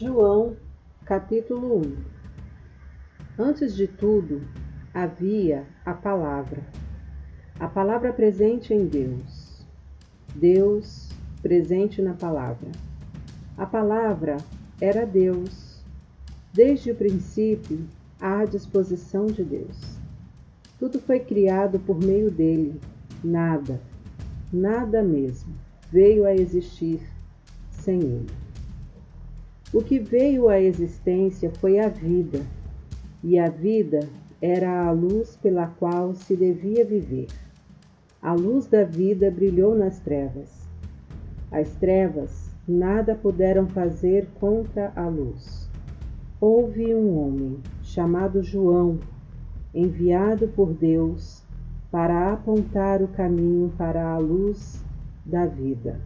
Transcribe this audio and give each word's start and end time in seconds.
João, 0.00 0.56
capítulo 1.04 1.78
1 1.80 1.96
Antes 3.36 3.74
de 3.74 3.88
tudo, 3.88 4.42
havia 4.94 5.66
a 5.84 5.92
Palavra, 5.92 6.62
a 7.58 7.66
Palavra 7.66 8.12
presente 8.12 8.72
em 8.72 8.86
Deus, 8.86 9.66
Deus 10.36 11.08
presente 11.42 12.00
na 12.00 12.14
Palavra. 12.14 12.70
A 13.56 13.66
Palavra 13.66 14.36
era 14.80 15.04
Deus, 15.04 15.82
desde 16.52 16.92
o 16.92 16.94
princípio, 16.94 17.84
à 18.20 18.44
disposição 18.44 19.26
de 19.26 19.42
Deus. 19.42 19.98
Tudo 20.78 21.00
foi 21.00 21.18
criado 21.18 21.80
por 21.80 21.98
meio 21.98 22.30
dele, 22.30 22.80
nada, 23.24 23.80
nada 24.52 25.02
mesmo, 25.02 25.52
veio 25.90 26.24
a 26.24 26.32
existir 26.32 27.00
sem 27.68 28.00
ele. 28.00 28.47
O 29.72 29.82
que 29.82 29.98
veio 29.98 30.48
à 30.48 30.58
existência 30.58 31.50
foi 31.50 31.78
a 31.78 31.88
vida, 31.88 32.40
e 33.22 33.38
a 33.38 33.50
vida 33.50 34.00
era 34.40 34.86
a 34.86 34.90
luz 34.90 35.36
pela 35.36 35.66
qual 35.66 36.14
se 36.14 36.34
devia 36.34 36.86
viver. 36.86 37.26
A 38.22 38.32
luz 38.32 38.66
da 38.66 38.82
vida 38.82 39.30
brilhou 39.30 39.76
nas 39.76 40.00
trevas. 40.00 40.66
As 41.52 41.70
trevas 41.74 42.50
nada 42.66 43.14
puderam 43.14 43.66
fazer 43.66 44.26
contra 44.40 44.90
a 44.96 45.06
luz. 45.06 45.68
Houve 46.40 46.94
um 46.94 47.18
homem 47.18 47.58
chamado 47.82 48.42
João, 48.42 48.98
enviado 49.74 50.48
por 50.48 50.72
Deus 50.72 51.42
para 51.90 52.32
apontar 52.32 53.02
o 53.02 53.08
caminho 53.08 53.70
para 53.76 54.12
a 54.12 54.18
luz 54.18 54.82
da 55.26 55.44
vida. 55.44 56.00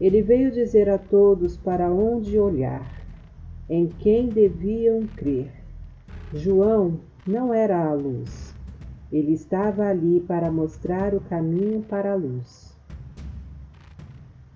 Ele 0.00 0.20
veio 0.22 0.50
dizer 0.50 0.88
a 0.88 0.98
todos 0.98 1.56
para 1.56 1.92
onde 1.92 2.38
olhar, 2.38 2.84
em 3.70 3.86
quem 3.86 4.28
deviam 4.28 5.06
crer. 5.06 5.50
João 6.32 6.98
não 7.26 7.54
era 7.54 7.86
a 7.86 7.92
luz. 7.94 8.54
Ele 9.12 9.32
estava 9.32 9.86
ali 9.86 10.18
para 10.20 10.50
mostrar 10.50 11.14
o 11.14 11.20
caminho 11.20 11.82
para 11.82 12.12
a 12.12 12.16
luz. 12.16 12.76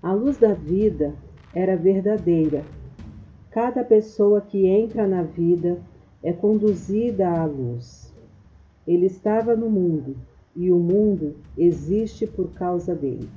A 0.01 0.13
luz 0.13 0.37
da 0.37 0.53
vida 0.53 1.13
era 1.53 1.77
verdadeira. 1.77 2.63
Cada 3.49 3.83
pessoa 3.83 4.41
que 4.41 4.67
entra 4.67 5.07
na 5.07 5.23
vida 5.23 5.79
é 6.21 6.33
conduzida 6.33 7.29
à 7.29 7.45
luz. 7.45 8.13
Ele 8.85 9.05
estava 9.05 9.55
no 9.55 9.69
mundo 9.69 10.15
e 10.55 10.71
o 10.71 10.77
mundo 10.77 11.35
existe 11.57 12.27
por 12.27 12.49
causa 12.51 12.93
dele. 12.93 13.29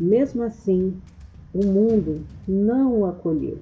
Mesmo 0.00 0.42
assim, 0.42 0.94
o 1.52 1.66
mundo 1.66 2.24
não 2.48 3.00
o 3.00 3.04
acolheu. 3.04 3.58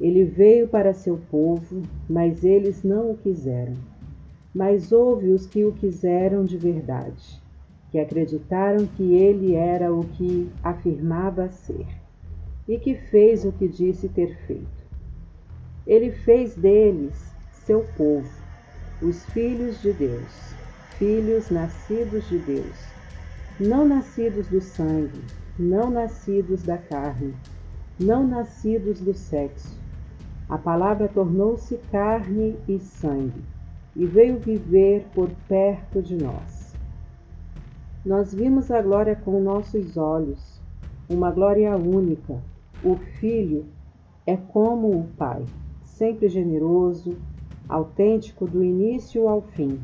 Ele 0.00 0.24
veio 0.24 0.68
para 0.68 0.94
seu 0.94 1.18
povo, 1.28 1.82
mas 2.08 2.44
eles 2.44 2.84
não 2.84 3.10
o 3.10 3.16
quiseram. 3.16 3.74
Mas 4.54 4.92
houve 4.92 5.30
os 5.30 5.46
que 5.46 5.64
o 5.64 5.72
quiseram 5.72 6.44
de 6.44 6.56
verdade, 6.56 7.42
que 7.90 7.98
acreditaram 7.98 8.86
que 8.86 9.14
ele 9.14 9.56
era 9.56 9.92
o 9.92 10.04
que 10.04 10.48
afirmava 10.62 11.48
ser, 11.48 11.86
e 12.68 12.78
que 12.78 12.94
fez 12.94 13.44
o 13.44 13.50
que 13.50 13.66
disse 13.66 14.08
ter 14.08 14.36
feito. 14.46 14.86
Ele 15.84 16.12
fez 16.12 16.54
deles 16.54 17.34
seu 17.50 17.80
povo, 17.80 18.30
os 19.02 19.26
filhos 19.26 19.82
de 19.82 19.92
Deus, 19.92 20.54
filhos 20.98 21.50
nascidos 21.50 22.28
de 22.28 22.38
Deus, 22.38 22.94
não 23.58 23.84
nascidos 23.84 24.46
do 24.46 24.60
sangue, 24.60 25.20
não 25.58 25.90
nascidos 25.90 26.62
da 26.62 26.78
carne, 26.78 27.34
não 27.98 28.24
nascidos 28.24 29.00
do 29.00 29.12
sexo. 29.12 29.76
A 30.48 30.56
palavra 30.56 31.08
tornou-se 31.08 31.76
carne 31.90 32.56
e 32.68 32.78
sangue 32.78 33.42
e 33.96 34.06
veio 34.06 34.38
viver 34.38 35.04
por 35.12 35.28
perto 35.48 36.00
de 36.00 36.16
nós. 36.16 36.74
Nós 38.06 38.32
vimos 38.32 38.70
a 38.70 38.80
glória 38.80 39.16
com 39.16 39.40
nossos 39.40 39.96
olhos, 39.96 40.60
uma 41.10 41.30
glória 41.32 41.76
única. 41.76 42.40
O 42.84 42.94
Filho 42.96 43.66
é 44.24 44.36
como 44.36 44.96
o 44.96 45.08
Pai, 45.16 45.44
sempre 45.82 46.28
generoso, 46.28 47.16
autêntico 47.68 48.46
do 48.46 48.62
início 48.62 49.28
ao 49.28 49.42
fim. 49.42 49.80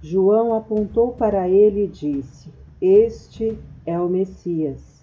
João 0.00 0.54
apontou 0.54 1.12
para 1.12 1.48
ele 1.48 1.84
e 1.84 1.88
disse: 1.88 2.50
Este 2.80 3.58
é 3.88 3.98
o 3.98 4.06
Messias, 4.06 5.02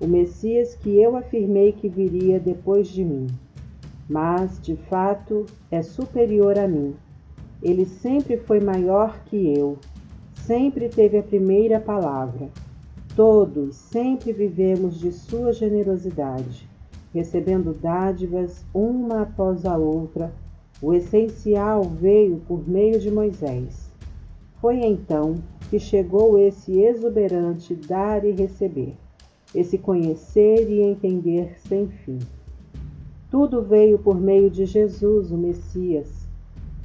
o 0.00 0.06
Messias 0.06 0.76
que 0.76 0.96
eu 0.96 1.16
afirmei 1.16 1.72
que 1.72 1.88
viria 1.88 2.38
depois 2.38 2.86
de 2.86 3.04
mim. 3.04 3.26
Mas, 4.08 4.60
de 4.62 4.76
fato, 4.76 5.44
é 5.72 5.82
superior 5.82 6.56
a 6.56 6.68
mim. 6.68 6.94
Ele 7.60 7.84
sempre 7.84 8.36
foi 8.36 8.60
maior 8.60 9.24
que 9.24 9.52
eu, 9.58 9.76
sempre 10.34 10.88
teve 10.88 11.18
a 11.18 11.22
primeira 11.22 11.80
palavra. 11.80 12.48
Todos 13.16 13.74
sempre 13.74 14.32
vivemos 14.32 15.00
de 15.00 15.10
sua 15.10 15.52
generosidade, 15.52 16.68
recebendo 17.12 17.74
dádivas 17.74 18.64
uma 18.72 19.22
após 19.22 19.66
a 19.66 19.76
outra. 19.76 20.32
O 20.80 20.94
essencial 20.94 21.82
veio 21.82 22.40
por 22.46 22.68
meio 22.68 23.00
de 23.00 23.10
Moisés. 23.10 23.91
Foi 24.62 24.76
então 24.76 25.42
que 25.68 25.80
chegou 25.80 26.38
esse 26.38 26.80
exuberante 26.80 27.74
dar 27.74 28.24
e 28.24 28.30
receber, 28.30 28.94
esse 29.52 29.76
conhecer 29.76 30.70
e 30.70 30.80
entender 30.80 31.58
sem 31.58 31.88
fim. 31.88 32.20
Tudo 33.28 33.60
veio 33.60 33.98
por 33.98 34.20
meio 34.20 34.48
de 34.48 34.64
Jesus, 34.64 35.32
o 35.32 35.36
Messias. 35.36 36.28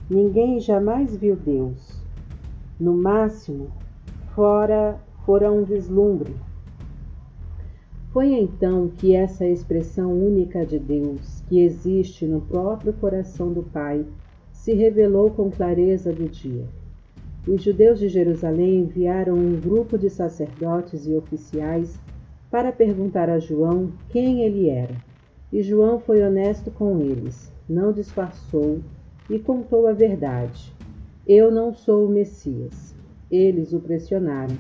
Ninguém 0.10 0.60
jamais 0.60 1.16
viu 1.16 1.36
Deus. 1.36 2.02
No 2.80 2.96
máximo, 2.96 3.68
fora 4.34 5.00
fora 5.24 5.52
um 5.52 5.64
vislumbre. 5.64 6.36
Foi 8.12 8.34
então 8.34 8.88
que 8.88 9.14
essa 9.14 9.46
expressão 9.46 10.12
única 10.12 10.66
de 10.66 10.80
Deus, 10.80 11.44
que 11.48 11.60
existe 11.60 12.26
no 12.26 12.42
próprio 12.42 12.94
coração 12.94 13.54
do 13.54 13.62
Pai, 13.62 14.04
se 14.52 14.74
revelou 14.74 15.30
com 15.30 15.52
clareza 15.52 16.12
do 16.12 16.28
dia 16.28 16.66
os 17.48 17.64
judeus 17.64 18.00
de 18.00 18.10
Jerusalém 18.10 18.80
enviaram 18.80 19.34
um 19.34 19.60
grupo 19.60 19.98
de 19.98 20.10
sacerdotes 20.10 21.08
e 21.08 21.14
oficiais 21.14 21.98
para 22.52 22.74
perguntar 22.74 23.30
a 23.30 23.40
João 23.40 23.92
quem 24.10 24.42
ele 24.42 24.70
era. 24.70 24.96
E 25.52 25.62
João 25.62 25.98
foi 26.00 26.22
honesto 26.22 26.70
com 26.70 27.00
eles, 27.00 27.52
não 27.70 27.94
disfarçou 27.94 28.80
e 29.30 29.40
contou 29.40 29.88
a 29.88 29.94
verdade. 29.94 30.74
Eu 31.26 31.50
não 31.50 31.74
sou 31.74 32.06
o 32.06 32.10
Messias. 32.10 32.94
Eles 33.32 33.74
o 33.74 33.80
pressionaram. 33.80 34.56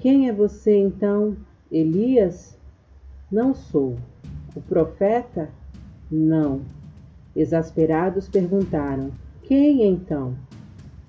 Quem 0.00 0.28
é 0.28 0.32
você 0.32 0.76
então? 0.76 1.36
Elias? 1.70 2.56
Não 3.30 3.54
sou. 3.54 3.96
O 4.54 4.60
profeta? 4.60 5.48
Não. 6.10 6.62
Exasperados 7.34 8.28
perguntaram: 8.28 9.10
Quem 9.42 9.82
então? 9.82 10.34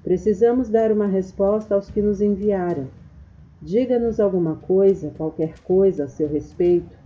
Precisamos 0.04 0.70
dar 0.70 0.92
uma 0.92 1.08
resposta 1.08 1.76
aos 1.76 1.90
que 1.90 2.02
nos 2.02 2.22
enviaram. 2.22 2.88
Diga-nos 3.62 4.20
alguma 4.20 4.56
coisa, 4.56 5.12
qualquer 5.18 5.60
coisa 5.60 6.06
a 6.06 6.08
seu 6.08 6.30
respeito. 6.30 6.98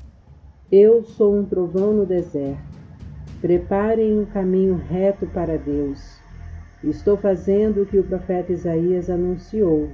Eu 0.71 1.03
sou 1.03 1.35
um 1.35 1.43
trovão 1.43 1.91
no 1.91 2.05
deserto. 2.05 2.61
Preparem 3.41 4.19
um 4.19 4.25
caminho 4.25 4.75
reto 4.75 5.25
para 5.27 5.57
Deus. 5.57 6.17
Estou 6.83 7.17
fazendo 7.17 7.81
o 7.81 7.85
que 7.85 7.97
o 7.97 8.03
profeta 8.03 8.53
Isaías 8.53 9.09
anunciou. 9.09 9.89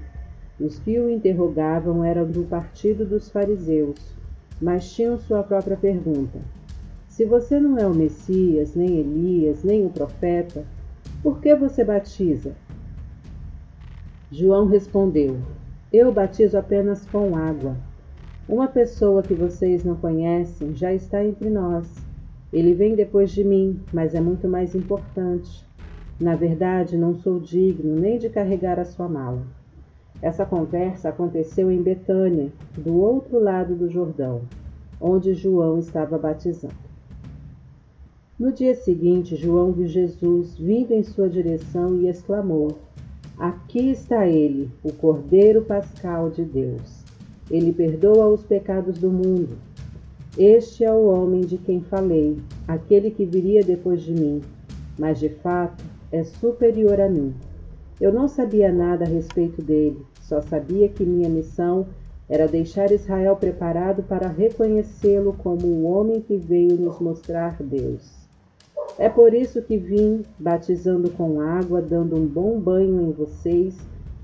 Os 0.60 0.78
que 0.80 1.00
o 1.00 1.10
interrogavam 1.10 2.04
eram 2.04 2.26
do 2.30 2.44
partido 2.44 3.06
dos 3.06 3.30
fariseus, 3.30 4.14
mas 4.62 4.92
tinham 4.92 5.18
sua 5.18 5.42
própria 5.42 5.78
pergunta. 5.78 6.40
Se 7.08 7.24
você 7.24 7.60
não 7.60 7.78
é 7.78 7.88
o 7.88 7.94
Messias, 7.94 8.76
nem 8.76 8.98
Elias, 8.98 9.64
nem 9.64 9.86
o 9.86 9.90
profeta, 9.90 10.66
por 11.24 11.40
que 11.40 11.56
você 11.56 11.84
batiza? 11.84 12.54
João 14.32 14.68
respondeu: 14.68 15.38
Eu 15.92 16.12
batizo 16.12 16.56
apenas 16.56 17.04
com 17.06 17.36
água. 17.36 17.76
Uma 18.48 18.68
pessoa 18.68 19.24
que 19.24 19.34
vocês 19.34 19.84
não 19.84 19.96
conhecem 19.96 20.76
já 20.76 20.94
está 20.94 21.26
entre 21.26 21.50
nós. 21.50 21.88
Ele 22.54 22.74
vem 22.76 22.96
depois 22.96 23.32
de 23.32 23.44
mim, 23.44 23.80
mas 23.92 24.14
é 24.14 24.22
muito 24.22 24.48
mais 24.48 24.76
importante. 24.76 25.66
Na 26.20 26.36
verdade, 26.36 26.96
não 26.96 27.16
sou 27.16 27.40
digno 27.40 27.96
nem 27.96 28.20
de 28.20 28.30
carregar 28.30 28.80
a 28.80 28.86
sua 28.86 29.08
mala. 29.08 29.42
Essa 30.22 30.46
conversa 30.46 31.10
aconteceu 31.10 31.72
em 31.72 31.82
Betânia, 31.82 32.52
do 32.78 33.00
outro 33.00 33.40
lado 33.40 33.76
do 33.76 33.90
Jordão, 33.90 34.42
onde 35.00 35.34
João 35.34 35.80
estava 35.80 36.18
batizando. 36.18 36.74
No 38.38 38.52
dia 38.52 38.76
seguinte, 38.76 39.36
João 39.36 39.72
viu 39.72 39.88
Jesus 39.88 40.58
vindo 40.58 40.94
em 40.94 41.04
sua 41.04 41.30
direção 41.30 41.96
e 41.96 42.08
exclamou: 42.08 42.78
Aqui 43.40 43.92
está 43.92 44.28
ele, 44.28 44.70
o 44.84 44.92
Cordeiro 44.92 45.62
Pascal 45.62 46.30
de 46.30 46.44
Deus. 46.44 47.06
Ele 47.50 47.72
perdoa 47.72 48.28
os 48.28 48.44
pecados 48.44 48.98
do 48.98 49.10
mundo. 49.10 49.58
Este 50.38 50.84
é 50.84 50.92
o 50.92 51.06
homem 51.06 51.40
de 51.40 51.58
quem 51.58 51.80
falei, 51.80 52.38
aquele 52.68 53.10
que 53.10 53.24
viria 53.24 53.64
depois 53.64 54.02
de 54.02 54.12
mim, 54.12 54.42
mas 54.98 55.20
de 55.20 55.30
fato 55.30 55.82
é 56.12 56.22
superior 56.22 57.00
a 57.00 57.08
mim. 57.08 57.34
Eu 58.02 58.12
não 58.12 58.28
sabia 58.28 58.74
nada 58.74 59.06
a 59.06 59.08
respeito 59.08 59.62
dele, 59.62 60.06
só 60.22 60.42
sabia 60.42 60.90
que 60.90 61.06
minha 61.06 61.30
missão 61.30 61.88
era 62.28 62.46
deixar 62.46 62.92
Israel 62.92 63.38
preparado 63.38 64.04
para 64.04 64.28
reconhecê-lo 64.28 65.32
como 65.32 65.66
o 65.66 65.84
homem 65.86 66.20
que 66.20 66.36
veio 66.36 66.76
nos 66.76 67.00
mostrar 67.00 67.56
Deus. 67.64 68.19
É 69.00 69.08
por 69.08 69.34
isso 69.34 69.62
que 69.62 69.78
vim 69.78 70.26
batizando 70.38 71.10
com 71.12 71.40
água, 71.40 71.82
dando 71.82 72.18
um 72.18 72.28
bom 72.28 72.60
banho 72.60 73.00
em 73.00 73.14
vocês 73.14 73.80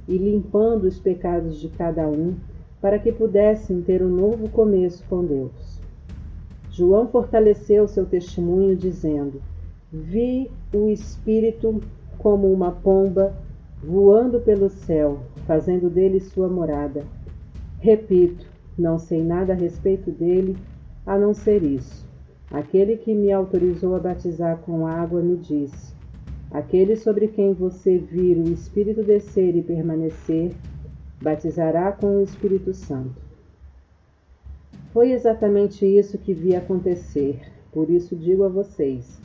e 0.05 0.17
limpando 0.17 0.83
os 0.83 0.99
pecados 0.99 1.61
de 1.61 1.69
cada 1.69 2.05
um, 2.09 2.35
para 2.81 2.99
que 2.99 3.09
pudessem 3.09 3.81
ter 3.81 4.03
um 4.03 4.09
novo 4.09 4.49
começo 4.49 5.01
com 5.09 5.23
Deus. 5.23 5.79
João 6.69 7.07
fortaleceu 7.07 7.87
seu 7.87 8.05
testemunho, 8.05 8.75
dizendo: 8.75 9.41
Vi 9.89 10.51
o 10.73 10.89
Espírito 10.89 11.81
como 12.17 12.51
uma 12.51 12.73
pomba 12.73 13.33
voando 13.81 14.41
pelo 14.41 14.69
céu, 14.69 15.19
fazendo 15.47 15.89
dele 15.89 16.19
sua 16.19 16.49
morada. 16.49 17.05
Repito, 17.79 18.45
não 18.77 18.99
sei 18.99 19.23
nada 19.23 19.53
a 19.53 19.55
respeito 19.55 20.11
dele, 20.11 20.57
a 21.05 21.17
não 21.17 21.33
ser 21.33 21.63
isso. 21.63 22.04
Aquele 22.55 22.95
que 22.95 23.13
me 23.13 23.33
autorizou 23.33 23.97
a 23.97 23.99
batizar 23.99 24.59
com 24.59 24.87
água 24.87 25.21
me 25.21 25.35
disse: 25.35 25.93
Aquele 26.49 26.95
sobre 26.95 27.27
quem 27.27 27.53
você 27.53 27.97
vir 27.97 28.37
o 28.37 28.49
Espírito 28.49 29.03
descer 29.03 29.57
e 29.57 29.61
permanecer, 29.61 30.53
batizará 31.21 31.91
com 31.91 32.15
o 32.15 32.21
Espírito 32.21 32.73
Santo. 32.73 33.21
Foi 34.93 35.11
exatamente 35.11 35.85
isso 35.85 36.17
que 36.17 36.33
vi 36.33 36.55
acontecer, 36.55 37.41
por 37.73 37.89
isso 37.89 38.15
digo 38.15 38.45
a 38.45 38.47
vocês, 38.47 39.19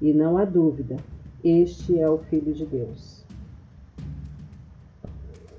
e 0.00 0.14
não 0.14 0.38
há 0.38 0.46
dúvida, 0.46 0.96
este 1.44 2.00
é 2.00 2.08
o 2.08 2.16
Filho 2.16 2.54
de 2.54 2.64
Deus. 2.64 3.26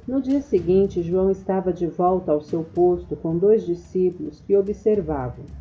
No 0.08 0.20
dia 0.20 0.42
seguinte, 0.42 1.04
João 1.04 1.30
estava 1.30 1.72
de 1.72 1.86
volta 1.86 2.32
ao 2.32 2.42
seu 2.42 2.64
posto 2.64 3.16
com 3.16 3.38
dois 3.38 3.64
discípulos 3.64 4.42
que 4.42 4.58
observavam. 4.58 5.61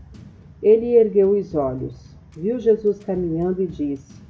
Ele 0.63 0.95
ergueu 0.95 1.31
os 1.31 1.55
olhos, 1.55 2.15
viu 2.37 2.59
Jesus 2.61 2.99
caminhando 2.99 3.63
e 3.63 3.67
disse: 3.67 4.21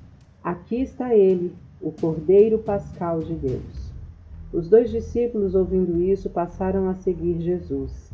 Aqui 0.45 0.81
está 0.81 1.13
ele, 1.13 1.53
o 1.81 1.91
Cordeiro 1.91 2.57
Pascal 2.57 3.19
de 3.19 3.35
Deus. 3.35 3.91
Os 4.53 4.69
dois 4.69 4.91
discípulos, 4.91 5.57
ouvindo 5.57 6.01
isso, 6.01 6.31
passaram 6.31 6.89
a 6.89 6.95
seguir 6.95 7.41
Jesus. 7.41 8.13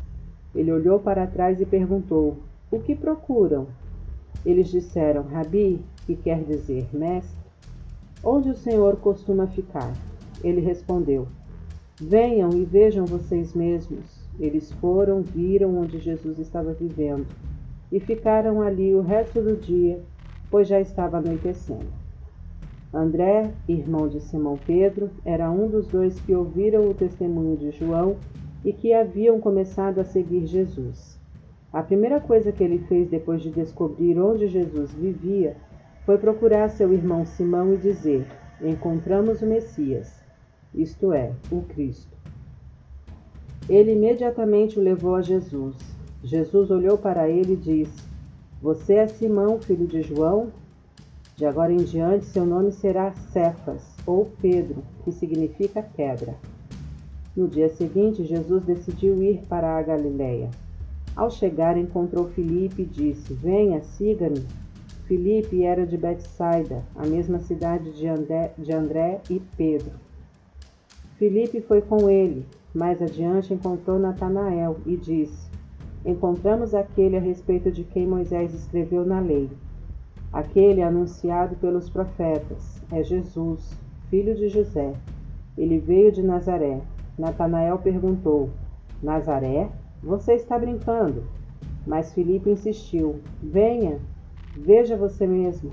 Ele 0.55 0.71
olhou 0.71 0.99
para 0.99 1.27
trás 1.27 1.61
e 1.61 1.65
perguntou: 1.65 2.37
O 2.71 2.79
que 2.79 2.95
procuram? 2.95 3.67
Eles 4.43 4.69
disseram: 4.69 5.21
Rabi, 5.21 5.79
que 6.07 6.15
quer 6.15 6.43
dizer 6.43 6.87
mestre, 6.91 7.37
onde 8.23 8.49
o 8.49 8.57
Senhor 8.57 8.95
costuma 8.95 9.45
ficar? 9.45 9.93
Ele 10.43 10.61
respondeu: 10.61 11.27
Venham 12.01 12.49
e 12.53 12.65
vejam 12.65 13.05
vocês 13.05 13.53
mesmos. 13.53 14.25
Eles 14.39 14.71
foram, 14.71 15.21
viram 15.21 15.77
onde 15.77 15.99
Jesus 15.99 16.39
estava 16.39 16.73
vivendo 16.73 17.27
e 17.91 17.99
ficaram 17.99 18.61
ali 18.61 18.93
o 18.93 19.01
resto 19.01 19.41
do 19.41 19.55
dia, 19.55 20.01
pois 20.49 20.67
já 20.67 20.79
estava 20.79 21.17
anoitecendo. 21.17 21.87
André, 22.93 23.51
irmão 23.67 24.07
de 24.07 24.19
Simão 24.19 24.57
Pedro, 24.65 25.09
era 25.25 25.51
um 25.51 25.67
dos 25.67 25.87
dois 25.87 26.19
que 26.21 26.33
ouviram 26.33 26.89
o 26.89 26.93
testemunho 26.93 27.57
de 27.57 27.71
João 27.71 28.15
e 28.63 28.71
que 28.71 28.93
haviam 28.93 29.39
começado 29.39 29.99
a 29.99 30.03
seguir 30.03 30.45
Jesus. 30.45 31.19
A 31.71 31.83
primeira 31.83 32.19
coisa 32.19 32.51
que 32.51 32.63
ele 32.63 32.79
fez 32.79 33.09
depois 33.09 33.41
de 33.41 33.49
descobrir 33.49 34.19
onde 34.19 34.47
Jesus 34.47 34.93
vivia 34.93 35.55
foi 36.05 36.17
procurar 36.17 36.69
seu 36.69 36.93
irmão 36.93 37.25
Simão 37.25 37.73
e 37.73 37.77
dizer: 37.77 38.25
Encontramos 38.61 39.41
o 39.41 39.45
Messias 39.45 40.17
isto 40.77 41.11
é, 41.11 41.33
o 41.51 41.61
Cristo. 41.61 42.15
Ele 43.67 43.93
imediatamente 43.93 44.77
o 44.77 44.81
levou 44.81 45.15
a 45.15 45.21
Jesus. 45.21 45.75
Jesus 46.23 46.71
olhou 46.71 46.97
para 46.97 47.29
ele 47.29 47.53
e 47.53 47.57
disse: 47.57 48.03
Você 48.61 48.93
é 48.95 49.07
Simão, 49.07 49.59
filho 49.59 49.85
de 49.85 50.01
João? 50.01 50.51
De 51.35 51.45
agora 51.45 51.71
em 51.71 51.77
diante 51.77 52.25
seu 52.25 52.45
nome 52.45 52.71
será 52.71 53.13
Cefas, 53.31 53.83
ou 54.05 54.25
Pedro, 54.41 54.83
que 55.03 55.11
significa 55.11 55.83
pedra. 55.83 56.35
No 57.35 57.47
dia 57.47 57.69
seguinte, 57.69 58.23
Jesus 58.23 58.63
decidiu 58.63 59.21
ir 59.21 59.43
para 59.47 59.77
a 59.77 59.81
Galiléia. 59.83 60.49
Ao 61.15 61.29
chegar, 61.29 61.77
encontrou 61.77 62.27
Filipe 62.29 62.81
e 62.81 62.85
disse: 62.85 63.33
Venha, 63.33 63.81
siga-me. 63.83 64.43
Filipe 65.05 65.63
era 65.63 65.85
de 65.85 65.95
Betsaida, 65.95 66.83
a 66.95 67.05
mesma 67.05 67.39
cidade 67.39 67.91
de 67.93 68.07
André, 68.07 68.51
de 68.57 68.73
André 68.73 69.21
e 69.29 69.39
Pedro. 69.55 69.91
Filipe 71.17 71.61
foi 71.61 71.81
com 71.81 72.09
ele. 72.09 72.45
Mais 72.73 73.01
adiante 73.01 73.53
encontrou 73.53 73.97
Natanael 73.97 74.77
e 74.85 74.97
disse: 74.97 75.46
Encontramos 76.07 76.73
aquele 76.73 77.17
a 77.17 77.19
respeito 77.19 77.69
de 77.69 77.83
quem 77.83 78.07
Moisés 78.07 78.53
escreveu 78.53 79.05
na 79.05 79.19
lei, 79.19 79.49
aquele 80.31 80.81
anunciado 80.81 81.57
pelos 81.57 81.89
profetas. 81.89 82.81
É 82.89 83.03
Jesus, 83.03 83.77
filho 84.09 84.33
de 84.33 84.47
José. 84.47 84.93
Ele 85.57 85.77
veio 85.77 86.09
de 86.09 86.23
Nazaré. 86.23 86.79
Natanael 87.19 87.77
perguntou: 87.79 88.49
Nazaré? 89.03 89.69
Você 90.01 90.35
está 90.35 90.57
brincando? 90.57 91.25
Mas 91.85 92.13
Filipe 92.13 92.51
insistiu: 92.51 93.19
Venha, 93.43 93.99
veja 94.55 94.95
você 94.95 95.27
mesmo. 95.27 95.71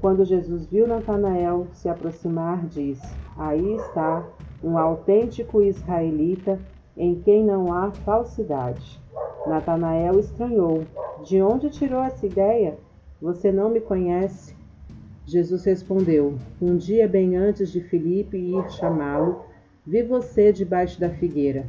Quando 0.00 0.24
Jesus 0.24 0.66
viu 0.66 0.88
Natanael 0.88 1.68
se 1.72 1.88
aproximar, 1.88 2.66
disse: 2.66 3.14
Aí 3.38 3.74
está 3.74 4.26
um 4.60 4.76
autêntico 4.76 5.62
israelita 5.62 6.58
em 6.96 7.14
quem 7.14 7.44
não 7.44 7.72
há 7.72 7.92
falsidade. 7.92 8.99
Natanael 9.46 10.18
estranhou: 10.18 10.84
De 11.24 11.40
onde 11.42 11.70
tirou 11.70 12.02
essa 12.02 12.26
ideia? 12.26 12.78
Você 13.20 13.50
não 13.50 13.68
me 13.70 13.80
conhece? 13.80 14.54
Jesus 15.26 15.64
respondeu: 15.64 16.36
Um 16.60 16.76
dia, 16.76 17.06
bem 17.08 17.36
antes 17.36 17.70
de 17.70 17.80
Filipe 17.80 18.36
ir 18.36 18.70
chamá-lo, 18.70 19.44
vi 19.86 20.02
você 20.02 20.52
debaixo 20.52 21.00
da 21.00 21.10
figueira. 21.10 21.66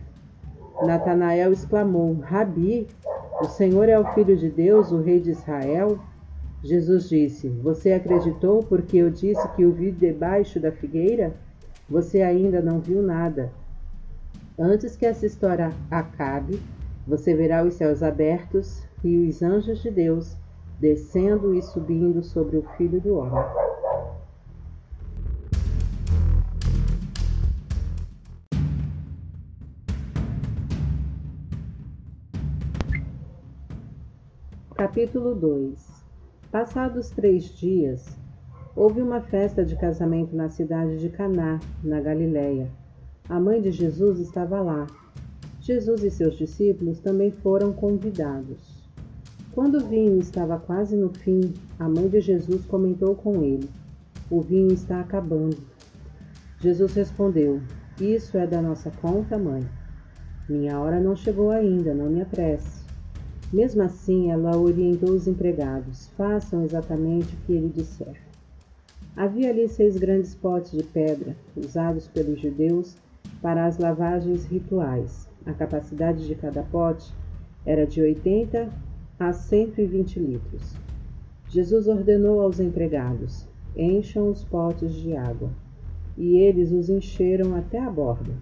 Natanael 0.81 1.51
exclamou: 1.51 2.13
Rabi, 2.21 2.87
o 3.41 3.45
Senhor 3.45 3.89
é 3.89 3.99
o 3.99 4.13
Filho 4.13 4.35
de 4.35 4.49
Deus, 4.49 4.91
o 4.91 5.01
Rei 5.01 5.19
de 5.19 5.31
Israel? 5.31 5.99
Jesus 6.63 7.09
disse: 7.09 7.49
Você 7.49 7.91
acreditou 7.91 8.63
porque 8.63 8.97
eu 8.97 9.09
disse 9.09 9.47
que 9.55 9.65
o 9.65 9.71
vi 9.71 9.91
debaixo 9.91 10.59
da 10.59 10.71
figueira? 10.71 11.33
Você 11.89 12.21
ainda 12.21 12.61
não 12.61 12.79
viu 12.79 13.01
nada. 13.01 13.51
Antes 14.57 14.95
que 14.95 15.05
essa 15.05 15.25
história 15.25 15.71
acabe, 15.89 16.59
você 17.07 17.33
verá 17.33 17.63
os 17.63 17.73
céus 17.73 18.03
abertos 18.03 18.83
e 19.03 19.27
os 19.27 19.41
anjos 19.41 19.81
de 19.81 19.89
Deus 19.89 20.37
descendo 20.79 21.53
e 21.53 21.61
subindo 21.61 22.23
sobre 22.23 22.57
o 22.57 22.63
Filho 22.77 22.99
do 22.99 23.15
Homem. 23.15 23.43
Capítulo 34.75 35.35
2 35.35 36.01
Passados 36.51 37.11
três 37.11 37.45
dias, 37.45 38.17
houve 38.75 39.01
uma 39.01 39.21
festa 39.21 39.63
de 39.63 39.77
casamento 39.77 40.35
na 40.35 40.49
cidade 40.49 40.97
de 40.97 41.09
Caná, 41.09 41.59
na 41.83 42.01
Galiléia. 42.01 42.69
A 43.29 43.39
mãe 43.39 43.61
de 43.61 43.71
Jesus 43.71 44.19
estava 44.19 44.59
lá. 44.59 44.87
Jesus 45.71 46.03
e 46.03 46.11
seus 46.11 46.37
discípulos 46.37 46.99
também 46.99 47.31
foram 47.31 47.71
convidados. 47.71 48.83
Quando 49.53 49.75
o 49.75 49.87
vinho 49.87 50.19
estava 50.19 50.59
quase 50.59 50.97
no 50.97 51.07
fim, 51.07 51.53
a 51.79 51.87
mãe 51.87 52.09
de 52.09 52.19
Jesus 52.19 52.65
comentou 52.65 53.15
com 53.15 53.41
ele: 53.41 53.69
O 54.29 54.41
vinho 54.41 54.73
está 54.73 54.99
acabando. 54.99 55.55
Jesus 56.59 56.93
respondeu: 56.93 57.61
Isso 58.01 58.37
é 58.37 58.45
da 58.45 58.61
nossa 58.61 58.91
conta, 59.01 59.37
mãe. 59.37 59.65
Minha 60.49 60.77
hora 60.77 60.99
não 60.99 61.15
chegou 61.15 61.51
ainda, 61.51 61.93
não 61.93 62.09
me 62.09 62.21
apresse. 62.21 62.83
Mesmo 63.53 63.81
assim, 63.81 64.29
ela 64.29 64.57
orientou 64.57 65.11
os 65.11 65.25
empregados: 65.25 66.07
façam 66.17 66.65
exatamente 66.65 67.33
o 67.33 67.37
que 67.45 67.53
ele 67.53 67.69
disser. 67.69 68.19
Havia 69.15 69.49
ali 69.49 69.69
seis 69.69 69.95
grandes 69.95 70.35
potes 70.35 70.73
de 70.73 70.83
pedra, 70.83 71.33
usados 71.55 72.09
pelos 72.09 72.41
judeus 72.41 72.97
para 73.41 73.65
as 73.65 73.77
lavagens 73.77 74.43
rituais. 74.43 75.30
A 75.45 75.53
capacidade 75.53 76.27
de 76.27 76.35
cada 76.35 76.63
pote 76.63 77.13
era 77.65 77.85
de 77.85 78.01
80 78.01 78.69
a 79.19 79.33
120 79.33 80.19
litros. 80.19 80.75
Jesus 81.47 81.87
ordenou 81.87 82.41
aos 82.41 82.59
empregados: 82.59 83.47
encham 83.75 84.29
os 84.29 84.43
potes 84.43 84.93
de 84.93 85.15
água. 85.15 85.49
E 86.17 86.37
eles 86.37 86.71
os 86.71 86.89
encheram 86.89 87.55
até 87.55 87.79
a 87.79 87.89
borda. 87.89 88.33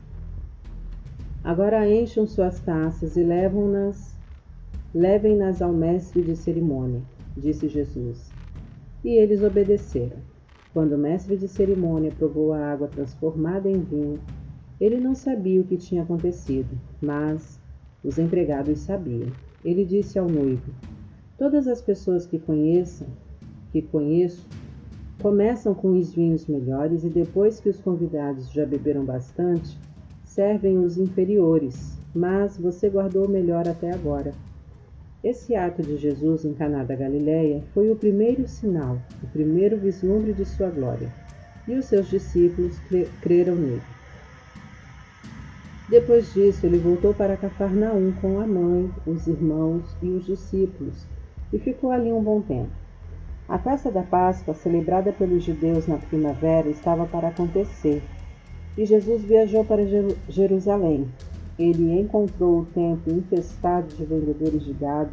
Agora 1.43 1.89
encham 1.89 2.25
suas 2.25 2.59
taças 2.59 3.15
e 3.15 3.23
levam-nas 3.23 4.19
Levem-nas 4.93 5.61
ao 5.61 5.71
mestre 5.71 6.23
de 6.23 6.35
cerimônia, 6.35 7.03
disse 7.37 7.67
Jesus. 7.67 8.31
E 9.03 9.09
eles 9.09 9.43
obedeceram. 9.43 10.17
Quando 10.73 10.93
o 10.93 10.97
mestre 10.97 11.37
de 11.37 11.47
cerimônia 11.47 12.11
provou 12.17 12.53
a 12.53 12.71
água 12.71 12.87
transformada 12.87 13.69
em 13.69 13.79
vinho, 13.79 14.19
ele 14.79 14.99
não 14.99 15.13
sabia 15.13 15.59
o 15.59 15.65
que 15.65 15.77
tinha 15.77 16.03
acontecido, 16.03 16.69
mas 17.01 17.59
os 18.03 18.17
empregados 18.17 18.79
sabiam. 18.79 19.29
Ele 19.63 19.83
disse 19.83 20.17
ao 20.17 20.29
noivo: 20.29 20.71
Todas 21.37 21.67
as 21.67 21.81
pessoas 21.81 22.25
que 22.25 22.39
conheçam, 22.39 23.07
que 23.71 23.81
conheço, 23.81 24.47
começam 25.21 25.73
com 25.73 25.97
os 25.97 26.13
vinhos 26.13 26.47
melhores 26.47 27.03
e 27.03 27.09
depois 27.09 27.59
que 27.59 27.69
os 27.69 27.79
convidados 27.79 28.49
já 28.51 28.65
beberam 28.65 29.03
bastante, 29.03 29.77
servem 30.23 30.77
os 30.77 30.97
inferiores, 30.97 31.97
mas 32.15 32.57
você 32.57 32.89
guardou 32.89 33.25
o 33.25 33.29
melhor 33.29 33.67
até 33.67 33.91
agora. 33.91 34.33
Esse 35.21 35.53
ato 35.53 35.81
de 35.83 35.97
Jesus 35.97 36.45
em 36.45 36.53
Caná 36.53 36.85
da 36.85 36.95
Galileia 36.95 37.61
foi 37.73 37.91
o 37.91 37.95
primeiro 37.97 38.47
sinal, 38.47 38.97
o 39.21 39.27
primeiro 39.27 39.75
vislumbre 39.75 40.31
de 40.31 40.45
sua 40.45 40.69
glória, 40.69 41.11
e 41.67 41.75
os 41.75 41.85
seus 41.85 42.09
discípulos 42.09 42.79
creram 43.21 43.55
nele. 43.55 43.98
Depois 45.89 46.31
disso, 46.33 46.67
ele 46.67 46.77
voltou 46.77 47.13
para 47.15 47.35
Cafarnaum 47.35 48.13
com 48.21 48.39
a 48.39 48.45
mãe, 48.45 48.91
os 49.07 49.25
irmãos 49.25 49.83
e 50.03 50.09
os 50.09 50.25
discípulos, 50.25 51.07
e 51.51 51.57
ficou 51.57 51.91
ali 51.91 52.11
um 52.11 52.21
bom 52.21 52.41
tempo. 52.41 52.69
A 53.47 53.57
festa 53.57 53.89
da 53.89 54.03
Páscoa, 54.03 54.53
celebrada 54.53 55.11
pelos 55.11 55.43
judeus 55.43 55.87
na 55.87 55.97
primavera, 55.97 56.69
estava 56.69 57.07
para 57.07 57.29
acontecer, 57.29 58.03
e 58.77 58.85
Jesus 58.85 59.23
viajou 59.23 59.65
para 59.65 59.81
Jerusalém, 60.29 61.07
ele 61.57 61.99
encontrou 61.99 62.59
o 62.59 62.65
templo 62.65 63.11
infestado 63.11 63.87
de 63.95 64.05
vendedores 64.05 64.63
de 64.63 64.71
gado, 64.73 65.11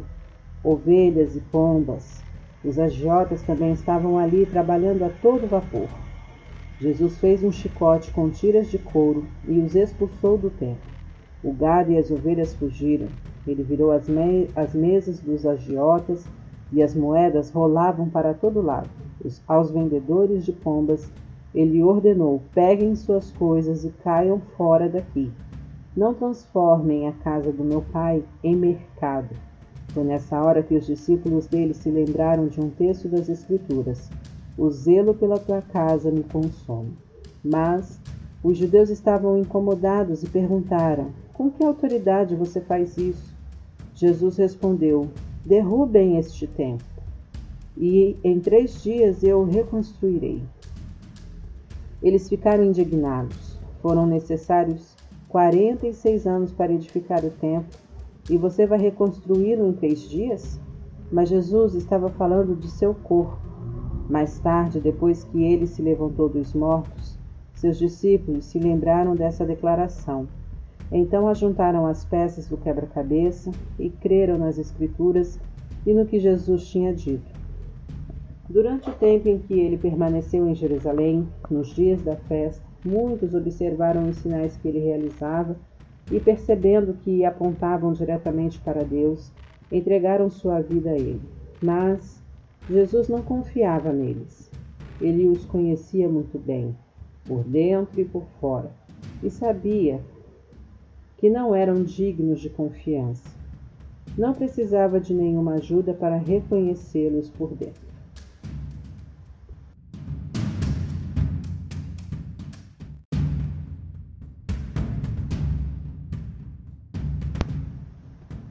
ovelhas 0.63 1.35
e 1.35 1.41
pombas. 1.41 2.23
Os 2.63 2.79
agiotas 2.79 3.41
também 3.41 3.73
estavam 3.73 4.17
ali 4.17 4.45
trabalhando 4.45 5.03
a 5.03 5.09
todo 5.09 5.45
vapor. 5.45 5.89
Jesus 6.79 7.17
fez 7.17 7.43
um 7.43 7.51
chicote 7.51 8.11
com 8.11 8.29
tiras 8.29 8.69
de 8.69 8.77
couro 8.77 9.25
e 9.47 9.59
os 9.59 9.75
expulsou 9.75 10.37
do 10.37 10.51
templo. 10.51 10.91
O 11.43 11.51
gado 11.51 11.91
e 11.91 11.97
as 11.97 12.11
ovelhas 12.11 12.53
fugiram. 12.53 13.07
Ele 13.47 13.63
virou 13.63 13.91
as, 13.91 14.07
me 14.07 14.47
as 14.55 14.73
mesas 14.75 15.19
dos 15.19 15.45
agiotas 15.45 16.25
e 16.71 16.83
as 16.83 16.93
moedas 16.93 17.49
rolavam 17.49 18.09
para 18.09 18.33
todo 18.33 18.61
lado. 18.61 18.89
Os, 19.23 19.41
aos 19.47 19.71
vendedores 19.71 20.45
de 20.45 20.51
pombas, 20.51 21.09
ele 21.53 21.81
ordenou: 21.81 22.43
peguem 22.53 22.95
suas 22.95 23.31
coisas 23.31 23.83
e 23.83 23.89
caiam 24.03 24.39
fora 24.55 24.87
daqui. 24.87 25.31
Não 25.95 26.13
transformem 26.13 27.07
a 27.07 27.11
casa 27.11 27.51
do 27.51 27.63
meu 27.63 27.81
pai 27.81 28.23
em 28.43 28.55
mercado. 28.55 29.35
Foi 29.89 30.03
nessa 30.03 30.39
hora 30.39 30.61
que 30.61 30.75
os 30.75 30.85
discípulos 30.85 31.47
dele 31.47 31.73
se 31.73 31.89
lembraram 31.89 32.47
de 32.47 32.61
um 32.61 32.69
texto 32.69 33.07
das 33.07 33.29
Escrituras: 33.29 34.09
O 34.57 34.69
zelo 34.69 35.13
pela 35.13 35.37
tua 35.37 35.61
casa 35.61 36.09
me 36.09 36.23
consome. 36.23 36.93
Mas 37.43 37.99
os 38.43 38.57
judeus 38.57 38.89
estavam 38.89 39.37
incomodados 39.37 40.23
e 40.23 40.29
perguntaram: 40.29 41.11
Com 41.33 41.51
que 41.51 41.63
autoridade 41.63 42.35
você 42.35 42.59
faz 42.59 42.97
isso? 42.97 43.35
Jesus 43.93 44.37
respondeu: 44.37 45.09
Derrubem 45.45 46.17
este 46.17 46.47
templo, 46.47 46.87
e 47.77 48.17
em 48.23 48.39
três 48.39 48.81
dias 48.81 49.23
eu 49.23 49.41
o 49.41 49.45
reconstruirei. 49.45 50.41
Eles 52.01 52.27
ficaram 52.27 52.63
indignados. 52.63 53.57
Foram 53.81 54.05
necessários 54.07 54.95
46 55.29 56.25
anos 56.25 56.51
para 56.51 56.73
edificar 56.73 57.23
o 57.23 57.29
templo 57.29 57.79
e 58.29 58.37
você 58.37 58.65
vai 58.65 58.77
reconstruí-lo 58.77 59.67
em 59.67 59.73
três 59.73 60.01
dias? 60.01 60.59
Mas 61.11 61.29
Jesus 61.29 61.73
estava 61.75 62.09
falando 62.09 62.55
de 62.55 62.69
seu 62.69 62.93
corpo. 62.93 63.46
Mais 64.09 64.39
tarde, 64.39 64.79
depois 64.79 65.23
que 65.23 65.43
ele 65.43 65.67
se 65.67 65.81
levantou 65.81 66.29
dos 66.29 66.53
mortos, 66.53 67.17
seus 67.53 67.77
discípulos 67.77 68.45
se 68.45 68.59
lembraram 68.59 69.15
dessa 69.15 69.45
declaração. 69.45 70.27
Então 70.91 71.27
ajuntaram 71.27 71.85
as 71.85 72.05
peças 72.05 72.47
do 72.47 72.57
quebra-cabeça 72.57 73.51
e 73.77 73.89
creram 73.89 74.37
nas 74.37 74.57
Escrituras 74.57 75.39
e 75.85 75.93
no 75.93 76.05
que 76.05 76.19
Jesus 76.19 76.67
tinha 76.67 76.93
dito. 76.93 77.35
Durante 78.49 78.89
o 78.89 78.93
tempo 78.93 79.27
em 79.27 79.39
que 79.39 79.59
ele 79.59 79.77
permaneceu 79.77 80.47
em 80.47 80.55
Jerusalém, 80.55 81.27
nos 81.49 81.75
dias 81.75 82.01
da 82.01 82.15
festa, 82.15 82.67
Muitos 82.87 83.33
observaram 83.33 84.07
os 84.07 84.17
sinais 84.17 84.55
que 84.55 84.67
ele 84.67 84.79
realizava 84.79 85.57
e, 86.09 86.21
percebendo 86.21 86.93
que 86.93 87.25
apontavam 87.25 87.91
diretamente 87.91 88.59
para 88.59 88.83
Deus, 88.83 89.29
entregaram 89.69 90.29
sua 90.29 90.61
vida 90.61 90.91
a 90.91 90.95
ele. 90.95 91.21
Mas 91.61 92.16
Jesus 92.69 93.07
não 93.07 93.21
confiava 93.21 93.93
neles. 93.93 94.51
Ele 94.99 95.25
os 95.27 95.45
conhecia 95.45 96.09
muito 96.09 96.37
bem, 96.37 96.75
por 97.25 97.41
dentro 97.45 98.01
e 98.01 98.03
por 98.03 98.25
fora, 98.41 98.69
e 99.23 99.29
sabia 99.29 100.01
que 101.17 101.29
não 101.29 101.55
eram 101.55 101.81
dignos 101.81 102.41
de 102.41 102.49
confiança. 102.49 103.29
Não 104.17 104.33
precisava 104.33 104.99
de 104.99 105.13
nenhuma 105.13 105.53
ajuda 105.53 105.93
para 105.93 106.17
reconhecê-los 106.17 107.29
por 107.29 107.53
dentro. 107.53 107.87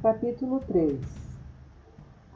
Capítulo 0.03 0.61
3 0.61 1.26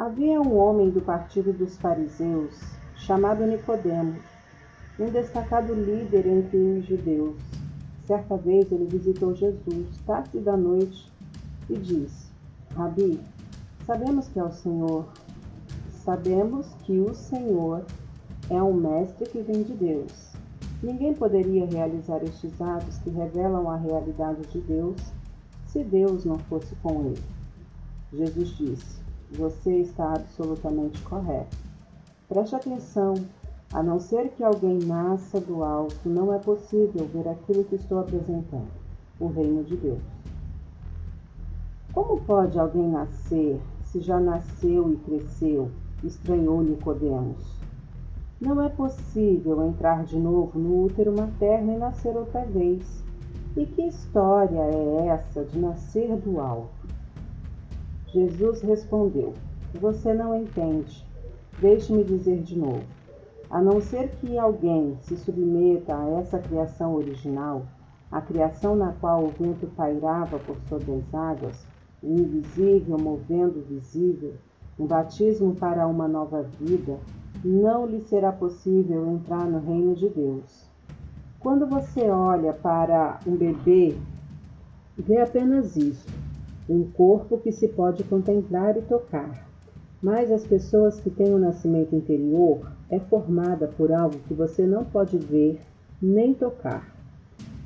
Havia 0.00 0.40
um 0.40 0.56
homem 0.56 0.88
do 0.88 1.02
partido 1.02 1.52
dos 1.52 1.76
fariseus, 1.76 2.58
chamado 2.96 3.44
Nicodemos, 3.44 4.22
um 4.98 5.10
destacado 5.10 5.74
líder 5.74 6.26
entre 6.26 6.56
os 6.56 6.86
judeus. 6.86 7.36
Certa 8.06 8.34
vez 8.38 8.72
ele 8.72 8.86
visitou 8.86 9.34
Jesus, 9.34 9.88
tarde 10.06 10.40
da 10.40 10.56
noite, 10.56 11.12
e 11.68 11.76
disse: 11.76 12.32
Rabi, 12.74 13.20
sabemos 13.84 14.26
que 14.28 14.38
é 14.38 14.42
o 14.42 14.50
Senhor. 14.50 15.04
Sabemos 15.90 16.66
que 16.82 16.98
o 16.98 17.12
Senhor 17.12 17.84
é 18.48 18.62
um 18.62 18.72
mestre 18.72 19.28
que 19.28 19.42
vem 19.42 19.62
de 19.62 19.74
Deus. 19.74 20.32
Ninguém 20.82 21.12
poderia 21.12 21.66
realizar 21.66 22.24
estes 22.24 22.58
atos 22.58 22.96
que 23.00 23.10
revelam 23.10 23.68
a 23.68 23.76
realidade 23.76 24.46
de 24.46 24.60
Deus 24.62 24.96
se 25.66 25.84
Deus 25.84 26.24
não 26.24 26.38
fosse 26.38 26.74
com 26.76 27.04
ele. 27.04 27.22
Jesus 28.14 28.48
disse: 28.56 29.09
Você 29.32 29.78
está 29.78 30.14
absolutamente 30.14 31.00
correto. 31.02 31.56
Preste 32.28 32.54
atenção. 32.54 33.14
A 33.72 33.82
não 33.82 34.00
ser 34.00 34.30
que 34.30 34.42
alguém 34.42 34.78
nasça 34.80 35.40
do 35.40 35.62
alto, 35.62 36.08
não 36.08 36.34
é 36.34 36.38
possível 36.38 37.06
ver 37.06 37.28
aquilo 37.28 37.62
que 37.62 37.76
estou 37.76 38.00
apresentando 38.00 38.68
o 39.20 39.28
reino 39.28 39.62
de 39.62 39.76
Deus. 39.76 40.02
Como 41.92 42.20
pode 42.22 42.58
alguém 42.58 42.88
nascer 42.88 43.60
se 43.84 44.00
já 44.00 44.18
nasceu 44.18 44.92
e 44.92 44.96
cresceu? 44.96 45.70
estranhou 46.02 46.62
Nicodemos. 46.62 47.60
Não 48.40 48.62
é 48.62 48.68
possível 48.70 49.66
entrar 49.66 50.04
de 50.04 50.18
novo 50.18 50.58
no 50.58 50.84
útero 50.84 51.12
materno 51.12 51.72
e 51.74 51.76
nascer 51.76 52.16
outra 52.16 52.44
vez. 52.44 53.04
E 53.56 53.66
que 53.66 53.82
história 53.82 54.60
é 54.60 55.08
essa 55.08 55.44
de 55.44 55.58
nascer 55.58 56.16
do 56.16 56.40
alto? 56.40 56.89
Jesus 58.12 58.60
respondeu: 58.62 59.34
Você 59.80 60.12
não 60.12 60.34
entende. 60.34 61.06
Deixe-me 61.60 62.02
dizer 62.02 62.42
de 62.42 62.58
novo. 62.58 62.82
A 63.48 63.60
não 63.60 63.80
ser 63.80 64.08
que 64.16 64.36
alguém 64.36 64.96
se 65.02 65.16
submeta 65.16 65.96
a 65.96 66.08
essa 66.18 66.38
criação 66.38 66.94
original, 66.94 67.62
a 68.10 68.20
criação 68.20 68.74
na 68.74 68.92
qual 68.94 69.24
o 69.24 69.28
vento 69.28 69.68
pairava 69.76 70.40
por 70.40 70.56
sobre 70.68 70.92
as 70.92 71.14
águas, 71.14 71.64
o 72.02 72.12
invisível 72.12 72.98
movendo 72.98 73.60
o 73.60 73.62
visível, 73.62 74.34
um 74.78 74.86
batismo 74.86 75.54
para 75.54 75.86
uma 75.86 76.08
nova 76.08 76.42
vida, 76.60 76.98
não 77.44 77.86
lhe 77.86 78.00
será 78.00 78.32
possível 78.32 79.08
entrar 79.08 79.46
no 79.46 79.60
reino 79.60 79.94
de 79.94 80.08
Deus. 80.08 80.68
Quando 81.38 81.66
você 81.66 82.10
olha 82.10 82.52
para 82.52 83.20
um 83.24 83.36
bebê, 83.36 83.96
vê 84.96 85.20
apenas 85.20 85.76
isso 85.76 86.06
um 86.70 86.84
corpo 86.84 87.36
que 87.38 87.50
se 87.50 87.66
pode 87.66 88.04
contemplar 88.04 88.76
e 88.76 88.82
tocar. 88.82 89.44
Mas 90.00 90.30
as 90.30 90.46
pessoas 90.46 91.00
que 91.00 91.10
têm 91.10 91.32
o 91.32 91.36
um 91.36 91.40
nascimento 91.40 91.96
interior 91.96 92.70
é 92.88 93.00
formada 93.00 93.66
por 93.66 93.92
algo 93.92 94.16
que 94.28 94.32
você 94.32 94.64
não 94.64 94.84
pode 94.84 95.18
ver 95.18 95.60
nem 96.00 96.32
tocar, 96.32 96.96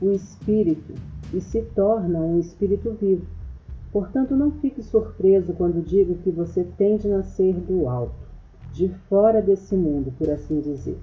o 0.01 0.11
espírito, 0.11 0.95
e 1.33 1.41
se 1.41 1.61
torna 1.61 2.19
um 2.19 2.41
espírito 2.41 2.97
vivo. 2.99 3.27
Portanto, 3.93 4.35
não 4.35 4.51
fique 4.51 4.83
surpreso 4.83 5.53
quando 5.53 5.85
digo 5.85 6.17
que 6.17 6.31
você 6.31 6.65
tem 6.77 6.97
de 6.97 7.07
nascer 7.07 7.55
do 7.55 7.89
alto, 7.89 8.27
de 8.73 8.89
fora 9.09 9.41
desse 9.41 9.77
mundo, 9.77 10.13
por 10.19 10.29
assim 10.31 10.61
dizer. 10.61 10.99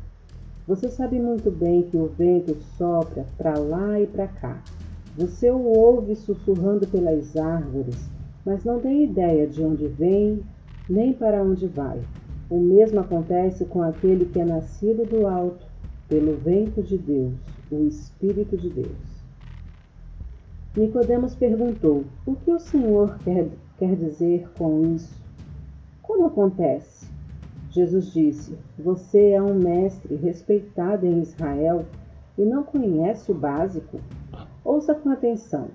Você 0.67 0.89
sabe 0.89 1.20
muito 1.20 1.50
bem 1.50 1.84
que 1.84 1.98
o 1.98 2.08
vento 2.08 2.55
sopra 2.77 3.25
para 3.38 3.58
lá 3.58 4.00
e 4.00 4.08
para 4.08 4.27
cá, 4.27 4.62
você 5.17 5.51
o 5.51 5.61
ouve 5.61 6.15
sussurrando 6.15 6.87
pelas 6.87 7.35
árvores, 7.35 8.09
mas 8.45 8.63
não 8.63 8.79
tem 8.79 9.03
ideia 9.03 9.47
de 9.47 9.61
onde 9.63 9.87
vem 9.87 10.41
nem 10.89 11.13
para 11.13 11.43
onde 11.43 11.67
vai. 11.67 12.01
O 12.49 12.59
mesmo 12.59 12.99
acontece 12.99 13.65
com 13.65 13.81
aquele 13.81 14.25
que 14.25 14.39
é 14.39 14.45
nascido 14.45 15.05
do 15.05 15.27
alto 15.27 15.65
pelo 16.07 16.35
vento 16.37 16.81
de 16.81 16.97
Deus, 16.97 17.33
o 17.71 17.87
Espírito 17.87 18.57
de 18.57 18.69
Deus. 18.69 19.11
Nicodemos 20.75 21.35
perguntou: 21.35 22.03
O 22.25 22.35
que 22.35 22.51
o 22.51 22.59
Senhor 22.59 23.17
quer, 23.19 23.47
quer 23.77 23.95
dizer 23.95 24.49
com 24.57 24.95
isso? 24.95 25.21
Como 26.01 26.25
acontece? 26.25 27.09
Jesus 27.69 28.11
disse: 28.13 28.57
Você 28.77 29.31
é 29.31 29.41
um 29.41 29.53
mestre 29.53 30.15
respeitado 30.15 31.05
em 31.05 31.21
Israel 31.21 31.85
e 32.37 32.43
não 32.43 32.63
conhece 32.63 33.31
o 33.31 33.35
básico? 33.35 33.99
Ouça 34.63 34.93
com 34.93 35.09
atenção. 35.09 35.69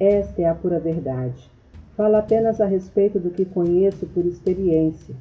Esta 0.00 0.42
é 0.42 0.46
a 0.46 0.54
pura 0.54 0.80
verdade. 0.80 1.48
Falo 1.96 2.16
apenas 2.16 2.60
a 2.60 2.66
respeito 2.66 3.20
do 3.20 3.30
que 3.30 3.44
conheço 3.44 4.04
por 4.06 4.26
experiência. 4.26 5.14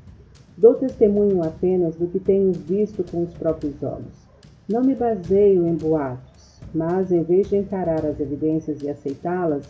Dou 0.58 0.74
testemunho 0.74 1.44
apenas 1.44 1.96
do 1.96 2.08
que 2.08 2.20
tenho 2.20 2.52
visto 2.52 3.04
com 3.04 3.22
os 3.22 3.32
próprios 3.34 3.82
olhos. 3.84 4.28
Não 4.68 4.82
me 4.82 4.96
baseio 4.96 5.68
em 5.68 5.76
boatos, 5.76 6.60
mas 6.74 7.12
em 7.12 7.22
vez 7.22 7.48
de 7.48 7.58
encarar 7.58 8.04
as 8.06 8.20
evidências 8.20 8.82
e 8.82 8.90
aceitá-las, 8.90 9.66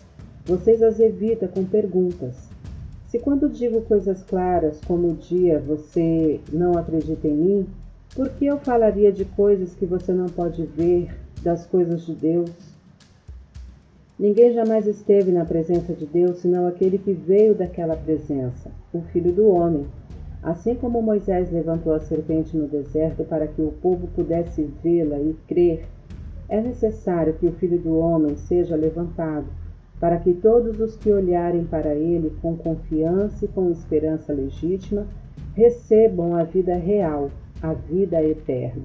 vocês 0.46 0.81
as 0.81 1.00
evita 1.01 1.46
com 1.48 1.65
perguntas. 1.65 2.50
Se 3.10 3.20
quando 3.20 3.50
digo 3.50 3.81
coisas 3.81 4.24
claras 4.24 4.79
como 4.88 5.10
o 5.10 5.15
dia 5.15 5.60
você 5.60 6.39
não 6.53 6.77
acredita 6.77 7.27
em 7.27 7.36
mim, 7.36 7.67
por 8.15 8.29
que 8.29 8.46
eu 8.46 8.58
falaria 8.60 9.12
de 9.12 9.25
coisas 9.25 9.75
que 9.75 9.86
você 9.86 10.13
não 10.13 10.27
pode 10.27 10.65
ver, 10.65 11.13
das 11.43 11.65
coisas 11.65 12.05
de 12.05 12.15
Deus? 12.15 12.71
Ninguém 14.22 14.54
jamais 14.54 14.86
esteve 14.86 15.32
na 15.32 15.44
presença 15.44 15.96
de 15.96 16.06
Deus 16.06 16.38
senão 16.38 16.68
aquele 16.68 17.00
que 17.00 17.12
veio 17.12 17.56
daquela 17.56 17.96
presença, 17.96 18.70
o 18.94 19.01
Filho 19.12 19.32
do 19.32 19.48
Homem. 19.48 19.88
Assim 20.44 20.75
como 20.75 21.01
Moisés 21.01 21.51
levantou 21.51 21.92
a 21.92 22.00
serpente 22.00 22.56
no 22.56 22.68
deserto 22.68 23.24
para 23.24 23.48
que 23.48 23.63
o 23.63 23.72
povo 23.82 24.08
pudesse 24.10 24.70
vê-la 24.84 25.18
e 25.18 25.36
crer, 25.48 25.88
é 26.48 26.62
necessário 26.62 27.34
que 27.34 27.48
o 27.48 27.51
Filho 27.54 27.80
do 27.80 27.98
Homem 27.98 28.38
seja 28.38 28.75
levantado, 28.75 29.48
para 30.00 30.20
que 30.20 30.34
todos 30.34 30.80
os 30.80 30.96
que 30.96 31.12
olharem 31.12 31.63
para 31.63 31.96
ele 31.96 32.32
com 32.44 32.56
confiança 32.56 33.46
e 33.46 33.48
com 33.48 33.72
esperança 33.72 34.32
legítima 34.32 35.08
recebam 35.56 36.36
a 36.36 36.44
vida 36.44 36.75
real, 36.75 37.32
a 37.60 37.74
vida 37.74 38.24
eterna. 38.24 38.84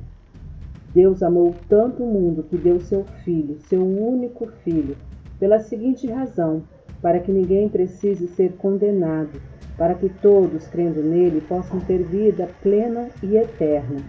Deus 0.95 1.23
amou 1.23 1.55
tanto 1.69 2.03
o 2.03 2.11
mundo 2.11 2.43
que 2.43 2.57
deu 2.57 2.81
seu 2.81 3.05
Filho, 3.23 3.59
seu 3.69 3.83
único 3.83 4.47
Filho, 4.65 4.97
pela 5.39 5.61
seguinte 5.61 6.07
razão: 6.07 6.63
para 7.01 7.21
que 7.21 7.33
ninguém 7.33 7.69
precise 7.69 8.29
ser 8.29 8.53
condenado, 8.55 9.41
para 9.77 9.95
que 9.95 10.09
todos, 10.09 10.67
crendo 10.67 11.03
nele, 11.03 11.41
possam 11.41 11.79
ter 11.81 12.03
vida 12.03 12.49
plena 12.63 13.09
e 13.23 13.37
eterna. 13.37 14.03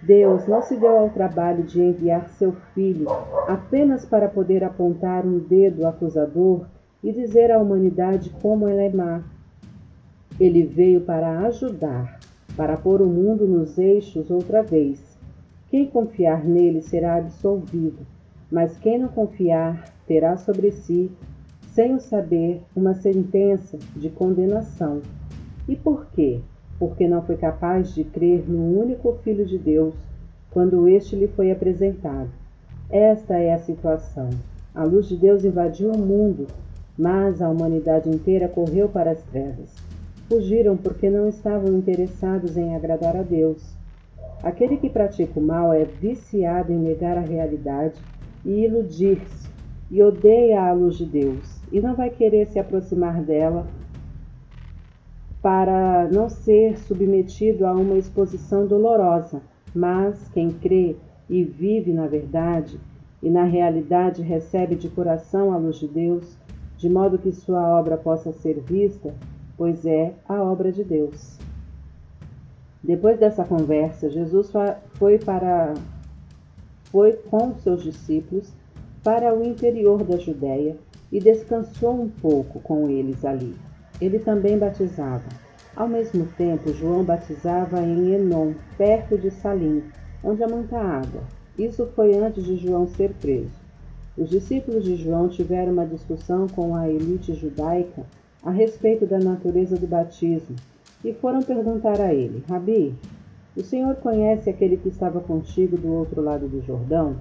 Deus 0.00 0.46
não 0.46 0.62
se 0.62 0.76
deu 0.76 0.96
ao 0.96 1.10
trabalho 1.10 1.64
de 1.64 1.80
enviar 1.80 2.28
seu 2.30 2.52
Filho 2.74 3.08
apenas 3.48 4.04
para 4.04 4.28
poder 4.28 4.62
apontar 4.62 5.26
um 5.26 5.38
dedo 5.40 5.86
acusador 5.86 6.66
e 7.02 7.12
dizer 7.12 7.50
à 7.50 7.58
humanidade 7.58 8.30
como 8.40 8.68
ela 8.68 8.82
é 8.82 8.90
má. 8.90 9.22
Ele 10.38 10.62
veio 10.62 11.00
para 11.00 11.40
ajudar, 11.40 12.20
para 12.56 12.76
pôr 12.76 13.02
o 13.02 13.06
mundo 13.06 13.46
nos 13.46 13.76
eixos 13.76 14.30
outra 14.30 14.62
vez. 14.62 15.02
Quem 15.68 15.86
confiar 15.86 16.44
nele 16.44 16.80
será 16.80 17.16
absolvido, 17.16 18.06
mas 18.50 18.76
quem 18.78 18.98
não 18.98 19.08
confiar 19.08 19.84
terá 20.06 20.36
sobre 20.36 20.70
si, 20.70 21.10
sem 21.72 21.94
o 21.94 22.00
saber, 22.00 22.62
uma 22.74 22.94
sentença 22.94 23.78
de 23.94 24.08
condenação. 24.08 25.02
E 25.68 25.76
por 25.76 26.06
quê? 26.06 26.40
Porque 26.78 27.06
não 27.06 27.22
foi 27.22 27.36
capaz 27.36 27.94
de 27.94 28.04
crer 28.04 28.48
no 28.48 28.80
único 28.80 29.12
Filho 29.22 29.44
de 29.44 29.58
Deus 29.58 29.94
quando 30.50 30.88
este 30.88 31.14
lhe 31.14 31.28
foi 31.28 31.50
apresentado. 31.50 32.30
Esta 32.90 33.36
é 33.36 33.52
a 33.52 33.58
situação. 33.58 34.30
A 34.74 34.82
luz 34.82 35.08
de 35.08 35.16
Deus 35.16 35.44
invadiu 35.44 35.92
o 35.92 35.98
mundo, 35.98 36.46
mas 36.96 37.42
a 37.42 37.48
humanidade 37.48 38.08
inteira 38.08 38.48
correu 38.48 38.88
para 38.88 39.10
as 39.10 39.22
trevas. 39.24 39.74
Fugiram 40.28 40.76
porque 40.76 41.10
não 41.10 41.28
estavam 41.28 41.76
interessados 41.76 42.56
em 42.56 42.74
agradar 42.74 43.16
a 43.16 43.22
Deus. 43.22 43.62
Aquele 44.42 44.76
que 44.76 44.88
pratica 44.88 45.38
o 45.38 45.42
mal 45.42 45.72
é 45.72 45.84
viciado 45.84 46.72
em 46.72 46.78
negar 46.78 47.18
a 47.18 47.22
realidade 47.22 48.00
e 48.48 48.64
iludir-se 48.64 49.46
e 49.90 50.02
odeia 50.02 50.62
a 50.62 50.72
luz 50.72 50.96
de 50.96 51.04
Deus 51.04 51.60
e 51.70 51.80
não 51.82 51.94
vai 51.94 52.08
querer 52.08 52.46
se 52.46 52.58
aproximar 52.58 53.22
dela 53.22 53.66
para 55.42 56.08
não 56.10 56.30
ser 56.30 56.78
submetido 56.78 57.66
a 57.66 57.72
uma 57.74 57.98
exposição 57.98 58.66
dolorosa. 58.66 59.42
Mas 59.74 60.28
quem 60.30 60.50
crê 60.50 60.96
e 61.28 61.44
vive 61.44 61.92
na 61.92 62.06
verdade 62.06 62.80
e 63.22 63.28
na 63.28 63.44
realidade 63.44 64.22
recebe 64.22 64.74
de 64.74 64.88
coração 64.88 65.52
a 65.52 65.58
luz 65.58 65.76
de 65.76 65.86
Deus, 65.86 66.38
de 66.78 66.88
modo 66.88 67.18
que 67.18 67.30
sua 67.30 67.78
obra 67.78 67.98
possa 67.98 68.32
ser 68.32 68.60
vista, 68.60 69.14
pois 69.58 69.84
é 69.84 70.14
a 70.26 70.42
obra 70.42 70.72
de 70.72 70.82
Deus. 70.82 71.38
Depois 72.82 73.18
dessa 73.18 73.44
conversa, 73.44 74.08
Jesus 74.08 74.50
foi 74.94 75.18
para 75.18 75.74
foi 76.90 77.12
com 77.12 77.54
seus 77.56 77.82
discípulos 77.82 78.52
para 79.02 79.34
o 79.34 79.44
interior 79.44 80.04
da 80.04 80.16
Judéia 80.16 80.76
e 81.10 81.20
descansou 81.20 82.02
um 82.02 82.08
pouco 82.08 82.60
com 82.60 82.88
eles 82.88 83.24
ali. 83.24 83.54
Ele 84.00 84.18
também 84.18 84.58
batizava. 84.58 85.24
Ao 85.74 85.88
mesmo 85.88 86.26
tempo, 86.36 86.72
João 86.72 87.04
batizava 87.04 87.80
em 87.80 88.14
Enom, 88.14 88.52
perto 88.76 89.16
de 89.16 89.30
Salim, 89.30 89.82
onde 90.22 90.42
há 90.42 90.48
muita 90.48 90.78
água. 90.78 91.22
Isso 91.58 91.86
foi 91.94 92.16
antes 92.16 92.44
de 92.44 92.56
João 92.56 92.86
ser 92.88 93.12
preso. 93.14 93.50
Os 94.16 94.28
discípulos 94.28 94.84
de 94.84 94.96
João 94.96 95.28
tiveram 95.28 95.72
uma 95.72 95.86
discussão 95.86 96.48
com 96.48 96.74
a 96.74 96.88
elite 96.88 97.34
judaica 97.34 98.04
a 98.42 98.50
respeito 98.50 99.06
da 99.06 99.18
natureza 99.18 99.76
do 99.76 99.86
batismo 99.86 100.56
e 101.04 101.12
foram 101.12 101.42
perguntar 101.42 102.00
a 102.00 102.12
ele: 102.12 102.42
Rabi, 102.48 102.94
o 103.60 103.64
senhor 103.64 103.96
conhece 103.96 104.48
aquele 104.48 104.76
que 104.76 104.88
estava 104.88 105.20
contigo 105.20 105.76
do 105.76 105.92
outro 105.92 106.22
lado 106.22 106.48
do 106.48 106.62
Jordão? 106.62 107.16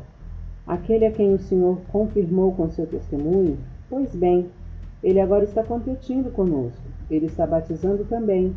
aquele 0.67 1.05
a 1.05 1.11
quem 1.11 1.33
o 1.33 1.39
Senhor 1.39 1.79
confirmou 1.91 2.51
com 2.51 2.69
seu 2.69 2.85
testemunho? 2.85 3.57
Pois 3.89 4.13
bem, 4.13 4.49
ele 5.01 5.21
agora 5.21 5.45
está 5.45 5.63
competindo 5.63 6.31
conosco, 6.31 6.81
ele 7.09 7.27
está 7.27 7.47
batizando 7.47 8.03
também, 8.03 8.53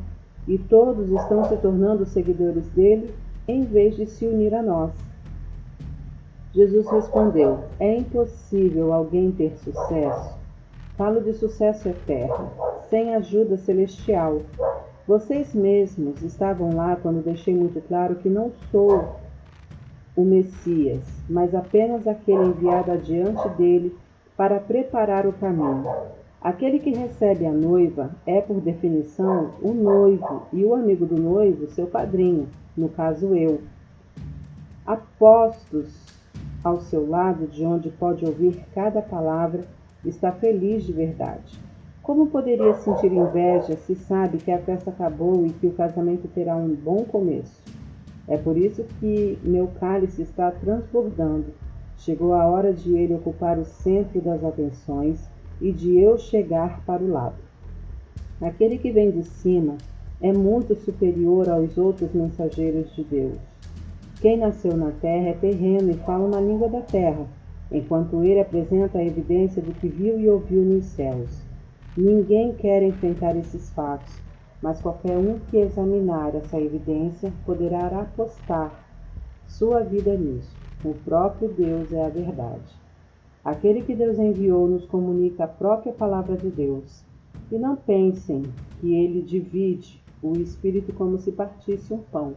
e 0.49 0.59
todos 0.59 1.09
estão 1.09 1.45
se 1.45 1.57
tornando 1.59 2.05
seguidores 2.05 2.67
dele 2.71 3.15
em 3.47 3.65
vez 3.65 3.95
de 3.95 4.07
se 4.07 4.27
unir 4.27 4.55
a 4.55 4.63
nós. 4.63 4.91
Jesus 6.53 6.91
respondeu: 6.91 7.61
É 7.79 7.97
impossível 7.97 8.93
alguém 8.93 9.31
ter 9.31 9.57
sucesso. 9.59 10.35
Falo 10.97 11.21
de 11.21 11.33
sucesso 11.35 11.89
eterno, 11.89 12.51
sem 12.89 13.15
ajuda 13.15 13.57
celestial. 13.57 14.43
Vocês 15.11 15.53
mesmos 15.53 16.23
estavam 16.23 16.73
lá 16.73 16.95
quando 16.95 17.25
deixei 17.25 17.53
muito 17.53 17.81
claro 17.89 18.15
que 18.15 18.29
não 18.29 18.53
sou 18.71 19.17
o 20.15 20.25
Messias, 20.25 21.03
mas 21.29 21.53
apenas 21.53 22.07
aquele 22.07 22.45
enviado 22.45 22.93
adiante 22.93 23.49
dele 23.57 23.93
para 24.37 24.61
preparar 24.61 25.27
o 25.27 25.33
caminho. 25.33 25.85
Aquele 26.41 26.79
que 26.79 26.93
recebe 26.93 27.45
a 27.45 27.51
noiva 27.51 28.13
é, 28.25 28.41
por 28.41 28.61
definição, 28.61 29.51
o 29.61 29.73
noivo 29.73 30.47
e 30.53 30.65
o 30.65 30.77
amigo 30.77 31.05
do 31.05 31.21
noivo, 31.21 31.67
seu 31.67 31.89
padrinho, 31.89 32.47
no 32.77 32.89
caso 32.89 33.35
eu. 33.35 33.63
Apostos 34.87 35.93
ao 36.63 36.83
seu 36.83 37.11
lado, 37.11 37.49
de 37.49 37.67
onde 37.67 37.91
pode 37.91 38.25
ouvir 38.25 38.65
cada 38.73 39.03
palavra, 39.03 39.65
está 40.05 40.31
feliz 40.31 40.85
de 40.85 40.93
verdade. 40.93 41.70
Como 42.11 42.27
poderia 42.27 42.75
sentir 42.75 43.13
inveja 43.13 43.77
se 43.77 43.95
sabe 43.95 44.39
que 44.39 44.51
a 44.51 44.59
festa 44.59 44.91
acabou 44.91 45.47
e 45.47 45.51
que 45.51 45.69
o 45.69 45.73
casamento 45.73 46.27
terá 46.27 46.57
um 46.57 46.75
bom 46.75 47.05
começo? 47.05 47.63
É 48.27 48.37
por 48.37 48.57
isso 48.57 48.85
que 48.99 49.39
meu 49.45 49.69
cálice 49.79 50.23
está 50.23 50.51
transbordando. 50.51 51.55
Chegou 51.99 52.35
a 52.35 52.45
hora 52.49 52.73
de 52.73 52.97
ele 52.97 53.15
ocupar 53.15 53.61
o 53.61 53.65
centro 53.65 54.21
das 54.21 54.43
atenções 54.43 55.21
e 55.61 55.71
de 55.71 56.01
eu 56.01 56.19
chegar 56.19 56.85
para 56.85 57.01
o 57.01 57.13
lado. 57.13 57.37
Aquele 58.41 58.77
que 58.77 58.91
vem 58.91 59.13
de 59.13 59.23
cima 59.23 59.77
é 60.21 60.33
muito 60.33 60.75
superior 60.75 61.49
aos 61.49 61.79
outros 61.79 62.13
mensageiros 62.13 62.93
de 62.93 63.05
Deus. 63.05 63.39
Quem 64.21 64.37
nasceu 64.37 64.77
na 64.77 64.91
terra 64.91 65.29
é 65.29 65.35
terreno 65.35 65.93
e 65.93 65.99
fala 65.99 66.27
uma 66.27 66.41
língua 66.41 66.69
da 66.69 66.81
terra, 66.81 67.25
enquanto 67.71 68.25
ele 68.25 68.41
apresenta 68.41 68.99
a 68.99 69.05
evidência 69.05 69.63
do 69.63 69.73
que 69.75 69.87
viu 69.87 70.19
e 70.19 70.29
ouviu 70.29 70.63
nos 70.63 70.87
céus. 70.87 71.40
Ninguém 72.01 72.55
quer 72.55 72.83
enfrentar 72.83 73.37
esses 73.37 73.69
fatos, 73.75 74.11
mas 74.63 74.81
qualquer 74.81 75.19
um 75.19 75.39
que 75.51 75.59
examinar 75.59 76.35
essa 76.35 76.59
evidência 76.59 77.31
poderá 77.45 77.89
apostar 77.89 78.73
sua 79.47 79.81
vida 79.81 80.17
nisso. 80.17 80.57
O 80.83 80.95
próprio 80.95 81.51
Deus 81.51 81.93
é 81.93 82.03
a 82.03 82.09
verdade. 82.09 82.75
Aquele 83.45 83.83
que 83.83 83.95
Deus 83.95 84.19
enviou 84.19 84.67
nos 84.67 84.87
comunica 84.87 85.45
a 85.45 85.49
própria 85.49 85.93
palavra 85.93 86.39
de 86.39 86.49
Deus. 86.49 87.05
E 87.53 87.59
não 87.59 87.77
pensem 87.77 88.45
que 88.81 88.95
ele 88.95 89.21
divide 89.21 90.03
o 90.23 90.33
Espírito 90.39 90.95
como 90.95 91.19
se 91.19 91.31
partisse 91.31 91.93
um 91.93 91.99
pão. 91.99 92.35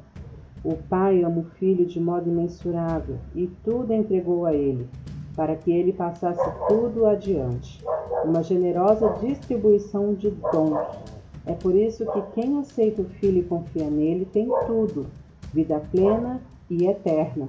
O 0.62 0.76
Pai 0.76 1.24
ama 1.24 1.40
o 1.40 1.46
Filho 1.58 1.86
de 1.86 2.02
modo 2.02 2.30
imensurável 2.30 3.16
e 3.34 3.48
tudo 3.64 3.94
entregou 3.94 4.46
a 4.46 4.54
ele, 4.54 4.90
para 5.36 5.56
que 5.56 5.72
ele 5.72 5.94
passasse 5.94 6.44
tudo 6.68 7.06
adiante. 7.06 7.84
Uma 8.24 8.44
generosa 8.44 9.10
distribuição 9.22 10.14
de 10.14 10.30
dons. 10.30 10.80
É 11.46 11.54
por 11.54 11.76
isso 11.76 12.06
que 12.06 12.22
quem 12.34 12.60
aceita 12.60 13.02
o 13.02 13.06
Filho 13.06 13.40
e 13.40 13.44
confia 13.44 13.90
nele 13.90 14.26
tem 14.32 14.48
tudo, 14.66 15.08
vida 15.54 15.82
plena 15.92 16.40
e 16.70 16.86
eterna. 16.86 17.48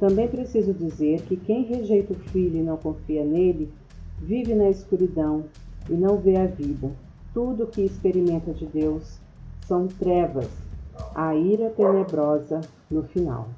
Também 0.00 0.28
preciso 0.28 0.72
dizer 0.72 1.22
que 1.22 1.36
quem 1.36 1.64
rejeita 1.64 2.12
o 2.12 2.16
Filho 2.16 2.58
e 2.58 2.62
não 2.62 2.76
confia 2.76 3.24
nele, 3.24 3.70
vive 4.18 4.54
na 4.54 4.70
escuridão 4.70 5.44
e 5.88 5.94
não 5.94 6.16
vê 6.16 6.36
a 6.36 6.46
vida. 6.46 6.90
Tudo 7.34 7.66
que 7.66 7.82
experimenta 7.82 8.52
de 8.52 8.64
Deus 8.66 9.18
são 9.66 9.86
trevas, 9.86 10.48
a 11.14 11.34
ira 11.34 11.70
tenebrosa 11.70 12.60
no 12.90 13.02
final. 13.02 13.48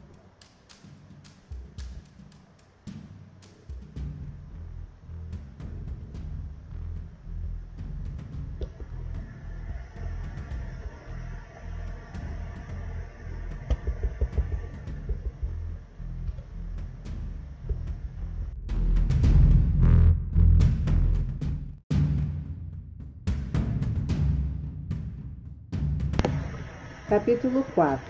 Capítulo 27.19 27.65
4 27.75 28.01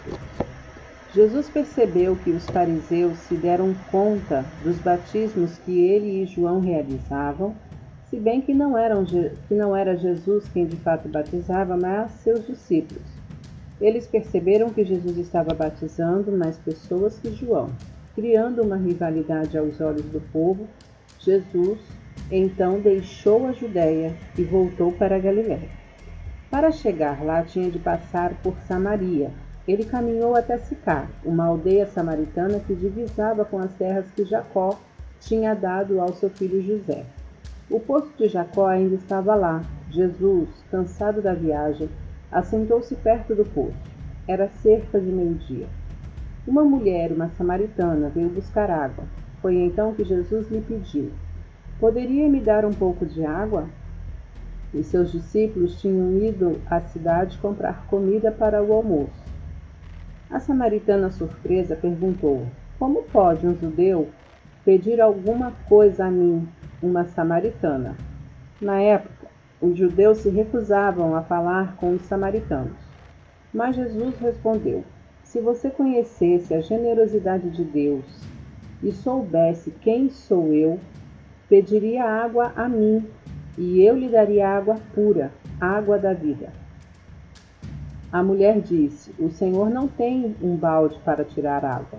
Jesus 1.14 1.49
percebeu 1.49 2.14
que 2.14 2.31
os 2.31 2.44
fariseus 2.44 3.16
se 3.21 3.37
deram 3.37 3.75
conta 3.90 4.44
dos 4.62 4.79
batismos 4.81 5.57
que 5.57 5.81
ele 5.81 6.23
e 6.23 6.27
João 6.27 6.61
realizavam, 6.61 7.57
se 8.11 8.21
bem 8.21 8.42
que 8.42 8.53
não, 8.53 8.77
eram, 8.77 9.07
que 9.07 9.55
não 9.55 9.75
era 9.75 9.97
Jesus 9.97 10.47
quem 10.53 10.66
de 10.66 10.77
fato 10.77 11.09
batizava, 11.09 11.75
mas 11.75 12.11
seus 12.23 12.47
discípulos. 12.47 13.03
Eles 13.81 14.07
perceberam 14.07 14.68
que 14.68 14.85
Jesus 14.85 15.16
estava 15.16 15.55
batizando 15.55 16.31
mais 16.31 16.59
pessoas 16.59 17.18
que 17.18 17.35
João, 17.35 17.71
criando 18.14 18.61
uma 18.61 18.77
rivalidade 18.77 19.57
aos 19.57 19.81
olhos 19.81 20.05
do 20.05 20.21
povo. 20.31 20.68
Jesus 21.18 21.81
então 22.31 22.79
deixou 22.79 23.47
a 23.47 23.53
Judéia 23.53 24.14
e 24.37 24.44
voltou 24.44 24.92
para 24.92 25.16
a 25.16 25.18
Galiléia. 25.18 25.88
Para 26.50 26.72
chegar 26.72 27.22
lá, 27.22 27.42
tinha 27.42 27.70
de 27.70 27.78
passar 27.78 28.32
por 28.42 28.56
Samaria. 28.66 29.30
Ele 29.66 29.84
caminhou 29.84 30.34
até 30.34 30.56
Sicar, 30.56 31.06
uma 31.22 31.44
aldeia 31.44 31.87
samaritana 31.87 32.58
que 32.58 32.74
divisava 32.74 33.44
com 33.44 33.58
as 33.58 33.74
terras 33.74 34.06
que 34.16 34.24
Jacó 34.24 34.78
tinha 35.20 35.54
dado 35.54 36.00
ao 36.00 36.14
seu 36.14 36.30
filho 36.30 36.62
José. 36.62 37.04
O 37.70 37.78
poço 37.78 38.11
de 38.16 38.28
Jacó 38.28 38.66
ainda 38.66 38.94
estava 38.94 39.34
lá. 39.34 39.62
Jesus, 39.90 40.48
cansado 40.70 41.20
da 41.20 41.34
viagem, 41.34 41.90
assentou-se 42.32 42.94
perto 42.94 43.34
do 43.34 43.44
poço. 43.44 43.76
Era 44.26 44.48
cerca 44.62 44.98
de 44.98 45.11
meio-dia. 45.11 45.66
Uma 46.46 46.64
mulher, 46.64 47.12
uma 47.12 47.28
samaritana, 47.37 48.08
veio 48.08 48.30
buscar 48.30 48.70
água. 48.70 49.04
Foi 49.42 49.54
então 49.54 49.92
que 49.92 50.02
Jesus 50.02 50.50
lhe 50.50 50.62
pediu: 50.62 51.11
Poderia 51.78 52.26
me 52.26 52.40
dar 52.40 52.64
um 52.64 52.72
pouco 52.72 53.04
de 53.04 53.22
água? 53.22 53.68
E 54.72 54.83
seus 54.83 55.12
discípulos 55.12 55.81
tinham 55.81 56.18
ido 56.18 56.61
à 56.66 56.81
cidade 56.81 57.38
comprar 57.38 57.87
comida 57.87 58.31
para 58.31 58.62
o 58.62 58.72
almoço. 58.72 59.28
A 60.31 60.38
samaritana 60.38 61.11
surpresa 61.11 61.74
perguntou: 61.74 62.46
Como 62.78 63.02
pode 63.04 63.46
um 63.46 63.57
judeu 63.57 64.09
pedir 64.64 65.00
alguma 65.00 65.52
coisa 65.68 66.04
a 66.04 66.11
mim, 66.11 66.46
uma 66.83 67.04
samaritana? 67.07 67.96
Na 68.61 68.81
época, 68.81 69.28
os 69.61 69.76
judeus 69.76 70.18
se 70.18 70.28
recusavam 70.28 71.16
a 71.16 71.22
falar 71.22 71.76
com 71.76 71.94
os 71.94 72.02
samaritanos. 72.02 72.76
Mas 73.52 73.74
Jesus 73.74 74.18
respondeu: 74.18 74.85
Se 75.24 75.40
você 75.40 75.70
conhecesse 75.70 76.52
a 76.52 76.61
generosidade 76.61 77.50
de 77.50 77.64
Deus 77.64 78.04
e 78.83 78.92
soubesse 78.92 79.70
quem 79.81 80.11
sou 80.11 80.52
eu, 80.52 80.78
pediria 81.48 82.04
água 82.04 82.52
a 82.54 82.68
mim 82.68 83.07
e 83.59 83.83
eu 83.83 83.99
lhe 83.99 84.09
daria 84.09 84.49
água 84.49 84.77
pura, 84.94 85.33
água 85.61 85.99
da 85.99 86.14
vida. 86.14 86.53
A 88.11 88.23
mulher 88.23 88.61
disse: 88.61 89.12
O 89.18 89.29
Senhor 89.29 89.68
não 89.68 89.88
tem 89.88 90.37
um 90.40 90.57
balde 90.57 90.99
para 91.05 91.25
tirar 91.25 91.64
água, 91.64 91.99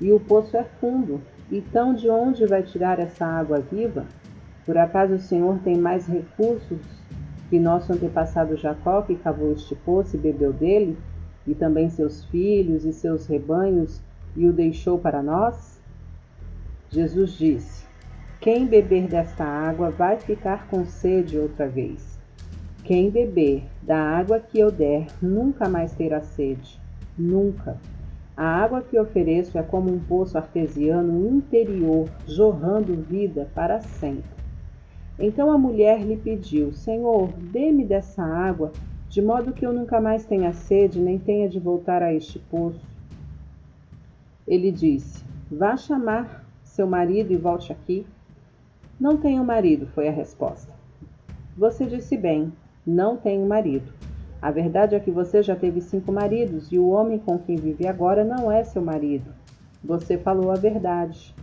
e 0.00 0.12
o 0.12 0.18
poço 0.18 0.56
é 0.56 0.64
fundo. 0.64 1.20
Então, 1.50 1.94
de 1.94 2.10
onde 2.10 2.44
vai 2.44 2.64
tirar 2.64 2.98
essa 2.98 3.24
água 3.24 3.60
viva? 3.60 4.04
Por 4.66 4.76
acaso 4.76 5.14
o 5.14 5.20
Senhor 5.20 5.60
tem 5.60 5.78
mais 5.78 6.08
recursos 6.08 6.80
que 7.48 7.60
nosso 7.60 7.92
antepassado 7.92 8.56
Jacó, 8.56 9.02
que 9.02 9.14
cavou 9.14 9.52
este 9.52 9.76
poço 9.76 10.16
e 10.16 10.18
bebeu 10.18 10.52
dele, 10.52 10.98
e 11.46 11.54
também 11.54 11.88
seus 11.88 12.24
filhos 12.24 12.84
e 12.84 12.92
seus 12.92 13.26
rebanhos, 13.26 14.00
e 14.34 14.48
o 14.48 14.52
deixou 14.52 14.98
para 14.98 15.22
nós? 15.22 15.80
Jesus 16.90 17.32
disse: 17.32 17.85
quem 18.46 18.64
beber 18.64 19.08
desta 19.08 19.42
água 19.42 19.90
vai 19.90 20.20
ficar 20.20 20.68
com 20.68 20.86
sede 20.86 21.36
outra 21.36 21.66
vez. 21.66 22.16
Quem 22.84 23.10
beber 23.10 23.64
da 23.82 23.98
água 23.98 24.38
que 24.38 24.56
eu 24.56 24.70
der 24.70 25.08
nunca 25.20 25.68
mais 25.68 25.92
terá 25.94 26.20
sede. 26.20 26.80
Nunca. 27.18 27.76
A 28.36 28.46
água 28.46 28.82
que 28.82 28.96
ofereço 28.96 29.58
é 29.58 29.64
como 29.64 29.92
um 29.92 29.98
poço 29.98 30.38
artesiano 30.38 31.28
interior, 31.28 32.08
jorrando 32.24 32.94
vida 32.94 33.50
para 33.52 33.80
sempre. 33.80 34.30
Então 35.18 35.50
a 35.50 35.58
mulher 35.58 36.00
lhe 36.00 36.16
pediu: 36.16 36.72
Senhor, 36.72 37.32
dê-me 37.50 37.84
dessa 37.84 38.22
água, 38.22 38.70
de 39.08 39.20
modo 39.20 39.52
que 39.52 39.66
eu 39.66 39.72
nunca 39.72 40.00
mais 40.00 40.24
tenha 40.24 40.52
sede, 40.52 41.00
nem 41.00 41.18
tenha 41.18 41.48
de 41.48 41.58
voltar 41.58 42.00
a 42.00 42.14
este 42.14 42.38
poço. 42.38 42.86
Ele 44.46 44.70
disse: 44.70 45.24
Vá 45.50 45.76
chamar 45.76 46.46
seu 46.62 46.86
marido 46.86 47.32
e 47.32 47.36
volte 47.36 47.72
aqui. 47.72 48.06
Não 48.98 49.18
tenho 49.18 49.44
marido, 49.44 49.86
foi 49.88 50.08
a 50.08 50.12
resposta. 50.12 50.72
Você 51.56 51.84
disse 51.84 52.16
bem, 52.16 52.52
não 52.86 53.16
tenho 53.16 53.46
marido. 53.46 53.92
A 54.40 54.50
verdade 54.50 54.94
é 54.94 55.00
que 55.00 55.10
você 55.10 55.42
já 55.42 55.54
teve 55.54 55.82
cinco 55.82 56.10
maridos 56.10 56.72
e 56.72 56.78
o 56.78 56.88
homem 56.88 57.18
com 57.18 57.38
quem 57.38 57.56
vive 57.56 57.86
agora 57.86 58.24
não 58.24 58.50
é 58.50 58.64
seu 58.64 58.80
marido. 58.80 59.30
Você 59.84 60.16
falou 60.16 60.50
a 60.50 60.54
verdade. 60.54 61.34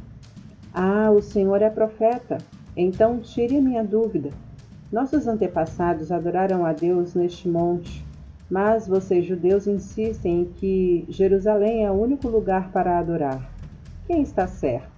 Ah, 0.73 1.11
o 1.11 1.21
senhor 1.21 1.61
é 1.61 1.69
profeta. 1.69 2.39
Então 2.75 3.19
tire 3.19 3.61
minha 3.61 3.83
dúvida. 3.83 4.31
Nossos 4.91 5.27
antepassados 5.27 6.11
adoraram 6.11 6.65
a 6.65 6.73
Deus 6.73 7.13
neste 7.13 7.47
monte, 7.47 8.03
mas 8.49 8.87
vocês 8.87 9.25
judeus 9.25 9.67
insistem 9.67 10.41
em 10.41 10.45
que 10.45 11.05
Jerusalém 11.09 11.85
é 11.85 11.91
o 11.91 12.01
único 12.01 12.27
lugar 12.27 12.71
para 12.71 12.97
adorar. 12.97 13.47
Quem 14.07 14.21
está 14.21 14.47
certo? 14.47 14.91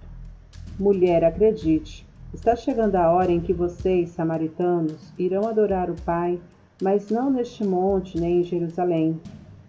Mulher, 0.78 1.24
acredite, 1.24 2.05
Está 2.34 2.54
chegando 2.54 2.96
a 2.96 3.10
hora 3.10 3.30
em 3.30 3.40
que 3.40 3.52
vocês, 3.52 4.10
samaritanos, 4.10 5.12
irão 5.18 5.48
adorar 5.48 5.88
o 5.88 6.00
Pai, 6.02 6.38
mas 6.82 7.08
não 7.08 7.30
neste 7.30 7.64
monte 7.64 8.20
nem 8.20 8.40
em 8.40 8.44
Jerusalém. 8.44 9.18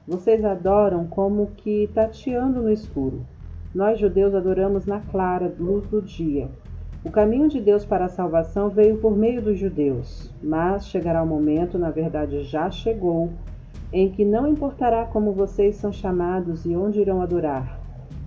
Vocês 0.08 0.44
adoram 0.44 1.06
como 1.06 1.52
que 1.58 1.90
tateando 1.94 2.62
no 2.62 2.72
escuro. 2.72 3.26
Nós, 3.74 4.00
judeus, 4.00 4.34
adoramos 4.34 4.86
na 4.86 5.00
clara 5.00 5.54
luz 5.58 5.88
do 5.88 6.02
dia. 6.02 6.50
O 7.06 7.12
caminho 7.12 7.48
de 7.48 7.62
Deus 7.62 7.86
para 7.86 8.06
a 8.06 8.10
salvação 8.10 8.70
veio 8.70 8.98
por 8.98 9.16
meio 9.16 9.42
dos 9.42 9.58
judeus, 9.58 10.34
mas 10.44 10.88
chegará 10.88 11.24
o 11.24 11.28
momento, 11.28 11.78
na 11.78 11.92
verdade 11.92 12.44
já 12.44 12.70
chegou, 12.70 13.30
em 13.94 14.10
que 14.10 14.26
não 14.26 14.48
importará 14.48 15.06
como 15.06 15.32
vocês 15.32 15.76
são 15.76 15.94
chamados 15.94 16.66
e 16.66 16.76
onde 16.76 17.00
irão 17.00 17.22
adorar. 17.22 17.80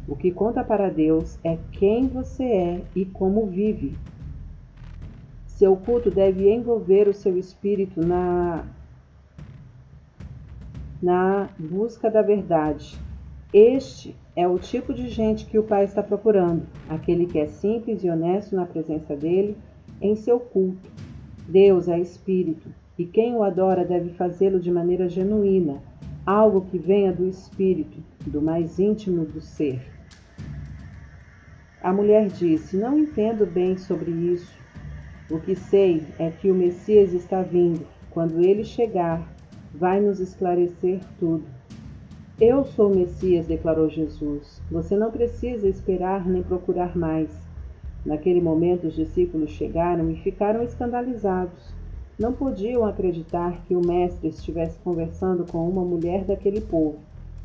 O 0.09 0.17
que 0.17 0.31
conta 0.31 0.65
para 0.65 0.89
Deus 0.89 1.39
é 1.45 1.59
quem 1.73 2.07
você 2.07 2.45
é 2.45 2.83
e 2.97 3.05
como 3.05 3.47
vive. 3.47 3.97
Seu 5.61 5.77
culto 5.77 6.11
deve 6.11 6.51
envolver 6.51 7.07
o 7.07 7.13
seu 7.13 7.37
espírito 7.37 8.01
na, 8.01 8.65
na 11.03 11.51
busca 11.59 12.11
da 12.11 12.23
verdade. 12.23 12.99
Este 13.53 14.17
é 14.35 14.49
o 14.49 14.59
tipo 14.59 14.95
de 14.95 15.11
gente 15.11 15.45
que 15.45 15.59
o 15.59 15.63
Pai 15.63 15.85
está 15.85 16.03
procurando, 16.03 16.63
aquele 16.89 17.27
que 17.27 17.39
é 17.39 17.47
simples 17.47 18.03
e 18.03 18.09
honesto 18.09 18.57
na 18.57 18.65
presença 18.65 19.15
dele 19.15 19.55
em 20.01 20.17
seu 20.17 20.41
culto. 20.41 20.91
Deus 21.47 21.89
é 21.89 22.01
espírito, 22.01 22.71
e 22.99 23.05
quem 23.05 23.37
o 23.37 23.43
adora 23.43 23.85
deve 23.85 24.15
fazê-lo 24.15 24.59
de 24.59 24.71
maneira 24.71 25.11
genuína, 25.11 25.83
algo 26.25 26.63
que 26.71 26.79
venha 26.79 27.13
do 27.13 27.29
espírito, 27.29 27.99
do 28.27 28.41
mais 28.41 28.79
íntimo 28.79 29.27
do 29.27 29.43
ser. 29.43 29.83
A 31.83 31.93
mulher 31.93 32.29
disse: 32.29 32.79
Não 32.79 32.99
entendo 32.99 33.45
bem 33.45 33.77
sobre 33.77 34.11
isso. 34.11 34.60
O 35.31 35.39
que 35.39 35.55
sei 35.55 36.03
é 36.19 36.29
que 36.29 36.51
o 36.51 36.55
Messias 36.55 37.13
está 37.13 37.41
vindo, 37.41 37.87
Quando 38.11 38.45
ele 38.45 38.65
chegar, 38.65 39.25
vai 39.73 40.01
nos 40.01 40.19
esclarecer 40.19 40.99
tudo. 41.21 41.45
Eu 42.41 42.65
sou 42.65 42.91
o 42.91 42.97
Messias, 42.97 43.47
declarou 43.47 43.89
Jesus. 43.89 44.61
Você 44.69 44.97
não 44.97 45.13
precisa 45.13 45.69
esperar 45.69 46.27
nem 46.27 46.43
procurar 46.43 46.97
mais. 46.97 47.31
Naquele 48.05 48.41
momento, 48.41 48.89
os 48.89 48.97
discípulos 48.97 49.51
chegaram 49.51 50.11
e 50.11 50.17
ficaram 50.17 50.65
escandalizados. 50.65 51.73
Não 52.19 52.33
podiam 52.33 52.85
acreditar 52.85 53.63
que 53.69 53.77
o 53.77 53.87
Mestre 53.87 54.31
estivesse 54.31 54.81
conversando 54.81 55.47
com 55.47 55.69
uma 55.69 55.85
mulher 55.85 56.25
daquele 56.25 56.61
povo. 56.61 56.99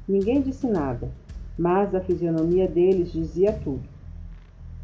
Ninguém 0.08 0.42
disse 0.42 0.66
nada, 0.66 1.12
mas 1.56 1.94
a 1.94 2.02
fisionomia 2.02 2.68
deles 2.68 3.12
dizia 3.12 3.54
tudo. 3.54 3.95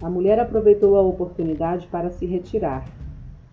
A 0.01 0.09
mulher 0.09 0.39
aproveitou 0.39 0.95
a 0.95 1.01
oportunidade 1.01 1.87
para 1.87 2.09
se 2.09 2.25
retirar. 2.25 2.87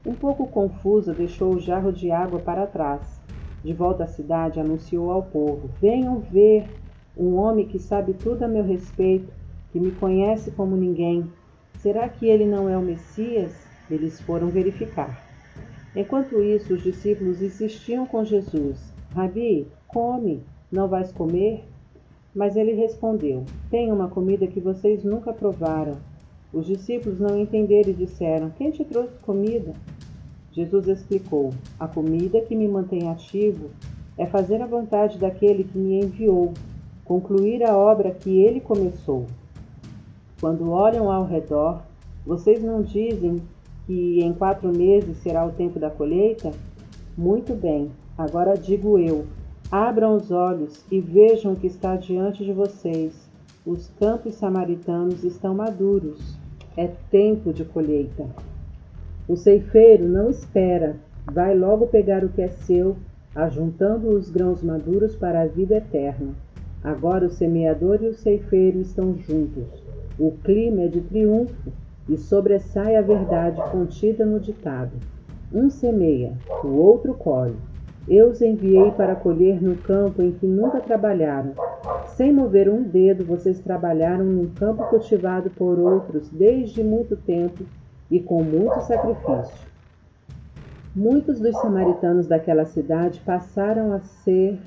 Um 0.06 0.14
pouco 0.14 0.46
confusa, 0.46 1.12
deixou 1.12 1.54
o 1.54 1.60
jarro 1.60 1.92
de 1.92 2.10
água 2.10 2.38
para 2.40 2.66
trás. 2.66 3.20
De 3.62 3.74
volta 3.74 4.04
à 4.04 4.06
cidade, 4.06 4.58
anunciou 4.58 5.10
ao 5.10 5.22
povo: 5.22 5.68
Venham 5.78 6.20
ver 6.20 6.64
um 7.14 7.34
homem 7.34 7.66
que 7.66 7.78
sabe 7.78 8.14
tudo 8.14 8.44
a 8.44 8.48
meu 8.48 8.64
respeito, 8.64 9.30
que 9.70 9.78
me 9.78 9.90
conhece 9.90 10.50
como 10.52 10.74
ninguém. 10.74 11.30
Será 11.80 12.08
que 12.08 12.26
ele 12.26 12.46
não 12.46 12.66
é 12.66 12.78
o 12.78 12.82
Messias? 12.82 13.54
Eles 13.90 14.18
foram 14.22 14.48
verificar. 14.48 15.22
Enquanto 15.94 16.42
isso, 16.42 16.72
os 16.72 16.82
discípulos 16.82 17.42
insistiam 17.42 18.06
com 18.06 18.24
Jesus: 18.24 18.94
Rabi, 19.14 19.66
come, 19.86 20.42
não 20.72 20.88
vais 20.88 21.12
comer? 21.12 21.64
Mas 22.34 22.56
ele 22.56 22.72
respondeu: 22.72 23.44
Tenho 23.70 23.94
uma 23.94 24.08
comida 24.08 24.46
que 24.46 24.60
vocês 24.60 25.04
nunca 25.04 25.30
provaram. 25.30 25.98
Os 26.52 26.66
discípulos 26.66 27.20
não 27.20 27.38
entenderam 27.38 27.90
e 27.90 27.94
disseram: 27.94 28.50
Quem 28.50 28.70
te 28.70 28.84
trouxe 28.84 29.12
comida? 29.22 29.74
Jesus 30.52 30.88
explicou: 30.88 31.52
A 31.78 31.86
comida 31.86 32.40
que 32.40 32.56
me 32.56 32.66
mantém 32.66 33.08
ativo 33.08 33.70
é 34.16 34.24
fazer 34.24 34.62
a 34.62 34.66
vontade 34.66 35.18
daquele 35.18 35.62
que 35.62 35.76
me 35.76 36.00
enviou, 36.00 36.54
concluir 37.04 37.62
a 37.62 37.76
obra 37.76 38.10
que 38.12 38.30
ele 38.40 38.60
começou. 38.60 39.26
Quando 40.40 40.70
olham 40.70 41.12
ao 41.12 41.26
redor, 41.26 41.82
vocês 42.24 42.62
não 42.62 42.82
dizem 42.82 43.42
que 43.86 44.20
em 44.20 44.32
quatro 44.32 44.74
meses 44.74 45.18
será 45.18 45.46
o 45.46 45.52
tempo 45.52 45.78
da 45.78 45.90
colheita? 45.90 46.52
Muito 47.16 47.54
bem, 47.54 47.90
agora 48.16 48.56
digo 48.56 48.98
eu: 48.98 49.26
abram 49.70 50.16
os 50.16 50.30
olhos 50.30 50.82
e 50.90 50.98
vejam 50.98 51.52
o 51.52 51.56
que 51.56 51.66
está 51.66 51.94
diante 51.96 52.42
de 52.42 52.52
vocês. 52.54 53.28
Os 53.66 53.88
campos 53.98 54.36
samaritanos 54.36 55.24
estão 55.24 55.54
maduros. 55.54 56.37
É 56.78 56.88
tempo 57.10 57.52
de 57.52 57.64
colheita. 57.64 58.24
O 59.26 59.34
ceifeiro 59.34 60.06
não 60.06 60.30
espera, 60.30 60.94
vai 61.26 61.52
logo 61.52 61.88
pegar 61.88 62.22
o 62.22 62.28
que 62.28 62.40
é 62.40 62.46
seu, 62.46 62.94
ajuntando 63.34 64.10
os 64.10 64.30
grãos 64.30 64.62
maduros 64.62 65.16
para 65.16 65.40
a 65.40 65.46
vida 65.46 65.78
eterna. 65.78 66.28
Agora 66.84 67.26
o 67.26 67.30
semeador 67.30 67.98
e 68.00 68.06
o 68.06 68.14
ceifeiro 68.14 68.78
estão 68.78 69.18
juntos. 69.18 69.64
O 70.16 70.30
clima 70.44 70.82
é 70.82 70.86
de 70.86 71.00
triunfo 71.00 71.72
e 72.08 72.16
sobressai 72.16 72.94
a 72.94 73.02
verdade 73.02 73.60
contida 73.72 74.24
no 74.24 74.38
ditado. 74.38 74.92
Um 75.52 75.68
semeia, 75.70 76.34
o 76.62 76.68
outro 76.68 77.12
colhe. 77.12 77.56
Eu 78.10 78.30
os 78.30 78.40
enviei 78.40 78.90
para 78.92 79.14
colher 79.14 79.62
no 79.62 79.76
campo 79.76 80.22
em 80.22 80.32
que 80.32 80.46
nunca 80.46 80.80
trabalharam. 80.80 81.52
Sem 82.16 82.32
mover 82.32 82.66
um 82.66 82.82
dedo, 82.82 83.22
vocês 83.22 83.60
trabalharam 83.60 84.24
num 84.24 84.48
campo 84.48 84.82
cultivado 84.84 85.50
por 85.50 85.78
outros 85.78 86.30
desde 86.30 86.82
muito 86.82 87.16
tempo 87.16 87.64
e 88.10 88.18
com 88.18 88.42
muito 88.42 88.80
sacrifício. 88.80 89.68
Muitos 90.96 91.38
dos 91.38 91.54
samaritanos 91.60 92.26
daquela 92.26 92.64
cidade 92.64 93.20
passaram 93.20 93.92
a 93.92 94.00
ser 94.00 94.58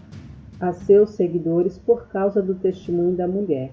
a 0.59 0.71
seus 0.71 1.09
seguidores 1.11 1.79
por 1.79 2.07
causa 2.09 2.43
do 2.43 2.53
testemunho 2.53 3.15
da 3.15 3.27
mulher. 3.27 3.71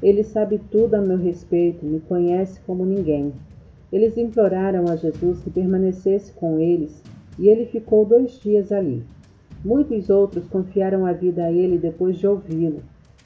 Ele 0.00 0.22
sabe 0.22 0.60
tudo 0.70 0.94
a 0.94 1.00
meu 1.00 1.18
respeito, 1.18 1.84
me 1.84 1.98
conhece 1.98 2.60
como 2.60 2.86
ninguém. 2.86 3.32
Eles 3.92 4.16
imploraram 4.16 4.84
a 4.88 4.94
Jesus 4.94 5.40
que 5.40 5.50
permanecesse 5.50 6.32
com 6.32 6.60
eles, 6.60 7.02
e 7.38 7.48
ele 7.48 7.66
ficou 7.66 8.04
dois 8.04 8.38
dias 8.40 8.72
ali. 8.72 9.04
Muitos 9.64 10.10
outros 10.10 10.48
confiaram 10.48 11.06
a 11.06 11.12
vida 11.12 11.44
a 11.44 11.52
ele 11.52 11.78
depois 11.78 12.18
de 12.18 12.26
ouvi-lo. 12.26 12.82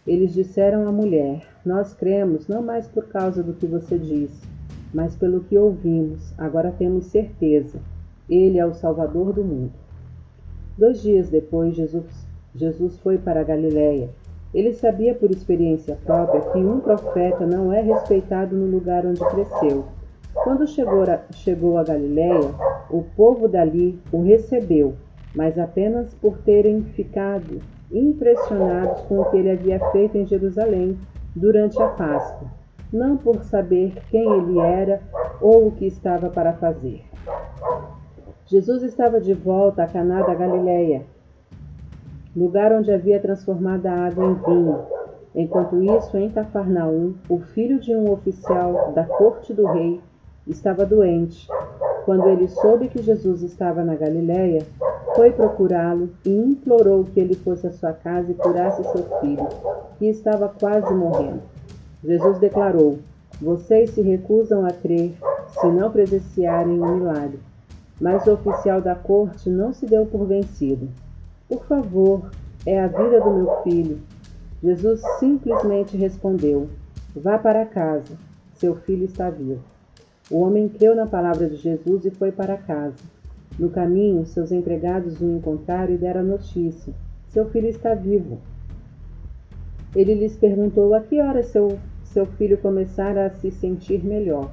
Eles 0.06 0.34
disseram 0.34 0.86
à 0.86 0.92
mulher: 0.92 1.46
Nós 1.64 1.94
cremos 1.94 2.46
não 2.46 2.62
mais 2.62 2.86
por 2.86 3.08
causa 3.08 3.42
do 3.42 3.54
que 3.54 3.66
você 3.66 3.98
disse, 3.98 4.46
mas 4.92 5.16
pelo 5.16 5.40
que 5.40 5.56
ouvimos, 5.58 6.32
agora 6.38 6.70
temos 6.70 7.06
certeza. 7.06 7.78
Ele 8.28 8.58
é 8.58 8.66
o 8.66 8.74
Salvador 8.74 9.32
do 9.32 9.42
mundo. 9.42 9.72
Dois 10.76 11.00
dias 11.00 11.30
depois, 11.30 11.74
Jesus, 11.74 12.04
Jesus 12.54 12.98
foi 12.98 13.18
para 13.18 13.40
a 13.40 13.44
Galiléia. 13.44 14.10
Ele 14.54 14.72
sabia 14.72 15.14
por 15.14 15.30
experiência 15.30 15.98
própria 16.04 16.40
que 16.52 16.58
um 16.58 16.80
profeta 16.80 17.46
não 17.46 17.72
é 17.72 17.80
respeitado 17.80 18.54
no 18.56 18.66
lugar 18.66 19.04
onde 19.04 19.20
cresceu. 19.20 19.84
Quando 20.42 20.66
chegou 20.66 21.02
a, 21.02 21.20
chegou 21.32 21.78
a 21.78 21.84
Galiléia, 21.84 22.54
o 22.90 23.02
povo 23.16 23.48
dali 23.48 24.00
o 24.12 24.22
recebeu, 24.22 24.94
mas 25.34 25.58
apenas 25.58 26.14
por 26.14 26.38
terem 26.38 26.82
ficado 26.82 27.60
impressionados 27.90 29.02
com 29.02 29.20
o 29.20 29.24
que 29.30 29.36
ele 29.36 29.50
havia 29.50 29.80
feito 29.90 30.16
em 30.16 30.26
Jerusalém 30.26 30.98
durante 31.34 31.80
a 31.80 31.88
Páscoa 31.88 32.56
não 32.92 33.16
por 33.16 33.42
saber 33.44 33.94
quem 34.10 34.32
ele 34.32 34.58
era 34.58 35.00
ou 35.40 35.68
o 35.68 35.72
que 35.72 35.86
estava 35.86 36.30
para 36.30 36.52
fazer. 36.54 37.04
Jesus 38.46 38.82
estava 38.82 39.20
de 39.20 39.34
volta 39.34 39.82
a 39.82 39.86
Caná 39.86 40.22
da 40.22 40.34
Galileia, 40.34 41.04
lugar 42.34 42.72
onde 42.72 42.92
havia 42.92 43.20
transformado 43.20 43.86
a 43.86 44.06
água 44.06 44.24
em 44.24 44.34
vinho. 44.34 44.84
Enquanto 45.34 45.82
isso, 45.82 46.16
em 46.16 46.30
Cafarnaum, 46.30 47.14
o 47.28 47.38
filho 47.40 47.78
de 47.78 47.94
um 47.94 48.10
oficial 48.10 48.92
da 48.92 49.04
corte 49.04 49.52
do 49.52 49.66
rei 49.66 50.00
estava 50.46 50.84
doente. 50.86 51.48
Quando 52.04 52.28
ele 52.28 52.48
soube 52.48 52.88
que 52.88 53.02
Jesus 53.02 53.42
estava 53.42 53.82
na 53.84 53.94
Galileia, 53.94 54.64
foi 55.14 55.32
procurá-lo 55.32 56.10
e 56.24 56.30
implorou 56.30 57.04
que 57.04 57.18
ele 57.18 57.34
fosse 57.34 57.66
à 57.66 57.72
sua 57.72 57.92
casa 57.92 58.30
e 58.30 58.34
curasse 58.34 58.82
seu 58.84 59.04
filho, 59.20 59.48
que 59.98 60.06
estava 60.06 60.48
quase 60.48 60.92
morrendo. 60.94 61.42
Jesus 62.04 62.38
declarou: 62.38 62.98
Vocês 63.40 63.90
se 63.90 64.02
recusam 64.02 64.64
a 64.64 64.70
crer 64.70 65.14
se 65.48 65.66
não 65.68 65.90
presenciarem 65.90 66.80
o 66.80 66.86
milagre. 66.86 67.40
Mas 68.00 68.26
o 68.26 68.34
oficial 68.34 68.80
da 68.80 68.94
corte 68.94 69.48
não 69.48 69.72
se 69.72 69.86
deu 69.86 70.04
por 70.04 70.26
vencido. 70.26 70.88
Por 71.48 71.64
favor, 71.64 72.30
é 72.66 72.78
a 72.78 72.86
vida 72.86 73.20
do 73.20 73.30
meu 73.30 73.62
filho. 73.62 74.00
Jesus 74.62 75.00
simplesmente 75.18 75.96
respondeu: 75.96 76.68
Vá 77.14 77.38
para 77.38 77.64
casa, 77.64 78.14
seu 78.54 78.76
filho 78.76 79.04
está 79.04 79.30
vivo. 79.30 79.75
O 80.30 80.40
homem 80.40 80.68
creu 80.68 80.94
na 80.94 81.06
palavra 81.06 81.48
de 81.48 81.56
Jesus 81.56 82.04
e 82.04 82.10
foi 82.10 82.32
para 82.32 82.56
casa. 82.56 83.04
No 83.58 83.70
caminho, 83.70 84.26
seus 84.26 84.50
empregados 84.50 85.20
o 85.20 85.30
encontraram 85.30 85.94
e 85.94 85.96
deram 85.96 86.20
a 86.20 86.24
notícia: 86.24 86.92
Seu 87.28 87.48
filho 87.50 87.68
está 87.68 87.94
vivo. 87.94 88.38
Ele 89.94 90.14
lhes 90.14 90.36
perguntou 90.36 90.94
a 90.94 91.00
que 91.00 91.20
hora 91.20 91.42
seu 91.42 91.78
seu 92.16 92.24
filho 92.24 92.56
começara 92.56 93.26
a 93.26 93.30
se 93.30 93.50
sentir 93.50 94.02
melhor. 94.02 94.50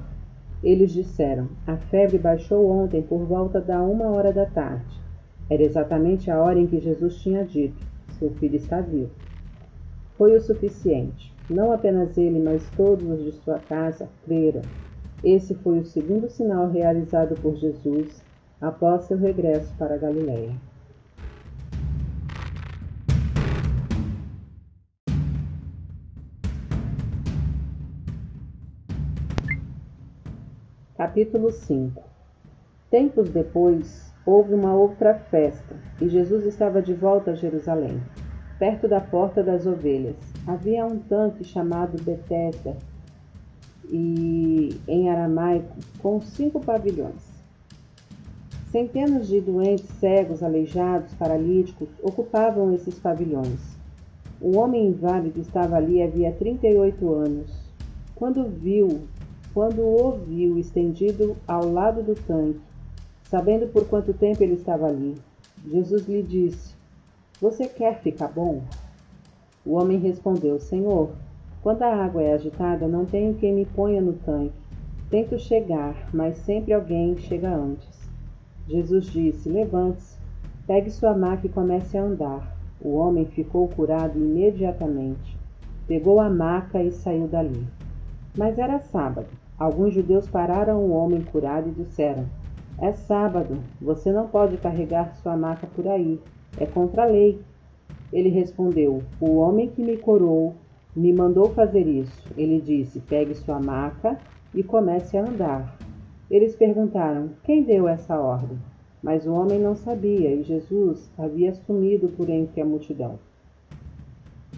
Eles 0.62 0.92
disseram: 0.92 1.48
A 1.66 1.76
febre 1.76 2.18
baixou 2.18 2.70
ontem 2.70 3.00
por 3.00 3.24
volta 3.24 3.58
da 3.58 3.82
uma 3.82 4.08
hora 4.08 4.32
da 4.32 4.44
tarde. 4.44 5.00
Era 5.48 5.62
exatamente 5.62 6.30
a 6.30 6.38
hora 6.38 6.58
em 6.58 6.66
que 6.66 6.78
Jesus 6.78 7.16
tinha 7.16 7.42
dito: 7.42 7.82
Seu 8.18 8.30
filho 8.32 8.56
está 8.56 8.80
vivo. 8.80 9.10
Foi 10.16 10.36
o 10.36 10.40
suficiente. 10.40 11.32
Não 11.48 11.72
apenas 11.72 12.16
ele, 12.18 12.38
mas 12.38 12.68
todos 12.76 13.08
os 13.08 13.24
de 13.24 13.32
sua 13.32 13.58
casa 13.58 14.08
creram. 14.24 14.62
Esse 15.24 15.54
foi 15.54 15.78
o 15.78 15.84
segundo 15.86 16.28
sinal 16.28 16.68
realizado 16.68 17.34
por 17.40 17.56
Jesus 17.56 18.22
após 18.60 19.04
seu 19.04 19.16
regresso 19.16 19.72
para 19.78 19.96
Galiléia. 19.96 20.54
Capítulo 30.94 31.50
5 31.50 32.02
Tempos 32.90 33.30
depois, 33.30 34.12
houve 34.26 34.52
uma 34.52 34.74
outra 34.74 35.14
festa, 35.14 35.74
e 36.02 36.08
Jesus 36.10 36.44
estava 36.44 36.82
de 36.82 36.92
volta 36.92 37.30
a 37.30 37.34
Jerusalém, 37.34 37.98
perto 38.58 38.86
da 38.86 39.00
porta 39.00 39.42
das 39.42 39.66
ovelhas. 39.66 40.16
Havia 40.46 40.84
um 40.84 40.98
tanque 40.98 41.42
chamado 41.44 41.96
Betesda, 42.02 42.76
e 43.90 44.76
em 44.88 45.10
aramaico, 45.10 45.76
com 46.00 46.20
cinco 46.20 46.60
pavilhões. 46.60 47.34
Centenas 48.70 49.28
de 49.28 49.40
doentes, 49.40 49.86
cegos, 50.00 50.42
aleijados, 50.42 51.14
paralíticos 51.14 51.88
ocupavam 52.02 52.74
esses 52.74 52.98
pavilhões. 52.98 53.60
O 54.40 54.56
homem 54.56 54.88
inválido 54.88 55.40
estava 55.40 55.76
ali 55.76 56.02
havia 56.02 56.32
38 56.32 57.14
anos. 57.14 57.50
Quando 58.16 58.48
viu 58.48 59.02
quando 59.54 59.82
o 59.82 60.02
ouviu 60.04 60.58
estendido 60.58 61.36
ao 61.46 61.70
lado 61.70 62.02
do 62.02 62.16
tanque, 62.16 62.60
sabendo 63.30 63.68
por 63.68 63.86
quanto 63.86 64.12
tempo 64.12 64.42
ele 64.42 64.54
estava 64.54 64.88
ali, 64.88 65.14
Jesus 65.70 66.08
lhe 66.08 66.24
disse: 66.24 66.74
Você 67.40 67.68
quer 67.68 68.00
ficar 68.00 68.26
bom? 68.26 68.64
O 69.64 69.74
homem 69.74 69.98
respondeu: 69.98 70.58
Senhor, 70.58 71.12
quando 71.64 71.82
a 71.82 72.04
água 72.04 72.22
é 72.22 72.34
agitada, 72.34 72.86
não 72.86 73.06
tenho 73.06 73.36
quem 73.36 73.54
me 73.54 73.64
ponha 73.64 73.98
no 73.98 74.12
tanque. 74.12 74.52
Tento 75.08 75.38
chegar, 75.38 76.10
mas 76.12 76.36
sempre 76.36 76.74
alguém 76.74 77.16
chega 77.16 77.48
antes. 77.48 77.88
Jesus 78.68 79.06
disse: 79.06 79.48
Levante-se, 79.48 80.18
pegue 80.66 80.90
sua 80.90 81.16
maca 81.16 81.46
e 81.46 81.48
comece 81.48 81.96
a 81.96 82.02
andar. 82.02 82.54
O 82.78 82.96
homem 82.96 83.24
ficou 83.24 83.66
curado 83.66 84.18
imediatamente. 84.18 85.38
Pegou 85.88 86.20
a 86.20 86.28
maca 86.28 86.82
e 86.82 86.92
saiu 86.92 87.26
dali. 87.26 87.66
Mas 88.36 88.58
era 88.58 88.78
sábado. 88.80 89.28
Alguns 89.58 89.94
judeus 89.94 90.28
pararam 90.28 90.80
o 90.80 90.90
homem 90.90 91.22
curado 91.22 91.70
e 91.70 91.82
disseram: 91.82 92.26
É 92.78 92.92
sábado, 92.92 93.56
você 93.80 94.12
não 94.12 94.28
pode 94.28 94.58
carregar 94.58 95.14
sua 95.22 95.34
maca 95.34 95.66
por 95.74 95.88
aí. 95.88 96.20
É 96.58 96.66
contra 96.66 97.04
a 97.04 97.06
lei. 97.06 97.40
Ele 98.12 98.28
respondeu: 98.28 99.02
O 99.18 99.36
homem 99.36 99.70
que 99.70 99.82
me 99.82 99.96
curou 99.96 100.56
me 100.94 101.12
mandou 101.12 101.50
fazer 101.50 101.86
isso. 101.86 102.22
Ele 102.36 102.60
disse: 102.60 103.00
Pegue 103.00 103.34
sua 103.34 103.60
maca 103.60 104.18
e 104.54 104.62
comece 104.62 105.16
a 105.16 105.22
andar. 105.22 105.76
Eles 106.30 106.54
perguntaram: 106.54 107.30
Quem 107.42 107.62
deu 107.62 107.88
essa 107.88 108.18
ordem? 108.18 108.58
Mas 109.02 109.26
o 109.26 109.32
homem 109.32 109.60
não 109.60 109.74
sabia 109.74 110.34
e 110.34 110.42
Jesus 110.42 111.10
havia 111.18 111.52
sumido 111.54 112.08
por 112.08 112.30
entre 112.30 112.60
a 112.60 112.64
multidão. 112.64 113.18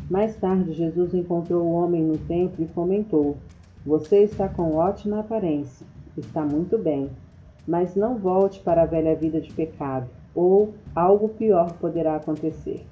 Mais 0.09 0.37
tarde, 0.37 0.73
Jesus 0.73 1.13
encontrou 1.15 1.65
o 1.65 1.73
homem 1.73 2.03
no 2.05 2.17
templo 2.17 2.65
e 2.65 2.69
comentou: 2.69 3.37
Você 3.85 4.19
está 4.19 4.49
com 4.49 4.77
ótima 4.77 5.21
aparência, 5.21 5.85
está 6.17 6.45
muito 6.45 6.79
bem, 6.79 7.11
mas 7.67 7.97
não 7.97 8.17
volte 8.17 8.61
para 8.61 8.83
a 8.83 8.87
velha 8.87 9.17
vida 9.17 9.41
de 9.41 9.53
pecado, 9.53 10.09
ou 10.33 10.75
algo 10.95 11.31
pior 11.31 11.73
poderá 11.81 12.15
acontecer. 12.15 12.87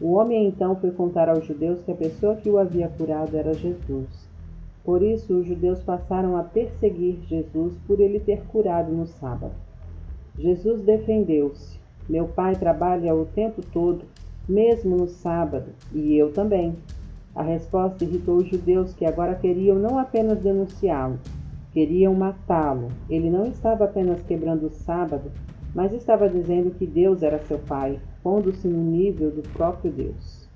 O 0.00 0.12
homem 0.12 0.46
então 0.46 0.76
foi 0.76 0.90
contar 0.90 1.28
aos 1.28 1.46
judeus 1.46 1.82
que 1.82 1.90
a 1.90 1.96
pessoa 1.96 2.36
que 2.36 2.50
o 2.50 2.58
havia 2.58 2.88
curado 2.88 3.36
era 3.36 3.54
Jesus. 3.54 4.28
Por 4.84 5.02
isso, 5.02 5.38
os 5.38 5.46
judeus 5.46 5.82
passaram 5.82 6.36
a 6.36 6.44
perseguir 6.44 7.18
Jesus 7.26 7.74
por 7.86 7.98
ele 7.98 8.20
ter 8.20 8.42
curado 8.44 8.92
no 8.92 9.06
sábado. 9.06 9.54
Jesus 10.38 10.82
defendeu-se. 10.82 11.80
Meu 12.08 12.28
pai 12.28 12.54
trabalha 12.54 13.14
o 13.14 13.24
tempo 13.24 13.62
todo, 13.72 14.04
mesmo 14.48 14.96
no 14.96 15.08
sábado, 15.08 15.70
e 15.92 16.16
eu 16.16 16.32
também. 16.32 16.76
A 17.34 17.42
resposta 17.42 18.04
irritou 18.04 18.36
os 18.36 18.48
judeus 18.48 18.94
que 18.94 19.04
agora 19.04 19.34
queriam 19.34 19.76
não 19.76 19.98
apenas 19.98 20.38
denunciá-lo, 20.38 21.18
queriam 21.72 22.14
matá-lo. 22.14 22.88
Ele 23.10 23.28
não 23.28 23.46
estava 23.46 23.84
apenas 23.84 24.22
quebrando 24.22 24.66
o 24.66 24.70
sábado, 24.70 25.32
mas 25.74 25.92
estava 25.92 26.28
dizendo 26.28 26.70
que 26.70 26.86
Deus 26.86 27.22
era 27.22 27.38
seu 27.40 27.58
pai, 27.58 27.98
pondo-se 28.26 28.66
no 28.66 28.82
nível 28.82 29.30
do 29.30 29.42
próprio 29.50 29.88
Deus. 29.88 30.48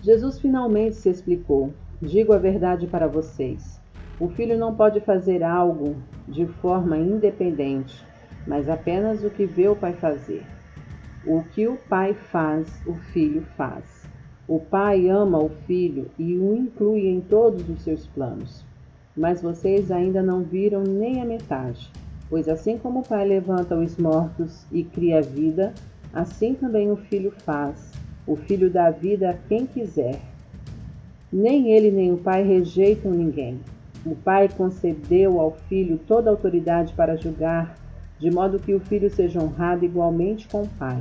Jesus 0.00 0.38
finalmente 0.38 0.94
se 0.94 1.08
explicou. 1.08 1.74
Digo 2.00 2.32
a 2.32 2.38
verdade 2.38 2.86
para 2.86 3.08
vocês. 3.08 3.80
O 4.20 4.28
filho 4.28 4.56
não 4.56 4.72
pode 4.72 5.00
fazer 5.00 5.42
algo 5.42 5.96
de 6.28 6.46
forma 6.46 6.96
independente, 6.96 8.06
mas 8.46 8.68
apenas 8.68 9.24
o 9.24 9.30
que 9.30 9.44
vê 9.44 9.66
o 9.66 9.74
pai 9.74 9.94
fazer. 9.94 10.44
O 11.26 11.42
que 11.42 11.66
o 11.66 11.76
pai 11.88 12.14
faz, 12.14 12.68
o 12.86 12.94
filho 12.94 13.42
faz. 13.56 14.08
O 14.46 14.60
pai 14.60 15.08
ama 15.08 15.42
o 15.42 15.48
filho 15.48 16.08
e 16.16 16.38
o 16.38 16.54
inclui 16.54 17.08
em 17.08 17.20
todos 17.20 17.68
os 17.68 17.82
seus 17.82 18.06
planos. 18.06 18.64
Mas 19.16 19.42
vocês 19.42 19.90
ainda 19.90 20.22
não 20.22 20.44
viram 20.44 20.84
nem 20.84 21.20
a 21.20 21.24
metade, 21.24 21.90
pois 22.30 22.48
assim 22.48 22.78
como 22.78 23.00
o 23.00 23.08
pai 23.08 23.26
levanta 23.26 23.74
os 23.74 23.96
mortos 23.96 24.64
e 24.70 24.84
cria 24.84 25.20
vida, 25.20 25.74
Assim 26.12 26.54
também 26.54 26.90
o 26.90 26.96
filho 26.96 27.30
faz. 27.30 27.90
O 28.26 28.36
filho 28.36 28.70
dá 28.70 28.90
vida 28.90 29.30
a 29.30 29.34
quem 29.34 29.66
quiser. 29.66 30.20
Nem 31.32 31.72
ele 31.72 31.90
nem 31.90 32.12
o 32.12 32.18
pai 32.18 32.42
rejeitam 32.42 33.10
ninguém. 33.10 33.58
O 34.04 34.14
pai 34.14 34.48
concedeu 34.48 35.40
ao 35.40 35.52
filho 35.52 35.98
toda 36.06 36.28
a 36.28 36.32
autoridade 36.32 36.92
para 36.92 37.16
julgar, 37.16 37.76
de 38.18 38.30
modo 38.30 38.58
que 38.58 38.74
o 38.74 38.80
filho 38.80 39.08
seja 39.08 39.40
honrado 39.40 39.84
igualmente 39.84 40.46
com 40.48 40.62
o 40.62 40.68
pai. 40.68 41.00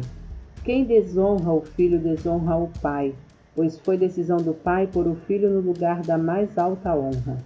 Quem 0.63 0.85
desonra 0.85 1.51
o 1.51 1.61
filho 1.61 1.99
desonra 1.99 2.55
o 2.55 2.69
pai, 2.81 3.13
pois 3.55 3.77
foi 3.79 3.97
decisão 3.97 4.37
do 4.37 4.53
pai 4.53 4.87
pôr 4.87 5.07
o 5.07 5.15
filho 5.15 5.49
no 5.49 5.59
lugar 5.59 6.01
da 6.01 6.17
mais 6.17 6.57
alta 6.57 6.95
honra. 6.95 7.37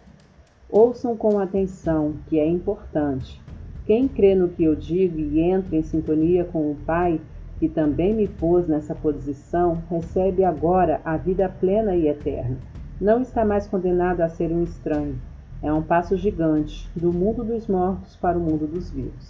Ouçam 0.70 1.16
com 1.16 1.40
atenção, 1.40 2.16
que 2.28 2.38
é 2.38 2.48
importante. 2.48 3.42
Quem 3.86 4.08
crê 4.08 4.36
no 4.36 4.50
que 4.50 4.64
eu 4.64 4.76
digo 4.76 5.20
e 5.20 5.40
entra 5.40 5.76
em 5.76 5.84
sintonia 5.84 6.44
com 6.44 6.72
o 6.72 6.76
Pai, 6.76 7.22
que 7.60 7.70
também 7.70 8.14
me 8.14 8.28
pôs 8.28 8.68
nessa 8.68 8.94
posição, 8.94 9.82
recebe 9.90 10.44
agora 10.44 11.00
a 11.06 11.16
vida 11.18 11.48
plena 11.48 11.96
e 11.96 12.08
eterna. 12.08 12.58
Não 13.00 13.22
está 13.22 13.46
mais 13.46 13.68
condenado 13.68 14.22
a 14.22 14.30
ser 14.30 14.52
um 14.52 14.64
estranho. 14.64 15.16
É 15.62 15.72
um 15.72 15.82
passo 15.82 16.18
gigante 16.18 16.90
do 16.96 17.12
mundo 17.12 17.44
dos 17.44 17.68
mortos 17.68 18.16
para 18.16 18.38
o 18.38 18.42
mundo 18.42 18.68
dos 18.68 18.92
vivos. 18.92 19.30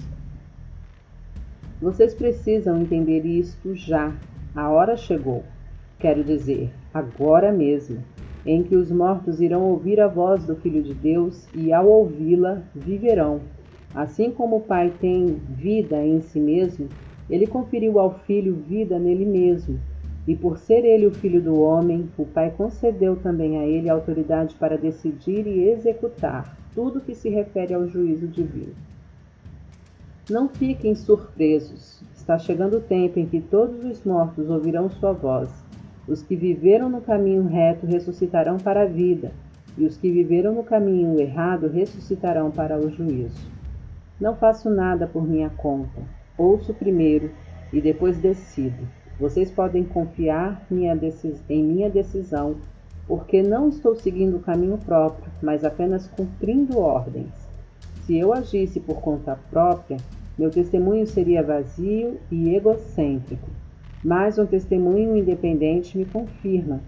Vocês 1.81 2.13
precisam 2.13 2.81
entender 2.81 3.25
isto 3.25 3.75
já. 3.75 4.13
A 4.55 4.69
hora 4.69 4.97
chegou. 4.97 5.43
Quero 5.99 6.23
dizer, 6.23 6.71
agora 6.93 7.51
mesmo, 7.51 8.03
em 8.45 8.63
que 8.63 8.75
os 8.75 8.91
mortos 8.91 9.41
irão 9.41 9.61
ouvir 9.63 9.99
a 9.99 10.07
voz 10.07 10.45
do 10.45 10.55
Filho 10.55 10.81
de 10.81 10.93
Deus 10.93 11.47
e, 11.53 11.73
ao 11.73 11.87
ouvi-la, 11.87 12.61
viverão. 12.73 13.41
Assim 13.93 14.29
como 14.31 14.57
o 14.57 14.61
Pai 14.61 14.93
tem 14.99 15.39
vida 15.49 16.03
em 16.05 16.21
si 16.21 16.39
mesmo, 16.39 16.89
ele 17.29 17.47
conferiu 17.47 17.99
ao 17.99 18.19
filho 18.19 18.55
vida 18.55 18.99
nele 18.99 19.25
mesmo, 19.25 19.79
e 20.27 20.35
por 20.35 20.57
ser 20.57 20.83
ele 20.83 21.05
o 21.05 21.13
filho 21.13 21.41
do 21.41 21.59
homem, 21.59 22.09
o 22.17 22.25
Pai 22.25 22.51
concedeu 22.51 23.15
também 23.15 23.59
a 23.59 23.65
ele 23.65 23.89
autoridade 23.89 24.55
para 24.55 24.77
decidir 24.77 25.45
e 25.45 25.69
executar 25.69 26.57
tudo 26.73 27.01
que 27.01 27.13
se 27.13 27.29
refere 27.29 27.73
ao 27.73 27.87
juízo 27.87 28.27
divino. 28.27 28.73
Não 30.29 30.49
fiquem 30.49 30.95
surpresos. 30.95 32.01
Está 32.15 32.39
chegando 32.39 32.77
o 32.77 32.81
tempo 32.81 33.19
em 33.19 33.27
que 33.27 33.39
todos 33.39 33.85
os 33.85 34.03
mortos 34.03 34.49
ouvirão 34.49 34.89
sua 34.89 35.13
voz. 35.13 35.49
Os 36.07 36.23
que 36.23 36.35
viveram 36.35 36.89
no 36.89 37.01
caminho 37.01 37.47
reto 37.47 37.85
ressuscitarão 37.85 38.57
para 38.57 38.81
a 38.81 38.87
vida, 38.87 39.31
e 39.77 39.85
os 39.85 39.97
que 39.97 40.09
viveram 40.09 40.53
no 40.53 40.63
caminho 40.63 41.19
errado 41.19 41.67
ressuscitarão 41.67 42.49
para 42.49 42.79
o 42.79 42.89
juízo. 42.89 43.47
Não 44.19 44.35
faço 44.35 44.69
nada 44.69 45.05
por 45.05 45.27
minha 45.27 45.49
conta. 45.51 46.01
Ouço 46.37 46.73
primeiro 46.73 47.31
e 47.71 47.81
depois 47.81 48.17
decido. 48.17 48.87
Vocês 49.19 49.49
podem 49.49 49.83
confiar 49.83 50.65
minha 50.69 50.97
em 51.49 51.63
minha 51.63 51.89
decisão, 51.89 52.57
porque 53.07 53.41
não 53.41 53.69
estou 53.69 53.95
seguindo 53.95 54.37
o 54.37 54.41
caminho 54.41 54.77
próprio, 54.77 55.31
mas 55.41 55.63
apenas 55.63 56.07
cumprindo 56.07 56.79
ordens. 56.79 57.33
Se 58.05 58.17
eu 58.17 58.33
agisse 58.33 58.79
por 58.79 58.99
conta 59.01 59.39
própria, 59.49 59.97
meu 60.37 60.49
testemunho 60.49 61.07
seria 61.07 61.41
vazio 61.41 62.19
e 62.29 62.53
egocêntrico. 62.53 63.49
Mas 64.03 64.37
um 64.37 64.45
testemunho 64.45 65.15
independente 65.15 65.97
me 65.97 66.05
confirma, 66.05 66.81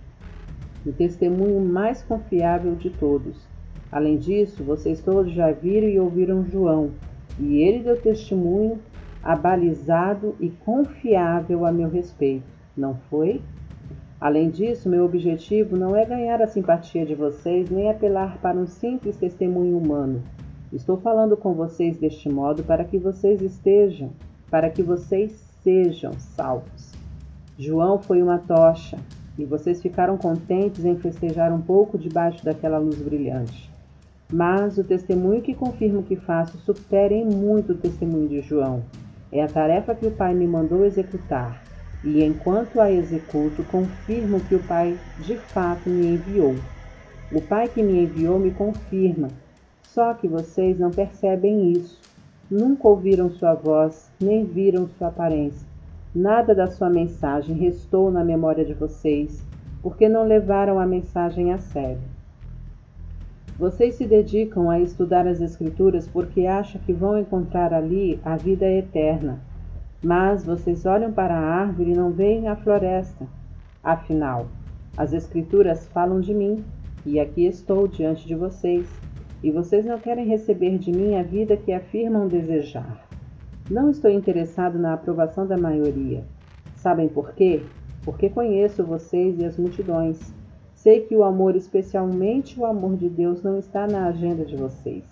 o 0.85 0.91
testemunho 0.91 1.59
mais 1.61 2.01
confiável 2.03 2.75
de 2.75 2.89
todos. 2.89 3.47
Além 3.91 4.17
disso, 4.17 4.63
vocês 4.63 5.01
todos 5.01 5.31
já 5.33 5.51
viram 5.51 5.87
e 5.87 5.99
ouviram 5.99 6.45
João, 6.45 6.91
e 7.39 7.57
ele 7.63 7.79
deu 7.79 7.99
testemunho 7.99 8.79
abalizado 9.23 10.35
e 10.39 10.49
confiável 10.49 11.65
a 11.65 11.71
meu 11.71 11.89
respeito, 11.89 12.45
não 12.75 12.95
foi? 13.09 13.41
Além 14.19 14.49
disso, 14.49 14.89
meu 14.89 15.05
objetivo 15.05 15.77
não 15.77 15.95
é 15.95 16.03
ganhar 16.03 16.41
a 16.41 16.47
simpatia 16.47 17.05
de 17.05 17.13
vocês 17.13 17.69
nem 17.69 17.89
apelar 17.89 18.39
para 18.39 18.57
um 18.57 18.65
simples 18.65 19.15
testemunho 19.17 19.77
humano. 19.77 20.23
Estou 20.73 20.97
falando 20.97 21.37
com 21.37 21.53
vocês 21.53 21.97
deste 21.97 22.27
modo 22.27 22.63
para 22.63 22.83
que 22.83 22.97
vocês 22.97 23.41
estejam, 23.41 24.11
para 24.49 24.69
que 24.69 24.81
vocês 24.81 25.31
sejam 25.63 26.13
salvos. 26.13 26.91
João 27.57 27.99
foi 27.99 28.21
uma 28.21 28.39
tocha, 28.39 28.97
e 29.37 29.45
vocês 29.45 29.81
ficaram 29.81 30.17
contentes 30.17 30.83
em 30.83 30.97
festejar 30.97 31.53
um 31.53 31.61
pouco 31.61 31.97
debaixo 31.97 32.43
daquela 32.43 32.79
luz 32.79 32.99
brilhante. 32.99 33.69
Mas 34.31 34.77
o 34.77 34.83
testemunho 34.83 35.41
que 35.41 35.53
confirmo 35.53 36.03
que 36.03 36.15
faço 36.15 36.57
supera 36.57 37.13
em 37.13 37.25
muito 37.25 37.73
o 37.73 37.77
testemunho 37.77 38.27
de 38.27 38.41
João, 38.41 38.83
é 39.31 39.43
a 39.43 39.47
tarefa 39.47 39.93
que 39.93 40.05
o 40.05 40.11
Pai 40.11 40.33
me 40.33 40.47
mandou 40.47 40.85
executar, 40.85 41.61
e 42.03 42.23
enquanto 42.23 42.79
a 42.79 42.91
executo, 42.91 43.63
confirmo 43.63 44.39
que 44.41 44.55
o 44.55 44.63
Pai 44.63 44.97
de 45.19 45.35
fato 45.37 45.89
me 45.89 46.07
enviou. 46.07 46.55
O 47.31 47.41
Pai 47.41 47.67
que 47.67 47.83
me 47.83 48.03
enviou 48.03 48.39
me 48.39 48.51
confirma, 48.51 49.27
só 49.83 50.13
que 50.13 50.27
vocês 50.27 50.79
não 50.79 50.91
percebem 50.91 51.71
isso. 51.71 51.99
Nunca 52.49 52.87
ouviram 52.87 53.29
sua 53.29 53.53
voz, 53.53 54.09
nem 54.21 54.45
viram 54.45 54.87
sua 54.97 55.09
aparência. 55.09 55.67
Nada 56.15 56.55
da 56.55 56.67
sua 56.67 56.89
mensagem 56.89 57.55
restou 57.57 58.09
na 58.09 58.23
memória 58.23 58.63
de 58.63 58.73
vocês, 58.73 59.43
porque 59.81 60.07
não 60.07 60.25
levaram 60.25 60.79
a 60.79 60.85
mensagem 60.85 61.51
a 61.51 61.57
sério. 61.57 62.16
Vocês 63.59 63.95
se 63.95 64.05
dedicam 64.05 64.69
a 64.69 64.79
estudar 64.79 65.25
as 65.25 65.41
Escrituras 65.41 66.07
porque 66.07 66.45
acham 66.45 66.79
que 66.81 66.93
vão 66.93 67.17
encontrar 67.17 67.73
ali 67.73 68.19
a 68.23 68.37
vida 68.37 68.69
eterna. 68.69 69.39
Mas 70.03 70.45
vocês 70.45 70.85
olham 70.85 71.11
para 71.11 71.33
a 71.33 71.61
árvore 71.61 71.91
e 71.91 71.95
não 71.95 72.11
veem 72.11 72.47
a 72.47 72.55
floresta. 72.55 73.25
Afinal, 73.83 74.45
as 74.95 75.11
Escrituras 75.11 75.87
falam 75.87 76.21
de 76.21 76.35
mim, 76.35 76.63
e 77.03 77.19
aqui 77.19 77.45
estou 77.45 77.87
diante 77.87 78.27
de 78.27 78.35
vocês, 78.35 78.87
e 79.41 79.49
vocês 79.49 79.83
não 79.83 79.97
querem 79.97 80.27
receber 80.27 80.77
de 80.77 80.91
mim 80.91 81.15
a 81.15 81.23
vida 81.23 81.57
que 81.57 81.73
afirmam 81.73 82.27
desejar. 82.27 83.07
Não 83.71 83.89
estou 83.89 84.11
interessado 84.11 84.77
na 84.77 84.93
aprovação 84.93 85.47
da 85.47 85.57
maioria. 85.57 86.23
Sabem 86.75 87.09
por 87.09 87.33
quê? 87.33 87.63
Porque 88.03 88.29
conheço 88.29 88.83
vocês 88.83 89.39
e 89.39 89.45
as 89.45 89.57
multidões. 89.57 90.36
Sei 90.77 91.01
que 91.01 91.15
o 91.15 91.23
amor, 91.23 91.55
especialmente 91.55 92.59
o 92.59 92.63
amor 92.63 92.97
de 92.97 93.09
Deus, 93.09 93.41
não 93.41 93.57
está 93.57 93.87
na 93.87 94.05
agenda 94.05 94.45
de 94.45 94.55
vocês. 94.55 95.03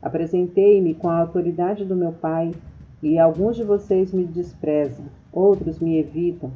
Apresentei-me 0.00 0.94
com 0.94 1.08
a 1.08 1.18
autoridade 1.18 1.84
do 1.84 1.96
meu 1.96 2.12
Pai 2.12 2.54
e 3.02 3.18
alguns 3.18 3.56
de 3.56 3.64
vocês 3.64 4.12
me 4.12 4.24
desprezam, 4.24 5.06
outros 5.32 5.80
me 5.80 5.98
evitam. 5.98 6.52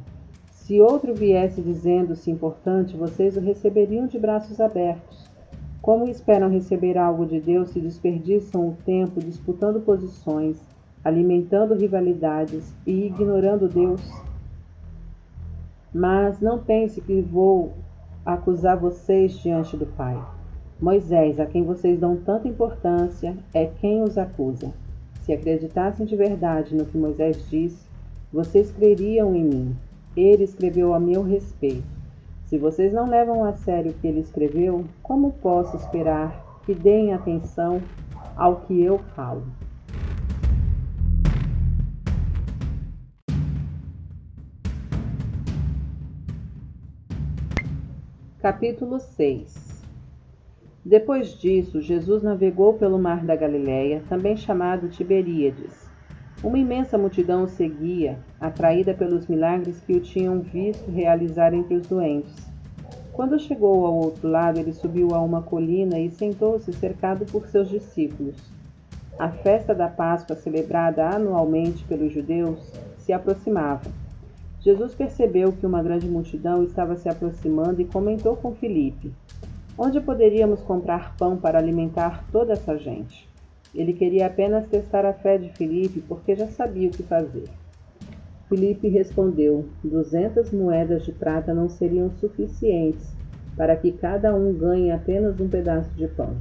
Se 0.49 0.79
outro 0.79 1.13
viesse 1.13 1.61
dizendo-se 1.61 2.31
importante, 2.31 2.95
vocês 2.95 3.35
o 3.35 3.41
receberiam 3.41 4.07
de 4.07 4.17
braços 4.17 4.61
abertos. 4.61 5.29
Como 5.81 6.07
esperam 6.07 6.49
receber 6.49 6.97
algo 6.97 7.25
de 7.25 7.41
Deus 7.41 7.69
se 7.71 7.81
desperdiçam 7.81 8.69
o 8.69 8.77
tempo 8.85 9.19
disputando 9.19 9.81
posições, 9.81 10.57
alimentando 11.03 11.75
rivalidades 11.75 12.73
e 12.87 13.07
ignorando 13.07 13.67
Deus? 13.67 14.01
Mas 15.93 16.39
não 16.39 16.59
pense 16.59 17.01
que 17.01 17.21
vou 17.21 17.73
acusar 18.25 18.77
vocês 18.77 19.33
diante 19.39 19.75
do 19.75 19.85
Pai. 19.85 20.17
Moisés, 20.79 21.39
a 21.39 21.45
quem 21.45 21.63
vocês 21.63 21.99
dão 21.99 22.17
tanta 22.17 22.47
importância, 22.47 23.35
é 23.53 23.65
quem 23.65 24.01
os 24.01 24.17
acusa. 24.17 24.73
Se 25.21 25.31
acreditassem 25.31 26.05
de 26.05 26.15
verdade 26.15 26.75
no 26.75 26.85
que 26.85 26.97
Moisés 26.97 27.47
disse, 27.49 27.87
vocês 28.31 28.71
creriam 28.71 29.35
em 29.35 29.43
mim. 29.43 29.75
Ele 30.15 30.43
escreveu 30.43 30.93
a 30.93 30.99
meu 30.99 31.23
respeito. 31.23 31.83
Se 32.45 32.57
vocês 32.57 32.91
não 32.91 33.09
levam 33.09 33.43
a 33.43 33.53
sério 33.53 33.91
o 33.91 33.93
que 33.93 34.07
ele 34.07 34.19
escreveu, 34.19 34.83
como 35.01 35.31
posso 35.33 35.75
esperar 35.77 36.61
que 36.65 36.73
deem 36.73 37.13
atenção 37.13 37.81
ao 38.35 38.57
que 38.61 38.81
eu 38.81 38.99
falo? 39.15 39.43
Capítulo 48.43 48.99
6 48.99 49.85
depois 50.83 51.29
disso, 51.39 51.79
Jesus 51.79 52.21
navegou 52.21 52.73
pelo 52.73 52.99
mar 52.99 53.23
da 53.23 53.37
Galiléia, 53.37 54.03
também 54.09 54.35
chamado 54.35 54.89
Tiberíades. 54.89 55.89
Uma 56.43 56.57
imensa 56.57 56.97
multidão 56.97 57.43
o 57.43 57.47
seguia, 57.47 58.19
atraída 58.41 58.93
pelos 58.93 59.27
milagres 59.27 59.79
que 59.79 59.93
o 59.93 60.01
tinham 60.01 60.41
visto 60.41 60.91
realizar 60.91 61.53
entre 61.53 61.75
os 61.75 61.87
doentes. 61.87 62.35
Quando 63.13 63.39
chegou 63.39 63.85
ao 63.85 63.95
outro 63.95 64.27
lado, 64.27 64.59
ele 64.59 64.73
subiu 64.73 65.15
a 65.15 65.21
uma 65.21 65.41
colina 65.41 65.97
e 65.97 66.11
sentou-se 66.11 66.73
cercado 66.73 67.25
por 67.25 67.47
seus 67.47 67.69
discípulos. 67.69 68.35
A 69.17 69.29
festa 69.29 69.73
da 69.73 69.87
Páscoa, 69.87 70.35
celebrada 70.35 71.07
anualmente 71.07 71.85
pelos 71.85 72.11
judeus, 72.11 72.59
se 72.97 73.13
aproximava. 73.13 74.02
Jesus 74.63 74.95
percebeu 74.95 75.51
que 75.51 75.65
uma 75.65 75.83
grande 75.83 76.07
multidão 76.07 76.63
estava 76.63 76.95
se 76.95 77.09
aproximando 77.09 77.81
e 77.81 77.85
comentou 77.85 78.37
com 78.37 78.55
Filipe: 78.55 79.11
Onde 79.77 79.99
poderíamos 79.99 80.61
comprar 80.61 81.17
pão 81.17 81.35
para 81.35 81.59
alimentar 81.59 82.25
toda 82.31 82.53
essa 82.53 82.77
gente? 82.77 83.27
Ele 83.75 83.91
queria 83.91 84.27
apenas 84.27 84.65
testar 84.67 85.05
a 85.05 85.11
fé 85.11 85.37
de 85.37 85.49
Filipe, 85.49 85.99
porque 86.07 86.33
já 86.33 86.47
sabia 86.47 86.87
o 86.87 86.91
que 86.91 87.03
fazer. 87.03 87.49
Filipe 88.47 88.87
respondeu: 88.87 89.65
Duzentas 89.83 90.53
moedas 90.53 91.03
de 91.03 91.11
prata 91.11 91.53
não 91.53 91.67
seriam 91.67 92.09
suficientes 92.11 93.13
para 93.57 93.75
que 93.75 93.91
cada 93.91 94.33
um 94.33 94.53
ganhe 94.53 94.91
apenas 94.91 95.41
um 95.41 95.49
pedaço 95.49 95.89
de 95.89 96.07
pão. 96.07 96.37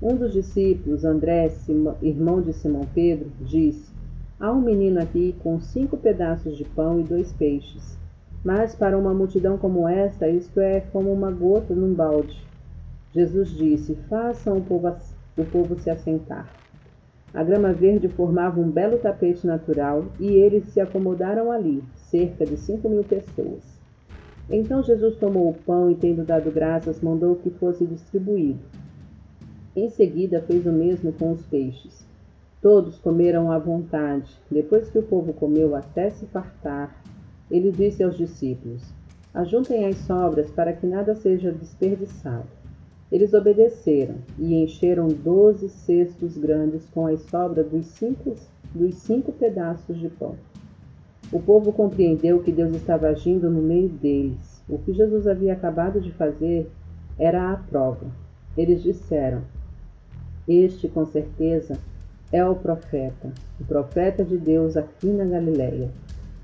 Um 0.00 0.16
dos 0.16 0.32
discípulos, 0.32 1.04
André, 1.04 1.52
irmão 2.00 2.40
de 2.40 2.54
Simão 2.54 2.86
Pedro, 2.94 3.30
disse: 3.42 3.93
Há 4.38 4.50
um 4.50 4.60
menino 4.60 5.00
aqui 5.00 5.34
com 5.42 5.60
cinco 5.60 5.96
pedaços 5.96 6.56
de 6.56 6.64
pão 6.64 7.00
e 7.00 7.04
dois 7.04 7.32
peixes. 7.32 7.96
Mas 8.44 8.74
para 8.74 8.98
uma 8.98 9.14
multidão 9.14 9.56
como 9.56 9.88
esta, 9.88 10.28
isto 10.28 10.60
é 10.60 10.80
como 10.80 11.12
uma 11.12 11.30
gota 11.30 11.72
num 11.74 11.94
balde. 11.94 12.44
Jesus 13.12 13.50
disse: 13.50 13.94
Façam 14.08 14.58
o 14.58 14.62
povo, 14.62 14.92
o 15.36 15.44
povo 15.44 15.78
se 15.78 15.88
assentar. 15.88 16.52
A 17.32 17.42
grama 17.42 17.72
verde 17.72 18.08
formava 18.08 18.60
um 18.60 18.70
belo 18.70 18.98
tapete 18.98 19.46
natural 19.46 20.04
e 20.18 20.26
eles 20.26 20.68
se 20.68 20.80
acomodaram 20.80 21.50
ali, 21.50 21.82
cerca 21.96 22.44
de 22.44 22.56
cinco 22.56 22.88
mil 22.88 23.04
pessoas. 23.04 23.62
Então 24.50 24.82
Jesus 24.82 25.16
tomou 25.16 25.48
o 25.48 25.54
pão 25.54 25.90
e, 25.90 25.94
tendo 25.94 26.24
dado 26.24 26.50
graças, 26.50 27.00
mandou 27.00 27.36
que 27.36 27.50
fosse 27.50 27.86
distribuído. 27.86 28.60
Em 29.74 29.88
seguida, 29.88 30.42
fez 30.42 30.66
o 30.66 30.72
mesmo 30.72 31.12
com 31.12 31.32
os 31.32 31.42
peixes. 31.46 32.03
Todos 32.64 32.98
comeram 32.98 33.52
à 33.52 33.58
vontade. 33.58 34.40
Depois 34.50 34.88
que 34.88 34.98
o 34.98 35.02
povo 35.02 35.34
comeu 35.34 35.76
até 35.76 36.08
se 36.08 36.24
fartar, 36.24 36.98
ele 37.50 37.70
disse 37.70 38.02
aos 38.02 38.16
discípulos: 38.16 38.82
Ajuntem 39.34 39.84
as 39.84 39.98
sobras 39.98 40.50
para 40.50 40.72
que 40.72 40.86
nada 40.86 41.14
seja 41.14 41.52
desperdiçado. 41.52 42.48
Eles 43.12 43.34
obedeceram 43.34 44.14
e 44.38 44.54
encheram 44.54 45.08
doze 45.08 45.68
cestos 45.68 46.38
grandes 46.38 46.88
com 46.88 47.06
as 47.06 47.20
sobras 47.24 47.68
dos 47.68 47.84
cinco, 47.84 48.34
dos 48.74 48.94
cinco 48.94 49.30
pedaços 49.30 49.98
de 49.98 50.08
pão. 50.08 50.34
O 51.30 51.40
povo 51.40 51.70
compreendeu 51.70 52.42
que 52.42 52.50
Deus 52.50 52.74
estava 52.74 53.08
agindo 53.08 53.50
no 53.50 53.60
meio 53.60 53.90
deles. 53.90 54.64
O 54.66 54.78
que 54.78 54.94
Jesus 54.94 55.26
havia 55.26 55.52
acabado 55.52 56.00
de 56.00 56.10
fazer 56.12 56.70
era 57.18 57.52
a 57.52 57.58
prova. 57.58 58.06
Eles 58.56 58.82
disseram: 58.82 59.42
Este, 60.48 60.88
com 60.88 61.04
certeza, 61.04 61.78
é 62.34 62.44
o 62.44 62.56
profeta, 62.56 63.32
o 63.60 63.64
profeta 63.64 64.24
de 64.24 64.36
Deus 64.36 64.76
aqui 64.76 65.06
na 65.06 65.24
Galileia. 65.24 65.88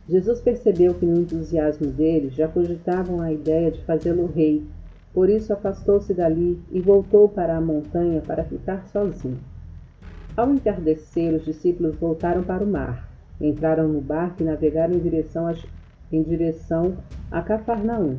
Jesus 0.09 0.41
percebeu 0.41 0.95
que 0.95 1.05
no 1.05 1.20
entusiasmo 1.20 1.88
deles 1.88 2.32
já 2.32 2.47
cogitavam 2.47 3.20
a 3.20 3.32
ideia 3.32 3.72
de 3.72 3.82
fazê-lo 3.82 4.26
rei, 4.26 4.64
por 5.12 5.28
isso 5.28 5.53
afastou-se 5.53 6.14
dali 6.14 6.62
e 6.70 6.80
voltou 6.80 7.28
para 7.28 7.57
a 7.57 7.61
montanha 7.61 8.22
para 8.24 8.45
ficar 8.45 8.86
sozinho. 8.86 9.41
Ao 10.36 10.49
entardecer, 10.55 11.34
os 11.34 11.45
discípulos 11.45 11.97
voltaram 11.97 12.45
para 12.45 12.62
o 12.62 12.70
mar, 12.70 13.09
entraram 13.41 13.88
no 13.88 14.01
barco 14.01 14.43
e 14.43 14.47
navegaram 14.47 14.95
em 14.95 15.01
direção 15.01 15.49
a, 15.49 15.57
em 16.12 16.22
direção 16.22 16.99
a 17.32 17.43
Cafarnaum. 17.43 18.18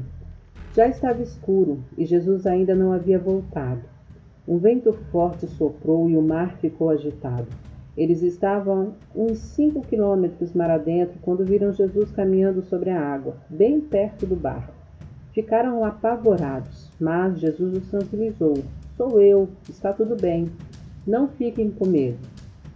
Já 0.76 0.90
estava 0.90 1.22
escuro 1.22 1.80
e 1.98 2.06
Jesus 2.06 2.46
ainda 2.46 2.76
não 2.76 2.92
havia 2.92 3.18
voltado. 3.18 3.91
Um 4.48 4.58
vento 4.58 4.92
forte 5.12 5.48
soprou 5.48 6.10
e 6.10 6.18
o 6.18 6.22
mar 6.22 6.58
ficou 6.58 6.90
agitado. 6.90 7.48
Eles 7.96 8.24
estavam 8.24 8.94
uns 9.16 9.38
cinco 9.38 9.82
quilômetros 9.82 10.54
mar 10.54 10.72
adentro 10.72 11.20
quando 11.22 11.46
viram 11.46 11.72
Jesus 11.72 12.12
caminhando 12.12 12.64
sobre 12.64 12.90
a 12.90 13.00
água, 13.00 13.36
bem 13.50 13.80
perto 13.80 14.26
do 14.26 14.36
barco. 14.36 14.74
Ficaram 15.34 15.84
apavorados, 15.86 16.90
mas 17.00 17.40
Jesus 17.40 17.78
os 17.78 17.88
tranquilizou. 17.90 18.56
Sou 18.98 19.22
eu, 19.22 19.48
está 19.70 19.94
tudo 19.94 20.16
bem. 20.16 20.50
Não 21.06 21.28
fiquem 21.28 21.70
com 21.70 21.86
medo. 21.86 22.20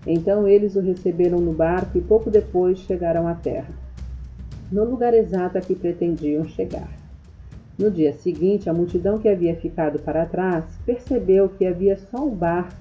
Então 0.05 0.47
eles 0.47 0.75
o 0.75 0.81
receberam 0.81 1.39
no 1.39 1.53
barco 1.53 1.97
e 1.97 2.01
pouco 2.01 2.29
depois 2.29 2.79
chegaram 2.79 3.27
à 3.27 3.33
terra, 3.33 3.73
no 4.71 4.83
lugar 4.83 5.13
exato 5.13 5.57
a 5.57 5.61
que 5.61 5.73
pretendiam 5.73 6.45
chegar. 6.45 7.04
No 7.77 7.91
dia 7.91 8.13
seguinte, 8.13 8.69
a 8.69 8.73
multidão 8.73 9.19
que 9.19 9.27
havia 9.27 9.53
ficado 9.55 9.99
para 9.99 10.25
trás 10.25 10.63
percebeu 10.85 11.49
que 11.49 11.65
havia 11.65 11.97
só 11.97 12.25
um 12.25 12.33
barco 12.33 12.73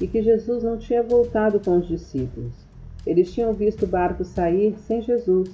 e 0.00 0.08
que 0.08 0.20
Jesus 0.20 0.64
não 0.64 0.76
tinha 0.76 1.02
voltado 1.04 1.60
com 1.60 1.78
os 1.78 1.86
discípulos. 1.86 2.52
Eles 3.06 3.32
tinham 3.32 3.52
visto 3.52 3.84
o 3.84 3.88
barco 3.88 4.24
sair 4.24 4.74
sem 4.78 5.02
Jesus, 5.02 5.50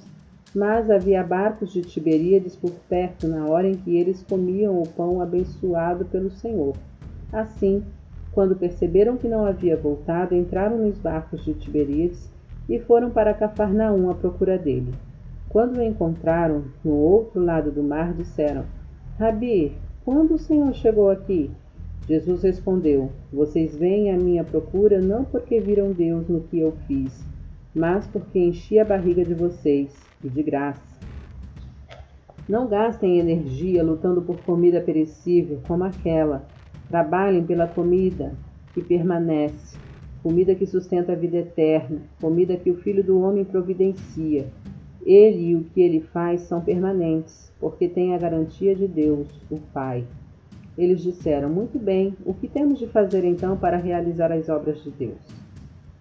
mas 0.55 0.89
havia 0.89 1.23
barcos 1.23 1.71
de 1.71 1.81
Tiberíades 1.81 2.55
por 2.55 2.71
perto 2.89 3.27
na 3.27 3.45
hora 3.45 3.67
em 3.67 3.75
que 3.75 3.95
eles 3.95 4.23
comiam 4.23 4.81
o 4.81 4.87
pão 4.87 5.21
abençoado 5.21 6.05
pelo 6.05 6.31
Senhor. 6.31 6.75
Assim, 7.31 7.83
quando 8.31 8.55
perceberam 8.55 9.15
que 9.15 9.27
não 9.27 9.45
havia 9.45 9.77
voltado, 9.77 10.33
entraram 10.33 10.77
nos 10.77 10.97
barcos 10.97 11.45
de 11.45 11.53
Tiberíades 11.53 12.31
e 12.67 12.79
foram 12.79 13.11
para 13.11 13.33
Cafarnaum 13.33 14.09
à 14.09 14.15
procura 14.15 14.57
dele. 14.57 14.93
Quando 15.49 15.77
o 15.77 15.83
encontraram 15.83 16.63
no 16.83 16.93
outro 16.93 17.43
lado 17.43 17.71
do 17.71 17.83
mar, 17.83 18.13
disseram: 18.13 18.63
Rabi, 19.19 19.71
quando 20.05 20.35
o 20.35 20.37
Senhor 20.37 20.71
chegou 20.75 21.09
aqui? 21.09 21.49
Jesus 22.07 22.43
respondeu: 22.43 23.11
Vocês 23.33 23.75
vêm 23.75 24.11
à 24.11 24.15
minha 24.15 24.43
procura 24.43 25.01
não 25.01 25.25
porque 25.25 25.59
viram 25.59 25.91
Deus 25.91 26.29
no 26.29 26.41
que 26.41 26.59
eu 26.59 26.73
fiz, 26.85 27.25
mas 27.73 28.05
porque 28.05 28.37
enchi 28.37 28.77
a 28.77 28.85
barriga 28.85 29.25
de 29.25 29.33
vocês, 29.33 29.91
e 30.23 30.29
de 30.29 30.43
graça. 30.43 30.99
Não 32.47 32.67
gastem 32.67 33.17
energia 33.17 33.83
lutando 33.83 34.21
por 34.21 34.37
comida 34.41 34.79
perecível 34.79 35.61
como 35.67 35.83
aquela. 35.83 36.45
Trabalhem 36.87 37.43
pela 37.43 37.67
comida 37.67 38.33
que 38.75 38.83
permanece, 38.83 39.79
comida 40.21 40.53
que 40.53 40.67
sustenta 40.67 41.13
a 41.13 41.15
vida 41.15 41.37
eterna, 41.37 42.01
comida 42.21 42.55
que 42.55 42.69
o 42.69 42.77
Filho 42.77 43.03
do 43.03 43.19
Homem 43.19 43.43
providencia. 43.43 44.45
Ele 45.07 45.51
e 45.51 45.55
o 45.55 45.63
que 45.63 45.79
ele 45.79 46.01
faz 46.01 46.41
são 46.41 46.59
permanentes, 46.59 47.49
porque 47.61 47.87
tem 47.87 48.13
a 48.13 48.17
garantia 48.17 48.75
de 48.75 48.85
Deus, 48.85 49.29
o 49.49 49.57
Pai. 49.73 50.03
Eles 50.77 51.01
disseram: 51.01 51.49
Muito 51.49 51.79
bem, 51.79 52.13
o 52.25 52.33
que 52.33 52.49
temos 52.49 52.77
de 52.77 52.87
fazer 52.87 53.23
então 53.23 53.55
para 53.55 53.77
realizar 53.77 54.33
as 54.33 54.49
obras 54.49 54.83
de 54.83 54.91
Deus? 54.91 55.17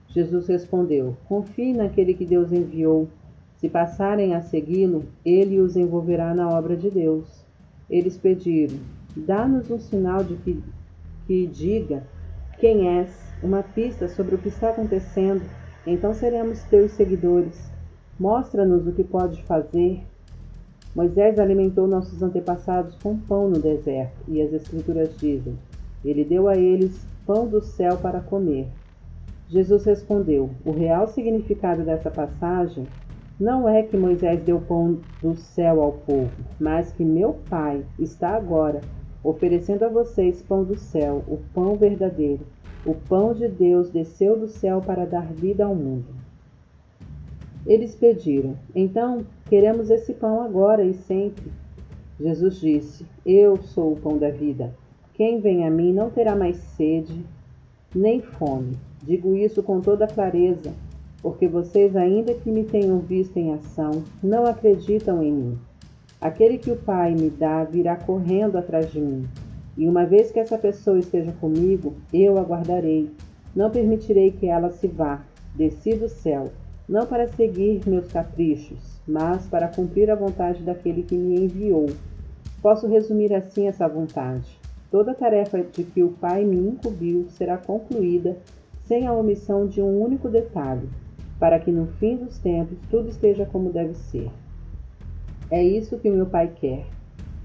Jesus 0.09 0.49
respondeu: 0.49 1.17
Confie 1.29 1.73
naquele 1.73 2.15
que 2.15 2.27
Deus 2.27 2.51
enviou. 2.51 3.07
Se 3.59 3.69
passarem 3.69 4.35
a 4.35 4.41
segui-lo, 4.41 5.05
ele 5.25 5.61
os 5.61 5.77
envolverá 5.77 6.35
na 6.35 6.49
obra 6.49 6.77
de 6.77 6.91
Deus. 6.91 7.47
Eles 7.89 8.19
pediram: 8.19 8.77
Dá-nos 9.17 9.71
um 9.71 9.79
sinal 9.79 10.25
de 10.25 10.35
que, 10.39 10.61
que 11.29 11.47
diga 11.47 12.03
quem 12.59 12.99
és, 12.99 13.09
uma 13.41 13.63
pista 13.63 14.09
sobre 14.09 14.35
o 14.35 14.39
que 14.39 14.49
está 14.49 14.71
acontecendo, 14.71 15.43
então 15.87 16.13
seremos 16.13 16.65
teus 16.65 16.91
seguidores. 16.91 17.76
Mostra-nos 18.19 18.87
o 18.87 18.93
que 18.93 19.05
podes 19.05 19.39
fazer 19.41 20.03
Moisés 20.97 21.39
alimentou 21.39 21.87
nossos 21.87 22.23
antepassados 22.23 22.95
com 23.03 23.19
pão 23.19 23.51
no 23.51 23.59
deserto, 23.59 24.17
e 24.27 24.41
as 24.41 24.51
Escrituras 24.51 25.15
dizem: 25.19 25.53
Ele 26.03 26.25
deu 26.25 26.49
a 26.49 26.57
eles 26.57 27.07
pão 27.27 27.47
do 27.47 27.61
céu 27.61 27.99
para 27.99 28.19
comer. 28.19 28.67
Jesus 29.47 29.85
respondeu: 29.85 30.49
O 30.65 30.71
real 30.71 31.07
significado 31.07 31.83
dessa 31.85 32.11
passagem 32.11 32.87
não 33.39 33.69
é 33.69 33.83
que 33.83 33.95
Moisés 33.95 34.43
deu 34.43 34.59
pão 34.59 34.99
do 35.21 35.37
céu 35.37 35.83
ao 35.83 35.93
povo, 35.93 36.33
mas 36.59 36.91
que 36.93 37.05
meu 37.05 37.37
Pai 37.51 37.85
está 37.99 38.31
agora 38.31 38.81
oferecendo 39.23 39.85
a 39.85 39.91
vocês 39.91 40.41
pão 40.41 40.65
do 40.65 40.79
céu, 40.79 41.23
o 41.29 41.37
pão 41.53 41.77
verdadeiro. 41.77 42.47
O 42.87 42.95
pão 42.95 43.35
de 43.35 43.49
Deus 43.49 43.91
desceu 43.91 44.39
do 44.39 44.49
céu 44.49 44.81
para 44.81 45.05
dar 45.05 45.27
vida 45.31 45.67
ao 45.67 45.75
mundo. 45.75 46.26
Eles 47.67 47.97
pediram: 47.97 48.57
Então, 48.75 49.27
queremos 49.49 49.91
esse 49.91 50.13
pão 50.15 50.41
agora 50.41 50.85
e 50.85 50.95
sempre. 50.95 51.51
Jesus 52.19 52.61
disse: 52.61 53.05
Eu 53.25 53.57
sou 53.57 53.93
o 53.93 53.97
pão 53.97 54.17
da 54.17 54.31
vida. 54.31 54.73
Quem 55.15 55.41
vem 55.41 55.67
a 55.67 55.71
mim 55.71 55.93
não 55.93 56.09
terá 56.09 56.37
mais 56.37 56.57
sede, 56.57 57.25
nem 57.95 58.21
fome. 58.21 58.77
Digo 59.03 59.35
isso 59.35 59.63
com 59.63 59.81
toda 59.81 60.07
clareza, 60.07 60.73
porque 61.21 61.49
vocês, 61.49 61.97
ainda 61.97 62.35
que 62.35 62.51
me 62.51 62.65
tenham 62.65 63.01
visto 63.01 63.37
em 63.37 63.53
ação, 63.53 64.05
não 64.23 64.47
acreditam 64.47 65.23
em 65.23 65.33
mim. 65.33 65.59
Aquele 66.21 66.59
que 66.59 66.71
o 66.71 66.77
Pai 66.77 67.15
me 67.15 67.31
dá 67.31 67.65
virá 67.65 67.97
correndo 67.97 68.57
atrás 68.57 68.91
de 68.93 69.01
mim. 69.01 69.27
E 69.77 69.89
uma 69.89 70.07
vez 70.07 70.31
que 70.31 70.39
essa 70.39 70.57
pessoa 70.57 70.99
esteja 70.99 71.33
comigo, 71.33 71.95
eu 72.13 72.39
aguardarei. 72.39 73.11
Não 73.55 73.71
permitirei 73.71 74.31
que 74.31 74.47
ela 74.47 74.71
se 74.71 74.87
vá. 74.87 75.25
Desci 75.55 75.95
do 75.95 76.09
céu 76.09 76.51
não 76.89 77.07
para 77.07 77.29
seguir 77.29 77.81
meus 77.87 78.07
caprichos, 78.13 79.01
mas 79.07 79.47
para 79.47 79.69
cumprir 79.69 80.11
a 80.11 80.15
vontade 80.15 80.63
daquele 80.63 81.03
que 81.03 81.17
me 81.17 81.37
enviou. 81.37 81.87
Posso 82.63 82.87
resumir 82.87 83.35
assim 83.35 83.67
essa 83.67 83.89
vontade. 83.89 84.59
Toda 84.91 85.15
tarefa 85.15 85.63
de 85.63 85.83
que 85.85 86.03
o 86.03 86.13
Pai 86.13 86.45
me 86.45 86.57
incumbiu 86.57 87.27
será 87.31 87.59
concluída 87.59 88.37
sem 88.85 89.07
a 89.07 89.13
omissão 89.13 89.67
de 89.67 89.83
um 89.83 90.01
único 90.01 90.29
detalhe, 90.29 90.89
para 91.41 91.59
que 91.59 91.73
no 91.73 91.87
fim 91.99 92.17
dos 92.17 92.39
tempos 92.39 92.79
tudo 92.89 93.09
esteja 93.09 93.45
como 93.45 93.73
deve 93.73 93.95
ser. 93.95 94.31
É 95.51 95.63
isso 95.63 95.99
que 95.99 96.09
meu 96.09 96.27
Pai 96.27 96.53
quer. 96.55 96.87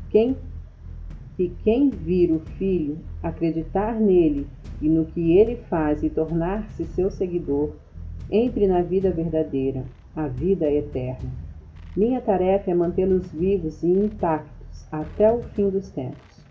Quem 0.09 0.35
que 1.35 1.49
quem 1.63 1.89
vir 1.89 2.31
o 2.31 2.39
Filho, 2.39 2.99
acreditar 3.23 3.99
nele 3.99 4.45
e 4.81 4.89
no 4.89 5.05
que 5.05 5.37
ele 5.37 5.55
faz 5.55 6.03
e 6.03 6.09
tornar-se 6.09 6.85
seu 6.85 7.09
seguidor, 7.09 7.71
entre 8.31 8.65
na 8.65 8.81
vida 8.81 9.11
verdadeira, 9.11 9.83
a 10.15 10.27
vida 10.27 10.71
eterna. 10.71 11.29
Minha 11.95 12.21
tarefa 12.21 12.71
é 12.71 12.73
mantê-los 12.73 13.29
vivos 13.31 13.83
e 13.83 13.87
intactos 13.87 14.87
até 14.89 15.31
o 15.31 15.41
fim 15.41 15.69
dos 15.69 15.89
tempos. 15.89 16.45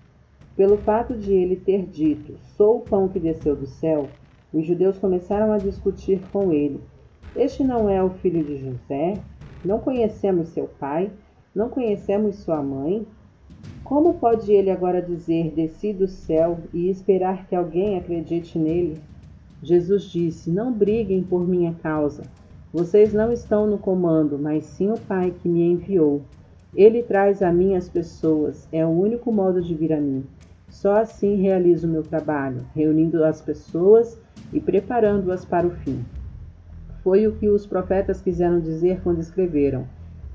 Pelo 0.54 0.76
fato 0.76 1.16
de 1.16 1.32
ele 1.32 1.56
ter 1.56 1.86
dito: 1.86 2.36
Sou 2.56 2.78
o 2.78 2.80
pão 2.80 3.08
que 3.08 3.18
desceu 3.18 3.56
do 3.56 3.66
céu, 3.66 4.08
os 4.52 4.66
judeus 4.66 4.98
começaram 4.98 5.52
a 5.52 5.58
discutir 5.58 6.20
com 6.30 6.52
ele. 6.52 6.80
Este 7.34 7.64
não 7.64 7.88
é 7.88 8.02
o 8.02 8.10
filho 8.10 8.44
de 8.44 8.56
José? 8.58 9.14
Não 9.64 9.78
conhecemos 9.78 10.48
seu 10.48 10.68
pai? 10.78 11.10
Não 11.54 11.68
conhecemos 11.68 12.36
sua 12.36 12.62
mãe? 12.62 13.06
Como 13.82 14.14
pode 14.14 14.52
ele 14.52 14.70
agora 14.70 15.00
dizer: 15.00 15.52
Desci 15.52 15.92
do 15.92 16.06
céu 16.06 16.58
e 16.74 16.90
esperar 16.90 17.46
que 17.46 17.54
alguém 17.54 17.96
acredite 17.96 18.58
nele? 18.58 19.00
Jesus 19.62 20.04
disse: 20.04 20.50
Não 20.50 20.72
briguem 20.72 21.22
por 21.22 21.46
minha 21.46 21.74
causa. 21.82 22.22
Vocês 22.72 23.12
não 23.12 23.32
estão 23.32 23.66
no 23.66 23.78
comando, 23.78 24.38
mas 24.38 24.64
sim 24.64 24.90
o 24.90 24.98
Pai 24.98 25.34
que 25.42 25.48
me 25.48 25.62
enviou. 25.62 26.22
Ele 26.74 27.02
traz 27.02 27.42
a 27.42 27.52
mim 27.52 27.74
as 27.74 27.88
pessoas, 27.88 28.68
é 28.70 28.86
o 28.86 28.90
único 28.90 29.32
modo 29.32 29.60
de 29.60 29.74
vir 29.74 29.92
a 29.92 30.00
mim. 30.00 30.24
Só 30.68 30.98
assim 30.98 31.34
realizo 31.34 31.88
o 31.88 31.90
meu 31.90 32.04
trabalho, 32.04 32.64
reunindo 32.74 33.24
as 33.24 33.42
pessoas 33.42 34.16
e 34.52 34.60
preparando-as 34.60 35.44
para 35.44 35.66
o 35.66 35.70
fim. 35.70 36.04
Foi 37.02 37.26
o 37.26 37.32
que 37.32 37.48
os 37.48 37.66
profetas 37.66 38.20
quiseram 38.20 38.60
dizer 38.60 39.00
quando 39.02 39.20
escreveram: 39.20 39.84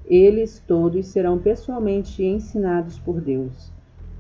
Eles 0.06 0.62
todos 0.68 1.08
serão 1.08 1.40
pessoalmente 1.40 2.22
ensinados 2.22 3.00
por 3.00 3.22
Deus. 3.22 3.72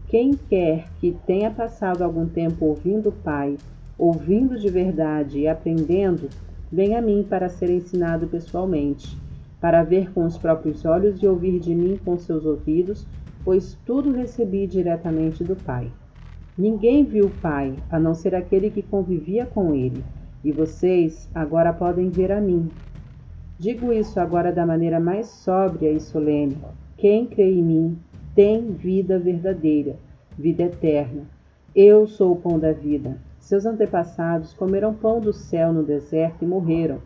Quem 0.07 0.35
quer 0.35 0.87
que 0.99 1.17
tenha 1.27 1.51
passado 1.51 2.01
algum 2.01 2.27
tempo 2.27 2.65
ouvindo 2.65 3.09
o 3.09 3.11
Pai, 3.11 3.57
ouvindo 3.97 4.57
de 4.57 4.69
verdade 4.69 5.39
e 5.39 5.47
aprendendo, 5.47 6.29
vem 6.71 6.95
a 6.95 7.01
mim 7.01 7.25
para 7.27 7.49
ser 7.49 7.69
ensinado 7.69 8.27
pessoalmente, 8.27 9.17
para 9.61 9.83
ver 9.83 10.11
com 10.11 10.25
os 10.25 10.37
próprios 10.37 10.83
olhos 10.85 11.21
e 11.21 11.27
ouvir 11.27 11.59
de 11.59 11.73
mim 11.73 11.99
com 12.03 12.17
seus 12.17 12.45
ouvidos, 12.45 13.05
pois 13.43 13.77
tudo 13.85 14.11
recebi 14.11 14.67
diretamente 14.67 15.43
do 15.43 15.55
Pai. 15.55 15.91
Ninguém 16.57 17.03
viu 17.03 17.25
o 17.25 17.41
Pai, 17.41 17.75
a 17.89 17.99
não 17.99 18.13
ser 18.13 18.33
aquele 18.33 18.69
que 18.69 18.81
convivia 18.81 19.45
com 19.45 19.73
ele, 19.73 20.03
e 20.43 20.51
vocês 20.51 21.29
agora 21.33 21.73
podem 21.73 22.09
ver 22.09 22.31
a 22.31 22.39
mim. 22.39 22.69
Digo 23.57 23.93
isso 23.93 24.19
agora 24.19 24.51
da 24.51 24.65
maneira 24.65 24.99
mais 24.99 25.27
sóbria 25.27 25.91
e 25.91 25.99
solene. 25.99 26.57
Quem 26.97 27.25
crê 27.25 27.51
em 27.53 27.63
mim 27.63 27.97
tem 28.35 28.71
vida 28.71 29.17
verdadeira, 29.17 29.95
vida 30.37 30.63
eterna. 30.63 31.23
Eu 31.73 32.05
sou 32.07 32.33
o 32.33 32.35
pão 32.35 32.59
da 32.59 32.71
vida. 32.73 33.17
Seus 33.45 33.63
antepassados 33.63 34.55
comeram 34.55 34.91
pão 34.91 35.19
do 35.19 35.31
céu 35.31 35.71
no 35.71 35.83
deserto 35.83 36.43
e 36.43 36.47
morreram, 36.47 36.97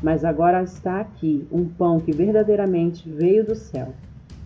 mas 0.00 0.24
agora 0.24 0.62
está 0.62 1.00
aqui 1.00 1.44
um 1.50 1.64
pão 1.64 1.98
que 1.98 2.12
verdadeiramente 2.12 3.10
veio 3.10 3.44
do 3.44 3.56
céu. 3.56 3.88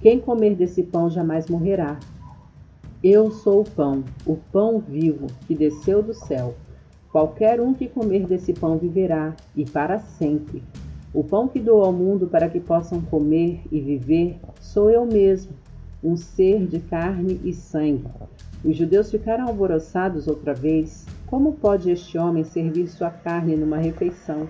Quem 0.01 0.19
comer 0.19 0.55
desse 0.57 0.83
pão 0.83 1.11
jamais 1.11 1.49
morrerá. 1.49 2.01
Eu 3.05 3.31
sou 3.31 3.61
o 3.61 3.71
pão, 3.71 4.03
o 4.25 4.37
pão 4.51 4.79
vivo 4.79 5.27
que 5.47 5.55
desceu 5.55 6.03
do 6.03 6.15
céu. 6.15 6.55
Qualquer 7.11 7.61
um 7.61 7.75
que 7.75 7.87
comer 7.87 8.27
desse 8.27 8.55
pão 8.55 8.79
viverá, 8.79 9.37
e 9.55 9.67
para 9.67 9.99
sempre. 9.99 10.63
O 11.13 11.23
pão 11.23 11.47
que 11.47 11.61
dou 11.61 11.85
ao 11.85 11.93
mundo 11.93 12.29
para 12.29 12.49
que 12.49 12.61
possam 12.61 13.03
comer 13.03 13.61
e 13.71 13.79
viver 13.79 14.41
sou 14.59 14.89
eu 14.89 15.05
mesmo, 15.05 15.53
um 16.03 16.17
ser 16.17 16.67
de 16.67 16.81
carne 16.81 17.39
e 17.45 17.53
sangue. 17.53 18.07
Os 18.65 18.75
judeus 18.75 19.11
ficaram 19.11 19.49
alvoroçados 19.49 20.27
outra 20.27 20.55
vez. 20.55 21.05
Como 21.33 21.55
pode 21.55 21.91
este 21.91 22.19
homem 22.19 22.45
servir 22.45 22.87
sua 22.89 23.09
carne 23.09 23.57
numa 23.57 23.79
refeição? 23.79 24.47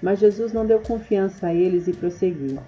Mas 0.00 0.20
Jesus 0.20 0.52
não 0.52 0.64
deu 0.64 0.78
confiança 0.78 1.48
a 1.48 1.52
eles 1.52 1.88
e 1.88 1.92
prosseguiu. 1.92 2.60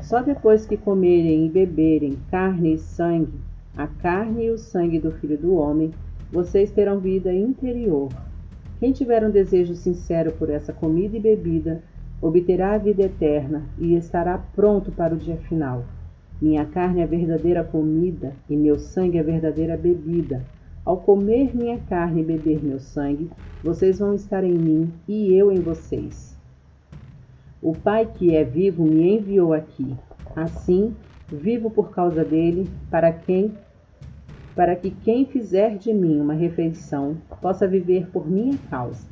Só 0.00 0.22
depois 0.22 0.64
que 0.64 0.78
comerem 0.78 1.44
e 1.44 1.50
beberem 1.50 2.16
carne 2.30 2.72
e 2.72 2.78
sangue, 2.78 3.38
a 3.76 3.86
carne 3.86 4.46
e 4.46 4.50
o 4.50 4.56
sangue 4.56 4.98
do 4.98 5.12
Filho 5.12 5.36
do 5.36 5.54
Homem, 5.54 5.90
vocês 6.32 6.70
terão 6.70 6.98
vida 6.98 7.30
interior. 7.30 8.08
Quem 8.80 8.90
tiver 8.90 9.22
um 9.22 9.30
desejo 9.30 9.74
sincero 9.74 10.32
por 10.32 10.48
essa 10.48 10.72
comida 10.72 11.14
e 11.14 11.20
bebida, 11.20 11.82
obterá 12.22 12.72
a 12.72 12.78
vida 12.78 13.02
eterna 13.02 13.64
e 13.78 13.94
estará 13.96 14.38
pronto 14.38 14.90
para 14.90 15.14
o 15.14 15.18
dia 15.18 15.36
final. 15.36 15.84
Minha 16.40 16.64
carne 16.64 17.02
é 17.02 17.06
verdadeira 17.06 17.62
comida 17.62 18.32
e 18.48 18.56
meu 18.56 18.78
sangue 18.78 19.18
é 19.18 19.22
verdadeira 19.22 19.76
bebida. 19.76 20.42
Ao 20.84 20.98
comer 20.98 21.56
minha 21.56 21.78
carne 21.78 22.20
e 22.20 22.24
beber 22.24 22.62
meu 22.62 22.78
sangue, 22.78 23.30
vocês 23.62 24.00
vão 24.00 24.12
estar 24.14 24.44
em 24.44 24.52
mim 24.52 24.92
e 25.08 25.32
eu 25.32 25.50
em 25.50 25.58
vocês. 25.58 26.36
O 27.62 27.72
Pai 27.72 28.04
que 28.04 28.36
é 28.36 28.44
vivo 28.44 28.84
me 28.84 29.16
enviou 29.16 29.54
aqui. 29.54 29.96
Assim, 30.36 30.94
vivo 31.26 31.70
por 31.70 31.90
causa 31.90 32.22
dele, 32.22 32.68
para 32.90 33.10
quem 33.10 33.54
para 34.54 34.76
que 34.76 34.90
quem 34.90 35.24
fizer 35.24 35.78
de 35.78 35.92
mim 35.92 36.20
uma 36.20 36.34
refeição 36.34 37.16
possa 37.40 37.66
viver 37.66 38.10
por 38.10 38.30
minha 38.30 38.56
causa. 38.70 39.08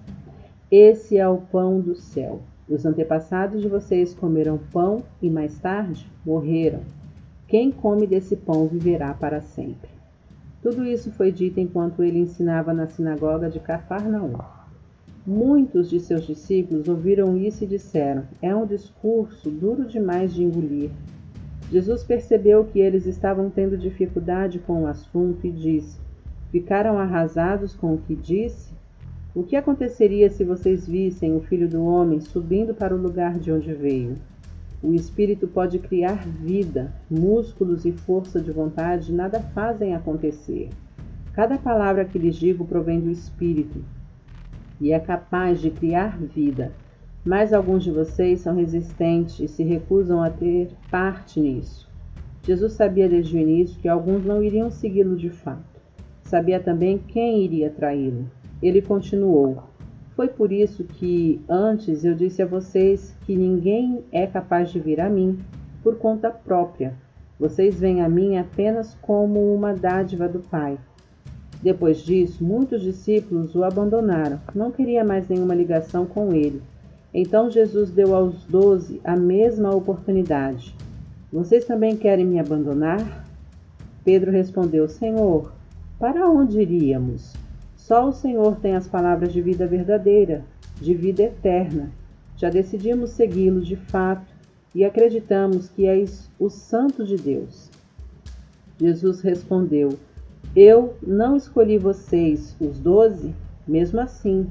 Esse 0.70 1.16
é 1.16 1.26
o 1.26 1.38
pão 1.38 1.80
do 1.80 1.96
céu. 1.96 2.40
Os 2.68 2.84
antepassados 2.84 3.62
de 3.62 3.68
vocês 3.68 4.14
comeram 4.14 4.60
pão 4.72 5.02
e 5.20 5.30
mais 5.30 5.58
tarde 5.58 6.06
morreram. 6.24 6.80
Quem 7.48 7.72
come 7.72 8.06
desse 8.06 8.36
pão 8.36 8.68
viverá 8.68 9.14
para 9.14 9.40
sempre. 9.40 9.91
Tudo 10.62 10.84
isso 10.84 11.10
foi 11.10 11.32
dito 11.32 11.58
enquanto 11.58 12.04
ele 12.04 12.20
ensinava 12.20 12.72
na 12.72 12.86
sinagoga 12.86 13.50
de 13.50 13.58
Cafarnaum. 13.58 14.38
Muitos 15.26 15.90
de 15.90 15.98
seus 15.98 16.24
discípulos 16.24 16.86
ouviram 16.86 17.36
isso 17.36 17.64
e 17.64 17.66
disseram: 17.66 18.22
É 18.40 18.54
um 18.54 18.64
discurso 18.64 19.50
duro 19.50 19.84
demais 19.84 20.32
de 20.32 20.44
engolir. 20.44 20.90
Jesus 21.68 22.04
percebeu 22.04 22.64
que 22.64 22.78
eles 22.78 23.06
estavam 23.06 23.50
tendo 23.50 23.76
dificuldade 23.76 24.60
com 24.60 24.84
o 24.84 24.86
assunto 24.86 25.44
e 25.44 25.50
disse: 25.50 25.98
Ficaram 26.52 26.96
arrasados 26.96 27.74
com 27.74 27.94
o 27.94 27.98
que 27.98 28.14
disse? 28.14 28.72
O 29.34 29.42
que 29.42 29.56
aconteceria 29.56 30.30
se 30.30 30.44
vocês 30.44 30.86
vissem 30.86 31.34
o 31.34 31.40
Filho 31.40 31.68
do 31.68 31.84
Homem 31.84 32.20
subindo 32.20 32.72
para 32.72 32.94
o 32.94 33.00
lugar 33.00 33.36
de 33.36 33.50
onde 33.50 33.74
veio? 33.74 34.16
O 34.82 34.92
Espírito 34.92 35.46
pode 35.46 35.78
criar 35.78 36.26
vida, 36.26 36.92
músculos 37.08 37.84
e 37.84 37.92
força 37.92 38.40
de 38.40 38.50
vontade 38.50 39.12
nada 39.12 39.38
fazem 39.38 39.94
acontecer. 39.94 40.70
Cada 41.32 41.56
palavra 41.56 42.04
que 42.04 42.18
lhes 42.18 42.34
digo 42.34 42.64
provém 42.64 43.00
do 43.00 43.08
Espírito 43.08 43.82
e 44.80 44.92
é 44.92 44.98
capaz 44.98 45.60
de 45.60 45.70
criar 45.70 46.18
vida, 46.18 46.72
mas 47.24 47.52
alguns 47.52 47.84
de 47.84 47.92
vocês 47.92 48.40
são 48.40 48.56
resistentes 48.56 49.38
e 49.38 49.46
se 49.46 49.62
recusam 49.62 50.20
a 50.20 50.28
ter 50.28 50.70
parte 50.90 51.38
nisso. 51.38 51.88
Jesus 52.44 52.72
sabia 52.72 53.08
desde 53.08 53.36
o 53.36 53.40
início 53.40 53.80
que 53.80 53.88
alguns 53.88 54.24
não 54.24 54.42
iriam 54.42 54.68
segui-lo 54.68 55.16
de 55.16 55.30
fato. 55.30 55.80
Sabia 56.24 56.58
também 56.58 56.98
quem 56.98 57.44
iria 57.44 57.70
traí-lo. 57.70 58.26
Ele 58.60 58.82
continuou: 58.82 59.62
Foi 60.14 60.28
por 60.28 60.52
isso 60.52 60.84
que 60.84 61.40
antes 61.48 62.04
eu 62.04 62.14
disse 62.14 62.42
a 62.42 62.46
vocês 62.46 63.14
que 63.24 63.34
ninguém 63.34 64.04
é 64.12 64.26
capaz 64.26 64.70
de 64.70 64.78
vir 64.78 65.00
a 65.00 65.08
mim 65.08 65.38
por 65.82 65.96
conta 65.96 66.30
própria. 66.30 66.94
Vocês 67.40 67.80
vêm 67.80 68.02
a 68.02 68.08
mim 68.08 68.36
apenas 68.36 68.94
como 69.00 69.54
uma 69.54 69.72
dádiva 69.72 70.28
do 70.28 70.40
Pai. 70.40 70.78
Depois 71.62 71.98
disso, 71.98 72.44
muitos 72.44 72.82
discípulos 72.82 73.54
o 73.54 73.64
abandonaram, 73.64 74.40
não 74.54 74.70
queria 74.70 75.04
mais 75.04 75.28
nenhuma 75.28 75.54
ligação 75.54 76.04
com 76.04 76.32
ele. 76.32 76.60
Então 77.14 77.50
Jesus 77.50 77.90
deu 77.90 78.14
aos 78.14 78.44
doze 78.44 79.00
a 79.04 79.16
mesma 79.16 79.74
oportunidade. 79.74 80.74
Vocês 81.32 81.64
também 81.64 81.96
querem 81.96 82.26
me 82.26 82.38
abandonar? 82.38 83.26
Pedro 84.04 84.30
respondeu: 84.30 84.88
Senhor, 84.88 85.52
para 85.98 86.28
onde 86.28 86.60
iríamos? 86.60 87.32
Só 87.82 88.08
o 88.08 88.12
Senhor 88.12 88.60
tem 88.60 88.76
as 88.76 88.86
palavras 88.86 89.32
de 89.32 89.42
vida 89.42 89.66
verdadeira, 89.66 90.44
de 90.80 90.94
vida 90.94 91.24
eterna. 91.24 91.90
Já 92.36 92.48
decidimos 92.48 93.10
segui-lo 93.10 93.60
de 93.60 93.74
fato 93.74 94.32
e 94.72 94.84
acreditamos 94.84 95.68
que 95.68 95.84
és 95.84 96.30
o 96.38 96.48
Santo 96.48 97.04
de 97.04 97.16
Deus. 97.16 97.68
Jesus 98.78 99.20
respondeu: 99.20 99.98
eu 100.54 100.94
não 101.04 101.34
escolhi 101.34 101.76
vocês, 101.76 102.54
os 102.60 102.78
doze, 102.78 103.34
mesmo 103.66 103.98
assim, 103.98 104.46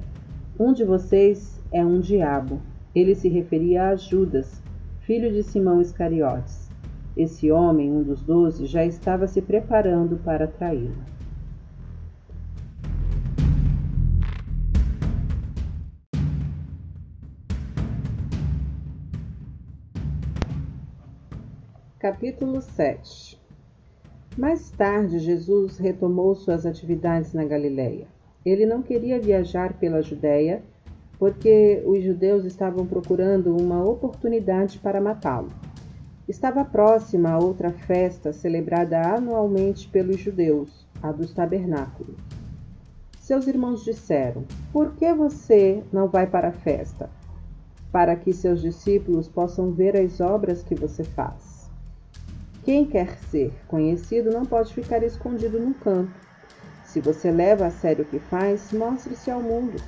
um 0.59 0.73
de 0.73 0.83
vocês 0.83 1.57
é 1.71 1.85
um 1.85 2.01
diabo. 2.01 2.59
Ele 2.93 3.15
se 3.15 3.29
referia 3.29 3.87
a 3.87 3.95
Judas, 3.95 4.61
filho 4.99 5.31
de 5.31 5.41
Simão 5.41 5.79
Iscariotes. 5.79 6.69
Esse 7.15 7.49
homem, 7.49 7.89
um 7.89 8.03
dos 8.03 8.21
doze, 8.21 8.65
já 8.65 8.83
estava 8.83 9.25
se 9.25 9.41
preparando 9.41 10.17
para 10.17 10.47
traí-lo. 10.47 11.10
Capítulo 22.01 22.63
7 22.63 23.39
mais 24.35 24.71
tarde, 24.71 25.19
Jesus 25.19 25.77
retomou 25.77 26.33
suas 26.33 26.65
atividades 26.65 27.31
na 27.31 27.45
Galiléia. 27.45 28.07
Ele 28.43 28.65
não 28.65 28.81
queria 28.81 29.19
viajar 29.19 29.73
pela 29.73 30.01
Judéia 30.01 30.63
porque 31.19 31.83
os 31.85 32.03
judeus 32.03 32.43
estavam 32.43 32.87
procurando 32.87 33.55
uma 33.55 33.85
oportunidade 33.85 34.79
para 34.79 34.99
matá-lo. 34.99 35.51
Estava 36.27 36.65
próxima 36.65 37.29
a 37.29 37.37
outra 37.37 37.69
festa 37.69 38.33
celebrada 38.33 38.99
anualmente 38.99 39.87
pelos 39.87 40.19
judeus, 40.19 40.87
a 41.03 41.11
dos 41.11 41.31
tabernáculos. 41.31 42.17
Seus 43.19 43.45
irmãos 43.45 43.83
disseram: 43.83 44.43
Por 44.73 44.95
que 44.95 45.13
você 45.13 45.83
não 45.93 46.07
vai 46.07 46.25
para 46.25 46.47
a 46.47 46.51
festa? 46.51 47.11
Para 47.91 48.15
que 48.15 48.33
seus 48.33 48.59
discípulos 48.59 49.27
possam 49.27 49.71
ver 49.71 49.95
as 49.95 50.19
obras 50.19 50.63
que 50.63 50.73
você 50.73 51.03
faz. 51.03 51.50
Quem 52.63 52.85
quer 52.85 53.17
ser 53.17 53.51
conhecido 53.67 54.29
não 54.29 54.45
pode 54.45 54.71
ficar 54.71 55.01
escondido 55.01 55.59
num 55.59 55.73
canto. 55.73 56.13
Se 56.83 56.99
você 56.99 57.31
leva 57.31 57.65
a 57.65 57.71
sério 57.71 58.03
o 58.03 58.07
que 58.07 58.19
faz, 58.19 58.71
mostre-se 58.71 59.31
ao 59.31 59.41
mundo. 59.41 59.81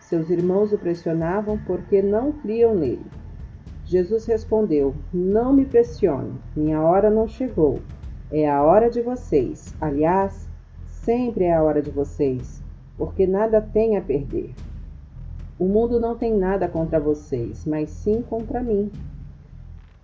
Seus 0.00 0.30
irmãos 0.30 0.72
o 0.72 0.78
pressionavam 0.78 1.58
porque 1.66 2.00
não 2.00 2.30
criam 2.30 2.72
nele. 2.72 3.04
Jesus 3.84 4.26
respondeu: 4.26 4.94
Não 5.12 5.52
me 5.52 5.64
pressione, 5.64 6.38
minha 6.54 6.80
hora 6.80 7.10
não 7.10 7.26
chegou. 7.26 7.80
É 8.30 8.48
a 8.48 8.62
hora 8.62 8.88
de 8.88 9.00
vocês. 9.00 9.74
Aliás, 9.80 10.48
sempre 10.86 11.44
é 11.44 11.54
a 11.54 11.62
hora 11.62 11.82
de 11.82 11.90
vocês, 11.90 12.62
porque 12.96 13.26
nada 13.26 13.60
tem 13.60 13.96
a 13.96 14.00
perder. 14.00 14.54
O 15.58 15.66
mundo 15.66 15.98
não 15.98 16.16
tem 16.16 16.32
nada 16.32 16.68
contra 16.68 17.00
vocês, 17.00 17.64
mas 17.66 17.90
sim 17.90 18.22
contra 18.22 18.62
mim 18.62 18.92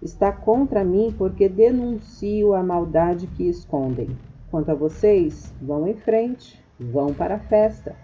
está 0.03 0.33
contra 0.33 0.85
mim 0.85 1.15
porque 1.17 1.49
denuncio 1.49 2.55
a 2.55 2.63
maldade 2.63 3.27
que 3.27 3.49
escondem. 3.49 4.09
Quanto 4.51 4.71
a 4.71 4.75
vocês, 4.75 5.55
vão 5.61 5.87
em 5.87 5.95
frente, 5.95 6.61
vão 6.79 7.13
para 7.13 7.37
a 7.37 7.39
festa. 7.39 7.95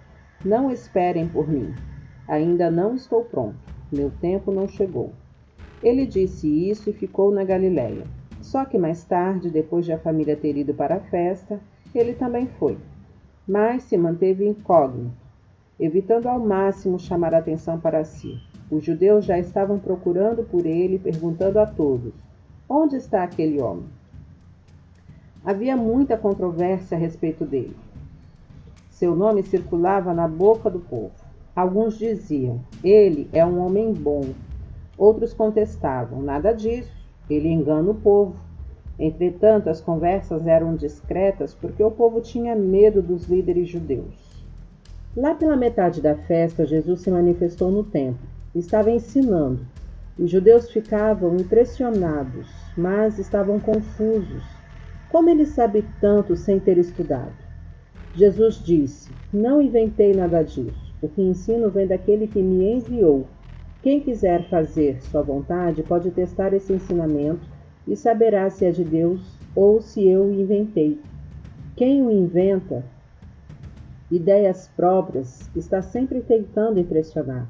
Não 0.45 0.71
esperem 0.71 1.27
por 1.27 1.49
mim. 1.49 1.75
Ainda 2.29 2.71
não 2.71 2.95
estou 2.95 3.25
pronto. 3.25 3.57
Meu 3.91 4.11
tempo 4.21 4.53
não 4.53 4.69
chegou. 4.69 5.13
Ele 5.83 6.07
disse 6.07 6.49
isso 6.49 6.91
e 6.91 6.93
ficou 6.93 7.33
na 7.33 7.45
Galiléia. 7.45 8.05
Só 8.41 8.65
que 8.65 8.79
mais 8.79 9.05
tarde, 9.05 9.51
depois 9.51 9.85
de 9.85 9.93
a 9.93 9.99
família 9.99 10.37
ter 10.37 10.57
ido 10.57 10.75
para 10.75 10.97
a 10.97 11.01
festa, 11.01 11.61
ele 11.95 12.13
também 12.13 12.47
foi. 12.47 12.79
Mas 13.47 13.85
se 13.85 13.97
manteve 13.97 14.47
incógnito, 14.47 15.17
evitando 15.79 16.27
ao 16.27 16.39
máximo 16.39 16.99
chamar 16.99 17.35
a 17.35 17.39
atenção 17.39 17.79
para 17.79 18.05
si. 18.05 18.41
Os 18.69 18.83
judeus 18.85 19.25
já 19.25 19.39
estavam 19.39 19.79
procurando 19.79 20.43
por 20.43 20.67
ele, 20.67 20.99
perguntando 20.99 21.61
a 21.61 21.67
todos: 21.67 22.13
Onde 22.69 22.97
está 22.97 23.23
aquele 23.23 23.61
homem? 23.61 23.87
Havia 25.45 25.77
muita 25.77 26.17
controvérsia 26.17 26.97
a 26.97 27.01
respeito 27.01 27.45
dele. 27.45 27.77
Seu 28.91 29.15
nome 29.15 29.45
circulava 29.45 30.13
na 30.13 30.27
boca 30.27 30.69
do 30.69 30.81
povo. 30.81 31.13
Alguns 31.55 31.97
diziam: 31.97 32.61
Ele 32.83 33.31
é 33.33 33.47
um 33.47 33.65
homem 33.65 33.93
bom. 33.93 34.25
Outros 34.99 35.33
contestavam: 35.33 36.21
Nada 36.21 36.53
disso, 36.53 36.91
ele 37.31 37.49
engana 37.49 37.89
o 37.89 37.95
povo. 37.95 38.35
Entretanto, 38.99 39.71
as 39.71 39.81
conversas 39.81 40.45
eram 40.45 40.75
discretas 40.75 41.55
porque 41.55 41.85
o 41.85 41.91
povo 41.91 42.21
tinha 42.21 42.57
medo 42.57 43.01
dos 43.01 43.29
líderes 43.29 43.69
judeus. 43.69 44.45
Lá 45.15 45.37
pela 45.37 45.57
metade 45.57 46.01
da 46.01 46.17
festa, 46.17 46.67
Jesus 46.67 47.03
se 47.03 47.11
manifestou 47.13 47.71
no 47.71 47.85
templo 47.85 48.36
estava 48.59 48.91
ensinando. 48.91 49.67
Os 50.19 50.31
judeus 50.31 50.71
ficavam 50.71 51.37
impressionados, 51.37 52.49
mas 52.77 53.19
estavam 53.19 53.61
confusos. 53.61 54.45
Como 55.11 55.29
ele 55.29 55.45
sabe 55.45 55.85
tanto 56.01 56.35
sem 56.35 56.59
ter 56.59 56.79
estudado? 56.79 57.35
Jesus 58.15 58.63
disse: 58.65 59.11
Não 59.33 59.61
inventei 59.61 60.15
nada 60.15 60.43
disso. 60.43 60.95
O 61.03 61.09
que 61.09 61.21
ensino 61.21 61.71
vem 61.71 61.87
daquele 61.87 62.27
que 62.27 62.43
me 62.43 62.73
enviou. 62.73 63.27
Quem 63.83 64.01
quiser 64.01 64.49
fazer 64.49 65.03
sua 65.03 65.23
vontade 65.23 65.83
pode 65.83 66.11
testar 66.11 66.53
esse 66.55 66.73
ensinamento 66.73 67.47
e 67.87 67.95
saberá 67.95 68.49
se 68.51 68.65
é 68.65 68.71
de 68.71 68.83
Deus 68.83 69.21
ou 69.55 69.81
se 69.81 70.09
eu 70.09 70.25
o 70.25 70.33
inventei. 70.33 70.99
Quem 71.77 72.03
o 72.03 72.11
inventa, 72.11 72.83
ideias 74.11 74.69
próprias, 74.75 75.51
está 75.55 75.83
sempre 75.83 76.21
tentando 76.23 76.81
impressionar. 76.81 77.47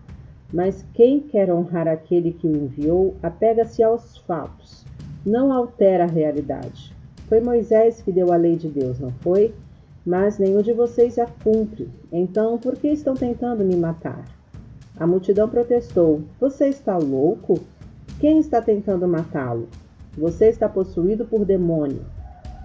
Mas 0.52 0.84
quem 0.94 1.20
quer 1.20 1.52
honrar 1.52 1.88
aquele 1.88 2.32
que 2.32 2.46
o 2.46 2.56
enviou, 2.56 3.16
apega-se 3.22 3.82
aos 3.82 4.18
fatos, 4.18 4.84
não 5.24 5.52
altera 5.52 6.04
a 6.04 6.08
realidade. 6.08 6.94
Foi 7.28 7.40
Moisés 7.40 8.00
que 8.00 8.12
deu 8.12 8.32
a 8.32 8.36
lei 8.36 8.54
de 8.54 8.68
Deus, 8.68 9.00
não 9.00 9.10
foi? 9.20 9.52
Mas 10.04 10.38
nenhum 10.38 10.62
de 10.62 10.72
vocês 10.72 11.18
a 11.18 11.26
cumpre. 11.26 11.88
Então, 12.12 12.58
por 12.58 12.76
que 12.76 12.86
estão 12.88 13.14
tentando 13.14 13.64
me 13.64 13.74
matar? 13.76 14.24
A 14.98 15.06
multidão 15.06 15.48
protestou: 15.48 16.22
Você 16.40 16.68
está 16.68 16.96
louco? 16.96 17.58
Quem 18.20 18.38
está 18.38 18.62
tentando 18.62 19.08
matá-lo? 19.08 19.68
Você 20.16 20.46
está 20.46 20.68
possuído 20.68 21.24
por 21.24 21.44
demônio. 21.44 22.04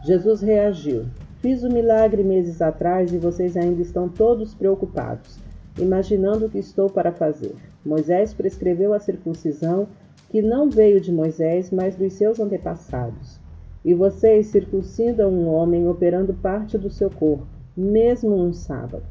Jesus 0.05 0.41
reagiu: 0.41 1.05
Fiz 1.39 1.63
o 1.63 1.67
um 1.67 1.73
milagre 1.73 2.23
meses 2.23 2.61
atrás 2.61 3.11
e 3.11 3.17
vocês 3.17 3.57
ainda 3.57 3.81
estão 3.81 4.07
todos 4.07 4.53
preocupados 4.53 5.39
imaginando 5.77 6.45
o 6.45 6.49
que 6.49 6.59
estou 6.59 6.89
para 6.89 7.11
fazer. 7.11 7.55
Moisés 7.85 8.33
prescreveu 8.33 8.93
a 8.93 8.99
circuncisão, 8.99 9.87
que 10.29 10.41
não 10.41 10.69
veio 10.69 11.01
de 11.01 11.11
Moisés, 11.11 11.71
mas 11.71 11.95
dos 11.95 12.13
seus 12.13 12.39
antepassados. 12.39 13.39
E 13.83 13.93
vocês 13.93 14.47
circuncidam 14.47 15.31
um 15.31 15.47
homem 15.47 15.87
operando 15.87 16.33
parte 16.33 16.77
do 16.77 16.89
seu 16.89 17.09
corpo, 17.09 17.45
mesmo 17.75 18.35
um 18.35 18.53
sábado. 18.53 19.03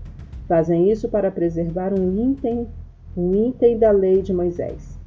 Fazem 0.47 0.91
isso 0.91 1.09
para 1.09 1.31
preservar 1.31 1.93
um 1.93 2.33
item 2.33 2.69
um 3.17 3.49
item 3.49 3.79
da 3.79 3.91
lei 3.91 4.23
de 4.23 4.33
Moisés. 4.33 4.99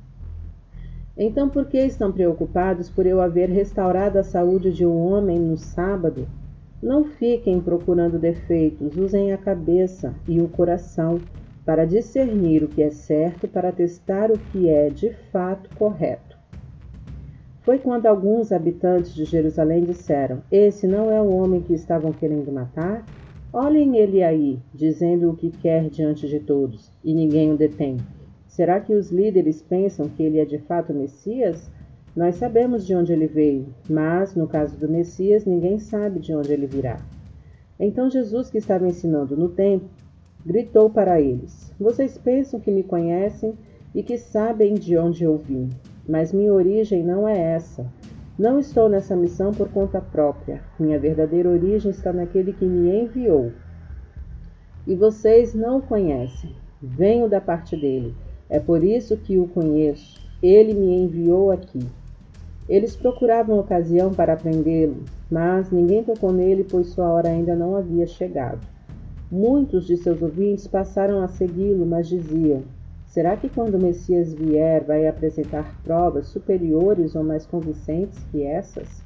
Então, 1.17 1.47
por 1.47 1.65
que 1.65 1.77
estão 1.77 2.11
preocupados 2.11 2.89
por 2.89 3.05
eu 3.05 3.21
haver 3.21 3.49
restaurado 3.49 4.17
a 4.17 4.23
saúde 4.23 4.73
de 4.73 4.85
um 4.85 4.97
homem 4.97 5.39
no 5.39 5.57
sábado? 5.57 6.27
Não 6.81 7.05
fiquem 7.05 7.61
procurando 7.61 8.19
defeitos, 8.19 8.97
usem 8.97 9.31
a 9.31 9.37
cabeça 9.37 10.13
e 10.27 10.41
o 10.41 10.49
coração 10.49 11.19
para 11.65 11.85
discernir 11.85 12.63
o 12.63 12.67
que 12.67 12.83
é 12.83 12.89
certo, 12.89 13.47
para 13.47 13.71
testar 13.71 14.31
o 14.31 14.37
que 14.37 14.69
é 14.69 14.89
de 14.89 15.13
fato 15.31 15.69
correto. 15.75 16.37
Foi 17.61 17.79
quando 17.79 18.07
alguns 18.07 18.51
habitantes 18.51 19.13
de 19.15 19.23
Jerusalém 19.23 19.83
disseram: 19.83 20.41
Esse 20.51 20.85
não 20.85 21.09
é 21.09 21.21
o 21.21 21.33
homem 21.33 21.61
que 21.61 21.73
estavam 21.73 22.11
querendo 22.11 22.51
matar? 22.51 23.05
Olhem 23.53 23.97
ele 23.97 24.23
aí, 24.23 24.59
dizendo 24.73 25.29
o 25.29 25.35
que 25.35 25.49
quer 25.49 25.89
diante 25.89 26.27
de 26.27 26.39
todos, 26.39 26.91
e 27.03 27.13
ninguém 27.13 27.51
o 27.51 27.57
detém. 27.57 27.97
Será 28.47 28.79
que 28.79 28.93
os 28.93 29.11
líderes 29.11 29.61
pensam 29.61 30.09
que 30.09 30.23
ele 30.23 30.39
é 30.39 30.45
de 30.45 30.57
fato 30.57 30.93
Messias? 30.93 31.71
Nós 32.15 32.35
sabemos 32.35 32.85
de 32.85 32.95
onde 32.95 33.13
ele 33.13 33.27
veio, 33.27 33.67
mas, 33.89 34.35
no 34.35 34.47
caso 34.47 34.77
do 34.77 34.89
Messias, 34.89 35.45
ninguém 35.45 35.79
sabe 35.79 36.19
de 36.19 36.35
onde 36.35 36.51
ele 36.51 36.67
virá. 36.67 36.99
Então 37.79 38.09
Jesus, 38.09 38.49
que 38.49 38.57
estava 38.57 38.87
ensinando 38.87 39.35
no 39.35 39.49
templo, 39.49 39.89
gritou 40.45 40.89
para 40.89 41.19
eles: 41.21 41.73
Vocês 41.79 42.17
pensam 42.17 42.59
que 42.59 42.71
me 42.71 42.83
conhecem 42.83 43.53
e 43.93 44.03
que 44.03 44.17
sabem 44.17 44.73
de 44.73 44.97
onde 44.97 45.23
eu 45.23 45.37
vim, 45.37 45.69
mas 46.07 46.33
minha 46.33 46.53
origem 46.53 47.03
não 47.03 47.27
é 47.27 47.37
essa. 47.37 47.85
Não 48.37 48.59
estou 48.59 48.89
nessa 48.89 49.15
missão 49.15 49.51
por 49.51 49.69
conta 49.69 50.01
própria. 50.01 50.61
Minha 50.79 50.97
verdadeira 50.97 51.49
origem 51.49 51.91
está 51.91 52.11
naquele 52.11 52.51
que 52.51 52.65
me 52.65 52.89
enviou. 52.89 53.51
E 54.87 54.95
vocês 54.95 55.53
não 55.53 55.77
o 55.77 55.81
conhecem. 55.81 56.51
Venho 56.81 57.29
da 57.29 57.39
parte 57.39 57.77
dele. 57.77 58.15
É 58.49 58.59
por 58.59 58.83
isso 58.83 59.15
que 59.17 59.37
o 59.37 59.47
conheço. 59.47 60.19
Ele 60.41 60.73
me 60.73 61.03
enviou 61.03 61.51
aqui. 61.51 61.79
Eles 62.67 62.95
procuravam 62.95 63.59
ocasião 63.59 64.13
para 64.13 64.35
prendê-lo, 64.35 65.03
mas 65.29 65.69
ninguém 65.69 66.03
tocou 66.03 66.31
nele, 66.31 66.63
pois 66.63 66.87
sua 66.87 67.09
hora 67.09 67.29
ainda 67.29 67.55
não 67.55 67.75
havia 67.75 68.07
chegado. 68.07 68.72
Muitos 69.35 69.87
de 69.87 69.97
seus 69.97 70.21
ouvintes 70.21 70.67
passaram 70.67 71.23
a 71.23 71.27
segui-lo, 71.27 71.87
mas 71.87 72.07
diziam: 72.07 72.61
Será 73.07 73.35
que 73.35 73.49
quando 73.49 73.73
o 73.73 73.81
Messias 73.81 74.31
vier 74.31 74.83
vai 74.83 75.07
apresentar 75.07 75.75
provas 75.83 76.27
superiores 76.27 77.15
ou 77.15 77.23
mais 77.23 77.43
convincentes 77.43 78.23
que 78.31 78.43
essas? 78.43 79.03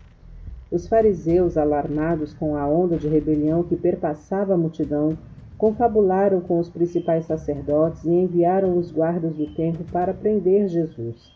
Os 0.70 0.86
fariseus, 0.86 1.56
alarmados 1.56 2.34
com 2.34 2.58
a 2.58 2.68
onda 2.68 2.98
de 2.98 3.08
rebelião 3.08 3.64
que 3.64 3.78
perpassava 3.78 4.54
a 4.54 4.58
multidão, 4.58 5.18
confabularam 5.58 6.42
com 6.42 6.60
os 6.60 6.68
principais 6.68 7.24
sacerdotes 7.24 8.04
e 8.04 8.10
enviaram 8.10 8.78
os 8.78 8.92
guardas 8.92 9.34
do 9.34 9.48
templo 9.56 9.86
para 9.94 10.14
prender 10.14 10.68
Jesus. 10.68 11.32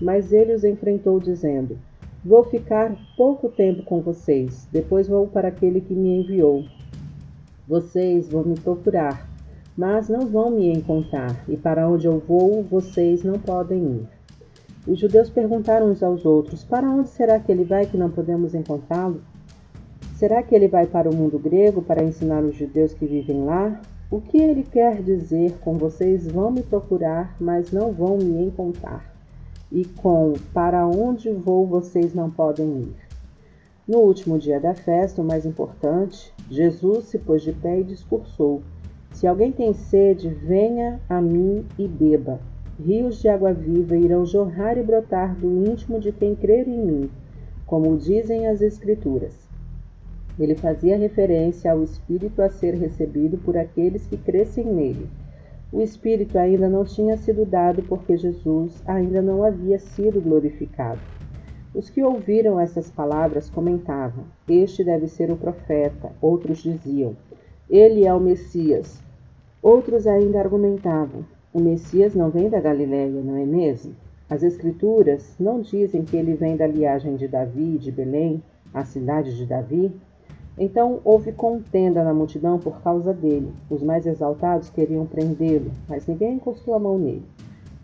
Mas 0.00 0.32
ele 0.32 0.54
os 0.54 0.62
enfrentou, 0.62 1.18
dizendo: 1.18 1.76
Vou 2.24 2.44
ficar 2.44 2.96
pouco 3.16 3.48
tempo 3.48 3.82
com 3.82 4.00
vocês, 4.00 4.68
depois 4.70 5.08
vou 5.08 5.26
para 5.26 5.48
aquele 5.48 5.80
que 5.80 5.94
me 5.94 6.20
enviou. 6.20 6.62
Vocês 7.68 8.28
vão 8.28 8.44
me 8.44 8.54
procurar, 8.54 9.28
mas 9.76 10.08
não 10.08 10.26
vão 10.26 10.50
me 10.50 10.72
encontrar, 10.72 11.44
e 11.48 11.56
para 11.56 11.88
onde 11.88 12.06
eu 12.06 12.20
vou, 12.20 12.62
vocês 12.62 13.24
não 13.24 13.40
podem 13.40 13.82
ir. 13.82 14.08
Os 14.86 15.00
judeus 15.00 15.28
perguntaram 15.28 15.90
uns 15.90 16.00
aos 16.00 16.24
outros: 16.24 16.62
Para 16.62 16.88
onde 16.88 17.08
será 17.08 17.40
que 17.40 17.50
ele 17.50 17.64
vai 17.64 17.84
que 17.84 17.96
não 17.96 18.08
podemos 18.08 18.54
encontrá-lo? 18.54 19.20
Será 20.14 20.44
que 20.44 20.54
ele 20.54 20.68
vai 20.68 20.86
para 20.86 21.10
o 21.10 21.14
mundo 21.14 21.40
grego 21.40 21.82
para 21.82 22.04
ensinar 22.04 22.44
os 22.44 22.54
judeus 22.54 22.94
que 22.94 23.04
vivem 23.04 23.44
lá? 23.44 23.80
O 24.12 24.20
que 24.20 24.38
ele 24.38 24.62
quer 24.62 25.02
dizer 25.02 25.58
com 25.60 25.74
vocês 25.74 26.24
vão 26.24 26.52
me 26.52 26.62
procurar, 26.62 27.34
mas 27.40 27.72
não 27.72 27.92
vão 27.92 28.16
me 28.16 28.46
encontrar? 28.46 29.12
E 29.72 29.84
com 29.84 30.34
para 30.54 30.86
onde 30.86 31.32
vou 31.32 31.66
vocês 31.66 32.14
não 32.14 32.30
podem 32.30 32.82
ir? 32.82 33.05
No 33.88 33.98
último 33.98 34.36
dia 34.36 34.58
da 34.58 34.74
festa, 34.74 35.22
o 35.22 35.24
mais 35.24 35.46
importante, 35.46 36.34
Jesus 36.50 37.04
se 37.04 37.20
pôs 37.20 37.40
de 37.40 37.52
pé 37.52 37.78
e 37.78 37.84
discursou: 37.84 38.60
Se 39.12 39.28
alguém 39.28 39.52
tem 39.52 39.72
sede, 39.72 40.28
venha 40.28 41.00
a 41.08 41.20
mim 41.20 41.64
e 41.78 41.86
beba. 41.86 42.40
Rios 42.84 43.22
de 43.22 43.28
água 43.28 43.52
viva 43.52 43.96
irão 43.96 44.26
jorrar 44.26 44.76
e 44.76 44.82
brotar 44.82 45.36
do 45.36 45.64
íntimo 45.64 46.00
de 46.00 46.10
quem 46.10 46.34
crer 46.34 46.66
em 46.66 46.84
mim, 46.84 47.10
como 47.64 47.96
dizem 47.96 48.48
as 48.48 48.60
Escrituras. 48.60 49.48
Ele 50.36 50.56
fazia 50.56 50.98
referência 50.98 51.70
ao 51.70 51.84
Espírito 51.84 52.42
a 52.42 52.50
ser 52.50 52.74
recebido 52.74 53.38
por 53.38 53.56
aqueles 53.56 54.04
que 54.04 54.16
crescem 54.16 54.64
nele. 54.64 55.08
O 55.72 55.80
Espírito 55.80 56.36
ainda 56.36 56.68
não 56.68 56.84
tinha 56.84 57.16
sido 57.16 57.46
dado 57.46 57.84
porque 57.84 58.16
Jesus 58.16 58.82
ainda 58.84 59.22
não 59.22 59.44
havia 59.44 59.78
sido 59.78 60.20
glorificado. 60.20 61.15
Os 61.76 61.90
que 61.90 62.02
ouviram 62.02 62.58
essas 62.58 62.90
palavras 62.90 63.50
comentavam: 63.50 64.24
Este 64.48 64.82
deve 64.82 65.06
ser 65.08 65.30
o 65.30 65.36
profeta. 65.36 66.10
Outros 66.22 66.62
diziam: 66.62 67.14
Ele 67.68 68.06
é 68.06 68.14
o 68.14 68.18
Messias. 68.18 69.02
Outros 69.62 70.06
ainda 70.06 70.40
argumentavam: 70.40 71.22
O 71.52 71.60
Messias 71.60 72.14
não 72.14 72.30
vem 72.30 72.48
da 72.48 72.60
Galiléia, 72.60 73.20
não 73.22 73.36
é 73.36 73.44
mesmo? 73.44 73.94
As 74.26 74.42
Escrituras 74.42 75.36
não 75.38 75.60
dizem 75.60 76.02
que 76.02 76.16
ele 76.16 76.32
vem 76.32 76.56
da 76.56 76.66
linhagem 76.66 77.14
de 77.14 77.28
Davi, 77.28 77.76
de 77.76 77.92
Belém, 77.92 78.42
a 78.72 78.82
cidade 78.82 79.36
de 79.36 79.44
Davi? 79.44 79.92
Então 80.56 81.00
houve 81.04 81.30
contenda 81.30 82.02
na 82.02 82.14
multidão 82.14 82.58
por 82.58 82.80
causa 82.80 83.12
dele. 83.12 83.52
Os 83.68 83.82
mais 83.82 84.06
exaltados 84.06 84.70
queriam 84.70 85.04
prendê-lo, 85.04 85.70
mas 85.86 86.06
ninguém 86.06 86.36
encostou 86.36 86.72
a 86.72 86.78
mão 86.78 86.98
nele. 86.98 87.26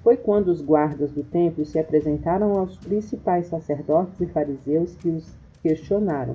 Foi 0.02 0.16
quando 0.16 0.48
os 0.48 0.60
guardas 0.60 1.12
do 1.12 1.22
templo 1.22 1.64
se 1.64 1.78
apresentaram 1.78 2.58
aos 2.58 2.76
principais 2.76 3.46
sacerdotes 3.46 4.20
e 4.20 4.26
fariseus 4.26 4.96
que 4.96 5.08
os 5.08 5.32
questionaram: 5.62 6.34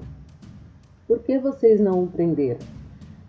Por 1.06 1.20
que 1.20 1.38
vocês 1.38 1.80
não 1.80 2.04
o 2.04 2.08
prenderam? 2.08 2.62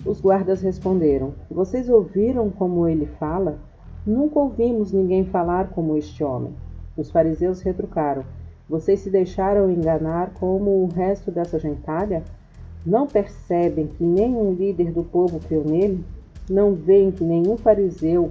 Os 0.07 0.21
guardas 0.21 0.63
responderam: 0.63 1.35
Vocês 1.51 1.89
ouviram 1.89 2.51
como 2.51 2.87
ele 2.87 3.07
fala? 3.19 3.59
Nunca 4.07 4.39
ouvimos 4.39 4.93
ninguém 4.93 5.25
falar 5.25 5.71
como 5.71 5.97
este 5.97 6.23
homem. 6.23 6.55
Os 6.97 7.11
fariseus 7.11 7.61
retrucaram: 7.61 8.23
Vocês 8.69 9.01
se 9.01 9.11
deixaram 9.11 9.69
enganar 9.69 10.33
como 10.35 10.85
o 10.85 10.87
resto 10.87 11.33
dessa 11.33 11.59
gentalha? 11.59 12.23
Não 12.87 13.09
percebem 13.09 13.89
que 13.89 14.05
nenhum 14.05 14.53
líder 14.53 14.93
do 14.93 15.03
povo 15.03 15.41
creu 15.41 15.65
nele? 15.65 16.05
Não 16.49 16.75
veem 16.75 17.11
que 17.11 17.25
nenhum 17.25 17.57
fariseu 17.57 18.31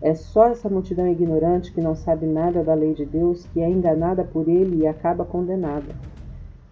é 0.00 0.14
só 0.14 0.48
essa 0.48 0.68
multidão 0.68 1.08
ignorante 1.08 1.72
que 1.72 1.80
não 1.80 1.94
sabe 1.94 2.26
nada 2.26 2.62
da 2.62 2.74
lei 2.74 2.92
de 2.92 3.04
Deus 3.04 3.46
que 3.46 3.60
é 3.60 3.68
enganada 3.68 4.24
por 4.24 4.48
ele 4.48 4.82
e 4.82 4.86
acaba 4.86 5.24
condenada. 5.24 5.94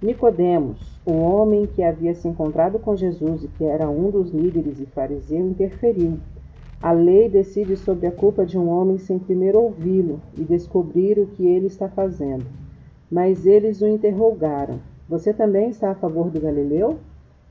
Nicodemos, 0.03 1.01
o 1.07 1.13
homem 1.13 1.67
que 1.67 1.83
havia 1.83 2.15
se 2.15 2.29
encontrado 2.29 2.79
com 2.79 2.95
Jesus 2.95 3.45
e 3.45 3.49
que 3.49 3.65
era 3.65 3.89
um 3.89 4.11
dos 4.11 4.31
líderes 4.31 4.79
e 4.79 4.87
fariseu, 4.87 5.41
interferiu. 5.41 6.19
A 6.83 6.93
lei 6.93 7.31
decide 7.31 7.79
sobre 7.79 8.07
a 8.07 8.13
culpa 8.13 8.45
de 8.45 8.59
um 8.59 8.69
homem 8.69 8.99
sem 8.99 9.19
primeiro 9.19 9.59
ouvi-lo 9.59 10.21
e 10.37 10.43
descobrir 10.43 11.19
o 11.19 11.27
que 11.27 11.47
ele 11.47 11.69
está 11.69 11.89
fazendo. 11.89 12.45
Mas 13.11 13.47
eles 13.47 13.81
o 13.81 13.89
interrogaram: 13.89 14.79
Você 15.09 15.33
também 15.33 15.71
está 15.71 15.91
a 15.93 15.95
favor 15.95 16.29
do 16.29 16.39
Galileu? 16.39 16.99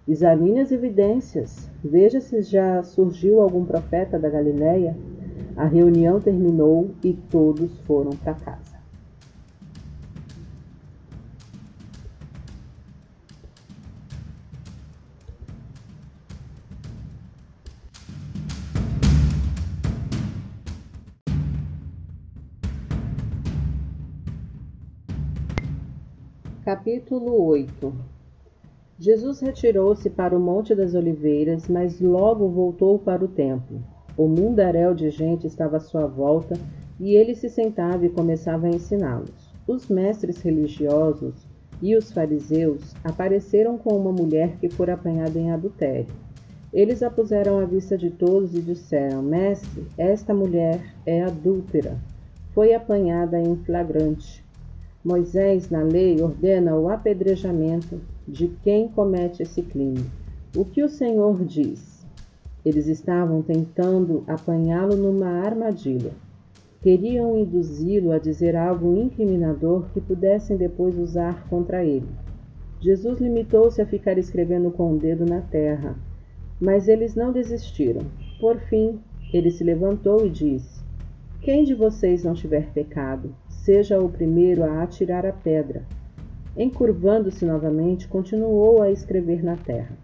Examine 0.07 0.59
as 0.59 0.71
evidências. 0.71 1.67
Veja 1.83 2.19
se 2.19 2.43
já 2.43 2.83
surgiu 2.83 3.41
algum 3.41 3.65
profeta 3.65 4.19
da 4.19 4.29
Galiléia 4.29 4.95
a 5.55 5.65
reunião 5.65 6.19
terminou 6.19 6.91
e 7.03 7.13
todos 7.13 7.71
foram 7.81 8.11
para 8.11 8.33
casa. 8.33 8.73
Capítulo 26.63 27.45
8 27.45 27.93
Jesus 28.97 29.41
retirou-se 29.41 30.09
para 30.09 30.35
o 30.35 30.39
Monte 30.39 30.73
das 30.73 30.95
Oliveiras, 30.95 31.67
mas 31.67 31.99
logo 31.99 32.47
voltou 32.47 32.97
para 32.97 33.23
o 33.23 33.27
templo. 33.27 33.83
O 34.15 34.27
mundaréu 34.27 34.93
de 34.93 35.09
gente 35.09 35.47
estava 35.47 35.77
à 35.77 35.79
sua 35.79 36.05
volta 36.05 36.55
e 36.99 37.15
ele 37.15 37.33
se 37.33 37.49
sentava 37.49 38.05
e 38.05 38.09
começava 38.09 38.67
a 38.67 38.69
ensiná-los. 38.69 39.51
Os 39.67 39.87
mestres 39.87 40.41
religiosos 40.41 41.47
e 41.81 41.95
os 41.95 42.11
fariseus 42.11 42.93
apareceram 43.03 43.77
com 43.77 43.97
uma 43.97 44.11
mulher 44.11 44.57
que 44.57 44.69
fora 44.69 44.93
apanhada 44.93 45.39
em 45.39 45.51
adultério. 45.51 46.13
Eles 46.71 47.01
a 47.03 47.09
puseram 47.09 47.59
à 47.59 47.65
vista 47.65 47.97
de 47.97 48.09
todos 48.09 48.55
e 48.55 48.61
disseram: 48.61 49.21
Mestre, 49.21 49.85
esta 49.97 50.33
mulher 50.33 50.79
é 51.05 51.23
adúltera. 51.23 51.97
Foi 52.53 52.73
apanhada 52.73 53.39
em 53.39 53.55
flagrante. 53.57 54.43
Moisés, 55.03 55.69
na 55.69 55.81
lei, 55.81 56.21
ordena 56.21 56.75
o 56.75 56.89
apedrejamento 56.89 57.99
de 58.27 58.47
quem 58.63 58.87
comete 58.87 59.43
esse 59.43 59.61
crime. 59.61 60.05
O 60.55 60.63
que 60.63 60.83
o 60.83 60.89
Senhor 60.89 61.43
diz? 61.43 61.92
Eles 62.65 62.87
estavam 62.87 63.41
tentando 63.41 64.23
apanhá-lo 64.27 64.95
numa 64.95 65.27
armadilha. 65.27 66.11
Queriam 66.81 67.37
induzi-lo 67.37 68.11
a 68.11 68.19
dizer 68.19 68.55
algo 68.55 68.95
incriminador 68.95 69.85
que 69.93 70.01
pudessem 70.01 70.57
depois 70.57 70.97
usar 70.97 71.47
contra 71.49 71.83
ele. 71.83 72.07
Jesus 72.79 73.19
limitou-se 73.19 73.81
a 73.81 73.85
ficar 73.85 74.17
escrevendo 74.17 74.69
com 74.69 74.93
o 74.93 74.97
dedo 74.97 75.25
na 75.25 75.39
terra, 75.39 75.95
mas 76.59 76.87
eles 76.87 77.15
não 77.15 77.31
desistiram. 77.31 78.01
Por 78.39 78.59
fim, 78.59 78.99
ele 79.33 79.49
se 79.49 79.63
levantou 79.63 80.25
e 80.25 80.29
disse: 80.29 80.83
Quem 81.41 81.63
de 81.63 81.73
vocês 81.73 82.23
não 82.23 82.33
tiver 82.33 82.71
pecado, 82.73 83.33
seja 83.47 83.99
o 83.99 84.09
primeiro 84.09 84.63
a 84.63 84.83
atirar 84.83 85.25
a 85.25 85.31
pedra. 85.31 85.83
Encurvando-se 86.57 87.45
novamente, 87.45 88.07
continuou 88.07 88.81
a 88.81 88.91
escrever 88.91 89.41
na 89.41 89.55
terra. 89.55 89.97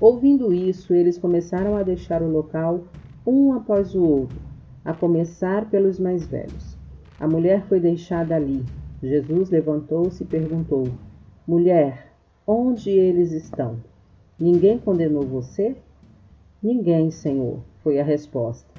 Ouvindo 0.00 0.52
isso, 0.52 0.94
eles 0.94 1.18
começaram 1.18 1.76
a 1.76 1.82
deixar 1.82 2.22
o 2.22 2.30
local 2.30 2.84
um 3.26 3.52
após 3.52 3.96
o 3.96 4.02
outro, 4.02 4.38
a 4.84 4.94
começar 4.94 5.68
pelos 5.68 5.98
mais 5.98 6.24
velhos. 6.24 6.76
A 7.18 7.26
mulher 7.26 7.66
foi 7.66 7.80
deixada 7.80 8.36
ali. 8.36 8.64
Jesus 9.02 9.50
levantou-se 9.50 10.22
e 10.22 10.26
perguntou: 10.26 10.86
Mulher, 11.46 12.12
onde 12.46 12.90
eles 12.90 13.32
estão? 13.32 13.76
Ninguém 14.38 14.78
condenou 14.78 15.22
você? 15.22 15.76
Ninguém, 16.62 17.10
Senhor, 17.10 17.58
foi 17.82 17.98
a 17.98 18.04
resposta. 18.04 18.72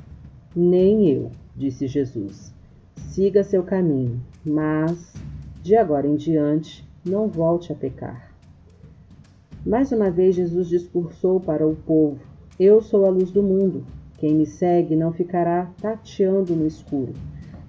Nem 0.56 1.10
eu, 1.10 1.32
disse 1.54 1.86
Jesus. 1.86 2.54
Siga 2.96 3.44
seu 3.44 3.64
caminho, 3.64 4.22
mas 4.46 5.14
de 5.62 5.76
agora 5.76 6.08
em 6.08 6.16
diante 6.16 6.88
não 7.06 7.28
volte 7.28 7.74
a 7.74 7.76
pecar. 7.76 8.29
Mais 9.66 9.92
uma 9.92 10.10
vez 10.10 10.36
Jesus 10.36 10.70
discursou 10.70 11.38
para 11.38 11.68
o 11.68 11.76
povo: 11.76 12.18
Eu 12.58 12.82
sou 12.82 13.06
a 13.06 13.10
luz 13.10 13.30
do 13.30 13.44
mundo. 13.44 13.84
Quem 14.18 14.34
me 14.34 14.46
segue 14.46 14.96
não 14.96 15.12
ficará 15.12 15.70
tateando 15.82 16.56
no 16.56 16.66
escuro. 16.66 17.12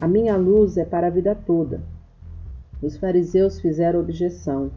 A 0.00 0.06
minha 0.06 0.36
luz 0.36 0.76
é 0.76 0.84
para 0.84 1.08
a 1.08 1.10
vida 1.10 1.34
toda. 1.34 1.80
Os 2.80 2.96
fariseus 2.96 3.60
fizeram 3.60 4.00
objeção. 4.00 4.70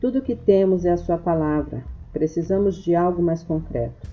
Tudo 0.00 0.18
o 0.18 0.22
que 0.22 0.34
temos 0.34 0.84
é 0.84 0.90
a 0.90 0.96
sua 0.96 1.16
palavra. 1.16 1.84
Precisamos 2.12 2.76
de 2.76 2.96
algo 2.96 3.22
mais 3.22 3.44
concreto. 3.44 4.08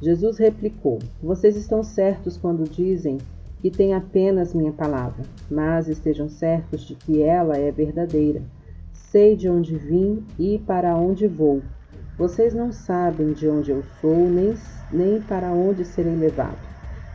Jesus 0.00 0.38
replicou: 0.38 1.00
Vocês 1.22 1.54
estão 1.54 1.82
certos 1.82 2.38
quando 2.38 2.64
dizem 2.64 3.18
que 3.60 3.70
têm 3.70 3.92
apenas 3.92 4.54
minha 4.54 4.72
palavra, 4.72 5.22
mas 5.50 5.86
estejam 5.86 6.30
certos 6.30 6.80
de 6.80 6.94
que 6.94 7.22
ela 7.22 7.58
é 7.58 7.70
verdadeira. 7.70 8.40
Sei 8.90 9.36
de 9.36 9.50
onde 9.50 9.76
vim 9.76 10.24
e 10.38 10.58
para 10.58 10.96
onde 10.96 11.26
vou. 11.26 11.60
Vocês 12.20 12.52
não 12.52 12.70
sabem 12.70 13.32
de 13.32 13.48
onde 13.48 13.70
eu 13.70 13.82
sou, 13.98 14.28
nem, 14.28 14.52
nem 14.92 15.22
para 15.22 15.54
onde 15.54 15.86
serei 15.86 16.14
levado. 16.14 16.58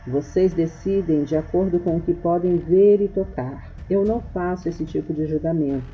Vocês 0.04 0.52
decidem 0.52 1.22
de 1.22 1.36
acordo 1.36 1.78
com 1.78 1.96
o 1.96 2.00
que 2.00 2.12
podem 2.12 2.56
ver 2.56 3.00
e 3.00 3.06
tocar. 3.06 3.70
Eu 3.88 4.04
não 4.04 4.20
faço 4.20 4.68
esse 4.68 4.84
tipo 4.84 5.14
de 5.14 5.24
julgamento. 5.28 5.86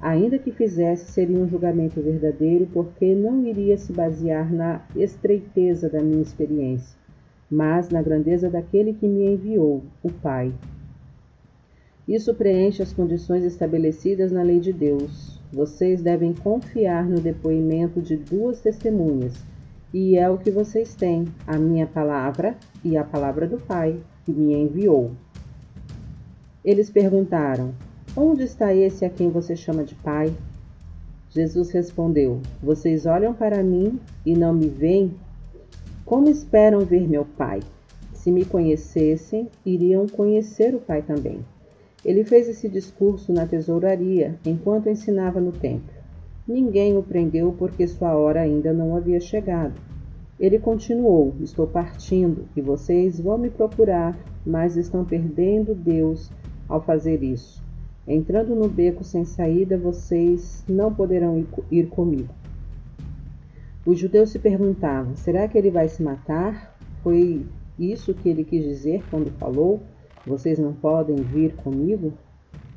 Ainda 0.00 0.38
que 0.38 0.52
fizesse, 0.52 1.10
seria 1.10 1.36
um 1.36 1.48
julgamento 1.48 2.00
verdadeiro, 2.00 2.68
porque 2.72 3.12
não 3.12 3.44
iria 3.44 3.76
se 3.76 3.92
basear 3.92 4.54
na 4.54 4.82
estreiteza 4.94 5.88
da 5.88 6.00
minha 6.00 6.22
experiência, 6.22 6.96
mas 7.50 7.90
na 7.90 8.02
grandeza 8.02 8.48
daquele 8.48 8.94
que 8.94 9.08
me 9.08 9.34
enviou, 9.34 9.82
o 10.00 10.12
Pai. 10.12 10.54
Isso 12.06 12.32
preenche 12.32 12.84
as 12.84 12.92
condições 12.92 13.42
estabelecidas 13.42 14.30
na 14.30 14.44
lei 14.44 14.60
de 14.60 14.72
Deus, 14.72 15.33
vocês 15.54 16.02
devem 16.02 16.34
confiar 16.34 17.06
no 17.06 17.20
depoimento 17.20 18.02
de 18.02 18.16
duas 18.16 18.60
testemunhas, 18.60 19.34
e 19.92 20.16
é 20.16 20.28
o 20.28 20.36
que 20.36 20.50
vocês 20.50 20.94
têm: 20.94 21.26
a 21.46 21.56
minha 21.56 21.86
palavra 21.86 22.56
e 22.84 22.96
a 22.96 23.04
palavra 23.04 23.46
do 23.46 23.58
Pai, 23.58 23.96
que 24.24 24.32
me 24.32 24.52
enviou. 24.52 25.12
Eles 26.64 26.90
perguntaram: 26.90 27.72
Onde 28.16 28.42
está 28.42 28.74
esse 28.74 29.04
a 29.04 29.10
quem 29.10 29.30
você 29.30 29.54
chama 29.54 29.84
de 29.84 29.94
Pai? 29.94 30.34
Jesus 31.30 31.70
respondeu: 31.70 32.40
Vocês 32.62 33.06
olham 33.06 33.32
para 33.32 33.62
mim 33.62 34.00
e 34.26 34.34
não 34.34 34.52
me 34.52 34.68
veem? 34.68 35.14
Como 36.04 36.28
esperam 36.28 36.80
ver 36.80 37.08
meu 37.08 37.24
Pai? 37.24 37.60
Se 38.12 38.32
me 38.32 38.44
conhecessem, 38.44 39.48
iriam 39.64 40.06
conhecer 40.08 40.74
o 40.74 40.80
Pai 40.80 41.02
também. 41.02 41.44
Ele 42.04 42.24
fez 42.24 42.48
esse 42.48 42.68
discurso 42.68 43.32
na 43.32 43.46
tesouraria, 43.46 44.38
enquanto 44.44 44.88
ensinava 44.88 45.40
no 45.40 45.52
templo. 45.52 45.94
Ninguém 46.46 46.96
o 46.96 47.02
prendeu 47.02 47.54
porque 47.58 47.86
sua 47.86 48.14
hora 48.14 48.40
ainda 48.40 48.72
não 48.72 48.94
havia 48.94 49.18
chegado. 49.18 49.74
Ele 50.38 50.58
continuou: 50.58 51.34
Estou 51.40 51.66
partindo 51.66 52.44
e 52.54 52.60
vocês 52.60 53.18
vão 53.18 53.38
me 53.38 53.48
procurar, 53.48 54.18
mas 54.44 54.76
estão 54.76 55.04
perdendo 55.04 55.74
Deus 55.74 56.30
ao 56.68 56.82
fazer 56.82 57.22
isso. 57.22 57.62
Entrando 58.06 58.54
no 58.54 58.68
beco 58.68 59.02
sem 59.02 59.24
saída, 59.24 59.78
vocês 59.78 60.62
não 60.68 60.92
poderão 60.92 61.46
ir 61.70 61.86
comigo. 61.86 62.34
Os 63.86 63.98
judeus 63.98 64.30
se 64.30 64.38
perguntavam: 64.38 65.16
será 65.16 65.48
que 65.48 65.56
ele 65.56 65.70
vai 65.70 65.88
se 65.88 66.02
matar? 66.02 66.76
Foi 67.02 67.46
isso 67.78 68.12
que 68.12 68.28
ele 68.28 68.44
quis 68.44 68.62
dizer 68.62 69.02
quando 69.10 69.30
falou? 69.38 69.80
Vocês 70.26 70.58
não 70.58 70.72
podem 70.72 71.16
vir 71.16 71.54
comigo? 71.56 72.12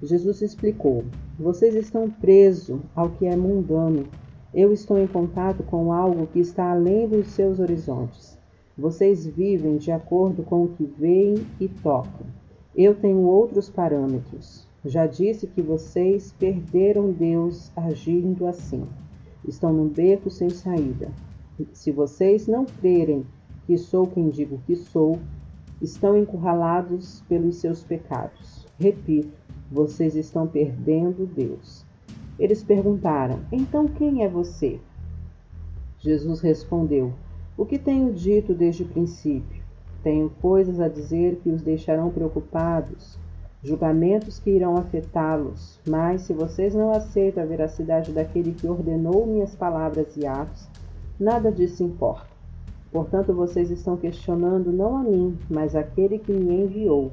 Jesus 0.04 0.42
explicou: 0.42 1.06
Vocês 1.40 1.76
estão 1.76 2.10
presos 2.10 2.80
ao 2.94 3.10
que 3.10 3.26
é 3.26 3.36
mundano. 3.36 4.06
Eu 4.54 4.74
estou 4.74 4.98
em 4.98 5.08
contato 5.08 5.64
com 5.64 5.94
algo 5.94 6.28
que 6.28 6.40
está 6.40 6.72
além 6.72 7.08
dos 7.08 7.28
seus 7.28 7.60
horizontes. 7.60 8.38
Vocês 8.78 9.26
vivem 9.26 9.78
de 9.78 9.92
acordo 9.92 10.44
com 10.44 10.64
o 10.64 10.68
que 10.70 10.84
veem 10.86 11.36
e 11.60 11.68
tocam. 11.68 12.28
Eu 12.76 12.94
tenho 12.94 13.22
outros 13.22 13.70
parâmetros. 13.70 14.68
Já 14.86 15.08
disse 15.08 15.48
que 15.48 15.62
vocês 15.62 16.32
perderam 16.38 17.12
Deus 17.12 17.72
agindo 17.76 18.46
assim. 18.46 18.86
Estão 19.48 19.74
num 19.74 19.88
beco 19.88 20.30
sem 20.30 20.50
saída. 20.50 21.10
Se 21.74 21.92
vocês 21.92 22.46
não 22.48 22.66
crerem 22.66 23.26
que 23.66 23.78
sou 23.78 24.06
quem 24.06 24.30
digo 24.30 24.62
que 24.68 24.76
sou, 24.76 25.18
estão 25.82 26.18
encurralados 26.18 27.24
pelos 27.28 27.58
seus 27.58 27.84
pecados. 27.84 28.66
Repito, 28.80 29.32
vocês 29.72 30.16
estão 30.16 30.48
perdendo 30.48 31.26
Deus. 31.26 31.86
Eles 32.40 32.64
perguntaram: 32.64 33.40
Então 33.52 33.88
quem 33.88 34.24
é 34.24 34.30
você? 34.30 34.80
Jesus 36.00 36.42
respondeu: 36.42 37.14
O 37.58 37.66
que 37.66 37.80
tenho 37.80 38.14
dito 38.14 38.54
desde 38.54 38.84
o 38.84 38.88
princípio? 38.88 39.64
Tenho 40.04 40.30
coisas 40.42 40.80
a 40.80 40.88
dizer 40.88 41.38
que 41.44 41.50
os 41.50 41.62
deixarão 41.62 42.10
preocupados, 42.12 43.18
julgamentos 43.64 44.40
que 44.40 44.52
irão 44.52 44.78
afetá-los. 44.78 45.80
Mas 45.88 46.22
se 46.22 46.34
vocês 46.34 46.74
não 46.74 46.92
aceitam 46.92 47.44
a 47.44 47.46
veracidade 47.46 48.12
daquele 48.12 48.54
que 48.54 48.68
ordenou 48.68 49.26
minhas 49.26 49.56
palavras 49.56 50.16
e 50.16 50.26
atos, 50.26 50.68
nada 51.20 51.52
disso 51.52 51.84
importa. 51.84 52.37
Portanto, 52.92 53.34
vocês 53.34 53.70
estão 53.70 53.98
questionando 53.98 54.72
não 54.72 54.98
a 54.98 55.04
mim, 55.04 55.38
mas 55.50 55.76
aquele 55.76 56.18
que 56.18 56.32
me 56.32 56.64
enviou. 56.64 57.12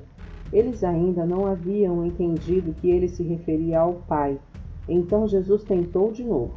Eles 0.53 0.85
ainda 0.85 1.27
não 1.27 1.47
haviam 1.47 2.07
entendido 2.07 2.75
que 2.75 2.89
ele 2.89 3.09
se 3.09 3.22
referia 3.25 3.81
ao 3.81 3.95
Pai. 4.07 4.39
Então 4.89 5.27
Jesus 5.27 5.64
tentou 5.64 6.12
de 6.12 6.22
novo. 6.22 6.53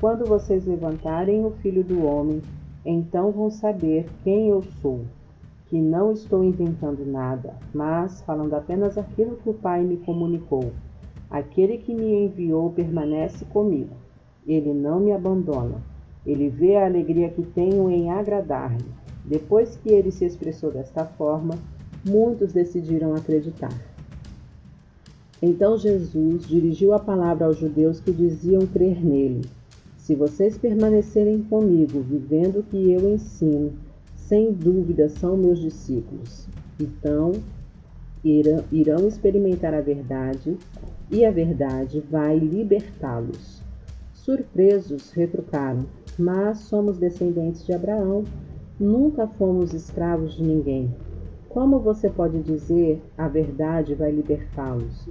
Quando 0.00 0.24
vocês 0.24 0.64
levantarem 0.66 1.44
o 1.44 1.50
Filho 1.50 1.84
do 1.84 2.04
Homem, 2.04 2.40
então 2.84 3.30
vão 3.30 3.50
saber 3.50 4.06
quem 4.24 4.48
eu 4.48 4.62
sou. 4.80 5.00
Que 5.66 5.80
não 5.80 6.12
estou 6.12 6.42
inventando 6.42 7.04
nada, 7.04 7.54
mas 7.74 8.22
falando 8.22 8.54
apenas 8.54 8.96
aquilo 8.96 9.36
que 9.36 9.50
o 9.50 9.54
Pai 9.54 9.82
me 9.82 9.98
comunicou. 9.98 10.72
Aquele 11.30 11.78
que 11.78 11.94
me 11.94 12.24
enviou 12.24 12.70
permanece 12.70 13.44
comigo. 13.46 13.94
Ele 14.46 14.72
não 14.72 14.98
me 14.98 15.12
abandona 15.12 15.91
ele 16.26 16.48
vê 16.48 16.76
a 16.76 16.86
alegria 16.86 17.28
que 17.28 17.42
tenho 17.42 17.90
em 17.90 18.10
agradar-lhe. 18.10 18.84
Depois 19.24 19.76
que 19.76 19.90
ele 19.90 20.10
se 20.10 20.24
expressou 20.24 20.70
desta 20.70 21.04
forma, 21.04 21.54
muitos 22.04 22.52
decidiram 22.52 23.14
acreditar. 23.14 23.72
Então 25.40 25.76
Jesus 25.76 26.46
dirigiu 26.46 26.92
a 26.92 26.98
palavra 26.98 27.46
aos 27.46 27.58
judeus 27.58 28.00
que 28.00 28.12
diziam 28.12 28.66
crer 28.66 29.04
nele. 29.04 29.42
Se 29.96 30.14
vocês 30.14 30.58
permanecerem 30.58 31.42
comigo, 31.42 32.00
vivendo 32.00 32.60
o 32.60 32.62
que 32.62 32.90
eu 32.90 33.12
ensino, 33.12 33.72
sem 34.14 34.52
dúvida 34.52 35.08
são 35.08 35.36
meus 35.36 35.60
discípulos. 35.60 36.48
Então 36.78 37.32
irão, 38.24 39.08
experimentar 39.08 39.74
a 39.74 39.80
verdade, 39.80 40.56
e 41.10 41.24
a 41.24 41.30
verdade 41.30 42.02
vai 42.10 42.38
libertá-los. 42.38 43.61
Surpresos, 44.24 45.10
retrucaram: 45.10 45.84
mas 46.16 46.58
somos 46.68 46.96
descendentes 46.96 47.66
de 47.66 47.72
Abraão, 47.72 48.24
nunca 48.78 49.26
fomos 49.26 49.74
escravos 49.74 50.36
de 50.36 50.44
ninguém. 50.44 50.94
Como 51.48 51.80
você 51.80 52.08
pode 52.08 52.40
dizer 52.40 53.02
a 53.18 53.26
verdade 53.26 53.96
vai 53.96 54.12
libertá-los? 54.12 55.08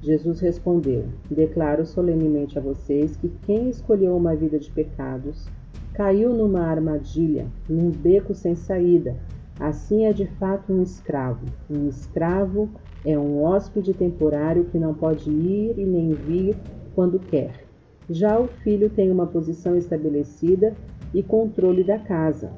Jesus 0.00 0.38
respondeu: 0.38 1.06
Declaro 1.28 1.84
solenemente 1.84 2.56
a 2.56 2.62
vocês 2.62 3.16
que 3.16 3.28
quem 3.44 3.68
escolheu 3.68 4.16
uma 4.16 4.36
vida 4.36 4.60
de 4.60 4.70
pecados 4.70 5.44
caiu 5.92 6.32
numa 6.32 6.62
armadilha, 6.62 7.48
num 7.68 7.90
beco 7.90 8.32
sem 8.32 8.54
saída. 8.54 9.16
Assim 9.58 10.04
é 10.04 10.12
de 10.12 10.28
fato 10.38 10.72
um 10.72 10.80
escravo. 10.84 11.48
Um 11.68 11.88
escravo 11.88 12.70
é 13.04 13.18
um 13.18 13.42
hóspede 13.42 13.92
temporário 13.92 14.66
que 14.66 14.78
não 14.78 14.94
pode 14.94 15.28
ir 15.28 15.76
e 15.76 15.84
nem 15.84 16.14
vir 16.14 16.56
quando 16.94 17.18
quer. 17.18 17.71
Já 18.10 18.38
o 18.38 18.48
filho 18.48 18.90
tem 18.90 19.10
uma 19.10 19.26
posição 19.26 19.76
estabelecida 19.76 20.74
e 21.14 21.22
controle 21.22 21.84
da 21.84 21.98
casa. 21.98 22.50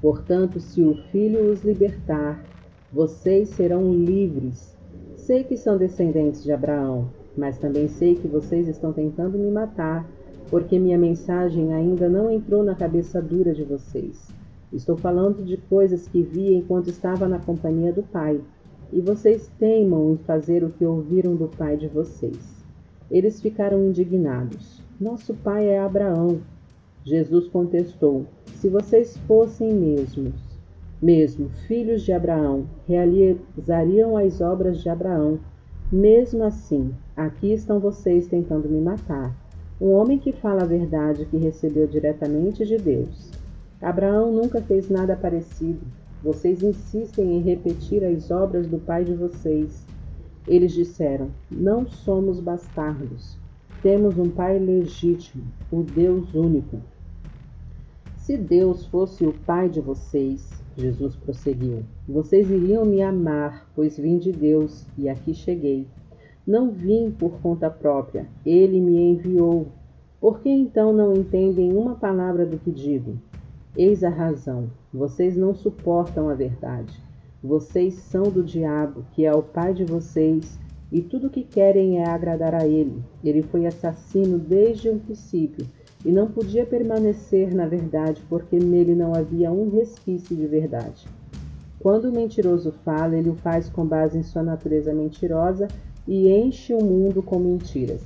Portanto, 0.00 0.60
se 0.60 0.82
o 0.82 0.94
filho 1.10 1.50
os 1.50 1.62
libertar, 1.62 2.42
vocês 2.92 3.48
serão 3.50 3.92
livres. 3.92 4.76
Sei 5.16 5.44
que 5.44 5.56
são 5.56 5.78
descendentes 5.78 6.42
de 6.42 6.52
Abraão, 6.52 7.08
mas 7.36 7.58
também 7.58 7.88
sei 7.88 8.14
que 8.14 8.28
vocês 8.28 8.68
estão 8.68 8.92
tentando 8.92 9.38
me 9.38 9.50
matar, 9.50 10.06
porque 10.50 10.78
minha 10.78 10.98
mensagem 10.98 11.72
ainda 11.72 12.08
não 12.08 12.30
entrou 12.30 12.62
na 12.62 12.74
cabeça 12.74 13.22
dura 13.22 13.54
de 13.54 13.64
vocês. 13.64 14.28
Estou 14.72 14.96
falando 14.96 15.44
de 15.44 15.56
coisas 15.56 16.06
que 16.06 16.22
vi 16.22 16.54
enquanto 16.54 16.88
estava 16.88 17.28
na 17.28 17.38
companhia 17.38 17.92
do 17.92 18.02
Pai, 18.02 18.40
e 18.92 19.00
vocês 19.00 19.50
teimam 19.58 20.12
em 20.12 20.16
fazer 20.18 20.62
o 20.62 20.70
que 20.70 20.84
ouviram 20.84 21.34
do 21.34 21.48
pai 21.48 21.78
de 21.78 21.88
vocês. 21.88 22.61
Eles 23.12 23.42
ficaram 23.42 23.84
indignados. 23.84 24.82
Nosso 24.98 25.34
pai 25.34 25.68
é 25.68 25.78
Abraão. 25.78 26.40
Jesus 27.04 27.46
contestou: 27.46 28.24
Se 28.54 28.70
vocês 28.70 29.18
fossem 29.28 29.70
mesmos, 29.74 30.32
mesmo 31.00 31.50
filhos 31.68 32.02
de 32.02 32.12
Abraão, 32.12 32.64
realizariam 32.88 34.16
as 34.16 34.40
obras 34.40 34.80
de 34.80 34.88
Abraão. 34.88 35.38
Mesmo 35.92 36.42
assim, 36.42 36.90
aqui 37.14 37.52
estão 37.52 37.78
vocês 37.78 38.26
tentando 38.28 38.66
me 38.66 38.80
matar. 38.80 39.36
Um 39.78 39.90
homem 39.90 40.18
que 40.18 40.32
fala 40.32 40.62
a 40.62 40.66
verdade 40.66 41.26
que 41.26 41.36
recebeu 41.36 41.86
diretamente 41.86 42.64
de 42.64 42.78
Deus. 42.78 43.30
Abraão 43.82 44.32
nunca 44.32 44.62
fez 44.62 44.88
nada 44.88 45.14
parecido. 45.14 45.80
Vocês 46.22 46.62
insistem 46.62 47.36
em 47.36 47.42
repetir 47.42 48.02
as 48.04 48.30
obras 48.30 48.66
do 48.66 48.78
pai 48.78 49.04
de 49.04 49.12
vocês. 49.12 49.84
Eles 50.46 50.72
disseram: 50.72 51.30
Não 51.50 51.86
somos 51.86 52.40
bastardos. 52.40 53.36
Temos 53.82 54.18
um 54.18 54.30
pai 54.30 54.58
legítimo, 54.58 55.44
o 55.70 55.82
Deus 55.82 56.34
único. 56.34 56.80
Se 58.16 58.36
Deus 58.36 58.86
fosse 58.86 59.26
o 59.26 59.32
pai 59.32 59.68
de 59.68 59.80
vocês, 59.80 60.62
Jesus 60.76 61.16
prosseguiu, 61.16 61.82
vocês 62.08 62.48
iriam 62.50 62.84
me 62.84 63.02
amar, 63.02 63.68
pois 63.74 63.98
vim 63.98 64.18
de 64.18 64.30
Deus 64.32 64.86
e 64.96 65.08
aqui 65.08 65.34
cheguei. 65.34 65.86
Não 66.46 66.70
vim 66.70 67.10
por 67.10 67.40
conta 67.40 67.68
própria, 67.68 68.26
ele 68.46 68.80
me 68.80 68.96
enviou. 68.96 69.66
Por 70.20 70.40
que 70.40 70.48
então 70.48 70.92
não 70.92 71.14
entendem 71.14 71.72
uma 71.72 71.96
palavra 71.96 72.46
do 72.46 72.58
que 72.58 72.70
digo? 72.70 73.16
Eis 73.76 74.04
a 74.04 74.08
razão: 74.08 74.70
vocês 74.92 75.36
não 75.36 75.54
suportam 75.54 76.28
a 76.28 76.34
verdade. 76.34 77.02
Vocês 77.42 77.94
são 77.94 78.22
do 78.24 78.42
diabo, 78.42 79.04
que 79.12 79.24
é 79.24 79.34
o 79.34 79.42
pai 79.42 79.74
de 79.74 79.84
vocês, 79.84 80.58
e 80.92 81.00
tudo 81.00 81.26
o 81.26 81.30
que 81.30 81.42
querem 81.42 81.98
é 81.98 82.08
agradar 82.08 82.54
a 82.54 82.66
ele. 82.66 83.02
Ele 83.24 83.42
foi 83.42 83.66
assassino 83.66 84.38
desde 84.38 84.88
o 84.88 85.00
princípio 85.00 85.66
e 86.04 86.12
não 86.12 86.28
podia 86.28 86.64
permanecer 86.64 87.52
na 87.52 87.66
verdade 87.66 88.22
porque 88.28 88.58
nele 88.58 88.94
não 88.94 89.14
havia 89.14 89.50
um 89.50 89.70
resquício 89.70 90.36
de 90.36 90.46
verdade. 90.46 91.06
Quando 91.80 92.04
o 92.04 92.12
mentiroso 92.12 92.72
fala, 92.84 93.16
ele 93.16 93.30
o 93.30 93.34
faz 93.34 93.68
com 93.68 93.84
base 93.84 94.16
em 94.16 94.22
sua 94.22 94.42
natureza 94.42 94.94
mentirosa 94.94 95.66
e 96.06 96.28
enche 96.30 96.72
o 96.72 96.84
mundo 96.84 97.22
com 97.22 97.40
mentiras. 97.40 98.02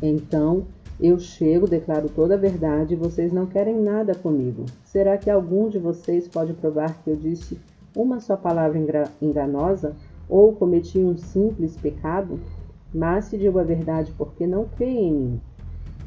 Então, 0.00 0.66
eu 1.00 1.18
chego, 1.18 1.66
declaro 1.66 2.08
toda 2.08 2.34
a 2.34 2.38
verdade 2.38 2.94
e 2.94 2.96
vocês 2.96 3.32
não 3.32 3.46
querem 3.46 3.80
nada 3.80 4.14
comigo. 4.14 4.66
Será 4.84 5.18
que 5.18 5.28
algum 5.28 5.68
de 5.68 5.78
vocês 5.78 6.28
pode 6.28 6.52
provar 6.52 7.02
que 7.02 7.10
eu 7.10 7.16
disse 7.16 7.58
uma 7.96 8.20
só 8.20 8.36
palavra 8.36 8.78
enganosa 9.20 9.94
ou 10.28 10.52
cometi 10.54 10.98
um 10.98 11.16
simples 11.16 11.76
pecado? 11.76 12.40
Mas 12.94 13.26
se 13.26 13.38
digo 13.38 13.58
a 13.58 13.64
verdade 13.64 14.12
porque 14.16 14.46
não 14.46 14.64
creem 14.64 15.08
em 15.08 15.12
mim. 15.12 15.40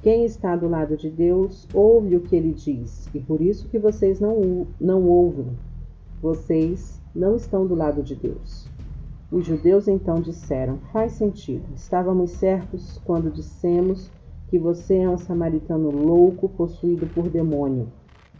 Quem 0.02 0.24
está 0.24 0.56
do 0.56 0.68
lado 0.68 0.96
de 0.96 1.10
Deus 1.10 1.68
ouve 1.74 2.16
o 2.16 2.22
que 2.22 2.36
ele 2.36 2.54
diz, 2.54 3.10
e 3.14 3.20
por 3.20 3.42
isso 3.42 3.68
que 3.68 3.80
vocês 3.80 4.20
não, 4.20 4.68
não 4.80 5.04
ouvem. 5.04 5.48
Vocês 6.22 7.02
não 7.16 7.36
estão 7.36 7.66
do 7.66 7.74
lado 7.74 8.04
de 8.04 8.14
Deus. 8.14 8.68
Os 9.32 9.46
judeus 9.46 9.88
então 9.88 10.22
disseram: 10.22 10.78
Faz 10.94 11.14
sentido. 11.14 11.66
Estávamos 11.76 12.32
certos 12.32 13.02
quando 13.04 13.32
dissemos 13.32 14.12
que 14.48 14.60
você 14.60 14.98
é 14.98 15.10
um 15.10 15.18
samaritano 15.18 15.90
louco 15.90 16.48
possuído 16.50 17.08
por 17.08 17.28
demônio. 17.28 17.88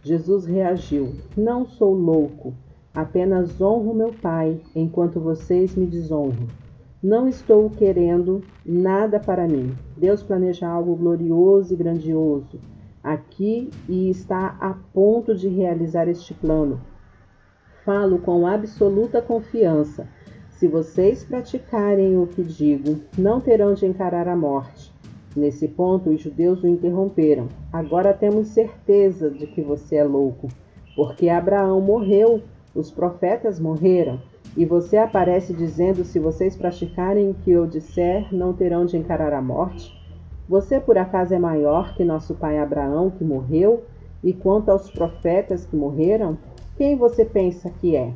Jesus 0.02 0.46
reagiu: 0.46 1.14
Não 1.36 1.66
sou 1.66 1.92
louco, 1.92 2.54
apenas 2.96 3.60
honro 3.60 3.94
meu 3.94 4.12
Pai, 4.12 4.60
enquanto 4.74 5.20
vocês 5.20 5.76
me 5.76 5.86
desonram. 5.86 6.48
Não 7.00 7.28
estou 7.28 7.70
querendo 7.70 8.42
nada 8.64 9.20
para 9.20 9.46
mim. 9.46 9.76
Deus 9.96 10.22
planeja 10.22 10.66
algo 10.66 10.96
glorioso 10.96 11.72
e 11.72 11.76
grandioso 11.76 12.58
aqui 13.06 13.70
e 13.88 14.10
está 14.10 14.56
a 14.60 14.74
ponto 14.92 15.32
de 15.32 15.46
realizar 15.46 16.08
este 16.08 16.34
plano. 16.34 16.80
Falo 17.84 18.18
com 18.18 18.44
absoluta 18.44 19.22
confiança. 19.22 20.08
Se 20.50 20.66
vocês 20.66 21.22
praticarem 21.22 22.18
o 22.18 22.26
que 22.26 22.42
digo, 22.42 22.98
não 23.16 23.40
terão 23.40 23.74
de 23.74 23.86
encarar 23.86 24.26
a 24.26 24.34
morte. 24.34 24.92
Nesse 25.36 25.68
ponto, 25.68 26.10
os 26.10 26.20
judeus 26.20 26.64
o 26.64 26.66
interromperam. 26.66 27.46
Agora 27.72 28.12
temos 28.12 28.48
certeza 28.48 29.30
de 29.30 29.46
que 29.46 29.62
você 29.62 29.96
é 29.96 30.04
louco, 30.04 30.48
porque 30.96 31.28
Abraão 31.28 31.80
morreu, 31.80 32.42
os 32.76 32.90
profetas 32.90 33.58
morreram, 33.58 34.20
e 34.56 34.64
você 34.64 34.96
aparece 34.96 35.52
dizendo: 35.52 36.04
se 36.04 36.18
vocês 36.18 36.56
praticarem 36.56 37.30
o 37.30 37.34
que 37.34 37.50
eu 37.50 37.66
disser, 37.66 38.32
não 38.32 38.52
terão 38.52 38.84
de 38.84 38.96
encarar 38.96 39.32
a 39.32 39.42
morte? 39.42 39.92
Você 40.48 40.78
por 40.78 40.96
acaso 40.96 41.34
é 41.34 41.38
maior 41.38 41.94
que 41.94 42.04
nosso 42.04 42.34
pai 42.34 42.58
Abraão, 42.58 43.10
que 43.10 43.24
morreu? 43.24 43.84
E 44.22 44.32
quanto 44.32 44.70
aos 44.70 44.90
profetas 44.90 45.66
que 45.66 45.76
morreram, 45.76 46.38
quem 46.76 46.96
você 46.96 47.24
pensa 47.24 47.70
que 47.70 47.96
é? 47.96 48.12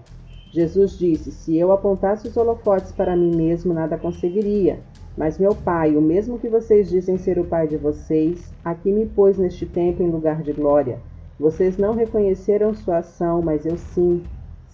Jesus 0.53 0.99
disse: 0.99 1.33
Se 1.33 1.57
eu 1.57 1.73
apontasse 1.73 2.29
os 2.29 2.37
holofotes 2.37 2.93
para 2.93 3.17
mim 3.17 3.35
mesmo, 3.35 3.73
nada 3.73 3.99
conseguiria. 3.99 4.81
Mas 5.17 5.39
meu 5.39 5.55
pai, 5.55 5.97
o 5.97 6.01
mesmo 6.01 6.39
que 6.39 6.49
vocês 6.49 6.89
dizem 6.89 7.19
ser 7.19 7.39
o 7.39 7.45
pai 7.45 7.67
de 7.67 7.77
vocês, 7.77 8.53
aqui 8.65 8.93
me 8.93 9.07
pôs 9.07 9.37
neste 9.37 9.67
tempo 9.67 10.03
em 10.03 10.11
lugar 10.11 10.43
de 10.43 10.53
glória. 10.53 10.99
Vocês 11.39 11.77
não 11.77 11.95
reconheceram 11.95 12.75
sua 12.75 12.99
ação, 12.99 13.43
mas 13.43 13.67
eu 13.67 13.77
sim. 13.77 14.23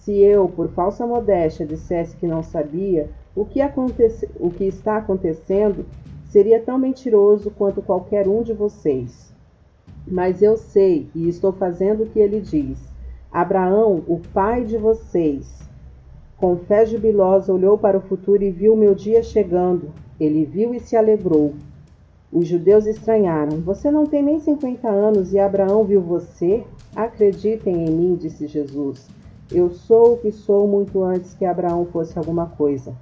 Se 0.07 0.17
eu, 0.21 0.47
por 0.47 0.69
falsa 0.69 1.05
modéstia, 1.05 1.65
dissesse 1.65 2.15
que 2.15 2.25
não 2.25 2.41
sabia, 2.41 3.09
o 3.35 3.43
que, 3.43 3.59
o 4.39 4.49
que 4.49 4.63
está 4.63 4.95
acontecendo 4.95 5.85
seria 6.29 6.61
tão 6.61 6.77
mentiroso 6.77 7.51
quanto 7.51 7.81
qualquer 7.81 8.25
um 8.25 8.41
de 8.41 8.53
vocês. 8.53 9.33
Mas 10.07 10.41
eu 10.41 10.55
sei 10.55 11.09
e 11.13 11.27
estou 11.27 11.51
fazendo 11.51 12.03
o 12.03 12.05
que 12.05 12.19
ele 12.19 12.39
diz. 12.39 12.79
Abraão, 13.29 14.01
o 14.07 14.21
pai 14.33 14.63
de 14.63 14.77
vocês, 14.77 15.59
com 16.37 16.55
fé 16.55 16.85
jubilosa 16.85 17.53
olhou 17.53 17.77
para 17.77 17.97
o 17.97 18.01
futuro 18.07 18.41
e 18.41 18.49
viu 18.49 18.77
meu 18.77 18.95
dia 18.95 19.21
chegando. 19.21 19.91
Ele 20.17 20.45
viu 20.45 20.73
e 20.73 20.79
se 20.79 20.95
alegrou. 20.95 21.53
Os 22.31 22.47
judeus 22.47 22.85
estranharam. 22.85 23.59
Você 23.59 23.91
não 23.91 24.05
tem 24.05 24.23
nem 24.23 24.39
cinquenta 24.39 24.87
anos 24.87 25.33
e 25.33 25.39
Abraão 25.39 25.83
viu 25.83 25.99
você? 25.99 26.63
Acreditem 26.95 27.85
em 27.85 27.91
mim, 27.91 28.15
disse 28.15 28.47
Jesus. 28.47 29.16
Eu 29.49 29.69
sou 29.69 30.13
o 30.13 30.17
que 30.17 30.29
sou 30.29 30.67
muito 30.67 31.01
antes 31.03 31.33
que 31.33 31.45
Abraão 31.45 31.85
fosse 31.85 32.17
alguma 32.17 32.47
coisa. 32.47 32.93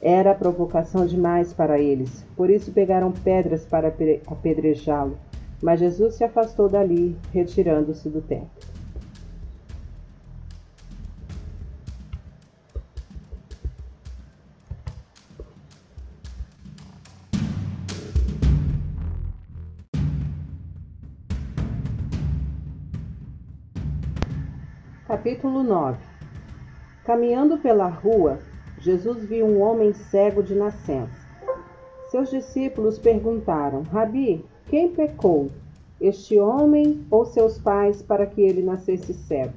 Era 0.00 0.34
provocação 0.34 1.06
demais 1.06 1.52
para 1.52 1.78
eles, 1.78 2.24
por 2.36 2.50
isso 2.50 2.72
pegaram 2.72 3.12
pedras 3.12 3.64
para 3.64 3.94
apedrejá-lo. 4.26 5.16
Mas 5.62 5.78
Jesus 5.78 6.16
se 6.16 6.24
afastou 6.24 6.68
dali, 6.68 7.16
retirando-se 7.32 8.08
do 8.08 8.20
templo. 8.20 8.50
Capítulo 25.12 25.62
9 25.62 25.98
Caminhando 27.04 27.58
pela 27.58 27.86
rua, 27.86 28.38
Jesus 28.78 29.22
viu 29.22 29.44
um 29.44 29.60
homem 29.60 29.92
cego 29.92 30.42
de 30.42 30.54
nascença. 30.54 31.28
Seus 32.10 32.30
discípulos 32.30 32.98
perguntaram: 32.98 33.82
Rabi, 33.82 34.42
quem 34.70 34.88
pecou, 34.88 35.50
este 36.00 36.38
homem 36.38 37.04
ou 37.10 37.26
seus 37.26 37.58
pais, 37.58 38.00
para 38.00 38.24
que 38.24 38.40
ele 38.40 38.62
nascesse 38.62 39.12
cego? 39.12 39.52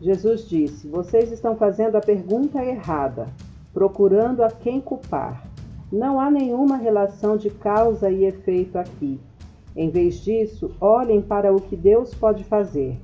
Jesus 0.00 0.48
disse: 0.48 0.88
Vocês 0.88 1.30
estão 1.30 1.54
fazendo 1.54 1.94
a 1.94 2.00
pergunta 2.00 2.60
errada, 2.60 3.28
procurando 3.72 4.42
a 4.42 4.50
quem 4.50 4.80
culpar. 4.80 5.46
Não 5.92 6.18
há 6.18 6.32
nenhuma 6.32 6.76
relação 6.76 7.36
de 7.36 7.48
causa 7.48 8.10
e 8.10 8.24
efeito 8.24 8.76
aqui. 8.76 9.20
Em 9.76 9.88
vez 9.88 10.16
disso, 10.16 10.72
olhem 10.80 11.22
para 11.22 11.54
o 11.54 11.60
que 11.60 11.76
Deus 11.76 12.12
pode 12.12 12.42
fazer. 12.42 12.98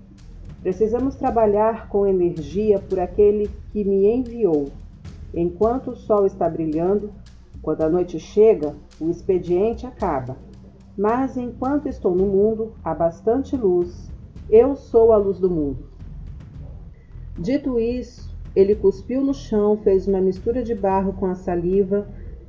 Precisamos 0.64 1.14
trabalhar 1.16 1.90
com 1.90 2.06
energia 2.06 2.78
por 2.78 2.98
aquele 2.98 3.50
que 3.70 3.84
me 3.84 4.06
enviou. 4.06 4.70
Enquanto 5.34 5.90
o 5.90 5.94
sol 5.94 6.24
está 6.24 6.48
brilhando, 6.48 7.12
quando 7.60 7.82
a 7.82 7.88
noite 7.90 8.18
chega, 8.18 8.74
o 8.98 9.10
expediente 9.10 9.86
acaba. 9.86 10.38
Mas 10.96 11.36
enquanto 11.36 11.86
estou 11.86 12.14
no 12.14 12.24
mundo, 12.24 12.72
há 12.82 12.94
bastante 12.94 13.54
luz. 13.54 14.10
Eu 14.48 14.74
sou 14.74 15.12
a 15.12 15.18
luz 15.18 15.38
do 15.38 15.50
mundo. 15.50 15.84
Dito 17.38 17.78
isso, 17.78 18.34
ele 18.56 18.74
cuspiu 18.74 19.20
no 19.20 19.34
chão, 19.34 19.76
fez 19.76 20.08
uma 20.08 20.22
mistura 20.22 20.62
de 20.62 20.74
barro 20.74 21.12
com 21.12 21.26
a 21.26 21.34
saliva, 21.34 22.08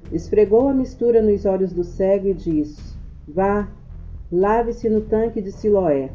esfregou 0.10 0.70
a 0.70 0.74
mistura 0.74 1.22
nos 1.22 1.44
olhos 1.46 1.74
do 1.74 1.84
cego 1.84 2.30
e 2.30 2.34
disse: 2.34 2.96
Vá, 3.28 3.68
lave-se 4.32 4.88
no 4.88 5.02
tanque 5.02 5.42
de 5.42 5.52
Siloé. 5.52 6.12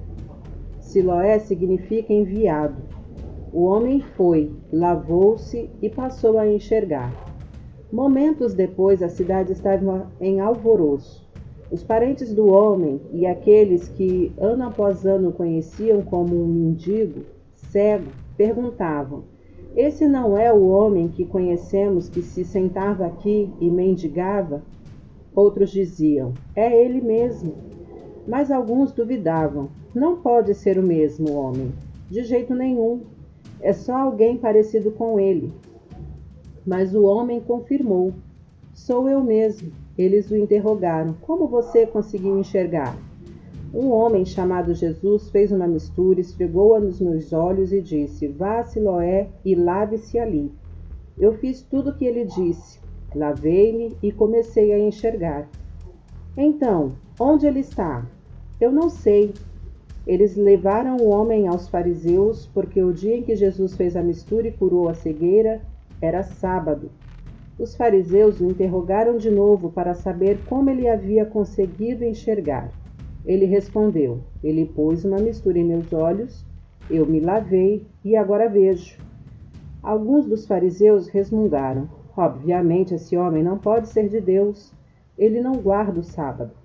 Siloé 0.90 1.38
significa 1.38 2.12
enviado. 2.12 2.82
O 3.52 3.62
homem 3.62 4.00
foi, 4.00 4.50
lavou-se 4.72 5.70
e 5.80 5.88
passou 5.88 6.36
a 6.36 6.48
enxergar. 6.48 7.14
Momentos 7.92 8.54
depois, 8.54 9.00
a 9.00 9.08
cidade 9.08 9.52
estava 9.52 10.10
em 10.20 10.40
alvoroço. 10.40 11.24
Os 11.70 11.84
parentes 11.84 12.34
do 12.34 12.48
homem 12.48 13.00
e 13.12 13.24
aqueles 13.24 13.88
que 13.88 14.32
ano 14.36 14.64
após 14.64 15.06
ano 15.06 15.30
conheciam 15.30 16.02
como 16.02 16.34
um 16.34 16.48
mendigo, 16.48 17.20
cego, 17.54 18.10
perguntavam: 18.36 19.22
Esse 19.76 20.08
não 20.08 20.36
é 20.36 20.52
o 20.52 20.66
homem 20.66 21.06
que 21.06 21.24
conhecemos 21.24 22.08
que 22.08 22.20
se 22.20 22.44
sentava 22.44 23.06
aqui 23.06 23.48
e 23.60 23.70
mendigava? 23.70 24.64
Outros 25.36 25.70
diziam: 25.70 26.34
É 26.56 26.84
ele 26.84 27.00
mesmo. 27.00 27.69
Mas 28.30 28.48
alguns 28.48 28.92
duvidavam: 28.92 29.70
Não 29.92 30.18
pode 30.18 30.54
ser 30.54 30.78
o 30.78 30.84
mesmo 30.84 31.32
homem. 31.32 31.72
De 32.08 32.22
jeito 32.22 32.54
nenhum. 32.54 33.00
É 33.60 33.72
só 33.72 33.96
alguém 33.96 34.38
parecido 34.38 34.92
com 34.92 35.18
ele. 35.18 35.52
Mas 36.64 36.94
o 36.94 37.02
homem 37.02 37.40
confirmou: 37.40 38.14
Sou 38.72 39.08
eu 39.08 39.20
mesmo. 39.20 39.72
Eles 39.98 40.30
o 40.30 40.36
interrogaram: 40.36 41.16
Como 41.22 41.48
você 41.48 41.84
conseguiu 41.84 42.38
enxergar? 42.38 42.96
Um 43.74 43.90
homem 43.90 44.24
chamado 44.24 44.74
Jesus 44.74 45.28
fez 45.30 45.50
uma 45.50 45.66
mistura, 45.66 46.20
esfregou-a 46.20 46.78
nos 46.78 47.00
meus 47.00 47.32
olhos 47.32 47.72
e 47.72 47.82
disse: 47.82 48.28
Vá 48.28 48.60
a 48.60 48.64
Siloé 48.64 49.28
e 49.44 49.56
lave-se 49.56 50.20
ali. 50.20 50.52
Eu 51.18 51.32
fiz 51.32 51.62
tudo 51.62 51.90
o 51.90 51.96
que 51.96 52.04
ele 52.04 52.24
disse. 52.26 52.78
Lavei-me 53.12 53.96
e 54.00 54.12
comecei 54.12 54.72
a 54.72 54.78
enxergar. 54.78 55.48
Então, 56.36 56.92
onde 57.18 57.44
ele 57.44 57.58
está? 57.58 58.06
Eu 58.60 58.70
não 58.70 58.90
sei. 58.90 59.32
Eles 60.06 60.36
levaram 60.36 60.96
o 60.96 61.08
homem 61.08 61.48
aos 61.48 61.68
fariseus, 61.68 62.46
porque 62.52 62.82
o 62.82 62.92
dia 62.92 63.16
em 63.16 63.22
que 63.22 63.34
Jesus 63.34 63.74
fez 63.74 63.96
a 63.96 64.02
mistura 64.02 64.48
e 64.48 64.52
curou 64.52 64.88
a 64.88 64.94
cegueira 64.94 65.62
era 66.00 66.22
sábado. 66.22 66.90
Os 67.58 67.74
fariseus 67.74 68.40
o 68.40 68.46
interrogaram 68.46 69.16
de 69.16 69.30
novo 69.30 69.70
para 69.70 69.94
saber 69.94 70.38
como 70.46 70.68
ele 70.70 70.88
havia 70.88 71.24
conseguido 71.24 72.04
enxergar. 72.04 72.70
Ele 73.24 73.44
respondeu: 73.44 74.20
Ele 74.42 74.64
pôs 74.66 75.04
uma 75.04 75.18
mistura 75.18 75.58
em 75.58 75.64
meus 75.64 75.92
olhos, 75.92 76.44
eu 76.90 77.06
me 77.06 77.20
lavei 77.20 77.86
e 78.04 78.16
agora 78.16 78.48
vejo. 78.48 78.98
Alguns 79.82 80.26
dos 80.26 80.46
fariseus 80.46 81.08
resmungaram: 81.08 81.88
Obviamente, 82.16 82.94
esse 82.94 83.16
homem 83.16 83.42
não 83.42 83.56
pode 83.56 83.88
ser 83.88 84.08
de 84.08 84.20
Deus. 84.20 84.72
Ele 85.16 85.40
não 85.40 85.56
guarda 85.56 86.00
o 86.00 86.04
sábado. 86.04 86.59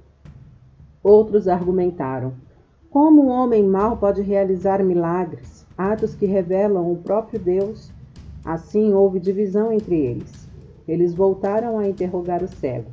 Outros 1.05 1.47
argumentaram: 1.47 2.33
Como 2.89 3.21
um 3.21 3.29
homem 3.29 3.63
mau 3.63 3.95
pode 3.95 4.23
realizar 4.23 4.83
milagres, 4.83 5.63
atos 5.77 6.15
que 6.15 6.25
revelam 6.25 6.91
o 6.91 6.95
próprio 6.95 7.39
Deus? 7.39 7.91
Assim 8.43 8.91
houve 8.91 9.19
divisão 9.19 9.71
entre 9.71 9.95
eles. 9.95 10.49
Eles 10.87 11.13
voltaram 11.13 11.77
a 11.77 11.87
interrogar 11.87 12.43
o 12.43 12.47
cego. 12.47 12.89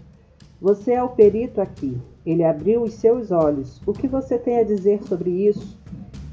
Você 0.60 0.92
é 0.92 1.02
o 1.02 1.08
perito 1.08 1.58
aqui. 1.58 1.96
Ele 2.26 2.44
abriu 2.44 2.82
os 2.82 2.92
seus 2.92 3.30
olhos. 3.30 3.80
O 3.86 3.94
que 3.94 4.06
você 4.06 4.36
tem 4.36 4.58
a 4.58 4.62
dizer 4.62 5.02
sobre 5.04 5.30
isso? 5.30 5.80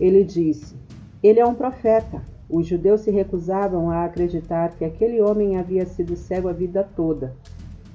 Ele 0.02 0.26
disse: 0.26 0.76
Ele 1.24 1.40
é 1.40 1.46
um 1.46 1.56
profeta. 1.56 2.22
Os 2.50 2.68
judeus 2.68 3.02
se 3.02 3.12
recusavam 3.12 3.90
a 3.90 4.04
acreditar 4.04 4.76
que 4.76 4.84
aquele 4.84 5.22
homem 5.22 5.56
havia 5.56 5.86
sido 5.86 6.18
cego 6.18 6.50
a 6.50 6.54
vida 6.54 6.86
toda. 6.94 7.38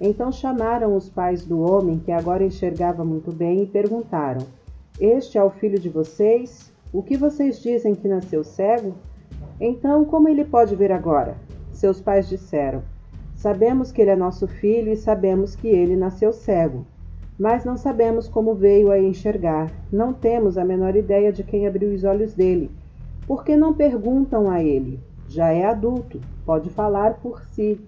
Então 0.01 0.32
chamaram 0.32 0.97
os 0.97 1.09
pais 1.09 1.45
do 1.45 1.61
homem, 1.61 1.99
que 1.99 2.11
agora 2.11 2.45
enxergava 2.45 3.05
muito 3.05 3.32
bem, 3.32 3.62
e 3.62 3.66
perguntaram: 3.66 4.47
Este 5.01 5.38
é 5.38 5.42
o 5.42 5.51
filho 5.51 5.78
de 5.78 5.88
vocês? 5.88 6.72
O 6.92 7.03
que 7.03 7.16
vocês 7.16 7.61
dizem 7.61 7.95
que 7.95 8.09
nasceu 8.09 8.45
cego? 8.45 8.95
Então, 9.61 10.05
como 10.05 10.28
ele 10.28 10.45
pode 10.45 10.74
ver 10.74 10.92
agora? 10.92 11.36
Seus 11.72 12.01
pais 12.01 12.28
disseram: 12.28 12.82
Sabemos 13.34 13.92
que 13.92 14.01
ele 14.01 14.11
é 14.11 14.16
nosso 14.16 14.47
filho 14.47 14.92
e 14.92 14.97
sabemos 14.97 15.55
que 15.55 15.68
ele 15.68 15.97
nasceu 15.97 16.32
cego, 16.32 16.84
mas 17.38 17.64
não 17.64 17.76
sabemos 17.76 18.28
como 18.28 18.55
veio 18.55 18.90
a 18.90 18.99
enxergar. 18.99 19.70
Não 19.92 20.12
temos 20.12 20.57
a 20.57 20.64
menor 20.64 20.97
ideia 20.97 21.32
de 21.32 21.42
quem 21.45 21.66
abriu 21.66 21.92
os 21.92 22.05
olhos 22.05 22.34
dele. 22.34 22.70
Por 23.26 23.45
que 23.45 23.57
não 23.57 23.74
perguntam 23.74 24.51
a 24.51 24.62
ele? 24.62 25.01
Já 25.28 25.51
é 25.51 25.64
adulto, 25.64 26.20
pode 26.45 26.70
falar 26.70 27.14
por 27.14 27.42
si. 27.53 27.80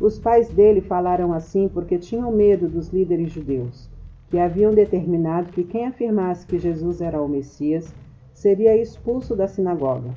Os 0.00 0.18
pais 0.18 0.48
dele 0.48 0.80
falaram 0.80 1.32
assim 1.32 1.68
porque 1.68 1.98
tinham 1.98 2.30
medo 2.30 2.68
dos 2.68 2.88
líderes 2.88 3.32
judeus, 3.32 3.90
que 4.28 4.38
haviam 4.38 4.72
determinado 4.72 5.50
que 5.50 5.64
quem 5.64 5.86
afirmasse 5.86 6.46
que 6.46 6.58
Jesus 6.58 7.00
era 7.00 7.20
o 7.20 7.28
Messias 7.28 7.92
seria 8.32 8.76
expulso 8.76 9.34
da 9.34 9.48
sinagoga. 9.48 10.10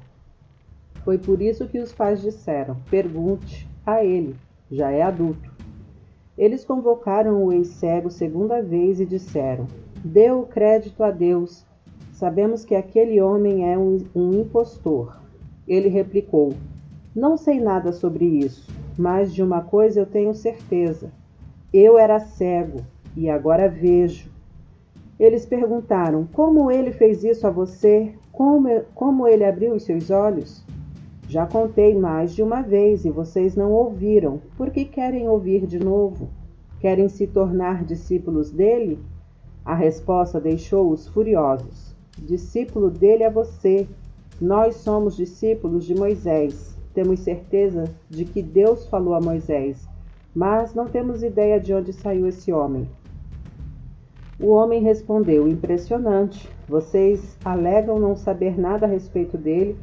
Foi 1.04 1.18
por 1.18 1.42
isso 1.42 1.68
que 1.68 1.80
os 1.80 1.92
pais 1.92 2.22
disseram: 2.22 2.78
Pergunte 2.92 3.68
a 3.84 4.06
ele 4.06 4.36
já 4.72 4.92
é 4.92 5.02
adulto. 5.02 5.52
Eles 6.38 6.64
convocaram 6.64 7.44
o 7.44 7.52
ex-cego 7.52 8.12
segunda 8.12 8.62
vez 8.62 9.00
e 9.00 9.06
disseram: 9.06 9.66
Dê 10.04 10.32
o 10.32 10.44
crédito 10.44 11.04
a 11.04 11.10
Deus. 11.10 11.66
Sabemos 12.14 12.64
que 12.64 12.76
aquele 12.76 13.20
homem 13.20 13.72
é 13.72 13.78
um, 13.78 13.98
um 14.14 14.42
impostor. 14.42 15.20
Ele 15.68 15.90
replicou: 15.90 16.54
Não 17.14 17.36
sei 17.36 17.60
nada 17.60 17.92
sobre 17.92 18.24
isso, 18.24 18.72
mas 18.98 19.34
de 19.34 19.44
uma 19.44 19.62
coisa 19.62 20.00
eu 20.00 20.06
tenho 20.06 20.34
certeza. 20.34 21.12
Eu 21.74 21.98
era 21.98 22.20
cego 22.22 22.80
e 23.18 23.30
agora 23.30 23.68
vejo. 23.68 24.32
Eles 25.20 25.46
perguntaram: 25.46 26.26
Como 26.32 26.72
ele 26.72 26.94
fez 26.94 27.22
isso 27.26 27.46
a 27.46 27.50
você? 27.50 28.14
Como, 28.32 28.70
como 28.96 29.28
ele 29.28 29.44
abriu 29.44 29.74
os 29.74 29.84
seus 29.84 30.10
olhos? 30.10 30.64
Já 31.28 31.46
contei 31.46 31.96
mais 31.98 32.34
de 32.34 32.42
uma 32.42 32.62
vez 32.62 33.04
e 33.04 33.10
vocês 33.10 33.58
não 33.58 33.74
ouviram. 33.74 34.42
Por 34.56 34.70
que 34.70 34.86
querem 34.86 35.28
ouvir 35.28 35.68
de 35.68 35.80
novo? 35.80 36.30
Querem 36.80 37.10
se 37.10 37.28
tornar 37.28 37.84
discípulos 37.84 38.52
dele? 38.52 38.98
A 39.66 39.76
resposta 39.76 40.40
deixou-os 40.40 41.08
furiosos. 41.10 41.94
Discípulo 42.18 42.90
dele 42.90 43.24
é 43.24 43.30
você. 43.30 43.86
Nós 44.40 44.78
somos 44.78 45.18
discípulos 45.18 45.86
de 45.86 45.94
Moisés. 45.94 46.71
Temos 46.94 47.22
certeza 47.22 47.86
de 48.10 48.26
que 48.26 48.42
Deus 48.42 48.88
falou 48.88 49.14
a 49.14 49.22
Moisés, 49.22 49.88
mas 50.36 50.74
não 50.74 50.88
temos 50.88 51.24
ideia 51.24 51.60
de 51.60 51.74
onde 51.74 51.94
saiu 51.94 52.28
esse 52.28 52.52
homem. 52.52 52.88
O 54.40 54.48
homem 54.50 54.82
respondeu: 54.82 55.48
Impressionante. 55.48 56.50
Vocês 56.68 57.38
alegam 57.44 58.00
não 58.00 58.16
saber 58.16 58.58
nada 58.58 58.86
a 58.86 58.90
respeito 58.90 59.38
dele 59.38 59.78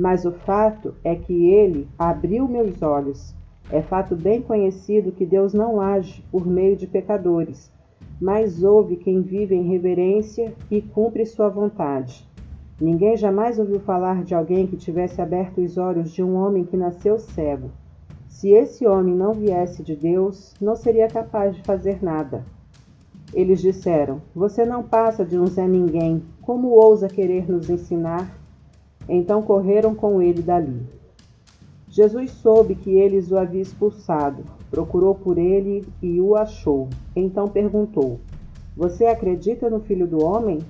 mas 0.00 0.24
o 0.24 0.32
fato 0.32 0.94
é 1.04 1.14
que 1.14 1.50
ele 1.50 1.86
abriu 1.98 2.48
meus 2.48 2.80
olhos. 2.80 3.34
É 3.70 3.82
fato 3.82 4.16
bem 4.16 4.40
conhecido 4.40 5.12
que 5.12 5.26
Deus 5.26 5.52
não 5.52 5.78
age 5.78 6.24
por 6.32 6.46
meio 6.46 6.74
de 6.74 6.86
pecadores, 6.86 7.70
mas 8.18 8.64
ouve 8.64 8.96
quem 8.96 9.20
vive 9.20 9.54
em 9.54 9.68
reverência 9.68 10.54
e 10.70 10.80
cumpre 10.80 11.26
sua 11.26 11.50
vontade. 11.50 12.26
Ninguém 12.80 13.14
jamais 13.14 13.58
ouviu 13.58 13.78
falar 13.80 14.24
de 14.24 14.34
alguém 14.34 14.66
que 14.66 14.76
tivesse 14.76 15.20
aberto 15.20 15.60
os 15.60 15.76
olhos 15.76 16.10
de 16.12 16.22
um 16.22 16.34
homem 16.34 16.64
que 16.64 16.78
nasceu 16.78 17.18
cego. 17.18 17.70
Se 18.26 18.48
esse 18.50 18.86
homem 18.86 19.14
não 19.14 19.34
viesse 19.34 19.82
de 19.82 19.94
Deus, 19.94 20.54
não 20.58 20.74
seria 20.74 21.06
capaz 21.06 21.54
de 21.54 21.62
fazer 21.62 22.02
nada. 22.02 22.42
Eles 23.34 23.60
disseram: 23.60 24.22
Você 24.34 24.64
não 24.64 24.82
passa 24.82 25.26
de 25.26 25.38
um 25.38 25.46
Zé 25.46 25.68
Ninguém. 25.68 26.22
Como 26.40 26.70
ousa 26.70 27.06
querer 27.06 27.46
nos 27.46 27.68
ensinar? 27.68 28.34
Então 29.06 29.42
correram 29.42 29.94
com 29.94 30.22
ele 30.22 30.40
dali. 30.40 30.80
Jesus 31.86 32.30
soube 32.30 32.74
que 32.74 32.90
eles 32.98 33.30
o 33.30 33.36
haviam 33.36 33.60
expulsado, 33.60 34.42
procurou 34.70 35.14
por 35.14 35.36
ele 35.36 35.86
e 36.00 36.18
o 36.18 36.34
achou. 36.34 36.88
Então 37.14 37.46
perguntou: 37.46 38.20
Você 38.74 39.04
acredita 39.04 39.68
no 39.68 39.80
Filho 39.80 40.06
do 40.06 40.24
Homem? 40.24 40.60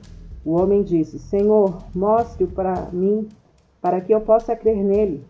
O 0.45 0.53
homem 0.53 0.83
disse: 0.83 1.19
Senhor, 1.19 1.79
mostre-o 1.95 2.49
para 2.49 2.91
mim, 2.93 3.29
para 3.81 4.01
que 4.01 4.15
eu 4.15 4.21
possa 4.21 4.57
crer 4.57 4.83
nele. 4.83 5.25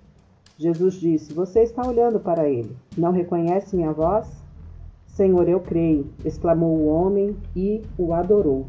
Jesus 0.57 0.95
disse: 0.95 1.33
Você 1.33 1.63
está 1.63 1.87
olhando 1.87 2.21
para 2.21 2.49
ele. 2.49 2.77
Não 2.97 3.11
reconhece 3.11 3.75
minha 3.75 3.93
voz? 3.93 4.31
Senhor, 5.07 5.49
eu 5.49 5.61
creio, 5.61 6.07
exclamou 6.25 6.77
o 6.77 6.87
homem 6.87 7.37
e 7.57 7.83
o 7.99 8.13
adorou. 8.13 8.67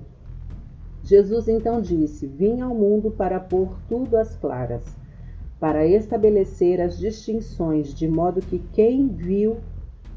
Jesus 1.04 1.48
então 1.48 1.82
disse: 1.82 2.26
Vim 2.26 2.62
ao 2.62 2.74
mundo 2.74 3.12
para 3.12 3.40
pôr 3.40 3.78
tudo 3.88 4.18
às 4.18 4.36
claras, 4.36 4.84
para 5.60 5.86
estabelecer 5.86 6.82
as 6.82 6.98
distinções, 6.98 7.94
de 7.94 8.08
modo 8.08 8.42
que 8.42 8.60
quem 8.74 9.08
viu 9.08 9.58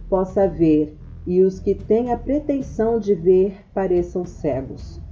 possa 0.09 0.49
ver 0.49 0.97
e 1.27 1.43
os 1.43 1.59
que 1.59 1.75
têm 1.75 2.13
a 2.13 2.19
pretensão 2.19 2.99
de 2.99 3.15
ver 3.15 3.57
pareçam 3.73 4.25
cegos. 4.25 5.04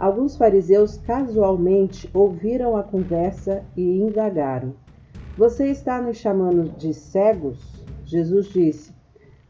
Alguns 0.00 0.34
fariseus 0.34 0.96
casualmente 0.96 2.08
ouviram 2.14 2.74
a 2.74 2.82
conversa 2.82 3.62
e 3.76 4.00
indagaram: 4.00 4.74
Você 5.36 5.66
está 5.66 6.00
nos 6.00 6.16
chamando 6.16 6.74
de 6.78 6.94
cegos? 6.94 7.84
Jesus 8.06 8.46
disse: 8.48 8.94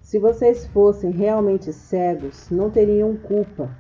Se 0.01 0.19
vocês 0.19 0.67
fossem 0.67 1.13
realmente 1.13 1.73
cegos, 1.73 2.51
não 2.51 2.69
teriam 2.69 3.17
culpa. 3.17 3.71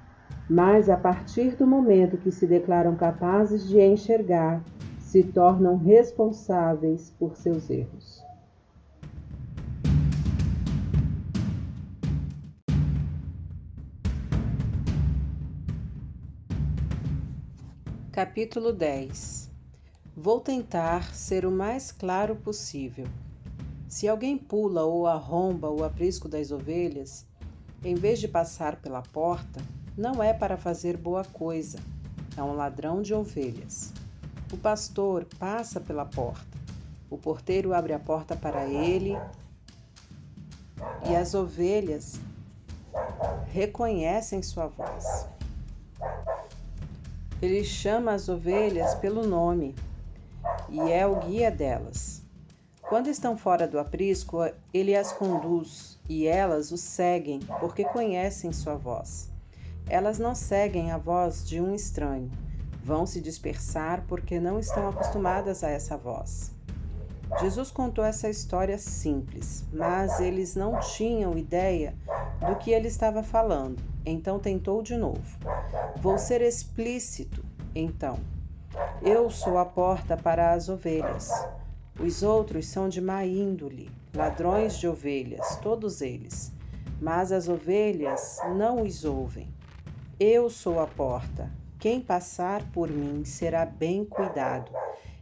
Mas 0.48 0.88
a 0.88 0.96
partir 0.96 1.56
do 1.56 1.66
momento 1.66 2.16
que 2.16 2.30
se 2.30 2.46
declaram 2.46 2.94
capazes 2.94 3.68
de 3.68 3.80
enxergar, 3.80 4.62
se 5.00 5.24
tornam 5.24 5.76
responsáveis 5.76 7.10
por 7.18 7.36
seus 7.36 7.68
erros. 7.68 8.19
Capítulo 18.22 18.70
10 18.70 19.50
Vou 20.14 20.40
tentar 20.40 21.14
ser 21.14 21.46
o 21.46 21.50
mais 21.50 21.90
claro 21.90 22.36
possível. 22.36 23.06
Se 23.88 24.06
alguém 24.06 24.36
pula 24.36 24.84
ou 24.84 25.06
arromba 25.06 25.70
o 25.70 25.82
aprisco 25.82 26.28
das 26.28 26.50
ovelhas, 26.50 27.24
em 27.82 27.94
vez 27.94 28.20
de 28.20 28.28
passar 28.28 28.76
pela 28.76 29.00
porta, 29.00 29.62
não 29.96 30.22
é 30.22 30.34
para 30.34 30.58
fazer 30.58 30.98
boa 30.98 31.24
coisa, 31.24 31.78
é 32.36 32.42
um 32.42 32.52
ladrão 32.52 33.00
de 33.00 33.14
ovelhas. 33.14 33.90
O 34.52 34.58
pastor 34.58 35.24
passa 35.38 35.80
pela 35.80 36.04
porta. 36.04 36.58
O 37.08 37.16
porteiro 37.16 37.72
abre 37.72 37.94
a 37.94 37.98
porta 37.98 38.36
para 38.36 38.66
ele 38.66 39.16
e 41.08 41.16
as 41.16 41.32
ovelhas 41.32 42.20
reconhecem 43.50 44.42
sua 44.42 44.66
voz. 44.66 45.26
Ele 47.42 47.64
chama 47.64 48.12
as 48.12 48.28
ovelhas 48.28 48.94
pelo 48.96 49.26
nome 49.26 49.74
e 50.68 50.92
é 50.92 51.06
o 51.06 51.16
guia 51.20 51.50
delas. 51.50 52.22
Quando 52.82 53.08
estão 53.08 53.36
fora 53.36 53.66
do 53.66 53.78
aprisco, 53.78 54.38
ele 54.74 54.94
as 54.94 55.10
conduz 55.10 55.98
e 56.06 56.26
elas 56.26 56.70
o 56.70 56.76
seguem 56.76 57.40
porque 57.58 57.82
conhecem 57.84 58.52
sua 58.52 58.74
voz. 58.74 59.30
Elas 59.88 60.18
não 60.18 60.34
seguem 60.34 60.90
a 60.90 60.98
voz 60.98 61.48
de 61.48 61.60
um 61.60 61.74
estranho, 61.74 62.30
vão 62.84 63.06
se 63.06 63.22
dispersar 63.22 64.04
porque 64.06 64.38
não 64.38 64.58
estão 64.58 64.88
acostumadas 64.88 65.64
a 65.64 65.70
essa 65.70 65.96
voz. 65.96 66.52
Jesus 67.40 67.70
contou 67.70 68.04
essa 68.04 68.28
história 68.28 68.76
simples, 68.76 69.64
mas 69.72 70.20
eles 70.20 70.54
não 70.54 70.78
tinham 70.80 71.38
ideia 71.38 71.94
do 72.46 72.56
que 72.56 72.70
ele 72.70 72.88
estava 72.88 73.22
falando. 73.22 73.89
Então 74.04 74.38
tentou 74.38 74.82
de 74.82 74.96
novo. 74.96 75.38
Vou 75.96 76.18
ser 76.18 76.40
explícito, 76.40 77.44
então. 77.74 78.18
Eu 79.02 79.30
sou 79.30 79.58
a 79.58 79.64
porta 79.64 80.16
para 80.16 80.52
as 80.52 80.68
ovelhas. 80.68 81.30
Os 81.98 82.22
outros 82.22 82.66
são 82.66 82.88
de 82.88 83.00
má 83.00 83.24
índole, 83.24 83.90
ladrões 84.14 84.78
de 84.78 84.88
ovelhas, 84.88 85.56
todos 85.56 86.00
eles. 86.00 86.52
Mas 87.00 87.32
as 87.32 87.48
ovelhas 87.48 88.38
não 88.56 88.82
os 88.82 89.04
ouvem. 89.04 89.48
Eu 90.18 90.48
sou 90.50 90.80
a 90.80 90.86
porta. 90.86 91.50
Quem 91.78 92.00
passar 92.00 92.62
por 92.72 92.90
mim 92.90 93.24
será 93.24 93.64
bem 93.64 94.04
cuidado. 94.04 94.70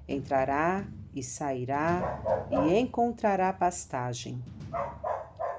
Entrará 0.09 0.85
e 1.15 1.23
sairá 1.23 2.47
e 2.51 2.79
encontrará 2.79 3.53
pastagem. 3.53 4.43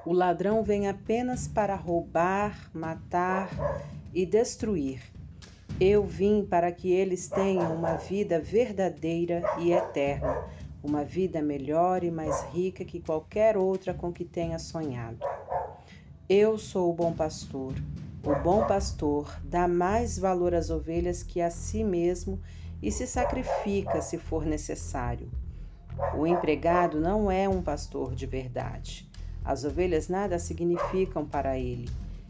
O 0.05 0.13
ladrão 0.13 0.63
vem 0.63 0.87
apenas 0.87 1.47
para 1.47 1.75
roubar, 1.75 2.71
matar 2.73 3.49
e 4.13 4.25
destruir. 4.25 5.01
Eu 5.79 6.05
vim 6.05 6.45
para 6.45 6.71
que 6.71 6.91
eles 6.91 7.27
tenham 7.27 7.75
uma 7.75 7.95
vida 7.95 8.39
verdadeira 8.39 9.43
e 9.59 9.71
eterna, 9.71 10.43
uma 10.81 11.03
vida 11.03 11.41
melhor 11.41 12.03
e 12.03 12.09
mais 12.09 12.43
rica 12.53 12.85
que 12.85 13.01
qualquer 13.01 13.57
outra 13.57 13.93
com 13.93 14.11
que 14.11 14.23
tenha 14.23 14.57
sonhado. 14.57 15.19
Eu 16.29 16.57
sou 16.57 16.89
o 16.89 16.93
bom 16.93 17.11
pastor. 17.11 17.73
O 18.23 18.35
bom 18.35 18.65
pastor 18.67 19.37
dá 19.43 19.67
mais 19.67 20.17
valor 20.17 20.53
às 20.53 20.69
ovelhas 20.69 21.23
que 21.23 21.41
a 21.41 21.49
si 21.49 21.83
mesmo 21.83 22.39
e 22.81 22.91
se 22.91 23.05
sacrifica 23.05 24.01
se 24.01 24.17
for 24.17 24.45
necessário. 24.45 25.29
O 26.17 26.25
empregado 26.25 27.01
não 27.01 27.29
é 27.29 27.49
um 27.49 27.61
pastor 27.61 28.15
de 28.15 28.25
verdade. 28.25 29.08
As 29.49 29.63
ovelhas 29.63 30.07
nada 30.07 30.37
significam 30.37 31.25
para 31.25 31.57
ele. 31.57 31.89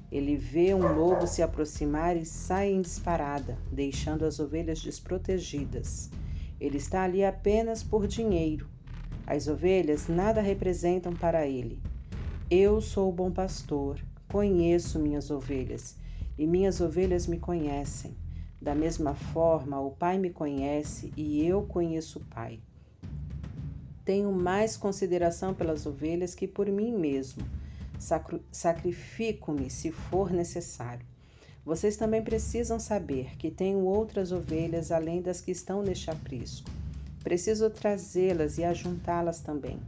Ele 0.10 0.38
vê 0.38 0.74
um 0.74 0.94
lobo 0.94 1.28
se 1.28 1.42
aproximar 1.42 2.16
e 2.16 2.24
sai 2.24 2.72
em 2.72 2.80
disparada, 2.80 3.58
deixando 3.70 4.24
as 4.24 4.40
ovelhas 4.40 4.80
desprotegidas. 4.82 6.10
Ele 6.62 6.78
está 6.78 7.04
ali 7.04 7.26
apenas 7.26 7.84
por 7.84 8.08
dinheiro. 8.08 8.70
As 9.28 9.50
ovelhas 9.50 10.08
nada 10.08 10.40
representam 10.40 11.14
para 11.14 11.46
ele. 11.46 11.78
Eu 12.50 12.80
sou 12.80 13.10
o 13.10 13.14
bom 13.14 13.30
pastor, 13.30 14.00
conheço 14.30 14.98
minhas 14.98 15.30
ovelhas, 15.30 15.98
e 16.38 16.48
minhas 16.48 16.80
ovelhas 16.80 17.28
me 17.28 17.38
conhecem. 17.38 18.16
Da 18.62 18.74
mesma 18.74 19.14
forma, 19.14 19.78
o 19.82 19.92
Pai 19.92 20.18
me 20.18 20.30
conhece 20.30 21.12
e 21.18 21.46
eu 21.46 21.64
conheço 21.64 22.20
o 22.20 22.26
Pai. 22.34 22.62
Tenho 24.10 24.32
mais 24.32 24.76
consideração 24.76 25.54
pelas 25.54 25.86
ovelhas 25.86 26.34
que 26.34 26.48
por 26.48 26.66
mim 26.66 26.92
mesmo. 26.98 27.44
Sacrifico-me 28.52 29.70
se 29.70 29.92
for 29.92 30.32
necessário. 30.32 31.06
Vocês 31.64 31.96
também 31.96 32.24
precisam 32.24 32.80
saber 32.80 33.38
que 33.38 33.52
tenho 33.52 33.86
outras 33.86 34.32
ovelhas 34.32 34.92
além 34.92 35.22
das 35.22 35.42
que 35.42 35.52
estão 35.52 35.84
neste 35.84 36.10
aprisco. 36.10 36.72
Preciso 37.24 37.70
trazê-las 37.70 38.58
e 38.58 38.64
ajuntá-las 38.64 39.42
também. 39.42 39.80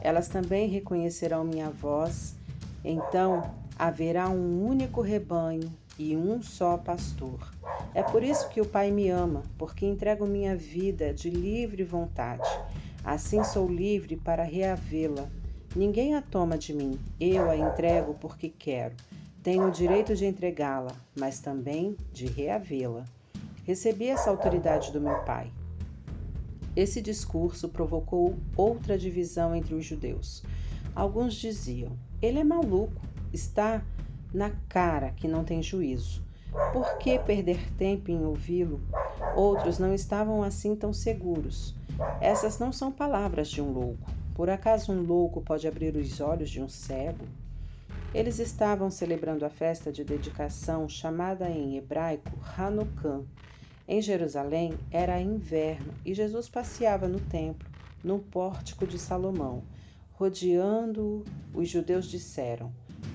Elas 0.00 0.28
também 0.28 0.68
reconhecerão 0.68 1.42
minha 1.42 1.70
voz. 1.70 2.36
Então 2.84 3.52
haverá 3.76 4.28
um 4.28 4.64
único 4.64 5.00
rebanho 5.00 5.74
e 6.00 6.16
um 6.16 6.40
só 6.40 6.78
pastor. 6.78 7.52
É 7.94 8.02
por 8.02 8.22
isso 8.22 8.48
que 8.48 8.58
o 8.58 8.64
Pai 8.64 8.90
me 8.90 9.10
ama, 9.10 9.42
porque 9.58 9.84
entrego 9.84 10.26
minha 10.26 10.56
vida 10.56 11.12
de 11.12 11.28
livre 11.28 11.84
vontade. 11.84 12.48
Assim 13.04 13.44
sou 13.44 13.68
livre 13.68 14.16
para 14.16 14.42
reavê-la. 14.42 15.28
Ninguém 15.76 16.14
a 16.14 16.22
toma 16.22 16.56
de 16.56 16.72
mim, 16.72 16.98
eu 17.20 17.50
a 17.50 17.56
entrego 17.56 18.14
porque 18.14 18.48
quero. 18.48 18.96
Tenho 19.42 19.68
o 19.68 19.70
direito 19.70 20.16
de 20.16 20.24
entregá-la, 20.24 20.92
mas 21.14 21.40
também 21.40 21.94
de 22.14 22.24
reavê-la. 22.24 23.04
Recebi 23.64 24.06
essa 24.06 24.30
autoridade 24.30 24.90
do 24.92 25.02
meu 25.02 25.18
pai. 25.24 25.52
Esse 26.74 27.02
discurso 27.02 27.68
provocou 27.68 28.36
outra 28.56 28.96
divisão 28.96 29.54
entre 29.54 29.74
os 29.74 29.84
judeus. 29.84 30.42
Alguns 30.94 31.34
diziam: 31.34 31.92
ele 32.22 32.38
é 32.38 32.44
maluco, 32.44 33.02
está 33.34 33.82
na 34.32 34.50
cara 34.68 35.10
que 35.10 35.28
não 35.28 35.44
tem 35.44 35.62
juízo. 35.62 36.22
Por 36.72 36.98
que 36.98 37.18
perder 37.18 37.72
tempo 37.74 38.10
em 38.10 38.24
ouvi-lo? 38.24 38.80
Outros 39.36 39.78
não 39.78 39.94
estavam 39.94 40.42
assim 40.42 40.74
tão 40.74 40.92
seguros. 40.92 41.74
Essas 42.20 42.58
não 42.58 42.72
são 42.72 42.90
palavras 42.90 43.48
de 43.48 43.60
um 43.60 43.72
louco. 43.72 44.10
Por 44.34 44.48
acaso 44.48 44.92
um 44.92 45.02
louco 45.02 45.40
pode 45.40 45.68
abrir 45.68 45.94
os 45.96 46.20
olhos 46.20 46.50
de 46.50 46.62
um 46.62 46.68
cego? 46.68 47.26
Eles 48.12 48.38
estavam 48.38 48.90
celebrando 48.90 49.44
a 49.44 49.50
festa 49.50 49.92
de 49.92 50.02
dedicação 50.02 50.88
chamada 50.88 51.48
em 51.48 51.76
hebraico 51.76 52.36
Hanukkah. 52.56 53.20
Em 53.86 54.00
Jerusalém 54.00 54.74
era 54.90 55.20
inverno 55.20 55.94
e 56.04 56.14
Jesus 56.14 56.48
passeava 56.48 57.06
no 57.06 57.20
templo, 57.20 57.68
no 58.02 58.18
pórtico 58.18 58.86
de 58.86 58.98
Salomão. 58.98 59.62
Rodeando-o, 60.12 61.24
os 61.54 61.68
judeus 61.68 62.06
disseram: 62.06 62.72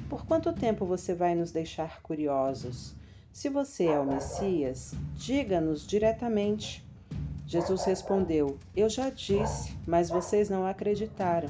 Por 0.09 0.25
quanto 0.25 0.53
tempo 0.53 0.85
você 0.85 1.15
vai 1.15 1.33
nos 1.33 1.51
deixar 1.51 2.01
curiosos? 2.01 2.93
Se 3.31 3.49
você 3.49 3.85
é 3.85 3.99
o 3.99 4.05
Messias, 4.05 4.93
diga-nos 5.15 5.85
diretamente. 5.85 6.85
Jesus 7.47 7.83
respondeu: 7.85 8.57
Eu 8.75 8.87
já 8.87 9.09
disse, 9.09 9.75
mas 9.85 10.09
vocês 10.09 10.49
não 10.49 10.65
acreditaram. 10.65 11.49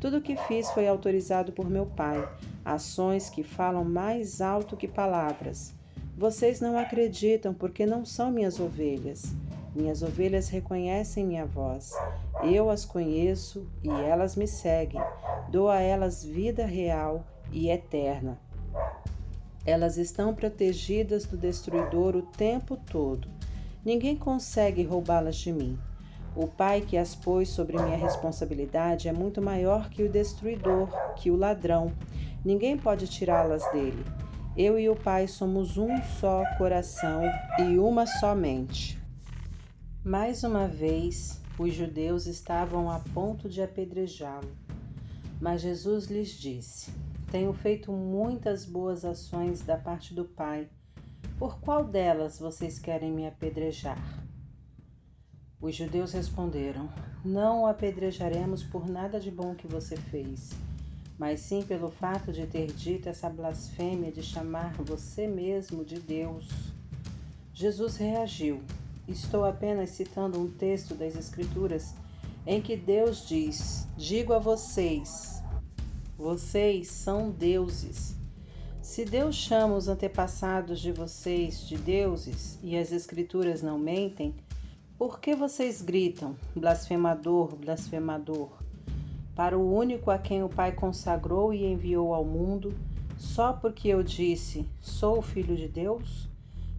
Tudo 0.00 0.16
o 0.16 0.22
que 0.22 0.34
fiz 0.34 0.70
foi 0.70 0.88
autorizado 0.88 1.52
por 1.52 1.68
meu 1.68 1.84
Pai, 1.84 2.26
ações 2.64 3.28
que 3.28 3.42
falam 3.42 3.84
mais 3.84 4.40
alto 4.40 4.78
que 4.78 4.88
palavras. 4.88 5.74
Vocês 6.16 6.58
não 6.58 6.78
acreditam 6.78 7.52
porque 7.52 7.84
não 7.84 8.04
são 8.06 8.30
minhas 8.30 8.58
ovelhas. 8.58 9.26
Minhas 9.74 10.02
ovelhas 10.02 10.48
reconhecem 10.48 11.24
minha 11.24 11.44
voz. 11.44 11.92
Eu 12.42 12.70
as 12.70 12.84
conheço 12.84 13.66
e 13.82 13.88
elas 13.88 14.36
me 14.36 14.48
seguem. 14.48 15.00
Dou 15.50 15.68
a 15.68 15.80
elas 15.80 16.24
vida 16.24 16.64
real 16.64 17.24
e 17.52 17.70
eterna. 17.70 18.38
Elas 19.64 19.98
estão 19.98 20.34
protegidas 20.34 21.26
do 21.26 21.36
destruidor 21.36 22.16
o 22.16 22.22
tempo 22.22 22.76
todo. 22.76 23.28
Ninguém 23.84 24.16
consegue 24.16 24.82
roubá-las 24.82 25.36
de 25.36 25.52
mim. 25.52 25.78
O 26.34 26.46
Pai 26.46 26.80
que 26.80 26.96
as 26.96 27.14
pôs 27.14 27.48
sobre 27.48 27.76
minha 27.76 27.96
responsabilidade 27.96 29.08
é 29.08 29.12
muito 29.12 29.42
maior 29.42 29.90
que 29.90 30.02
o 30.02 30.08
destruidor, 30.08 30.88
que 31.16 31.30
o 31.30 31.36
ladrão. 31.36 31.92
Ninguém 32.44 32.78
pode 32.78 33.08
tirá-las 33.08 33.64
dele. 33.72 34.04
Eu 34.56 34.78
e 34.78 34.88
o 34.88 34.96
Pai 34.96 35.26
somos 35.26 35.76
um 35.76 36.00
só 36.18 36.44
coração 36.56 37.22
e 37.58 37.78
uma 37.78 38.06
só 38.06 38.34
mente. 38.34 39.00
Mais 40.04 40.44
uma 40.44 40.66
vez, 40.66 41.40
os 41.58 41.74
judeus 41.74 42.26
estavam 42.26 42.90
a 42.90 43.00
ponto 43.12 43.48
de 43.48 43.60
apedrejá-lo. 43.60 44.50
Mas 45.40 45.60
Jesus 45.60 46.06
lhes 46.06 46.30
disse: 46.30 46.90
Tenho 47.30 47.52
feito 47.52 47.92
muitas 47.92 48.64
boas 48.64 49.04
ações 49.04 49.62
da 49.62 49.76
parte 49.76 50.14
do 50.14 50.24
Pai. 50.24 50.68
Por 51.38 51.60
qual 51.60 51.84
delas 51.84 52.38
vocês 52.38 52.78
querem 52.78 53.12
me 53.12 53.26
apedrejar? 53.26 54.02
Os 55.60 55.74
judeus 55.74 56.12
responderam: 56.12 56.88
Não 57.24 57.62
o 57.62 57.66
apedrejaremos 57.66 58.62
por 58.62 58.88
nada 58.88 59.20
de 59.20 59.30
bom 59.30 59.54
que 59.54 59.66
você 59.66 59.96
fez 59.96 60.50
mas 61.20 61.40
sim 61.40 61.62
pelo 61.62 61.90
fato 61.90 62.32
de 62.32 62.46
ter 62.46 62.72
dito 62.72 63.06
essa 63.06 63.28
blasfêmia 63.28 64.10
de 64.10 64.22
chamar 64.22 64.72
você 64.76 65.26
mesmo 65.26 65.84
de 65.84 66.00
Deus. 66.00 66.48
Jesus 67.52 67.98
reagiu. 67.98 68.62
Estou 69.06 69.44
apenas 69.44 69.90
citando 69.90 70.40
um 70.40 70.50
texto 70.50 70.94
das 70.94 71.14
Escrituras 71.14 71.94
em 72.46 72.62
que 72.62 72.74
Deus 72.74 73.28
diz: 73.28 73.86
Digo 73.98 74.32
a 74.32 74.38
vocês, 74.38 75.39
vocês 76.20 76.88
são 76.88 77.30
deuses. 77.30 78.14
Se 78.80 79.04
Deus 79.04 79.34
chama 79.34 79.76
os 79.76 79.88
antepassados 79.88 80.80
de 80.80 80.92
vocês 80.92 81.66
de 81.66 81.76
deuses 81.76 82.58
e 82.62 82.76
as 82.76 82.92
Escrituras 82.92 83.62
não 83.62 83.78
mentem, 83.78 84.34
por 84.96 85.18
que 85.18 85.34
vocês 85.34 85.80
gritam, 85.80 86.36
blasfemador, 86.54 87.56
blasfemador? 87.56 88.60
para 89.40 89.56
o 89.56 89.74
único 89.74 90.10
a 90.10 90.18
quem 90.18 90.42
o 90.42 90.50
Pai 90.50 90.70
consagrou 90.70 91.54
e 91.54 91.64
enviou 91.64 92.12
ao 92.12 92.22
mundo, 92.22 92.74
só 93.16 93.54
porque 93.54 93.88
eu 93.88 94.02
disse: 94.02 94.68
Sou 94.82 95.22
filho 95.22 95.56
de 95.56 95.66
Deus? 95.66 96.28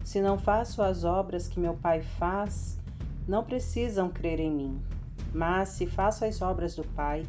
Se 0.04 0.20
não 0.20 0.38
faço 0.38 0.80
as 0.80 1.02
obras 1.02 1.48
que 1.48 1.58
meu 1.58 1.74
Pai 1.74 2.02
faz, 2.02 2.78
não 3.26 3.42
precisam 3.42 4.08
crer 4.08 4.38
em 4.38 4.52
mim. 4.52 4.82
Mas 5.34 5.70
se 5.70 5.86
faço 5.86 6.24
as 6.24 6.40
obras 6.40 6.76
do 6.76 6.84
Pai, 6.84 7.26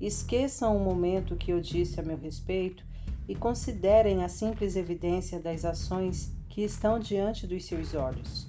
esqueçam 0.00 0.76
o 0.76 0.80
momento 0.80 1.36
que 1.36 1.52
eu 1.52 1.60
disse 1.60 1.98
a 1.98 2.02
meu 2.02 2.16
respeito 2.16 2.84
e 3.28 3.34
considerem 3.34 4.24
a 4.24 4.28
simples 4.28 4.76
evidência 4.76 5.38
das 5.38 5.64
ações 5.64 6.32
que 6.48 6.62
estão 6.62 6.98
diante 6.98 7.46
dos 7.46 7.64
seus 7.64 7.94
olhos. 7.94 8.48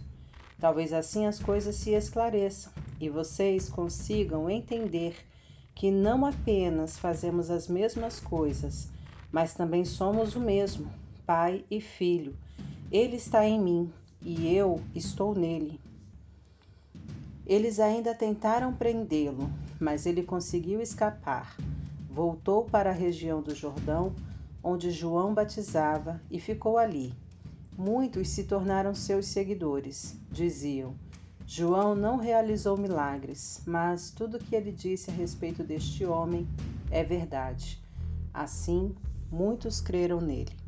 Talvez 0.60 0.94
assim 0.94 1.26
as 1.26 1.40
coisas 1.40 1.76
se 1.76 1.92
esclareçam 1.92 2.72
e 3.00 3.10
vocês 3.10 3.70
consigam 3.70 4.50
entender 4.50 5.16
que 5.74 5.90
não 5.90 6.26
apenas 6.26 6.98
fazemos 6.98 7.50
as 7.50 7.68
mesmas 7.68 8.20
coisas, 8.20 8.90
mas 9.32 9.54
também 9.54 9.86
somos 9.86 10.36
o 10.36 10.40
mesmo, 10.40 10.92
Pai 11.26 11.64
e 11.72 11.80
Filho. 11.80 12.36
Ele 12.92 13.16
está 13.16 13.46
em 13.46 13.60
mim 13.60 13.94
e 14.22 14.54
eu 14.54 14.82
estou 14.94 15.34
nele. 15.34 15.80
Eles 17.50 17.80
ainda 17.80 18.14
tentaram 18.14 18.72
prendê-lo, 18.72 19.50
mas 19.80 20.06
ele 20.06 20.22
conseguiu 20.22 20.80
escapar. 20.80 21.58
Voltou 22.08 22.66
para 22.66 22.92
a 22.92 22.94
região 22.94 23.42
do 23.42 23.56
Jordão, 23.56 24.14
onde 24.64 24.92
João 24.92 25.34
batizava, 25.34 26.22
e 26.30 26.40
ficou 26.40 26.78
ali. 26.78 27.12
Muitos 27.76 28.30
se 28.30 28.44
tornaram 28.44 28.94
seus 28.94 29.26
seguidores. 29.26 30.16
Diziam: 30.32 30.94
João 31.48 31.96
não 31.96 32.18
realizou 32.18 32.78
milagres, 32.78 33.64
mas 33.66 34.12
tudo 34.12 34.38
o 34.38 34.40
que 34.40 34.56
ele 34.56 34.72
disse 34.72 35.10
a 35.10 35.14
respeito 35.14 35.64
deste 35.64 36.06
homem 36.06 36.48
é 36.92 37.04
verdade. 37.04 37.82
Assim, 38.32 38.94
muitos 39.32 39.82
creram 39.82 40.22
nele. 40.22 40.59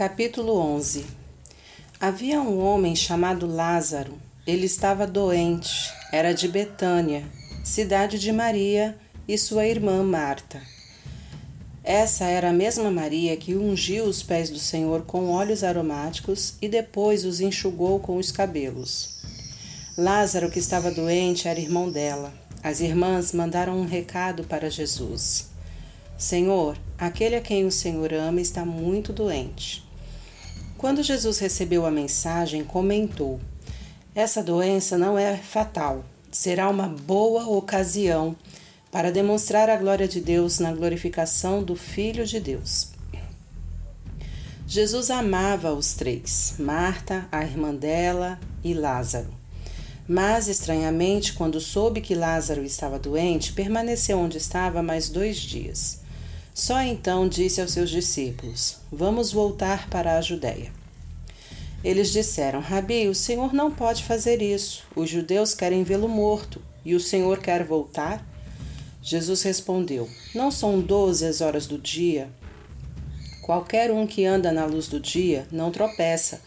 Capítulo 0.00 0.56
11 0.56 1.04
Havia 2.00 2.40
um 2.40 2.58
homem 2.58 2.96
chamado 2.96 3.46
Lázaro. 3.46 4.14
Ele 4.46 4.64
estava 4.64 5.06
doente, 5.06 5.92
era 6.10 6.32
de 6.32 6.48
Betânia, 6.48 7.22
cidade 7.62 8.18
de 8.18 8.32
Maria 8.32 8.96
e 9.28 9.36
sua 9.36 9.66
irmã 9.66 10.02
Marta. 10.02 10.62
Essa 11.84 12.24
era 12.24 12.48
a 12.48 12.52
mesma 12.54 12.90
Maria 12.90 13.36
que 13.36 13.54
ungiu 13.54 14.06
os 14.06 14.22
pés 14.22 14.48
do 14.48 14.58
Senhor 14.58 15.02
com 15.02 15.30
óleos 15.30 15.62
aromáticos 15.62 16.54
e 16.62 16.66
depois 16.66 17.26
os 17.26 17.42
enxugou 17.42 18.00
com 18.00 18.16
os 18.16 18.32
cabelos. 18.32 19.20
Lázaro, 19.98 20.50
que 20.50 20.60
estava 20.60 20.90
doente, 20.90 21.46
era 21.46 21.60
irmão 21.60 21.90
dela. 21.90 22.32
As 22.62 22.80
irmãs 22.80 23.34
mandaram 23.34 23.78
um 23.78 23.84
recado 23.84 24.44
para 24.44 24.70
Jesus: 24.70 25.50
Senhor, 26.16 26.78
aquele 26.96 27.36
a 27.36 27.42
quem 27.42 27.66
o 27.66 27.70
Senhor 27.70 28.14
ama 28.14 28.40
está 28.40 28.64
muito 28.64 29.12
doente. 29.12 29.89
Quando 30.80 31.02
Jesus 31.02 31.38
recebeu 31.38 31.84
a 31.84 31.90
mensagem, 31.90 32.64
comentou: 32.64 33.38
Essa 34.14 34.42
doença 34.42 34.96
não 34.96 35.18
é 35.18 35.36
fatal, 35.36 36.02
será 36.32 36.70
uma 36.70 36.88
boa 36.88 37.46
ocasião 37.46 38.34
para 38.90 39.12
demonstrar 39.12 39.68
a 39.68 39.76
glória 39.76 40.08
de 40.08 40.22
Deus 40.22 40.58
na 40.58 40.72
glorificação 40.72 41.62
do 41.62 41.76
Filho 41.76 42.24
de 42.24 42.40
Deus. 42.40 42.92
Jesus 44.66 45.10
amava 45.10 45.70
os 45.74 45.92
três, 45.92 46.54
Marta, 46.58 47.28
a 47.30 47.44
irmã 47.44 47.74
dela 47.74 48.40
e 48.64 48.72
Lázaro. 48.72 49.34
Mas, 50.08 50.48
estranhamente, 50.48 51.34
quando 51.34 51.60
soube 51.60 52.00
que 52.00 52.14
Lázaro 52.14 52.64
estava 52.64 52.98
doente, 52.98 53.52
permaneceu 53.52 54.18
onde 54.18 54.38
estava 54.38 54.82
mais 54.82 55.10
dois 55.10 55.36
dias. 55.36 55.99
Só 56.60 56.82
então 56.82 57.26
disse 57.26 57.58
aos 57.58 57.70
seus 57.70 57.88
discípulos: 57.88 58.76
Vamos 58.92 59.32
voltar 59.32 59.88
para 59.88 60.18
a 60.18 60.20
Judéia. 60.20 60.70
Eles 61.82 62.12
disseram: 62.12 62.60
Rabi, 62.60 63.08
o 63.08 63.14
Senhor 63.14 63.54
não 63.54 63.70
pode 63.70 64.04
fazer 64.04 64.42
isso. 64.42 64.82
Os 64.94 65.08
judeus 65.08 65.54
querem 65.54 65.82
vê-lo 65.82 66.06
morto 66.06 66.60
e 66.84 66.94
o 66.94 67.00
Senhor 67.00 67.38
quer 67.38 67.64
voltar? 67.64 68.22
Jesus 69.02 69.40
respondeu: 69.40 70.06
Não 70.34 70.50
são 70.50 70.82
doze 70.82 71.24
as 71.24 71.40
horas 71.40 71.66
do 71.66 71.78
dia? 71.78 72.28
Qualquer 73.40 73.90
um 73.90 74.06
que 74.06 74.26
anda 74.26 74.52
na 74.52 74.66
luz 74.66 74.86
do 74.86 75.00
dia 75.00 75.46
não 75.50 75.70
tropeça, 75.70 76.42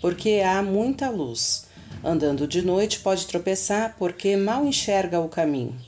porque 0.00 0.40
há 0.42 0.62
muita 0.62 1.10
luz. 1.10 1.66
Andando 2.02 2.48
de 2.48 2.62
noite 2.62 3.00
pode 3.00 3.26
tropeçar 3.26 3.96
porque 3.98 4.34
mal 4.34 4.64
enxerga 4.64 5.20
o 5.20 5.28
caminho. 5.28 5.78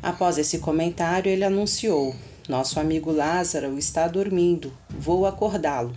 Após 0.00 0.38
esse 0.38 0.60
comentário, 0.60 1.28
ele 1.28 1.42
anunciou: 1.42 2.14
Nosso 2.48 2.78
amigo 2.78 3.10
Lázaro 3.10 3.76
está 3.76 4.06
dormindo, 4.06 4.72
vou 4.88 5.26
acordá-lo. 5.26 5.92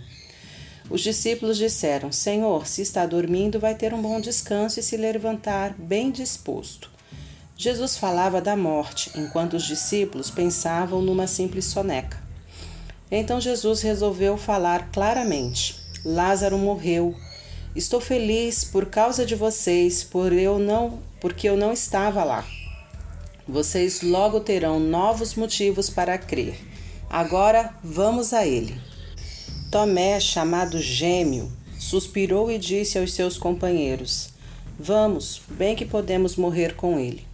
Os 0.90 1.00
discípulos 1.00 1.56
disseram: 1.56 2.10
Senhor, 2.10 2.66
se 2.66 2.82
está 2.82 3.06
dormindo, 3.06 3.60
vai 3.60 3.76
ter 3.76 3.94
um 3.94 4.02
bom 4.02 4.20
descanso 4.20 4.80
e 4.80 4.82
se 4.82 4.96
levantar 4.96 5.74
bem 5.78 6.10
disposto. 6.10 6.90
Jesus 7.56 7.96
falava 7.96 8.40
da 8.40 8.56
morte, 8.56 9.12
enquanto 9.14 9.54
os 9.54 9.64
discípulos 9.64 10.28
pensavam 10.28 11.00
numa 11.00 11.28
simples 11.28 11.66
soneca. 11.66 12.20
Então 13.08 13.40
Jesus 13.40 13.82
resolveu 13.82 14.36
falar 14.36 14.90
claramente: 14.90 15.76
Lázaro 16.04 16.58
morreu. 16.58 17.14
Estou 17.76 18.00
feliz 18.00 18.64
por 18.64 18.86
causa 18.86 19.24
de 19.24 19.36
vocês, 19.36 20.02
por 20.02 20.32
eu 20.32 20.58
não, 20.58 20.98
porque 21.20 21.48
eu 21.48 21.56
não 21.56 21.72
estava 21.72 22.24
lá. 22.24 22.44
Vocês 23.48 24.02
logo 24.02 24.40
terão 24.40 24.78
novos 24.78 25.34
motivos 25.34 25.90
para 25.90 26.18
crer. 26.18 26.58
Agora 27.08 27.74
vamos 27.82 28.32
a 28.32 28.46
ele. 28.46 28.80
Tomé, 29.70 30.20
chamado 30.20 30.80
Gêmeo, 30.80 31.50
suspirou 31.78 32.50
e 32.50 32.58
disse 32.58 32.98
aos 32.98 33.12
seus 33.12 33.38
companheiros: 33.38 34.30
Vamos, 34.78 35.40
bem 35.48 35.74
que 35.74 35.84
podemos 35.84 36.36
morrer 36.36 36.74
com 36.74 36.98
ele. 36.98 37.24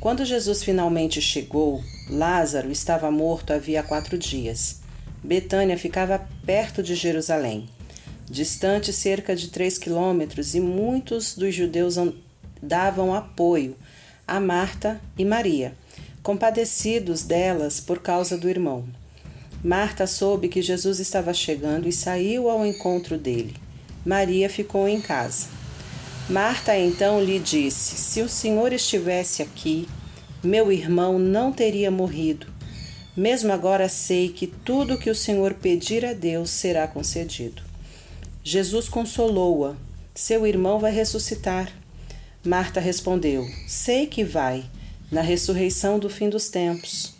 Quando 0.00 0.24
Jesus 0.24 0.62
finalmente 0.62 1.20
chegou, 1.20 1.82
Lázaro 2.08 2.70
estava 2.70 3.10
morto 3.10 3.52
havia 3.52 3.82
quatro 3.82 4.16
dias. 4.16 4.80
Betânia 5.24 5.76
ficava 5.76 6.24
perto 6.46 6.82
de 6.82 6.94
Jerusalém, 6.94 7.68
distante 8.30 8.92
cerca 8.92 9.34
de 9.34 9.48
três 9.48 9.76
quilômetros, 9.76 10.54
e 10.54 10.60
muitos 10.60 11.34
dos 11.34 11.52
judeus 11.52 11.96
davam 12.62 13.12
apoio 13.12 13.76
a 14.28 14.38
Marta 14.38 15.00
e 15.18 15.24
Maria, 15.24 15.74
compadecidos 16.22 17.22
delas 17.22 17.80
por 17.80 18.00
causa 18.00 18.36
do 18.36 18.48
irmão. 18.48 18.84
Marta 19.64 20.06
soube 20.06 20.48
que 20.48 20.60
Jesus 20.60 21.00
estava 21.00 21.32
chegando 21.32 21.88
e 21.88 21.92
saiu 21.92 22.50
ao 22.50 22.64
encontro 22.66 23.16
dele. 23.16 23.56
Maria 24.04 24.50
ficou 24.50 24.86
em 24.86 25.00
casa. 25.00 25.46
Marta 26.28 26.78
então 26.78 27.24
lhe 27.24 27.38
disse: 27.38 27.96
Se 27.96 28.20
o 28.20 28.28
Senhor 28.28 28.72
estivesse 28.72 29.42
aqui, 29.42 29.88
meu 30.44 30.70
irmão 30.70 31.18
não 31.18 31.50
teria 31.50 31.90
morrido. 31.90 32.46
Mesmo 33.16 33.50
agora 33.50 33.88
sei 33.88 34.28
que 34.28 34.46
tudo 34.46 34.98
que 34.98 35.10
o 35.10 35.14
Senhor 35.14 35.54
pedir 35.54 36.04
a 36.04 36.12
Deus 36.12 36.50
será 36.50 36.86
concedido. 36.86 37.62
Jesus 38.44 38.88
consolou-a: 38.88 39.74
Seu 40.14 40.46
irmão 40.46 40.78
vai 40.78 40.92
ressuscitar. 40.92 41.72
Marta 42.48 42.80
respondeu: 42.80 43.46
Sei 43.66 44.06
que 44.06 44.24
vai, 44.24 44.64
na 45.12 45.20
ressurreição 45.20 45.98
do 45.98 46.08
fim 46.08 46.30
dos 46.30 46.48
tempos. 46.48 47.14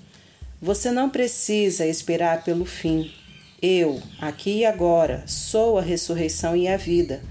Você 0.58 0.90
não 0.90 1.10
precisa 1.10 1.84
esperar 1.84 2.42
pelo 2.44 2.64
fim. 2.64 3.12
Eu, 3.60 4.00
aqui 4.18 4.60
e 4.60 4.64
agora, 4.64 5.22
sou 5.26 5.76
a 5.76 5.82
ressurreição 5.82 6.56
e 6.56 6.66
a 6.66 6.78
vida. 6.78 7.22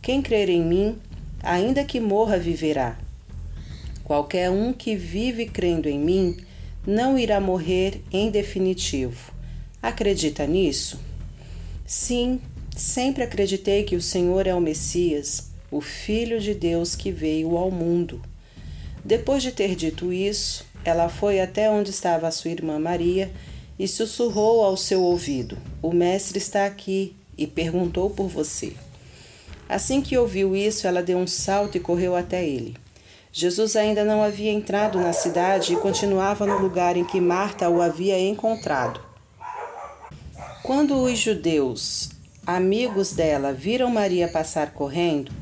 Quem 0.00 0.22
crer 0.22 0.48
em 0.48 0.64
mim, 0.64 0.98
ainda 1.42 1.84
que 1.84 2.00
morra, 2.00 2.38
viverá. 2.38 2.98
Qualquer 4.02 4.48
um 4.48 4.72
que 4.72 4.96
vive 4.96 5.44
crendo 5.44 5.90
em 5.90 5.98
mim 5.98 6.38
não 6.86 7.18
irá 7.18 7.38
morrer 7.38 8.00
em 8.10 8.30
definitivo. 8.30 9.30
Acredita 9.82 10.46
nisso? 10.46 10.98
Sim, 11.86 12.40
sempre 12.74 13.22
acreditei 13.22 13.84
que 13.84 13.94
o 13.94 14.00
Senhor 14.00 14.46
é 14.46 14.54
o 14.54 14.60
Messias, 14.60 15.51
o 15.72 15.80
Filho 15.80 16.38
de 16.38 16.54
Deus 16.54 16.94
que 16.94 17.10
veio 17.10 17.56
ao 17.56 17.70
mundo. 17.70 18.20
Depois 19.02 19.42
de 19.42 19.50
ter 19.50 19.74
dito 19.74 20.12
isso, 20.12 20.66
ela 20.84 21.08
foi 21.08 21.40
até 21.40 21.70
onde 21.70 21.90
estava 21.90 22.30
sua 22.30 22.50
irmã 22.50 22.78
Maria 22.78 23.32
e 23.78 23.88
sussurrou 23.88 24.62
ao 24.62 24.76
seu 24.76 25.02
ouvido: 25.02 25.56
O 25.80 25.90
Mestre 25.90 26.38
está 26.38 26.66
aqui 26.66 27.16
e 27.36 27.46
perguntou 27.46 28.10
por 28.10 28.28
você. 28.28 28.74
Assim 29.68 30.02
que 30.02 30.18
ouviu 30.18 30.54
isso, 30.54 30.86
ela 30.86 31.02
deu 31.02 31.16
um 31.16 31.26
salto 31.26 31.76
e 31.76 31.80
correu 31.80 32.14
até 32.14 32.46
ele. 32.46 32.76
Jesus 33.32 33.74
ainda 33.74 34.04
não 34.04 34.22
havia 34.22 34.52
entrado 34.52 35.00
na 35.00 35.14
cidade 35.14 35.72
e 35.72 35.76
continuava 35.76 36.44
no 36.44 36.58
lugar 36.58 36.98
em 36.98 37.04
que 37.04 37.18
Marta 37.18 37.70
o 37.70 37.80
havia 37.80 38.20
encontrado. 38.20 39.00
Quando 40.62 41.02
os 41.02 41.18
judeus, 41.18 42.10
amigos 42.46 43.12
dela, 43.12 43.54
viram 43.54 43.90
Maria 43.90 44.28
passar 44.28 44.72
correndo, 44.72 45.32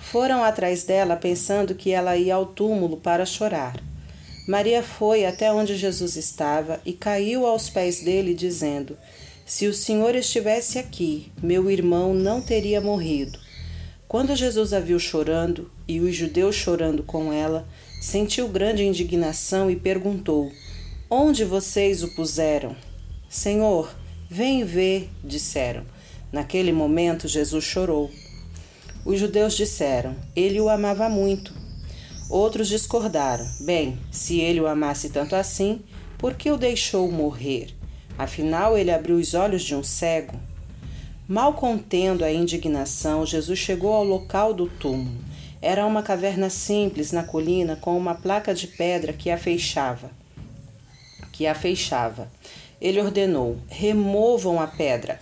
foram 0.00 0.42
atrás 0.42 0.84
dela 0.84 1.14
pensando 1.14 1.74
que 1.74 1.90
ela 1.90 2.16
ia 2.16 2.34
ao 2.34 2.46
túmulo 2.46 2.96
para 2.96 3.24
chorar. 3.26 3.76
Maria 4.48 4.82
foi 4.82 5.24
até 5.24 5.52
onde 5.52 5.76
Jesus 5.76 6.16
estava 6.16 6.80
e 6.84 6.92
caiu 6.92 7.46
aos 7.46 7.70
pés 7.70 8.00
dele, 8.00 8.34
dizendo: 8.34 8.96
Se 9.46 9.66
o 9.68 9.74
Senhor 9.74 10.14
estivesse 10.16 10.78
aqui, 10.78 11.30
meu 11.40 11.70
irmão 11.70 12.14
não 12.14 12.40
teria 12.40 12.80
morrido. 12.80 13.38
Quando 14.08 14.34
Jesus 14.34 14.72
a 14.72 14.80
viu 14.80 14.98
chorando 14.98 15.70
e 15.86 16.00
os 16.00 16.16
judeus 16.16 16.56
chorando 16.56 17.04
com 17.04 17.32
ela, 17.32 17.64
sentiu 18.00 18.48
grande 18.48 18.82
indignação 18.82 19.70
e 19.70 19.76
perguntou: 19.76 20.50
Onde 21.08 21.44
vocês 21.44 22.02
o 22.02 22.08
puseram? 22.16 22.74
Senhor, 23.28 23.94
vem 24.28 24.64
ver, 24.64 25.08
disseram. 25.22 25.84
Naquele 26.32 26.72
momento, 26.72 27.28
Jesus 27.28 27.62
chorou. 27.62 28.10
Os 29.04 29.18
judeus 29.18 29.56
disseram: 29.56 30.14
Ele 30.36 30.60
o 30.60 30.68
amava 30.68 31.08
muito. 31.08 31.54
Outros 32.28 32.68
discordaram: 32.68 33.46
Bem, 33.60 33.98
se 34.10 34.40
ele 34.40 34.60
o 34.60 34.66
amasse 34.66 35.08
tanto 35.10 35.34
assim, 35.34 35.80
por 36.18 36.34
que 36.34 36.50
o 36.50 36.56
deixou 36.56 37.10
morrer? 37.10 37.74
Afinal, 38.18 38.76
ele 38.76 38.90
abriu 38.90 39.16
os 39.16 39.34
olhos 39.34 39.62
de 39.62 39.74
um 39.74 39.82
cego. 39.82 40.38
Mal 41.26 41.54
contendo 41.54 42.24
a 42.24 42.30
indignação, 42.30 43.24
Jesus 43.24 43.58
chegou 43.58 43.94
ao 43.94 44.04
local 44.04 44.52
do 44.52 44.66
túmulo. 44.66 45.16
Era 45.62 45.86
uma 45.86 46.02
caverna 46.02 46.50
simples 46.50 47.12
na 47.12 47.22
colina 47.22 47.76
com 47.76 47.96
uma 47.96 48.14
placa 48.14 48.54
de 48.54 48.66
pedra 48.66 49.12
que 49.12 49.30
a 49.30 49.38
fechava. 49.38 50.10
Que 51.32 51.46
a 51.46 51.54
fechava. 51.54 52.30
Ele 52.80 53.00
ordenou: 53.00 53.58
removam 53.68 54.60
a 54.60 54.66
pedra. 54.66 55.18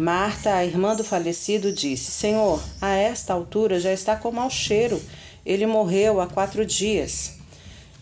Marta, 0.00 0.54
a 0.54 0.64
irmã 0.64 0.96
do 0.96 1.04
falecido, 1.04 1.70
disse: 1.70 2.10
Senhor, 2.10 2.64
a 2.80 2.94
esta 2.94 3.34
altura 3.34 3.78
já 3.78 3.92
está 3.92 4.16
com 4.16 4.32
mau 4.32 4.48
cheiro. 4.48 4.98
Ele 5.44 5.66
morreu 5.66 6.22
há 6.22 6.26
quatro 6.26 6.64
dias. 6.64 7.34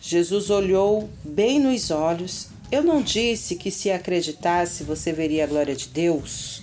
Jesus 0.01 0.49
olhou 0.49 1.11
bem 1.25 1.59
nos 1.59 1.91
olhos. 1.91 2.51
Eu 2.71 2.85
não 2.85 3.03
disse 3.03 3.57
que 3.57 3.69
se 3.69 3.91
acreditasse 3.91 4.85
você 4.85 5.13
veria 5.13 5.43
a 5.43 5.47
glória 5.49 5.75
de 5.75 5.89
Deus? 5.89 6.63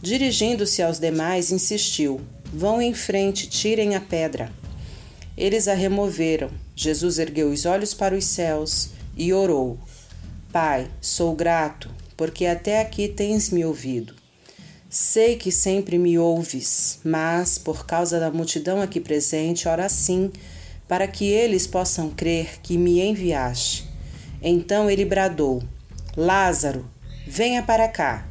Dirigindo-se 0.00 0.80
aos 0.80 1.00
demais, 1.00 1.50
insistiu: 1.50 2.20
Vão 2.54 2.80
em 2.80 2.94
frente, 2.94 3.48
tirem 3.48 3.96
a 3.96 4.00
pedra. 4.00 4.52
Eles 5.36 5.66
a 5.66 5.74
removeram. 5.74 6.48
Jesus 6.76 7.18
ergueu 7.18 7.50
os 7.50 7.66
olhos 7.66 7.92
para 7.92 8.14
os 8.14 8.24
céus 8.24 8.90
e 9.16 9.32
orou: 9.32 9.80
Pai, 10.52 10.88
sou 11.00 11.34
grato, 11.34 11.90
porque 12.16 12.46
até 12.46 12.80
aqui 12.80 13.08
tens 13.08 13.50
me 13.50 13.64
ouvido. 13.64 14.19
Sei 14.92 15.36
que 15.36 15.52
sempre 15.52 15.96
me 15.96 16.18
ouves, 16.18 16.98
mas, 17.04 17.58
por 17.58 17.86
causa 17.86 18.18
da 18.18 18.28
multidão 18.28 18.82
aqui 18.82 18.98
presente, 18.98 19.68
ora 19.68 19.88
sim, 19.88 20.32
para 20.88 21.06
que 21.06 21.26
eles 21.26 21.64
possam 21.64 22.10
crer 22.10 22.58
que 22.60 22.76
me 22.76 23.00
enviaste. 23.00 23.88
Então 24.42 24.90
ele 24.90 25.04
bradou: 25.04 25.62
Lázaro, 26.16 26.90
venha 27.24 27.62
para 27.62 27.86
cá. 27.86 28.26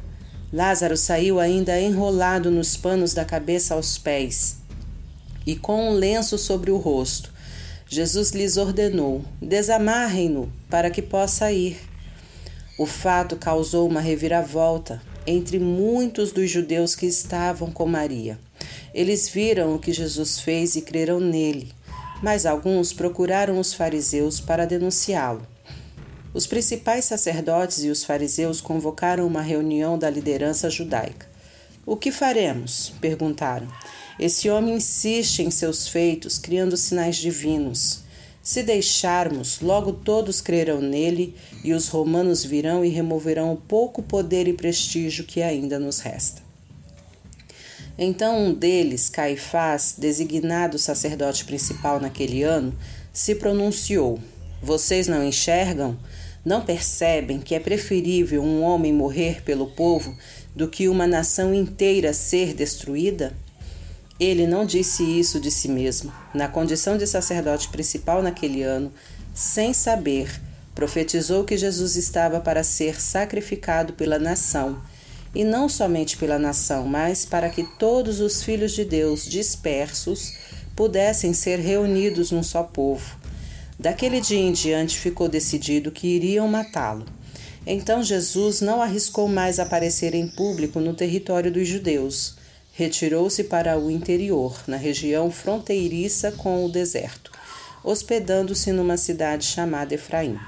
Lázaro 0.52 0.98
saiu 0.98 1.40
ainda 1.40 1.80
enrolado 1.80 2.50
nos 2.50 2.76
panos 2.76 3.14
da 3.14 3.24
cabeça 3.24 3.72
aos 3.72 3.96
pés 3.96 4.58
e 5.46 5.56
com 5.56 5.88
um 5.88 5.94
lenço 5.94 6.36
sobre 6.36 6.70
o 6.70 6.76
rosto. 6.76 7.32
Jesus 7.88 8.32
lhes 8.32 8.58
ordenou: 8.58 9.24
desamarrem-no 9.40 10.52
para 10.68 10.90
que 10.90 11.00
possa 11.00 11.50
ir. 11.50 11.80
O 12.78 12.84
fato 12.84 13.34
causou 13.36 13.88
uma 13.88 14.02
reviravolta 14.02 15.08
entre 15.26 15.58
muitos 15.58 16.32
dos 16.32 16.50
judeus 16.50 16.94
que 16.94 17.06
estavam 17.06 17.70
com 17.70 17.86
Maria. 17.86 18.38
Eles 18.92 19.28
viram 19.28 19.74
o 19.74 19.78
que 19.78 19.92
Jesus 19.92 20.40
fez 20.40 20.76
e 20.76 20.82
creram 20.82 21.20
nele, 21.20 21.72
mas 22.22 22.46
alguns 22.46 22.92
procuraram 22.92 23.58
os 23.58 23.72
fariseus 23.72 24.40
para 24.40 24.66
denunciá-lo. 24.66 25.46
Os 26.32 26.46
principais 26.46 27.06
sacerdotes 27.06 27.82
e 27.82 27.88
os 27.88 28.04
fariseus 28.04 28.60
convocaram 28.60 29.26
uma 29.26 29.42
reunião 29.42 29.98
da 29.98 30.08
liderança 30.08 30.70
judaica. 30.70 31.28
O 31.84 31.96
que 31.96 32.12
faremos? 32.12 32.92
perguntaram. 33.00 33.66
Esse 34.18 34.50
homem 34.50 34.74
insiste 34.74 35.40
em 35.40 35.50
seus 35.50 35.88
feitos, 35.88 36.38
criando 36.38 36.76
sinais 36.76 37.16
divinos. 37.16 38.02
Se 38.42 38.62
deixarmos, 38.62 39.60
logo 39.60 39.92
todos 39.92 40.40
crerão 40.40 40.80
nele 40.80 41.34
e 41.62 41.74
os 41.74 41.88
romanos 41.88 42.42
virão 42.42 42.84
e 42.84 42.88
removerão 42.88 43.52
o 43.52 43.56
pouco 43.56 44.02
poder 44.02 44.48
e 44.48 44.54
prestígio 44.54 45.24
que 45.24 45.42
ainda 45.42 45.78
nos 45.78 46.00
resta. 46.00 46.42
Então 47.98 48.46
um 48.46 48.54
deles, 48.54 49.10
Caifás, 49.10 49.94
designado 49.98 50.78
sacerdote 50.78 51.44
principal 51.44 52.00
naquele 52.00 52.42
ano, 52.42 52.74
se 53.12 53.34
pronunciou: 53.34 54.18
Vocês 54.62 55.06
não 55.06 55.22
enxergam? 55.22 55.98
Não 56.42 56.64
percebem 56.64 57.38
que 57.38 57.54
é 57.54 57.60
preferível 57.60 58.42
um 58.42 58.62
homem 58.62 58.90
morrer 58.90 59.42
pelo 59.42 59.66
povo 59.66 60.16
do 60.56 60.66
que 60.66 60.88
uma 60.88 61.06
nação 61.06 61.52
inteira 61.52 62.14
ser 62.14 62.54
destruída? 62.54 63.34
Ele 64.20 64.46
não 64.46 64.66
disse 64.66 65.02
isso 65.02 65.40
de 65.40 65.50
si 65.50 65.66
mesmo. 65.66 66.12
Na 66.34 66.46
condição 66.46 66.98
de 66.98 67.06
sacerdote 67.06 67.68
principal 67.68 68.22
naquele 68.22 68.62
ano, 68.62 68.92
sem 69.32 69.72
saber, 69.72 70.38
profetizou 70.74 71.42
que 71.42 71.56
Jesus 71.56 71.96
estava 71.96 72.38
para 72.38 72.62
ser 72.62 73.00
sacrificado 73.00 73.94
pela 73.94 74.18
nação, 74.18 74.78
e 75.34 75.42
não 75.42 75.70
somente 75.70 76.18
pela 76.18 76.38
nação, 76.38 76.86
mas 76.86 77.24
para 77.24 77.48
que 77.48 77.64
todos 77.78 78.20
os 78.20 78.42
filhos 78.42 78.72
de 78.72 78.84
Deus 78.84 79.24
dispersos 79.24 80.34
pudessem 80.76 81.32
ser 81.32 81.58
reunidos 81.58 82.30
num 82.30 82.42
só 82.42 82.62
povo. 82.62 83.18
Daquele 83.78 84.20
dia 84.20 84.38
em 84.38 84.52
diante 84.52 84.98
ficou 84.98 85.30
decidido 85.30 85.90
que 85.90 86.06
iriam 86.06 86.46
matá-lo. 86.46 87.06
Então 87.66 88.02
Jesus 88.02 88.60
não 88.60 88.82
arriscou 88.82 89.28
mais 89.28 89.58
aparecer 89.58 90.14
em 90.14 90.28
público 90.28 90.78
no 90.78 90.92
território 90.92 91.50
dos 91.50 91.66
judeus 91.66 92.38
retirou-se 92.80 93.44
para 93.44 93.78
o 93.78 93.90
interior, 93.90 94.58
na 94.66 94.78
região 94.78 95.30
fronteiriça 95.30 96.32
com 96.32 96.64
o 96.64 96.68
deserto, 96.70 97.30
hospedando-se 97.84 98.72
numa 98.72 98.96
cidade 98.96 99.44
chamada 99.44 99.92
Efraim. 99.92 100.38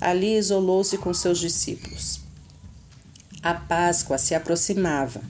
Ali 0.00 0.36
isolou-se 0.36 0.96
com 0.98 1.12
seus 1.12 1.40
discípulos. 1.40 2.20
A 3.42 3.54
Páscoa 3.54 4.18
se 4.18 4.36
aproximava. 4.36 5.20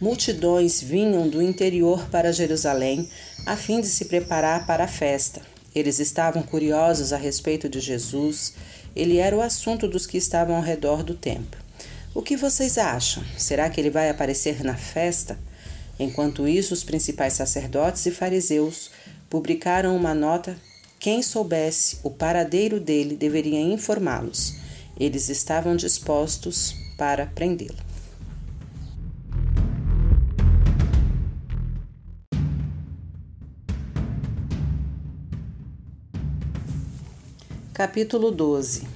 Multidões 0.00 0.82
vinham 0.82 1.28
do 1.28 1.40
interior 1.40 2.08
para 2.10 2.32
Jerusalém 2.32 3.08
a 3.46 3.56
fim 3.56 3.80
de 3.80 3.86
se 3.86 4.06
preparar 4.06 4.66
para 4.66 4.84
a 4.84 4.88
festa. 4.88 5.42
Eles 5.72 6.00
estavam 6.00 6.42
curiosos 6.42 7.12
a 7.12 7.16
respeito 7.16 7.68
de 7.68 7.78
Jesus. 7.78 8.54
Ele 8.96 9.18
era 9.18 9.36
o 9.36 9.40
assunto 9.40 9.86
dos 9.86 10.08
que 10.08 10.18
estavam 10.18 10.56
ao 10.56 10.62
redor 10.62 11.04
do 11.04 11.14
templo. 11.14 11.60
O 12.12 12.20
que 12.20 12.36
vocês 12.36 12.78
acham? 12.78 13.22
Será 13.38 13.70
que 13.70 13.80
ele 13.80 13.90
vai 13.90 14.10
aparecer 14.10 14.64
na 14.64 14.74
festa? 14.74 15.38
Enquanto 15.98 16.48
isso, 16.48 16.74
os 16.74 16.82
principais 16.82 17.34
sacerdotes 17.34 18.04
e 18.06 18.10
fariseus 18.10 18.90
publicaram 19.30 19.96
uma 19.96 20.14
nota. 20.14 20.56
Quem 20.98 21.22
soubesse 21.22 21.98
o 22.02 22.10
paradeiro 22.10 22.80
dele 22.80 23.16
deveria 23.16 23.60
informá-los. 23.60 24.56
Eles 24.98 25.28
estavam 25.28 25.76
dispostos 25.76 26.74
para 26.96 27.26
prendê-lo. 27.26 27.76
Capítulo 37.72 38.30
12 38.30 38.93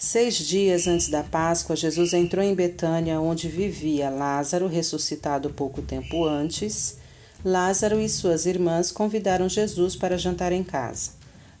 Seis 0.00 0.36
dias 0.36 0.86
antes 0.86 1.08
da 1.08 1.24
Páscoa, 1.24 1.74
Jesus 1.74 2.12
entrou 2.12 2.44
em 2.44 2.54
Betânia, 2.54 3.20
onde 3.20 3.48
vivia 3.48 4.08
Lázaro, 4.08 4.68
ressuscitado 4.68 5.50
pouco 5.50 5.82
tempo 5.82 6.24
antes. 6.24 6.98
Lázaro 7.44 8.00
e 8.00 8.08
suas 8.08 8.46
irmãs 8.46 8.92
convidaram 8.92 9.48
Jesus 9.48 9.96
para 9.96 10.16
jantar 10.16 10.52
em 10.52 10.62
casa. 10.62 11.10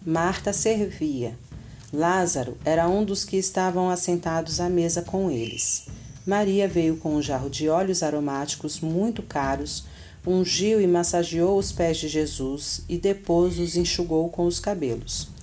Marta 0.06 0.52
servia. 0.52 1.36
Lázaro 1.92 2.56
era 2.64 2.88
um 2.88 3.04
dos 3.04 3.24
que 3.24 3.36
estavam 3.36 3.90
assentados 3.90 4.60
à 4.60 4.68
mesa 4.68 5.02
com 5.02 5.28
eles. 5.28 5.88
Maria 6.24 6.68
veio 6.68 6.96
com 6.96 7.16
um 7.16 7.22
jarro 7.22 7.50
de 7.50 7.68
óleos 7.68 8.04
aromáticos 8.04 8.78
muito 8.78 9.20
caros, 9.20 9.84
ungiu 10.24 10.80
e 10.80 10.86
massageou 10.86 11.58
os 11.58 11.72
pés 11.72 11.96
de 11.96 12.06
Jesus 12.06 12.82
e 12.88 12.98
depois 12.98 13.58
os 13.58 13.76
enxugou 13.76 14.28
com 14.28 14.46
os 14.46 14.60
cabelos. 14.60 15.36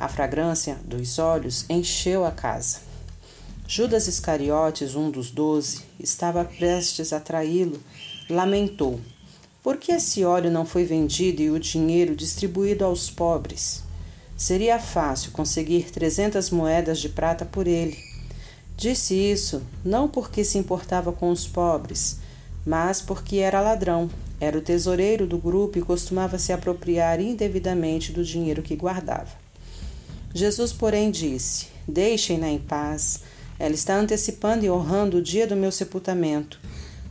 A 0.00 0.08
fragrância 0.08 0.78
dos 0.82 1.18
olhos 1.18 1.66
encheu 1.68 2.24
a 2.24 2.30
casa. 2.30 2.78
Judas 3.68 4.08
Iscariotes, 4.08 4.94
um 4.94 5.10
dos 5.10 5.30
doze, 5.30 5.82
estava 6.00 6.42
prestes 6.42 7.12
a 7.12 7.20
traí-lo, 7.20 7.78
lamentou: 8.30 8.98
Por 9.62 9.76
que 9.76 9.92
esse 9.92 10.24
óleo 10.24 10.50
não 10.50 10.64
foi 10.64 10.86
vendido 10.86 11.42
e 11.42 11.50
o 11.50 11.60
dinheiro 11.60 12.16
distribuído 12.16 12.82
aos 12.82 13.10
pobres? 13.10 13.82
Seria 14.38 14.78
fácil 14.78 15.32
conseguir 15.32 15.90
trezentas 15.90 16.48
moedas 16.48 16.98
de 16.98 17.10
prata 17.10 17.44
por 17.44 17.66
ele. 17.66 17.98
Disse 18.78 19.12
isso 19.12 19.60
não 19.84 20.08
porque 20.08 20.44
se 20.44 20.56
importava 20.56 21.12
com 21.12 21.28
os 21.28 21.46
pobres, 21.46 22.20
mas 22.64 23.02
porque 23.02 23.36
era 23.36 23.60
ladrão, 23.60 24.08
era 24.40 24.56
o 24.56 24.62
tesoureiro 24.62 25.26
do 25.26 25.36
grupo 25.36 25.76
e 25.76 25.82
costumava 25.82 26.38
se 26.38 26.54
apropriar 26.54 27.20
indevidamente 27.20 28.12
do 28.12 28.24
dinheiro 28.24 28.62
que 28.62 28.74
guardava. 28.74 29.39
Jesus, 30.32 30.72
porém, 30.72 31.10
disse: 31.10 31.66
Deixem-na 31.86 32.48
em 32.48 32.58
paz. 32.58 33.20
Ela 33.58 33.74
está 33.74 33.96
antecipando 33.96 34.64
e 34.64 34.70
honrando 34.70 35.18
o 35.18 35.22
dia 35.22 35.46
do 35.46 35.56
meu 35.56 35.72
sepultamento. 35.72 36.60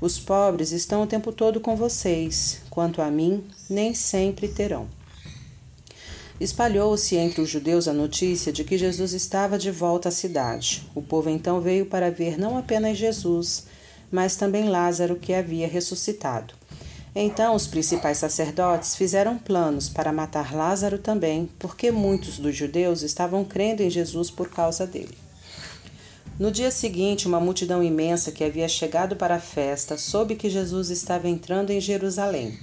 Os 0.02 0.18
pobres 0.18 0.72
estão 0.72 1.04
o 1.04 1.08
tempo 1.08 1.32
todo 1.32 1.60
com 1.60 1.76
vocês. 1.76 2.62
Quanto 2.70 3.02
a 3.02 3.12
mim, 3.12 3.44
nem 3.70 3.94
sempre 3.94 4.48
terão. 4.48 4.88
Espalhou-se 6.40 7.18
entre 7.18 7.42
os 7.42 7.50
judeus 7.50 7.88
a 7.88 7.94
notícia 7.94 8.54
de 8.54 8.64
que 8.64 8.78
Jesus 8.78 9.12
estava 9.12 9.58
de 9.58 9.70
volta 9.70 10.08
à 10.08 10.12
cidade. 10.12 10.90
O 10.96 11.02
povo 11.02 11.30
então 11.30 11.60
veio 11.60 11.86
para 11.86 12.10
ver 12.10 12.40
não 12.40 12.58
apenas 12.58 12.98
Jesus, 12.98 13.66
mas 14.10 14.38
também 14.38 14.70
Lázaro, 14.70 15.18
que 15.18 15.34
havia 15.34 15.68
ressuscitado. 15.68 16.59
Então 17.16 17.56
os 17.56 17.68
principais 17.68 18.20
sacerdotes 18.20 18.96
fizeram 18.96 19.38
planos 19.38 19.90
para 19.90 20.14
matar 20.14 20.56
Lázaro 20.56 20.98
também, 20.98 21.50
porque 21.58 21.92
muitos 21.92 22.38
dos 22.38 22.56
judeus 22.56 23.02
estavam 23.02 23.44
crendo 23.44 23.82
em 23.82 23.90
Jesus 23.90 24.30
por 24.30 24.50
causa 24.50 24.86
dele. 24.86 25.18
No 26.40 26.52
dia 26.52 26.72
seguinte, 26.72 27.28
uma 27.28 27.40
multidão 27.40 27.84
imensa 27.84 28.32
que 28.32 28.44
havia 28.44 28.70
chegado 28.70 29.16
para 29.16 29.36
a 29.36 29.42
festa 29.42 29.98
soube 29.98 30.36
que 30.36 30.50
Jesus 30.50 30.90
estava 30.90 31.28
entrando 31.28 31.72
em 31.72 31.82
Jerusalém. 31.82 32.58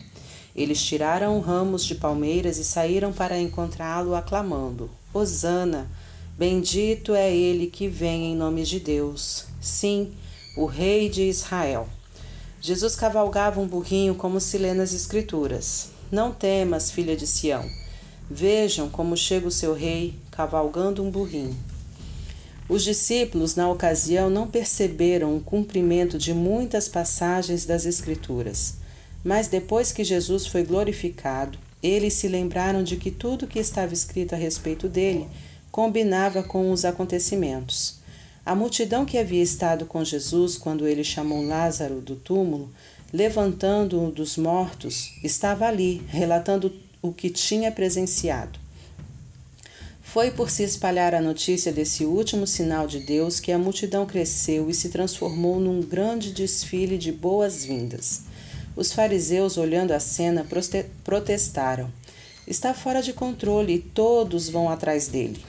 Eles 0.54 0.82
tiraram 0.82 1.38
ramos 1.40 1.84
de 1.84 1.94
palmeiras 1.94 2.56
e 2.56 2.64
saíram 2.64 3.12
para 3.12 3.38
encontrá-lo, 3.38 4.14
aclamando: 4.14 4.88
Hosana! 5.12 5.90
Bendito 6.38 7.14
é 7.14 7.34
ele 7.34 7.66
que 7.66 7.88
vem 7.88 8.32
em 8.32 8.36
nome 8.36 8.62
de 8.62 8.80
Deus. 8.80 9.46
Sim, 9.60 10.12
o 10.56 10.64
Rei 10.64 11.10
de 11.10 11.22
Israel. 11.22 11.86
Jesus 12.66 12.96
cavalgava 12.96 13.60
um 13.60 13.68
burrinho 13.68 14.16
como 14.16 14.40
se 14.40 14.58
lê 14.58 14.74
nas 14.74 14.92
Escrituras. 14.92 15.90
Não 16.10 16.32
temas, 16.32 16.90
filha 16.90 17.16
de 17.16 17.24
Sião. 17.24 17.64
Vejam 18.28 18.88
como 18.88 19.16
chega 19.16 19.46
o 19.46 19.52
seu 19.52 19.72
rei 19.72 20.16
cavalgando 20.32 21.00
um 21.00 21.08
burrinho. 21.08 21.56
Os 22.68 22.82
discípulos, 22.82 23.54
na 23.54 23.70
ocasião, 23.70 24.28
não 24.28 24.48
perceberam 24.48 25.36
o 25.36 25.40
cumprimento 25.40 26.18
de 26.18 26.34
muitas 26.34 26.88
passagens 26.88 27.64
das 27.64 27.86
Escrituras, 27.86 28.78
mas 29.22 29.46
depois 29.46 29.92
que 29.92 30.02
Jesus 30.02 30.48
foi 30.48 30.64
glorificado, 30.64 31.56
eles 31.80 32.14
se 32.14 32.26
lembraram 32.26 32.82
de 32.82 32.96
que 32.96 33.12
tudo 33.12 33.46
que 33.46 33.60
estava 33.60 33.94
escrito 33.94 34.34
a 34.34 34.36
respeito 34.36 34.88
dele 34.88 35.28
combinava 35.70 36.42
com 36.42 36.72
os 36.72 36.84
acontecimentos. 36.84 37.95
A 38.46 38.54
multidão 38.54 39.04
que 39.04 39.18
havia 39.18 39.42
estado 39.42 39.86
com 39.86 40.04
Jesus 40.04 40.56
quando 40.56 40.86
ele 40.86 41.02
chamou 41.02 41.44
Lázaro 41.44 42.00
do 42.00 42.14
túmulo, 42.14 42.70
levantando-o 43.12 44.08
dos 44.08 44.36
mortos, 44.36 45.10
estava 45.20 45.66
ali, 45.66 46.00
relatando 46.06 46.72
o 47.02 47.12
que 47.12 47.28
tinha 47.28 47.72
presenciado. 47.72 48.56
Foi 50.00 50.30
por 50.30 50.48
se 50.48 50.62
espalhar 50.62 51.12
a 51.12 51.20
notícia 51.20 51.72
desse 51.72 52.04
último 52.04 52.46
sinal 52.46 52.86
de 52.86 53.00
Deus 53.00 53.40
que 53.40 53.50
a 53.50 53.58
multidão 53.58 54.06
cresceu 54.06 54.70
e 54.70 54.74
se 54.74 54.90
transformou 54.90 55.58
num 55.58 55.80
grande 55.80 56.30
desfile 56.30 56.96
de 56.96 57.10
boas-vindas. 57.10 58.22
Os 58.76 58.92
fariseus, 58.92 59.56
olhando 59.56 59.90
a 59.90 59.98
cena, 59.98 60.46
protestaram: 61.02 61.90
Está 62.46 62.72
fora 62.72 63.02
de 63.02 63.12
controle 63.12 63.74
e 63.74 63.78
todos 63.80 64.48
vão 64.48 64.68
atrás 64.68 65.08
dele. 65.08 65.44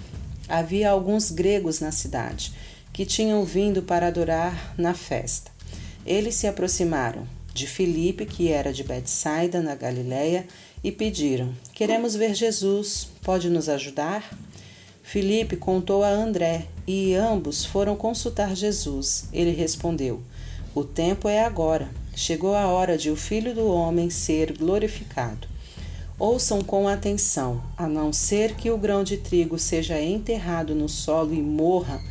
Havia 0.49 0.90
alguns 0.90 1.30
gregos 1.30 1.80
na 1.80 1.91
cidade 1.91 2.53
que 2.98 3.06
tinham 3.06 3.45
vindo 3.45 3.84
para 3.84 4.07
adorar 4.07 4.74
na 4.76 4.91
festa. 4.95 5.52
Eles 6.03 6.34
se 6.34 6.48
aproximaram 6.48 7.28
de 7.53 7.68
Filipe, 7.68 8.26
que 8.26 8.52
era 8.52 8.74
de 8.74 8.84
Betsaida, 8.84 9.61
na 9.61 9.76
Galiléia, 9.76 10.48
e 10.84 10.91
pediram: 10.91 11.53
Queremos 11.76 12.15
ver 12.15 12.34
Jesus, 12.34 13.07
pode 13.22 13.52
nos 13.52 13.69
ajudar? 13.69 14.28
Filipe 15.03 15.56
contou 15.56 16.03
a 16.03 16.10
André, 16.10 16.65
e 16.88 17.14
ambos 17.14 17.64
foram 17.64 17.95
consultar 17.95 18.56
Jesus. 18.56 19.26
Ele 19.32 19.52
respondeu: 19.52 20.19
O 20.74 20.84
tempo 20.84 21.30
é 21.30 21.45
agora. 21.45 21.91
Chegou 22.15 22.56
a 22.56 22.65
hora 22.65 22.98
de 22.98 23.11
o 23.11 23.15
Filho 23.15 23.53
do 23.53 23.68
Homem 23.68 24.10
ser 24.10 24.57
glorificado. 24.57 25.48
Ouçam 26.18 26.64
com 26.64 26.88
atenção, 26.88 27.61
a 27.78 27.88
não 27.88 28.11
ser 28.11 28.56
que 28.56 28.72
o 28.72 28.78
grão 28.78 29.03
de 29.03 29.18
trigo 29.18 29.60
seja 29.60 30.02
enterrado 30.02 30.74
no 30.74 30.90
solo 30.90 31.32
e 31.32 31.44
morra, 31.44 32.02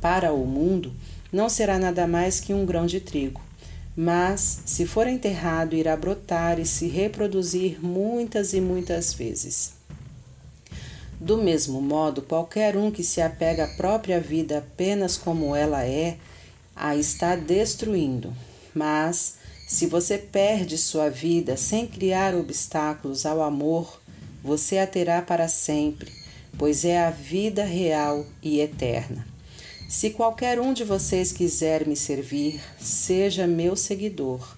para 0.00 0.32
o 0.32 0.46
mundo, 0.46 0.92
não 1.32 1.48
será 1.48 1.78
nada 1.78 2.06
mais 2.06 2.40
que 2.40 2.54
um 2.54 2.64
grão 2.64 2.86
de 2.86 3.00
trigo. 3.00 3.40
Mas, 3.96 4.60
se 4.66 4.86
for 4.86 5.06
enterrado, 5.06 5.74
irá 5.74 5.96
brotar 5.96 6.58
e 6.58 6.66
se 6.66 6.86
reproduzir 6.86 7.82
muitas 7.82 8.52
e 8.52 8.60
muitas 8.60 9.14
vezes. 9.14 9.72
Do 11.18 11.38
mesmo 11.38 11.80
modo, 11.80 12.20
qualquer 12.20 12.76
um 12.76 12.90
que 12.90 13.02
se 13.02 13.22
apega 13.22 13.64
à 13.64 13.68
própria 13.68 14.20
vida 14.20 14.58
apenas 14.58 15.16
como 15.16 15.56
ela 15.56 15.84
é, 15.84 16.18
a 16.74 16.94
está 16.94 17.34
destruindo. 17.34 18.34
Mas, 18.74 19.36
se 19.66 19.86
você 19.86 20.18
perde 20.18 20.76
sua 20.76 21.08
vida 21.08 21.56
sem 21.56 21.86
criar 21.86 22.34
obstáculos 22.34 23.24
ao 23.24 23.42
amor, 23.42 23.98
você 24.44 24.78
a 24.78 24.86
terá 24.86 25.22
para 25.22 25.48
sempre, 25.48 26.12
pois 26.58 26.84
é 26.84 27.02
a 27.02 27.10
vida 27.10 27.64
real 27.64 28.26
e 28.42 28.60
eterna. 28.60 29.35
Se 29.88 30.10
qualquer 30.10 30.58
um 30.58 30.72
de 30.72 30.82
vocês 30.82 31.30
quiser 31.30 31.86
me 31.86 31.94
servir, 31.94 32.60
seja 32.76 33.46
meu 33.46 33.76
seguidor. 33.76 34.56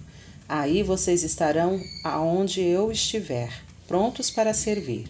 Aí 0.49 0.83
vocês 0.83 1.23
estarão 1.23 1.79
aonde 2.03 2.63
eu 2.63 2.91
estiver, 2.91 3.53
prontos 3.87 4.31
para 4.31 4.55
servir. 4.55 5.07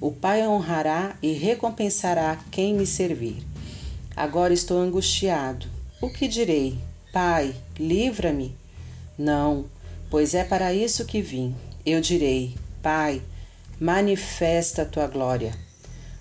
O 0.00 0.10
Pai 0.10 0.44
honrará 0.46 1.16
e 1.22 1.32
recompensará 1.32 2.36
quem 2.50 2.74
me 2.74 2.84
servir. 2.84 3.46
Agora 4.16 4.52
estou 4.52 4.76
angustiado. 4.76 5.68
O 6.02 6.10
que 6.10 6.26
direi? 6.26 6.76
Pai, 7.12 7.54
livra-me? 7.78 8.56
Não, 9.16 9.66
pois 10.10 10.34
é 10.34 10.42
para 10.42 10.74
isso 10.74 11.04
que 11.04 11.22
vim. 11.22 11.54
Eu 11.86 12.00
direi: 12.00 12.56
Pai, 12.82 13.22
manifesta 13.78 14.82
a 14.82 14.86
tua 14.86 15.06
glória. 15.06 15.54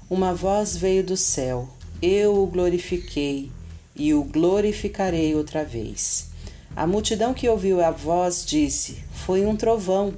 Uma 0.07 0.35
voz 0.35 0.77
veio 0.77 1.03
do 1.03 1.17
céu 1.17 1.67
eu 2.01 2.41
o 2.41 2.47
glorifiquei 2.47 3.51
e 3.95 4.13
o 4.13 4.23
glorificarei 4.23 5.35
outra 5.35 5.65
vez. 5.65 6.29
A 6.75 6.87
multidão 6.87 7.33
que 7.33 7.49
ouviu 7.49 7.83
a 7.83 7.91
voz 7.91 8.45
disse: 8.45 8.99
Foi 9.11 9.45
um 9.45 9.55
trovão. 9.55 10.13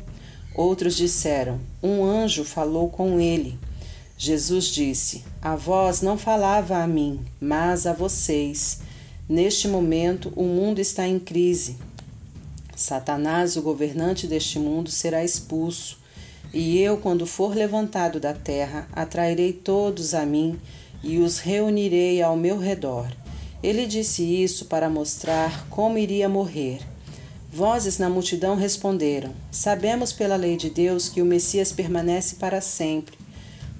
Outros 0.54 0.96
disseram: 0.96 1.60
Um 1.82 2.04
anjo 2.04 2.44
falou 2.44 2.90
com 2.90 3.20
ele. 3.20 3.58
Jesus 4.18 4.66
disse: 4.66 5.24
A 5.42 5.56
voz 5.56 6.02
não 6.02 6.18
falava 6.18 6.78
a 6.78 6.88
mim, 6.88 7.22
mas 7.40 7.88
a 7.88 7.94
vocês. 7.94 8.82
Neste 9.28 9.68
momento, 9.68 10.32
o 10.36 10.44
mundo 10.44 10.80
está 10.80 11.08
em 11.08 11.18
crise. 11.18 11.78
Satanás, 12.76 13.58
o 13.58 13.62
governante 13.62 14.28
deste 14.28 14.60
mundo, 14.60 14.92
será 14.92 15.24
expulso. 15.24 16.00
E 16.54 16.80
eu, 16.80 16.98
quando 16.98 17.26
for 17.26 17.56
levantado 17.56 18.20
da 18.20 18.34
terra, 18.34 18.88
atrairei 18.92 19.54
todos 19.54 20.14
a 20.14 20.26
mim 20.26 20.60
e 21.04 21.18
os 21.20 21.40
reunirei 21.40 22.22
ao 22.22 22.36
meu 22.38 22.58
redor. 22.58 23.08
Ele 23.64 23.86
disse 23.86 24.24
isso 24.24 24.66
para 24.66 24.90
mostrar 24.90 25.68
como 25.70 25.98
iria 25.98 26.28
morrer. 26.28 26.80
Vozes 27.52 27.98
na 27.98 28.10
multidão 28.10 28.56
responderam: 28.56 29.34
Sabemos 29.52 30.14
pela 30.14 30.36
lei 30.36 30.56
de 30.56 30.70
Deus 30.70 31.10
que 31.10 31.22
o 31.22 31.26
Messias 31.26 31.72
permanece 31.72 32.36
para 32.36 32.62
sempre. 32.62 33.18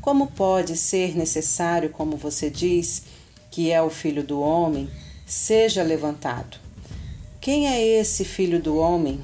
Como 0.02 0.28
pode 0.28 0.76
ser 0.76 1.16
necessário, 1.16 1.90
como 1.90 2.18
você 2.18 2.50
diz, 2.50 3.04
que 3.50 3.72
é 3.72 3.82
o 3.82 3.90
filho 3.90 4.24
do 4.24 4.42
homem, 4.42 4.90
seja 5.26 5.84
levantado? 5.84 6.58
Quem 7.40 7.68
é 7.68 7.82
esse 7.82 8.26
filho 8.26 8.62
do 8.62 8.78
homem? 8.78 9.20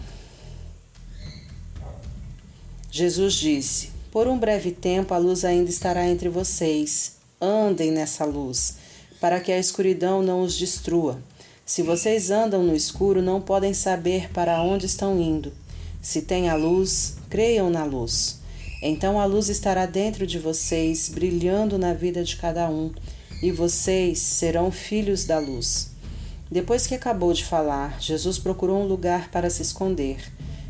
Jesus 2.90 3.34
disse: 3.34 3.92
Por 4.12 4.28
um 4.28 4.40
breve 4.40 4.72
tempo 4.72 5.14
a 5.14 5.18
luz 5.18 5.44
ainda 5.44 5.70
estará 5.70 6.08
entre 6.08 6.30
vocês. 6.30 7.17
Andem 7.40 7.92
nessa 7.92 8.26
luz, 8.26 8.78
para 9.22 9.40
que 9.40 9.52
a 9.52 9.60
escuridão 9.60 10.24
não 10.24 10.42
os 10.42 10.58
destrua. 10.58 11.22
Se 11.64 11.84
vocês 11.84 12.32
andam 12.32 12.64
no 12.64 12.76
escuro, 12.76 13.22
não 13.22 13.40
podem 13.40 13.76
saber 13.76 14.32
para 14.32 14.64
onde 14.64 14.88
estão 14.88 15.20
indo. 15.20 15.54
Se 16.02 16.24
têm 16.24 16.50
a 16.50 16.56
luz, 16.56 17.18
creiam 17.30 17.70
na 17.70 17.84
luz. 17.84 18.40
Então 18.82 19.20
a 19.20 19.26
luz 19.26 19.50
estará 19.50 19.86
dentro 19.86 20.26
de 20.26 20.40
vocês, 20.40 21.10
brilhando 21.10 21.78
na 21.78 21.94
vida 21.94 22.24
de 22.24 22.38
cada 22.38 22.70
um, 22.70 22.92
e 23.44 23.52
vocês 23.52 24.18
serão 24.18 24.72
filhos 24.72 25.26
da 25.26 25.38
luz. 25.38 25.92
Depois 26.50 26.88
que 26.88 26.96
acabou 26.96 27.34
de 27.34 27.46
falar, 27.46 28.02
Jesus 28.02 28.40
procurou 28.40 28.82
um 28.82 28.88
lugar 28.88 29.30
para 29.30 29.50
se 29.50 29.62
esconder. 29.62 30.18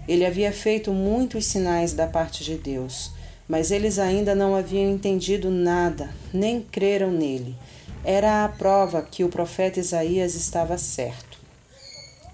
Ele 0.07 0.25
havia 0.25 0.51
feito 0.51 0.91
muitos 0.91 1.45
sinais 1.45 1.93
da 1.93 2.07
parte 2.07 2.43
de 2.43 2.55
Deus, 2.55 3.11
mas 3.47 3.71
eles 3.71 3.97
ainda 3.97 4.35
não 4.35 4.55
haviam 4.55 4.91
entendido 4.91 5.49
nada, 5.49 6.09
nem 6.33 6.61
creram 6.61 7.11
nele. 7.11 7.55
Era 8.03 8.43
a 8.43 8.49
prova 8.49 9.01
que 9.01 9.23
o 9.23 9.29
profeta 9.29 9.79
Isaías 9.79 10.35
estava 10.35 10.77
certo. 10.77 11.37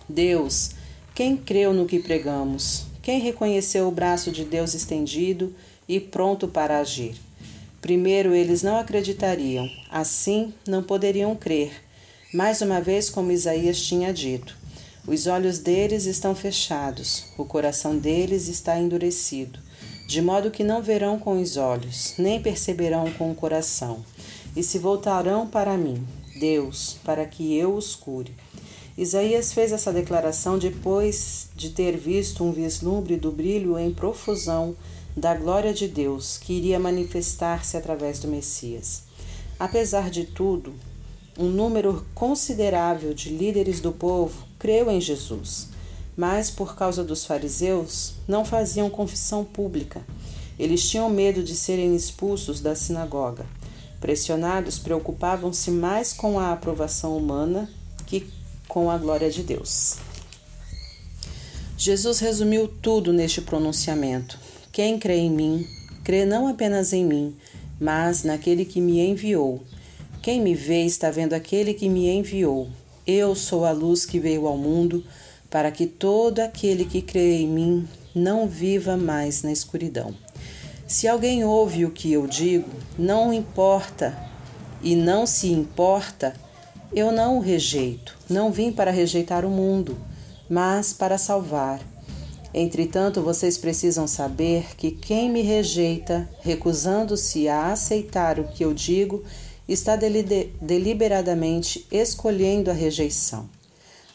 Deus, 0.07 0.71
quem 1.15 1.37
creu 1.37 1.73
no 1.73 1.85
que 1.85 1.99
pregamos? 1.99 2.85
Quem 3.01 3.19
reconheceu 3.19 3.87
o 3.87 3.91
braço 3.91 4.31
de 4.31 4.43
Deus 4.43 4.73
estendido 4.73 5.53
e 5.87 5.99
pronto 5.99 6.47
para 6.47 6.79
agir? 6.79 7.15
Primeiro, 7.81 8.33
eles 8.33 8.63
não 8.63 8.77
acreditariam, 8.77 9.69
assim 9.91 10.53
não 10.65 10.81
poderiam 10.81 11.35
crer, 11.35 11.83
mais 12.33 12.61
uma 12.61 12.79
vez, 12.79 13.09
como 13.09 13.31
Isaías 13.31 13.79
tinha 13.79 14.13
dito. 14.13 14.57
Os 15.05 15.27
olhos 15.27 15.59
deles 15.59 16.05
estão 16.05 16.33
fechados, 16.33 17.25
o 17.37 17.43
coração 17.43 17.97
deles 17.97 18.47
está 18.47 18.79
endurecido, 18.79 19.59
de 20.07 20.21
modo 20.21 20.51
que 20.51 20.63
não 20.63 20.81
verão 20.81 21.17
com 21.17 21.41
os 21.41 21.57
olhos, 21.57 22.13
nem 22.17 22.41
perceberão 22.41 23.11
com 23.11 23.31
o 23.31 23.35
coração, 23.35 24.03
e 24.55 24.61
se 24.61 24.77
voltarão 24.77 25.47
para 25.47 25.77
mim, 25.77 26.05
Deus, 26.39 26.97
para 27.03 27.25
que 27.25 27.55
eu 27.55 27.75
os 27.75 27.95
cure. 27.95 28.35
Isaías 28.97 29.53
fez 29.53 29.71
essa 29.71 29.91
declaração 29.91 30.59
depois 30.59 31.49
de 31.55 31.71
ter 31.71 31.97
visto 31.97 32.43
um 32.43 32.51
vislumbre 32.51 33.17
do 33.17 33.31
brilho 33.31 33.79
em 33.79 33.91
profusão 33.91 34.75
da 35.17 35.33
glória 35.33 35.73
de 35.73 35.87
Deus 35.87 36.37
que 36.37 36.53
iria 36.53 36.79
manifestar-se 36.79 37.75
através 37.75 38.19
do 38.19 38.27
Messias. 38.27 39.03
Apesar 39.59 40.09
de 40.09 40.25
tudo, 40.25 40.73
um 41.37 41.47
número 41.47 42.05
considerável 42.13 43.13
de 43.13 43.29
líderes 43.29 43.79
do 43.79 43.91
povo 43.91 44.45
creu 44.59 44.91
em 44.91 45.01
Jesus, 45.01 45.69
mas 46.15 46.49
por 46.49 46.75
causa 46.75 47.03
dos 47.03 47.25
fariseus 47.25 48.13
não 48.27 48.45
faziam 48.45 48.89
confissão 48.89 49.43
pública. 49.43 50.01
Eles 50.57 50.87
tinham 50.87 51.09
medo 51.09 51.43
de 51.43 51.55
serem 51.55 51.95
expulsos 51.95 52.59
da 52.59 52.75
sinagoga. 52.75 53.45
Pressionados, 53.99 54.77
preocupavam-se 54.77 55.71
mais 55.71 56.13
com 56.13 56.39
a 56.39 56.51
aprovação 56.51 57.17
humana 57.17 57.69
que 58.05 58.27
com 58.67 58.89
a 58.91 58.97
glória 58.97 59.29
de 59.29 59.43
Deus. 59.43 59.97
Jesus 61.77 62.19
resumiu 62.19 62.67
tudo 62.67 63.11
neste 63.11 63.41
pronunciamento. 63.41 64.39
Quem 64.71 64.99
crê 64.99 65.17
em 65.17 65.31
mim, 65.31 65.67
crê 66.03 66.25
não 66.25 66.47
apenas 66.47 66.93
em 66.93 67.05
mim, 67.05 67.35
mas 67.79 68.23
naquele 68.23 68.65
que 68.65 68.79
me 68.79 68.99
enviou. 68.99 69.63
Quem 70.21 70.41
me 70.41 70.55
vê 70.55 70.85
está 70.85 71.11
vendo 71.11 71.33
aquele 71.33 71.73
que 71.73 71.89
me 71.89 72.07
enviou. 72.07 72.69
Eu 73.05 73.35
sou 73.35 73.65
a 73.65 73.71
luz 73.71 74.05
que 74.05 74.19
veio 74.19 74.47
ao 74.47 74.57
mundo, 74.57 75.03
para 75.53 75.69
que 75.69 75.85
todo 75.85 76.39
aquele 76.39 76.83
que 76.83 76.99
crê 76.99 77.41
em 77.41 77.47
mim 77.47 77.87
não 78.15 78.47
viva 78.47 78.97
mais 78.97 79.43
na 79.43 79.51
escuridão. 79.51 80.11
Se 80.87 81.07
alguém 81.07 81.45
ouve 81.45 81.85
o 81.85 81.91
que 81.91 82.11
eu 82.11 82.25
digo, 82.25 82.71
não 82.97 83.31
importa 83.31 84.17
e 84.81 84.95
não 84.95 85.27
se 85.27 85.51
importa, 85.51 86.33
eu 86.91 87.11
não 87.11 87.37
o 87.37 87.39
rejeito. 87.39 88.17
Não 88.27 88.51
vim 88.51 88.71
para 88.71 88.89
rejeitar 88.89 89.45
o 89.45 89.51
mundo, 89.51 89.95
mas 90.49 90.91
para 90.91 91.19
salvar. 91.19 91.79
Entretanto, 92.51 93.21
vocês 93.21 93.55
precisam 93.55 94.07
saber 94.07 94.75
que 94.75 94.89
quem 94.89 95.29
me 95.29 95.43
rejeita, 95.43 96.27
recusando-se 96.41 97.47
a 97.47 97.71
aceitar 97.71 98.39
o 98.39 98.47
que 98.47 98.65
eu 98.65 98.73
digo, 98.73 99.23
está 99.67 99.95
deliberadamente 99.95 101.85
escolhendo 101.91 102.71
a 102.71 102.73
rejeição. 102.73 103.47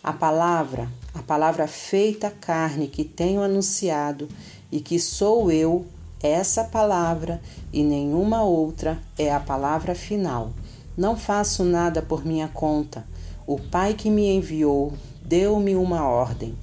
A 0.03 0.13
palavra, 0.13 0.89
a 1.19 1.23
palavra 1.23 1.67
feita 1.67 2.31
carne 2.31 2.87
que 2.87 3.03
tenho 3.03 3.43
anunciado 3.43 4.29
e 4.71 4.81
que 4.81 5.01
sou 5.01 5.51
eu, 5.51 5.85
essa 6.23 6.63
palavra 6.63 7.41
e 7.73 7.83
nenhuma 7.83 8.45
outra 8.45 9.01
é 9.19 9.33
a 9.33 9.41
palavra 9.41 9.97
final. 9.97 10.53
Não 10.97 11.17
faço 11.17 11.65
nada 11.65 12.01
por 12.01 12.25
minha 12.25 12.47
conta. 12.47 13.05
O 13.49 13.59
Pai 13.59 13.95
que 13.95 14.09
me 14.09 14.29
enviou 14.29 14.93
deu-me 15.21 15.75
uma 15.75 16.05
ordem 16.05 16.55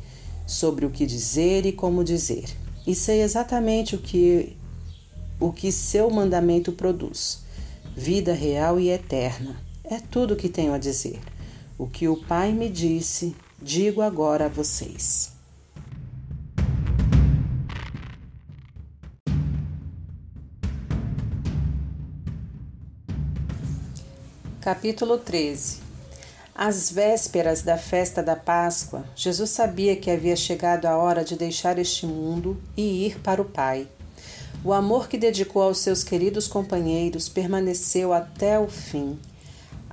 sobre 0.48 0.86
o 0.86 0.90
que 0.90 1.06
dizer 1.06 1.65
e 1.65 1.73
como 1.73 2.02
dizer. 2.02 2.45
E 2.88 2.95
sei 2.95 3.23
exatamente 3.23 3.95
o 3.95 3.99
que 3.99 4.56
o 5.38 5.52
que 5.52 5.69
seu 5.69 6.10
mandamento 6.10 6.72
produz 6.72 7.44
vida 7.94 8.34
real 8.34 8.80
e 8.80 8.90
eterna. 8.90 9.57
É 9.84 9.99
tudo 9.99 10.34
o 10.34 10.38
que 10.38 10.48
tenho 10.48 10.73
a 10.73 10.77
dizer. 10.77 11.19
O 11.77 11.88
que 11.88 12.07
o 12.07 12.15
Pai 12.15 12.53
me 12.53 12.69
disse, 12.69 13.36
digo 13.66 14.04
agora 14.04 14.46
a 14.46 14.48
vocês. 14.48 15.32
Capítulo 24.62 25.18
13 25.18 25.80
Às 26.54 26.92
vésperas 26.92 27.64
da 27.64 27.76
festa 27.76 28.22
da 28.22 28.36
Páscoa, 28.36 29.04
Jesus 29.16 29.50
sabia 29.50 29.96
que 29.96 30.12
havia 30.12 30.36
chegado 30.36 30.86
a 30.86 30.96
hora 30.96 31.24
de 31.24 31.36
deixar 31.36 31.80
este 31.80 32.06
mundo 32.06 32.62
e 32.78 33.08
ir 33.08 33.20
para 33.20 33.42
o 33.42 33.46
Pai. 33.46 33.88
O 34.64 34.74
amor 34.74 35.08
que 35.08 35.18
dedicou 35.18 35.64
aos 35.64 35.80
seus 35.80 36.04
queridos 36.04 36.48
companheiros 36.48 37.28
permaneceu 37.28 38.14
até 38.14 38.60
o 38.60 38.68
fim. 38.68 39.18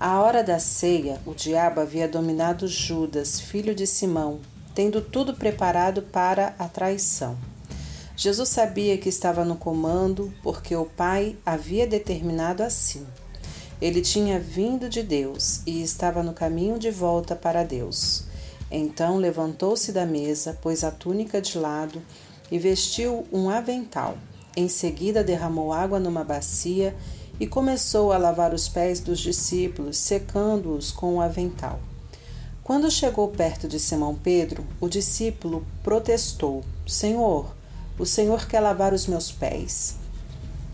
À 0.04 0.20
hora 0.20 0.42
da 0.42 0.58
ceia, 0.58 1.20
o 1.24 1.32
diabo 1.32 1.78
havia 1.78 2.08
dominado 2.08 2.66
Judas, 2.66 3.38
filho 3.38 3.72
de 3.72 3.86
Simão, 3.86 4.40
tendo 4.74 5.00
tudo 5.00 5.32
preparado 5.32 6.02
para 6.02 6.56
a 6.58 6.66
traição. 6.66 7.38
Jesus 8.16 8.48
sabia 8.48 8.98
que 8.98 9.08
estava 9.08 9.44
no 9.44 9.54
comando 9.54 10.34
porque 10.42 10.74
o 10.74 10.86
Pai 10.86 11.36
havia 11.46 11.86
determinado 11.86 12.64
assim. 12.64 13.06
Ele 13.80 14.00
tinha 14.00 14.40
vindo 14.40 14.88
de 14.88 15.04
Deus 15.04 15.60
e 15.64 15.80
estava 15.84 16.20
no 16.20 16.32
caminho 16.32 16.80
de 16.80 16.90
volta 16.90 17.36
para 17.36 17.62
Deus. 17.62 18.24
Então 18.72 19.18
levantou-se 19.18 19.92
da 19.92 20.04
mesa, 20.04 20.58
pôs 20.60 20.82
a 20.82 20.90
túnica 20.90 21.40
de 21.40 21.56
lado 21.56 22.02
e 22.50 22.58
vestiu 22.58 23.24
um 23.32 23.48
avental. 23.48 24.18
Em 24.56 24.68
seguida, 24.68 25.22
derramou 25.22 25.72
água 25.72 26.00
numa 26.00 26.24
bacia 26.24 26.92
e 27.38 27.46
começou 27.46 28.12
a 28.12 28.18
lavar 28.18 28.54
os 28.54 28.68
pés 28.68 29.00
dos 29.00 29.18
discípulos, 29.18 29.96
secando-os 29.96 30.90
com 30.90 31.16
o 31.16 31.20
avental. 31.20 31.80
Quando 32.62 32.90
chegou 32.90 33.28
perto 33.28 33.66
de 33.66 33.80
Simão 33.80 34.14
Pedro, 34.14 34.64
o 34.80 34.88
discípulo 34.88 35.66
protestou: 35.82 36.62
Senhor, 36.86 37.54
o 37.98 38.06
Senhor 38.06 38.46
quer 38.46 38.60
lavar 38.60 38.92
os 38.92 39.06
meus 39.06 39.32
pés. 39.32 39.96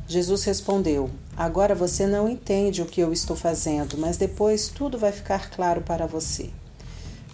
Jesus 0.06 0.44
respondeu: 0.44 1.10
Agora 1.36 1.74
você 1.74 2.06
não 2.06 2.28
entende 2.28 2.82
o 2.82 2.86
que 2.86 3.00
eu 3.00 3.12
estou 3.12 3.36
fazendo, 3.36 3.96
mas 3.96 4.16
depois 4.16 4.68
tudo 4.68 4.98
vai 4.98 5.12
ficar 5.12 5.50
claro 5.50 5.80
para 5.82 6.06
você. 6.06 6.50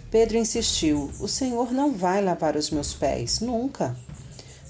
Pedro 0.09 0.37
insistiu: 0.37 1.11
O 1.19 1.27
Senhor 1.27 1.71
não 1.71 1.91
vai 1.91 2.23
lavar 2.23 2.55
os 2.55 2.69
meus 2.69 2.93
pés, 2.93 3.39
nunca. 3.41 3.95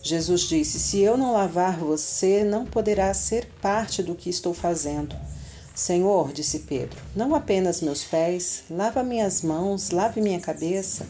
Jesus 0.06 0.41
disse: 0.41 0.80
Se 0.80 0.99
eu 0.99 1.18
não 1.18 1.34
lavar 1.34 1.80
você, 1.80 2.44
não 2.44 2.64
poderá 2.64 3.11
ser 3.15 3.48
parte 3.60 4.03
do 4.03 4.14
que 4.14 4.30
estou 4.30 4.53
fazendo. 4.53 5.15
Senhor, 5.73 6.32
disse 6.32 6.60
Pedro, 6.60 7.02
não 7.15 7.34
apenas 7.34 7.82
meus 7.82 8.03
pés, 8.03 8.65
lava 8.69 9.03
minhas 9.03 9.41
mãos, 9.41 9.90
lave 9.90 10.22
minha 10.22 10.40
cabeça. 10.40 11.07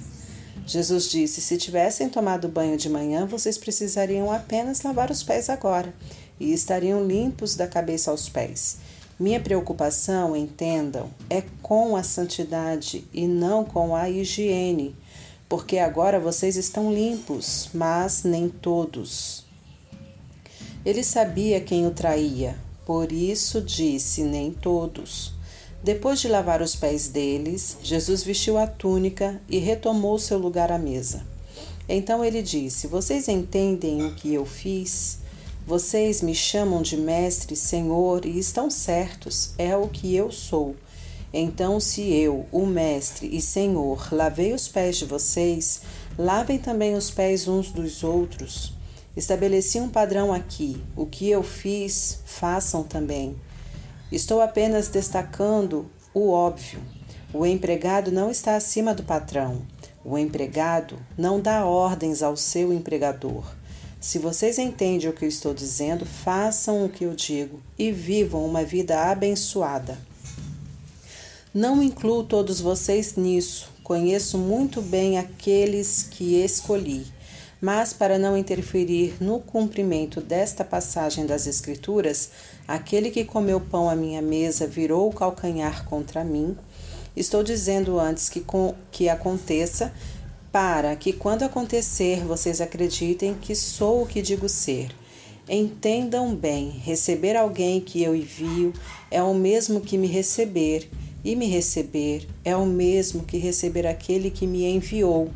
Jesus 0.66 1.10
disse: 1.10 1.42
Se 1.42 1.58
tivessem 1.58 2.08
tomado 2.08 2.48
banho 2.48 2.78
de 2.78 2.88
manhã, 2.88 3.26
vocês 3.26 3.58
precisariam 3.58 4.32
apenas 4.32 4.82
lavar 4.82 5.12
os 5.12 5.24
pés 5.24 5.50
agora 5.50 5.94
e 6.40 6.54
estariam 6.54 7.06
limpos 7.06 7.58
da 7.58 7.68
cabeça 7.68 8.12
aos 8.12 8.30
pés. 8.30 8.78
Minha 9.20 9.42
preocupação, 9.42 10.38
entendam, 10.38 11.10
é 11.30 11.44
com 11.62 11.98
a 11.98 12.04
santidade 12.04 13.06
e 13.14 13.28
não 13.28 13.66
com 13.66 13.94
a 13.94 14.10
higiene, 14.10 14.96
porque 15.48 15.78
agora 15.78 16.20
vocês 16.20 16.56
estão 16.56 16.94
limpos, 16.94 17.70
mas 17.74 18.24
nem 18.24 18.50
todos. 18.50 19.46
Ele 20.86 21.04
sabia 21.04 21.60
quem 21.62 21.88
o 21.88 21.92
traía, 21.92 22.58
por 22.86 23.12
isso 23.12 23.62
disse: 23.62 24.24
nem 24.24 24.52
todos. 24.52 25.34
Depois 25.84 26.20
de 26.20 26.28
lavar 26.28 26.62
os 26.62 26.76
pés 26.76 27.08
deles, 27.08 27.78
Jesus 27.84 28.24
vestiu 28.24 28.58
a 28.58 28.66
túnica 28.66 29.40
e 29.48 29.58
retomou 29.60 30.18
seu 30.18 30.38
lugar 30.38 30.72
à 30.72 30.78
mesa. 30.78 31.26
Então 31.88 32.24
ele 32.26 32.42
disse: 32.42 32.88
Vocês 32.88 33.28
entendem 33.28 34.04
o 34.04 34.16
que 34.16 34.34
eu 34.34 34.46
fiz? 34.46 35.20
Vocês 35.68 36.22
me 36.22 36.36
chamam 36.36 36.82
de 36.82 36.96
mestre, 36.96 37.56
senhor, 37.56 38.26
e 38.26 38.38
estão 38.38 38.70
certos, 38.70 39.52
é 39.58 39.76
o 39.76 39.88
que 39.88 40.16
eu 40.16 40.32
sou. 40.32 40.76
Então, 41.38 41.82
se 41.82 42.14
eu, 42.14 42.46
o 42.50 42.66
mestre 42.66 43.28
e 43.28 43.42
senhor, 43.42 44.08
lavei 44.10 44.54
os 44.54 44.70
pés 44.70 44.96
de 44.96 45.04
vocês, 45.04 45.82
lavem 46.18 46.58
também 46.58 46.96
os 46.96 47.12
pés 47.12 47.46
uns 47.46 47.74
dos 47.74 48.06
outros. 48.06 48.72
Estabeleci 49.18 49.82
um 49.82 49.90
padrão 49.90 50.32
aqui. 50.32 50.82
O 50.96 51.06
que 51.06 51.30
eu 51.30 51.44
fiz, 51.44 52.20
façam 52.26 52.84
também. 52.84 53.36
Estou 54.10 54.40
apenas 54.40 54.88
destacando 54.88 55.86
o 56.14 56.30
óbvio. 56.30 56.80
O 57.34 57.46
empregado 57.46 58.14
não 58.14 58.32
está 58.32 58.56
acima 58.56 58.96
do 58.96 59.04
patrão. 59.04 59.62
O 60.06 60.18
empregado 60.18 60.98
não 61.18 61.42
dá 61.42 61.66
ordens 61.66 62.24
ao 62.24 62.38
seu 62.38 62.72
empregador. 62.72 63.44
Se 64.00 64.20
vocês 64.20 64.58
entendem 64.58 65.10
o 65.10 65.14
que 65.14 65.26
eu 65.26 65.30
estou 65.30 65.54
dizendo, 65.54 66.06
façam 66.06 66.86
o 66.86 66.90
que 66.90 67.04
eu 67.04 67.14
digo 67.14 67.60
e 67.78 67.92
vivam 67.92 68.46
uma 68.46 68.64
vida 68.64 69.12
abençoada. 69.12 69.98
Não 71.56 71.82
incluo 71.82 72.22
todos 72.22 72.60
vocês 72.60 73.16
nisso. 73.16 73.72
Conheço 73.82 74.38
muito 74.38 74.82
bem 74.82 75.18
aqueles 75.18 76.04
que 76.04 76.44
escolhi. 76.44 77.06
Mas, 77.62 77.94
para 77.94 78.20
não 78.20 78.38
interferir 78.38 79.16
no 79.22 79.40
cumprimento 79.40 80.20
desta 80.20 80.66
passagem 80.66 81.26
das 81.26 81.48
Escrituras, 81.48 82.30
aquele 82.68 83.10
que 83.10 83.24
comeu 83.24 83.62
pão 83.62 83.90
à 83.90 83.96
minha 83.96 84.22
mesa 84.22 84.68
virou 84.68 85.08
o 85.08 85.14
calcanhar 85.14 85.86
contra 85.86 86.26
mim. 86.26 86.58
Estou 87.16 87.42
dizendo 87.42 87.98
antes 88.02 88.28
que, 88.28 88.42
com, 88.42 88.76
que 88.92 89.08
aconteça, 89.08 89.94
para 90.52 90.94
que, 90.98 91.14
quando 91.14 91.44
acontecer, 91.44 92.26
vocês 92.26 92.60
acreditem 92.60 93.34
que 93.34 93.56
sou 93.56 94.02
o 94.02 94.06
que 94.06 94.22
digo 94.22 94.50
ser. 94.50 94.94
Entendam 95.48 96.36
bem: 96.36 96.70
receber 96.84 97.38
alguém 97.38 97.80
que 97.80 98.04
eu 98.04 98.14
envio 98.14 98.74
é 99.10 99.24
o 99.24 99.34
mesmo 99.34 99.80
que 99.80 99.98
me 99.98 100.08
receber, 100.08 100.90
e 101.26 101.36
me 101.36 101.48
receber 101.48 102.28
é 102.46 102.56
o 102.56 102.68
mesmo 102.68 103.24
que 103.24 103.40
receber 103.40 103.88
aquele 103.88 104.30
que 104.30 104.46
me 104.46 104.64
enviou. 104.64 105.32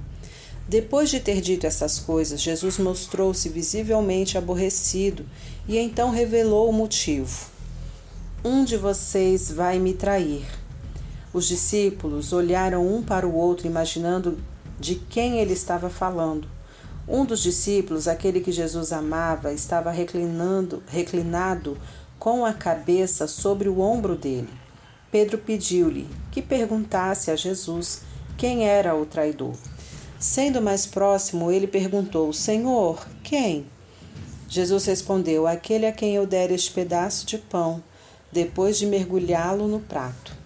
Depois 0.67 1.09
de 1.09 1.19
ter 1.19 1.41
dito 1.41 1.65
essas 1.65 1.97
coisas, 1.97 2.39
Jesus 2.39 2.77
mostrou-se 2.77 3.49
visivelmente 3.49 4.37
aborrecido 4.37 5.25
e 5.67 5.79
então 5.79 6.11
revelou 6.11 6.69
o 6.69 6.73
motivo. 6.73 7.47
Um 8.45 8.63
de 8.63 8.77
vocês 8.77 9.51
vai 9.51 9.79
me 9.79 9.95
trair. 9.95 10.45
Os 11.33 11.47
discípulos 11.47 12.31
olharam 12.33 12.85
um 12.87 13.01
para 13.01 13.27
o 13.27 13.33
outro, 13.33 13.65
imaginando 13.65 14.37
de 14.79 14.93
quem 14.93 15.39
ele 15.39 15.53
estava 15.53 15.89
falando. 15.89 16.47
Um 17.07 17.25
dos 17.25 17.41
discípulos, 17.41 18.07
aquele 18.07 18.41
que 18.41 18.51
Jesus 18.51 18.91
amava, 18.91 19.51
estava 19.51 19.89
reclinando, 19.89 20.83
reclinado 20.87 21.75
com 22.19 22.45
a 22.45 22.53
cabeça 22.53 23.27
sobre 23.27 23.67
o 23.67 23.79
ombro 23.79 24.15
dele. 24.15 24.58
Pedro 25.11 25.37
pediu-lhe 25.37 26.07
que 26.31 26.41
perguntasse 26.41 27.31
a 27.31 27.35
Jesus 27.35 28.01
quem 28.37 28.67
era 28.67 28.95
o 28.95 29.05
traidor. 29.05 29.55
Sendo 30.19 30.61
mais 30.61 30.85
próximo, 30.85 31.51
ele 31.51 31.65
perguntou: 31.65 32.31
Senhor, 32.31 33.07
quem? 33.23 33.65
Jesus 34.47 34.85
respondeu: 34.85 35.47
Aquele 35.47 35.85
a 35.85 35.91
quem 35.91 36.15
eu 36.15 36.27
der 36.27 36.51
este 36.51 36.71
pedaço 36.71 37.25
de 37.25 37.37
pão, 37.37 37.83
depois 38.31 38.77
de 38.77 38.85
mergulhá-lo 38.85 39.67
no 39.67 39.79
prato. 39.79 40.37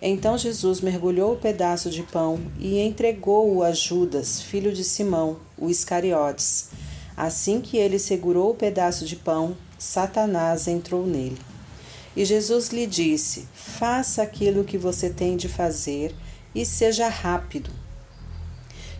Então 0.00 0.38
Jesus 0.38 0.80
mergulhou 0.80 1.32
o 1.32 1.38
pedaço 1.38 1.90
de 1.90 2.02
pão 2.02 2.38
e 2.58 2.78
entregou-o 2.78 3.62
a 3.62 3.72
Judas, 3.72 4.40
filho 4.40 4.72
de 4.72 4.84
Simão, 4.84 5.38
o 5.56 5.68
Iscariotes. 5.68 6.70
Assim 7.16 7.60
que 7.60 7.76
ele 7.76 7.98
segurou 7.98 8.50
o 8.50 8.54
pedaço 8.54 9.04
de 9.04 9.16
pão, 9.16 9.56
Satanás 9.76 10.68
entrou 10.68 11.04
nele. 11.04 11.47
E 12.18 12.24
Jesus 12.24 12.70
lhe 12.70 12.84
disse: 12.84 13.46
Faça 13.54 14.22
aquilo 14.22 14.64
que 14.64 14.76
você 14.76 15.08
tem 15.08 15.36
de 15.36 15.48
fazer 15.48 16.12
e 16.52 16.66
seja 16.66 17.06
rápido. 17.06 17.70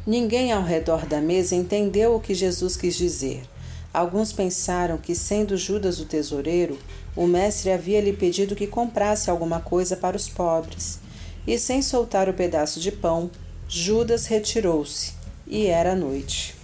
Ninguém 0.07 0.53
ao 0.53 0.63
redor 0.63 1.05
da 1.05 1.21
mesa 1.21 1.57
entendeu 1.57 2.15
o 2.15 2.21
que 2.21 2.33
Jesus 2.33 2.77
quis 2.77 2.95
dizer. 2.95 3.43
Alguns 3.93 4.33
pensaram 4.33 4.99
que, 4.99 5.17
sendo 5.17 5.57
Judas 5.57 5.99
o 5.99 6.05
tesoureiro, 6.05 6.79
o 7.17 7.27
mestre 7.27 7.73
havia 7.73 8.01
lhe 8.01 8.13
pedido 8.13 8.55
que 8.55 8.69
comprasse 8.69 9.29
alguma 9.29 9.59
coisa 9.59 9.97
para 9.97 10.17
os 10.17 10.29
pobres. 10.29 11.01
E 11.45 11.59
sem 11.59 11.83
soltar 11.83 12.29
o 12.29 12.35
pedaço 12.35 12.79
de 12.79 12.93
pão, 12.93 13.33
Judas 13.69 14.27
retirou-se, 14.27 15.15
e 15.45 15.67
era 15.67 15.97
noite. 15.97 16.55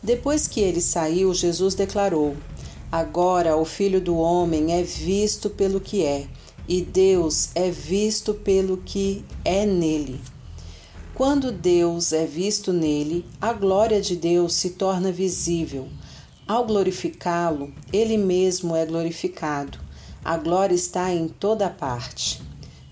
Depois 0.00 0.46
que 0.46 0.60
ele 0.60 0.80
saiu, 0.80 1.34
Jesus 1.34 1.74
declarou: 1.74 2.36
Agora 2.92 3.56
o 3.56 3.64
filho 3.64 4.00
do 4.00 4.16
homem 4.16 4.72
é 4.72 4.82
visto 4.82 5.48
pelo 5.48 5.80
que 5.80 6.04
é, 6.04 6.26
e 6.66 6.82
Deus 6.82 7.50
é 7.54 7.70
visto 7.70 8.34
pelo 8.34 8.78
que 8.78 9.24
é 9.44 9.64
nele. 9.64 10.20
Quando 11.14 11.52
Deus 11.52 12.12
é 12.12 12.24
visto 12.24 12.72
nele, 12.72 13.24
a 13.40 13.52
glória 13.52 14.00
de 14.00 14.16
Deus 14.16 14.54
se 14.54 14.70
torna 14.70 15.12
visível. 15.12 15.86
Ao 16.48 16.66
glorificá-lo, 16.66 17.72
ele 17.92 18.16
mesmo 18.16 18.74
é 18.74 18.84
glorificado. 18.84 19.78
A 20.24 20.36
glória 20.36 20.74
está 20.74 21.12
em 21.12 21.28
toda 21.28 21.70
parte. 21.70 22.42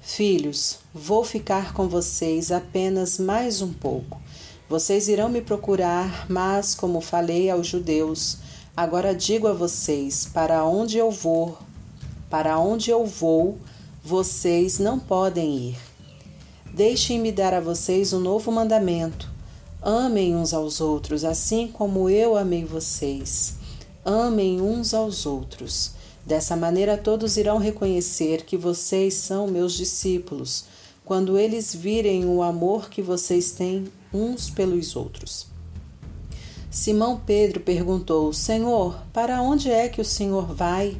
Filhos, 0.00 0.78
vou 0.94 1.24
ficar 1.24 1.72
com 1.72 1.88
vocês 1.88 2.52
apenas 2.52 3.18
mais 3.18 3.60
um 3.60 3.72
pouco. 3.72 4.20
Vocês 4.68 5.08
irão 5.08 5.28
me 5.28 5.40
procurar, 5.40 6.26
mas, 6.28 6.74
como 6.74 7.00
falei 7.00 7.50
aos 7.50 7.66
judeus, 7.66 8.38
agora 8.78 9.12
digo 9.12 9.48
a 9.48 9.52
vocês: 9.52 10.30
para 10.32 10.64
onde 10.64 10.98
eu 10.98 11.10
vou, 11.10 11.58
para 12.30 12.60
onde 12.60 12.90
eu 12.90 13.04
vou, 13.04 13.58
vocês 14.04 14.78
não 14.78 15.00
podem 15.00 15.70
ir. 15.70 15.78
Deixem-me 16.72 17.32
dar 17.32 17.52
a 17.54 17.60
vocês 17.60 18.12
um 18.12 18.20
novo 18.20 18.52
mandamento. 18.52 19.28
Amem 19.82 20.36
uns 20.36 20.54
aos 20.54 20.80
outros, 20.80 21.24
assim 21.24 21.66
como 21.66 22.08
eu 22.08 22.36
amei 22.36 22.64
vocês. 22.64 23.56
Amem 24.04 24.60
uns 24.60 24.94
aos 24.94 25.26
outros. 25.26 25.92
Dessa 26.24 26.54
maneira, 26.54 26.96
todos 26.96 27.36
irão 27.36 27.58
reconhecer 27.58 28.44
que 28.44 28.56
vocês 28.56 29.14
são 29.14 29.48
meus 29.48 29.72
discípulos, 29.72 30.66
quando 31.04 31.36
eles 31.36 31.74
virem 31.74 32.26
o 32.26 32.42
amor 32.42 32.90
que 32.90 33.02
vocês 33.02 33.50
têm 33.50 33.88
uns 34.12 34.48
pelos 34.48 34.94
outros. 34.94 35.57
Simão 36.70 37.20
Pedro 37.24 37.60
perguntou: 37.60 38.32
Senhor, 38.32 39.02
para 39.12 39.42
onde 39.42 39.70
é 39.70 39.88
que 39.88 40.00
o 40.00 40.04
Senhor 40.04 40.54
vai? 40.54 40.96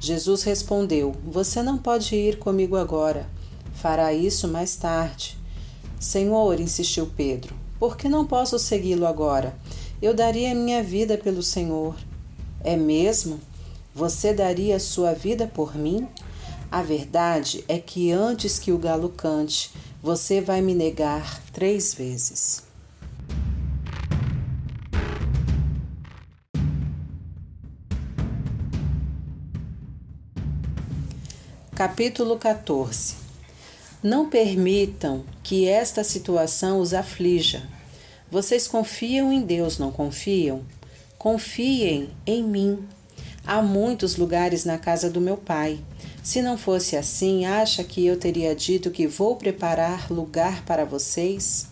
Jesus 0.00 0.42
respondeu: 0.42 1.14
Você 1.26 1.62
não 1.62 1.78
pode 1.78 2.14
ir 2.14 2.38
comigo 2.38 2.76
agora 2.76 3.28
Fará 3.74 4.14
isso 4.14 4.48
mais 4.48 4.76
tarde. 4.76 5.36
Senhor, 6.00 6.58
insistiu 6.60 7.10
Pedro, 7.16 7.54
por 7.78 7.96
que 7.96 8.08
não 8.08 8.24
posso 8.24 8.58
segui-lo 8.58 9.06
agora? 9.06 9.54
Eu 10.00 10.14
daria 10.14 10.54
minha 10.54 10.82
vida 10.82 11.18
pelo 11.18 11.42
Senhor. 11.42 11.94
É 12.62 12.76
mesmo? 12.76 13.40
Você 13.94 14.32
daria 14.32 14.78
sua 14.78 15.12
vida 15.12 15.46
por 15.46 15.76
mim? 15.76 16.08
A 16.70 16.82
verdade 16.82 17.64
é 17.68 17.78
que 17.78 18.10
antes 18.10 18.58
que 18.58 18.72
o 18.72 18.78
galo 18.78 19.08
cante, 19.10 19.70
você 20.02 20.40
vai 20.40 20.60
me 20.60 20.74
negar 20.74 21.42
três 21.52 21.94
vezes. 21.94 22.62
Capítulo 31.74 32.38
14 32.38 33.16
não 34.00 34.30
permitam 34.30 35.24
que 35.42 35.66
esta 35.66 36.04
situação 36.04 36.78
os 36.78 36.94
aflija. 36.94 37.68
Vocês 38.30 38.68
confiam 38.68 39.32
em 39.32 39.42
Deus, 39.42 39.76
não 39.76 39.90
confiam? 39.90 40.62
Confiem 41.18 42.10
em 42.24 42.44
mim. 42.44 42.86
Há 43.44 43.60
muitos 43.60 44.14
lugares 44.14 44.64
na 44.64 44.78
casa 44.78 45.10
do 45.10 45.20
meu 45.20 45.36
pai. 45.36 45.80
Se 46.22 46.40
não 46.40 46.56
fosse 46.56 46.96
assim, 46.96 47.44
acha 47.44 47.82
que 47.82 48.06
eu 48.06 48.16
teria 48.16 48.54
dito 48.54 48.92
que 48.92 49.08
vou 49.08 49.34
preparar 49.34 50.12
lugar 50.12 50.64
para 50.64 50.84
vocês? 50.84 51.66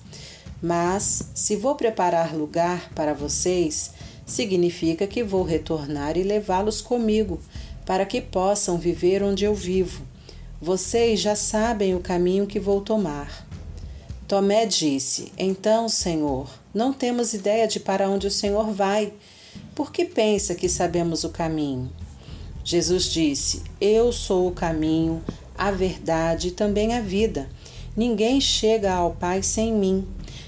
Mas, 0.61 1.29
se 1.33 1.55
vou 1.55 1.77
preparar 1.77 2.35
lugar 2.35 2.91
para 2.93 3.15
vocês, 3.15 3.93
significa 4.27 5.07
que 5.07 5.23
vou 5.23 5.45
retornar 5.45 6.16
e 6.16 6.24
levá-los 6.24 6.81
comigo, 6.81 7.41
para 7.85 8.07
que 8.07 8.21
possam 8.21 8.79
viver 8.79 9.23
onde 9.23 9.45
eu 9.45 9.55
vivo. 9.55 10.03
Vocês 10.61 11.21
já 11.21 11.35
sabem 11.35 11.95
o 11.95 12.01
caminho 12.01 12.47
que 12.47 12.61
vou 12.61 12.81
tomar. 12.81 13.47
Tomé 14.29 14.65
disse: 14.65 15.33
Então, 15.37 15.89
Senhor, 15.89 16.49
não 16.73 16.93
temos 16.93 17.35
ideia 17.35 17.67
de 17.67 17.81
para 17.81 18.09
onde 18.09 18.27
o 18.27 18.31
Senhor 18.31 18.71
vai. 18.73 19.13
Por 19.75 19.93
que 19.93 20.05
pensa 20.05 20.55
que 20.55 20.69
sabemos 20.69 21.25
o 21.25 21.31
caminho? 21.31 21.91
Jesus 22.65 23.05
disse: 23.05 23.63
Eu 23.81 24.13
sou 24.13 24.49
o 24.49 24.53
caminho, 24.53 25.23
a 25.59 25.71
verdade 25.71 26.49
e 26.49 26.53
também 26.53 26.95
a 26.95 27.01
vida. 27.01 27.49
Ninguém 27.97 28.41
chega 28.41 28.93
ao 28.93 29.11
Pai 29.11 29.43
sem 29.43 29.73
mim. 29.73 30.07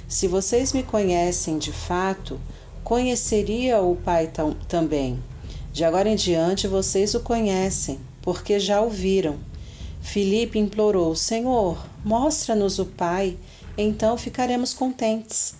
Se 0.09 0.29
vocês 0.29 0.73
me 0.73 0.83
conhecem 0.83 1.59
de 1.59 1.73
fato, 1.73 2.41
conheceria 2.85 3.81
o 3.81 3.97
Pai 3.97 4.31
também. 4.69 5.21
De 5.75 5.83
agora 5.83 6.09
em 6.09 6.15
diante 6.15 6.69
vocês 6.69 7.17
o 7.17 7.21
conhecem, 7.21 7.99
porque 8.23 8.61
já 8.61 8.81
o 8.81 8.89
viram. 8.89 9.41
Filipe 10.01 10.57
implorou: 10.57 11.17
Senhor, 11.17 11.85
mostra-nos 12.05 12.79
o 12.79 12.87
Pai, 12.87 13.37
então 13.77 14.17
ficaremos 14.17 14.73
contentes. 14.73 15.57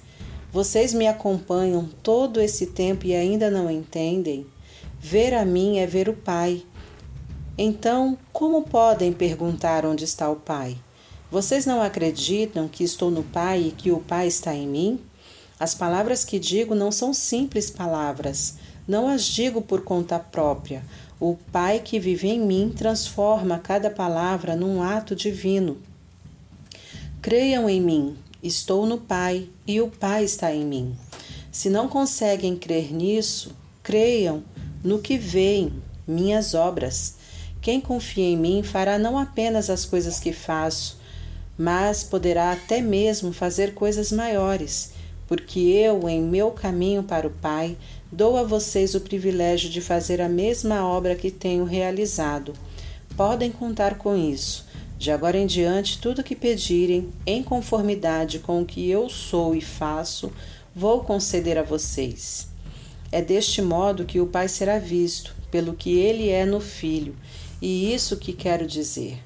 Vocês 0.53 0.95
me 0.95 1.09
acompanham 1.09 1.89
todo 2.01 2.41
esse 2.41 2.67
tempo 2.67 3.07
e 3.07 3.13
ainda 3.13 3.51
não 3.51 3.69
entendem? 3.69 4.47
Ver 5.01 5.35
a 5.35 5.45
mim 5.45 5.79
é 5.79 5.87
ver 5.87 6.09
o 6.09 6.15
Pai. 6.15 6.63
Então, 7.59 8.17
como 8.33 8.63
podem 8.63 9.13
perguntar 9.13 9.85
onde 9.85 10.05
está 10.05 10.31
o 10.31 10.37
Pai? 10.37 10.77
Vocês 11.29 11.67
não 11.67 11.83
acreditam 11.83 12.69
que 12.69 12.85
estou 12.85 13.11
no 13.11 13.25
Pai 13.25 13.63
e 13.63 13.73
que 13.73 13.91
o 13.91 13.99
Pai 13.99 14.29
está 14.29 14.55
em 14.55 14.69
mim? 14.69 15.01
As 15.59 15.75
palavras 15.75 16.25
que 16.25 16.39
digo 16.39 16.73
não 16.73 16.93
são 16.93 17.13
simples 17.13 17.69
palavras, 17.69 18.55
não 18.87 19.09
as 19.09 19.25
digo 19.25 19.63
por 19.63 19.83
conta 19.83 20.19
própria. 20.19 20.83
O 21.19 21.37
Pai 21.51 21.81
que 21.83 21.99
vive 21.99 22.29
em 22.29 22.41
mim 22.41 22.73
transforma 22.77 23.59
cada 23.59 23.89
palavra 23.89 24.55
num 24.55 24.83
ato 24.83 25.15
divino. 25.15 25.79
Creiam 27.23 27.69
em 27.69 27.81
mim, 27.81 28.17
estou 28.43 28.85
no 28.85 28.99
Pai 28.99 29.49
e 29.67 29.81
o 29.81 29.89
Pai 29.89 30.25
está 30.25 30.53
em 30.53 30.65
mim. 30.65 30.95
Se 31.51 31.71
não 31.71 31.89
conseguem 31.89 32.57
crer 32.57 32.93
nisso, 32.93 33.53
creiam 33.83 34.43
no 34.83 34.99
que 34.99 35.17
veem, 35.17 35.73
minhas 36.07 36.53
obras. 36.53 37.15
Quem 37.63 37.81
confia 37.81 38.25
em 38.25 38.37
mim 38.37 38.63
fará 38.63 38.99
não 38.99 39.17
apenas 39.17 39.71
as 39.71 39.87
coisas 39.87 40.21
que 40.21 40.33
faço, 40.33 40.99
mas 41.57 42.03
poderá 42.03 42.53
até 42.53 42.83
mesmo 42.83 43.33
fazer 43.33 43.73
coisas 43.73 44.13
maiores, 44.13 44.93
porque 45.27 45.61
eu, 45.61 46.07
em 46.09 46.21
meu 46.21 46.51
caminho 46.51 47.03
para 47.03 47.27
o 47.27 47.31
Pai, 47.31 47.77
Dou 48.17 48.37
a 48.37 48.45
vocês 48.45 48.95
o 48.95 49.01
privilégio 49.01 49.69
de 49.69 49.81
fazer 49.81 50.21
a 50.21 50.29
mesma 50.29 50.87
obra 50.87 51.17
que 51.17 51.33
tenho 51.33 51.65
realizado. 51.65 52.53
Podem 53.17 53.51
contar 53.51 53.99
com 53.99 54.17
isso. 54.17 54.69
De 54.97 55.11
agora 55.11 55.37
em 55.37 55.49
diante, 55.49 55.99
tudo 55.99 56.23
que 56.23 56.37
pedirem, 56.37 57.09
em 57.27 57.43
conformidade 57.43 58.39
com 58.39 58.63
o 58.63 58.65
que 58.65 58.89
eu 58.89 59.09
sou 59.09 59.53
e 59.53 59.61
faço, 59.61 60.33
vou 60.73 61.01
conceder 61.01 61.59
a 61.59 61.65
vocês. 61.65 62.47
É 63.11 63.21
deste 63.21 63.61
modo 63.61 64.05
que 64.05 64.21
o 64.21 64.29
Pai 64.29 64.47
será 64.47 64.79
visto, 64.79 65.35
pelo 65.51 65.75
que 65.75 65.99
ele 65.99 66.29
é 66.29 66.47
no 66.47 66.61
Filho. 66.61 67.17
E 67.61 67.93
isso 67.93 68.17
que 68.17 68.33
quero 68.33 68.65
dizer. 68.65 69.19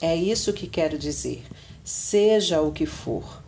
É 0.00 0.14
isso 0.14 0.52
que 0.52 0.68
quero 0.68 0.96
dizer. 0.96 1.42
Seja 1.82 2.60
o 2.60 2.70
que 2.70 2.86
for. 2.86 3.42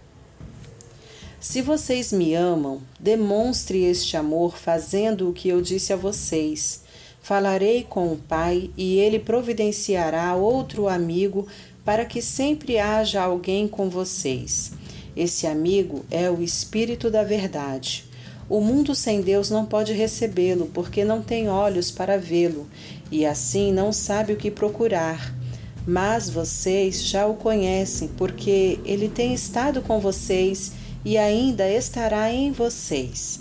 Se 1.40 1.62
vocês 1.62 2.12
me 2.12 2.35
amam, 2.35 2.81
demonstre 2.98 3.85
este 3.85 4.16
amor 4.16 4.59
fazendo 4.59 5.28
o 5.28 5.32
que 5.32 5.48
eu 5.48 5.62
disse 5.62 5.93
a 5.93 5.97
vocês. 5.97 6.82
Falarei 7.23 7.86
com 7.89 8.12
o 8.12 8.16
Pai 8.16 8.70
e 8.77 8.98
ele 8.98 9.20
providenciará 9.20 10.35
outro 10.35 10.89
amigo 10.89 11.47
para 11.85 12.05
que 12.05 12.20
sempre 12.20 12.81
haja 12.81 13.23
alguém 13.23 13.69
com 13.69 13.89
vocês. 13.89 14.73
Esse 15.16 15.47
amigo 15.47 16.05
é 16.10 16.28
o 16.28 16.43
Espírito 16.43 17.09
da 17.09 17.23
Verdade. 17.23 18.05
O 18.48 18.60
mundo 18.60 18.93
sem 18.93 19.20
Deus 19.20 19.48
não 19.48 19.65
pode 19.65 19.93
recebê-lo, 19.93 20.66
porque 20.74 21.05
não 21.05 21.23
tem 21.23 21.48
olhos 21.48 21.90
para 21.90 22.19
vê-lo, 22.19 22.66
e 23.12 23.24
assim 23.24 23.73
não 23.73 23.93
sabe 23.93 24.32
o 24.32 24.36
que 24.36 24.51
procurar. 24.51 25.35
Mas 25.86 26.28
vocês 26.28 27.05
já 27.05 27.27
o 27.27 27.35
conhecem, 27.35 28.09
porque 28.16 28.81
ele 28.85 29.09
tem 29.09 29.35
estado 29.35 29.82
com 29.82 30.01
vocês 30.01 30.73
e 31.09 31.17
ainda 31.17 31.67
estará 31.67 32.31
em 32.31 32.53
vocês. 32.53 33.41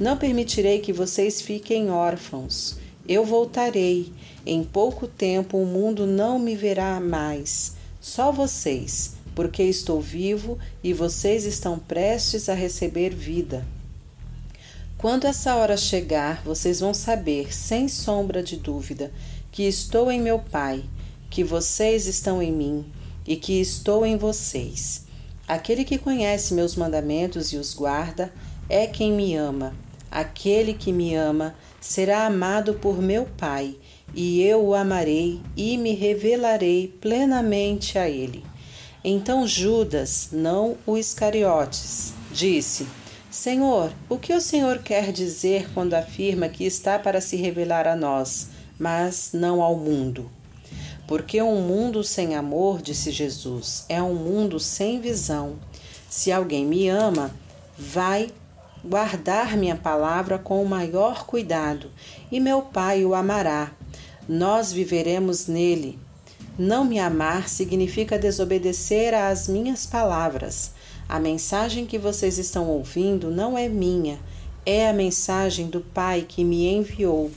Não 0.00 0.16
permitirei 0.16 0.78
que 0.78 0.94
vocês 0.94 1.42
fiquem 1.42 1.90
órfãos. 1.90 2.76
Eu 3.06 3.22
voltarei. 3.22 4.10
Em 4.46 4.64
pouco 4.64 5.06
tempo 5.06 5.58
o 5.58 5.66
mundo 5.66 6.06
não 6.06 6.38
me 6.38 6.56
verá 6.56 6.98
mais. 7.00 7.74
Só 8.00 8.32
vocês, 8.32 9.16
porque 9.34 9.62
estou 9.62 10.00
vivo 10.00 10.58
e 10.82 10.94
vocês 10.94 11.44
estão 11.44 11.78
prestes 11.78 12.48
a 12.48 12.54
receber 12.54 13.10
vida. 13.14 13.62
Quando 14.96 15.26
essa 15.26 15.54
hora 15.56 15.76
chegar, 15.76 16.42
vocês 16.42 16.80
vão 16.80 16.94
saber, 16.94 17.54
sem 17.54 17.88
sombra 17.88 18.42
de 18.42 18.56
dúvida, 18.56 19.12
que 19.50 19.64
estou 19.64 20.10
em 20.10 20.18
meu 20.18 20.38
Pai, 20.38 20.82
que 21.28 21.44
vocês 21.44 22.06
estão 22.06 22.42
em 22.42 22.50
mim 22.50 22.86
e 23.26 23.36
que 23.36 23.60
estou 23.60 24.06
em 24.06 24.16
vocês. 24.16 25.01
Aquele 25.52 25.84
que 25.84 25.98
conhece 25.98 26.54
meus 26.54 26.76
mandamentos 26.76 27.52
e 27.52 27.58
os 27.58 27.74
guarda 27.74 28.32
é 28.70 28.86
quem 28.86 29.12
me 29.12 29.36
ama. 29.36 29.74
Aquele 30.10 30.72
que 30.72 30.90
me 30.90 31.14
ama 31.14 31.54
será 31.78 32.24
amado 32.24 32.72
por 32.72 33.02
meu 33.02 33.26
Pai, 33.36 33.76
e 34.14 34.40
eu 34.40 34.64
o 34.64 34.74
amarei 34.74 35.42
e 35.54 35.76
me 35.76 35.94
revelarei 35.94 36.88
plenamente 36.88 37.98
a 37.98 38.08
ele. 38.08 38.42
Então 39.04 39.46
Judas, 39.46 40.30
não 40.32 40.78
o 40.86 40.96
Iscariotes, 40.96 42.14
disse: 42.32 42.86
Senhor, 43.30 43.92
o 44.08 44.16
que 44.16 44.32
o 44.32 44.40
Senhor 44.40 44.78
quer 44.78 45.12
dizer 45.12 45.68
quando 45.74 45.92
afirma 45.92 46.48
que 46.48 46.64
está 46.64 46.98
para 46.98 47.20
se 47.20 47.36
revelar 47.36 47.86
a 47.86 47.94
nós, 47.94 48.48
mas 48.78 49.32
não 49.34 49.60
ao 49.60 49.76
mundo? 49.76 50.30
Porque 51.12 51.42
um 51.42 51.60
mundo 51.60 52.02
sem 52.02 52.34
amor, 52.34 52.80
disse 52.80 53.10
Jesus, 53.10 53.84
é 53.86 54.02
um 54.02 54.14
mundo 54.14 54.58
sem 54.58 54.98
visão. 54.98 55.58
Se 56.08 56.32
alguém 56.32 56.64
me 56.64 56.88
ama, 56.88 57.30
vai 57.76 58.30
guardar 58.82 59.54
minha 59.54 59.76
palavra 59.76 60.38
com 60.38 60.62
o 60.62 60.66
maior 60.66 61.26
cuidado, 61.26 61.90
e 62.30 62.40
meu 62.40 62.62
Pai 62.62 63.04
o 63.04 63.14
amará. 63.14 63.72
Nós 64.26 64.72
viveremos 64.72 65.46
nele. 65.46 65.98
Não 66.58 66.82
me 66.82 66.98
amar 66.98 67.46
significa 67.46 68.18
desobedecer 68.18 69.12
às 69.12 69.48
minhas 69.48 69.84
palavras. 69.84 70.72
A 71.06 71.20
mensagem 71.20 71.84
que 71.84 71.98
vocês 71.98 72.38
estão 72.38 72.70
ouvindo 72.70 73.30
não 73.30 73.58
é 73.58 73.68
minha, 73.68 74.18
é 74.64 74.88
a 74.88 74.94
mensagem 74.94 75.66
do 75.66 75.82
Pai 75.82 76.24
que 76.26 76.42
me 76.42 76.66
enviou. 76.74 77.30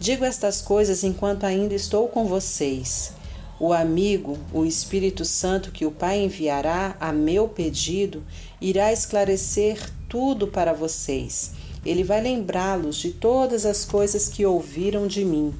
Digo 0.00 0.24
estas 0.24 0.62
coisas 0.62 1.04
enquanto 1.04 1.44
ainda 1.44 1.74
estou 1.74 2.08
com 2.08 2.24
vocês. 2.24 3.12
O 3.60 3.70
amigo, 3.70 4.38
o 4.50 4.64
Espírito 4.64 5.26
Santo 5.26 5.70
que 5.70 5.84
o 5.84 5.90
Pai 5.90 6.24
enviará 6.24 6.96
a 6.98 7.12
meu 7.12 7.46
pedido, 7.46 8.24
irá 8.62 8.90
esclarecer 8.90 9.78
tudo 10.08 10.46
para 10.46 10.72
vocês. 10.72 11.52
Ele 11.84 12.02
vai 12.02 12.22
lembrá-los 12.22 12.96
de 12.96 13.10
todas 13.10 13.66
as 13.66 13.84
coisas 13.84 14.26
que 14.26 14.46
ouviram 14.46 15.06
de 15.06 15.22
mim. 15.22 15.54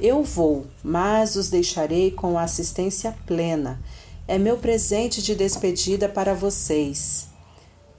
Eu 0.00 0.22
vou, 0.22 0.66
mas 0.82 1.36
os 1.36 1.50
deixarei 1.50 2.10
com 2.10 2.38
assistência 2.38 3.14
plena. 3.26 3.78
É 4.26 4.38
meu 4.38 4.56
presente 4.56 5.20
de 5.20 5.34
despedida 5.34 6.08
para 6.08 6.32
vocês. 6.32 7.26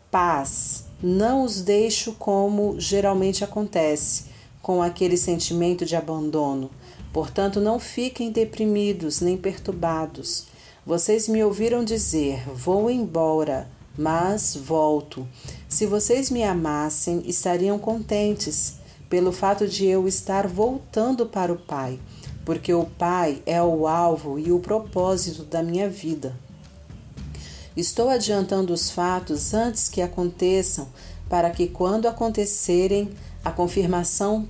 Paz. 0.09 0.85
Não 1.03 1.43
os 1.43 1.61
deixo 1.61 2.13
como 2.13 2.79
geralmente 2.79 3.43
acontece 3.43 4.32
com 4.63 4.81
aquele 4.81 5.17
sentimento 5.17 5.85
de 5.85 5.95
abandono. 5.95 6.71
Portanto, 7.11 7.59
não 7.59 7.77
fiquem 7.77 8.31
deprimidos 8.31 9.19
nem 9.21 9.37
perturbados. 9.37 10.45
Vocês 10.85 11.27
me 11.27 11.43
ouviram 11.43 11.83
dizer: 11.83 12.49
Vou 12.49 12.89
embora, 12.89 13.69
mas 13.95 14.55
volto. 14.55 15.27
Se 15.67 15.85
vocês 15.85 16.31
me 16.31 16.43
amassem, 16.43 17.21
estariam 17.25 17.77
contentes 17.77 18.75
pelo 19.09 19.31
fato 19.31 19.67
de 19.67 19.85
eu 19.85 20.07
estar 20.07 20.47
voltando 20.47 21.25
para 21.25 21.51
o 21.51 21.57
Pai, 21.57 21.99
porque 22.45 22.73
o 22.73 22.85
Pai 22.85 23.43
é 23.45 23.61
o 23.61 23.85
alvo 23.85 24.39
e 24.39 24.51
o 24.51 24.59
propósito 24.59 25.43
da 25.43 25.61
minha 25.61 25.89
vida. 25.89 26.35
Estou 27.75 28.09
adiantando 28.09 28.73
os 28.73 28.89
fatos 28.89 29.53
antes 29.53 29.89
que 29.89 30.01
aconteçam, 30.01 30.87
para 31.27 31.49
que, 31.49 31.67
quando 31.67 32.07
acontecerem, 32.07 33.09
a 33.43 33.51
confirmação 33.51 34.47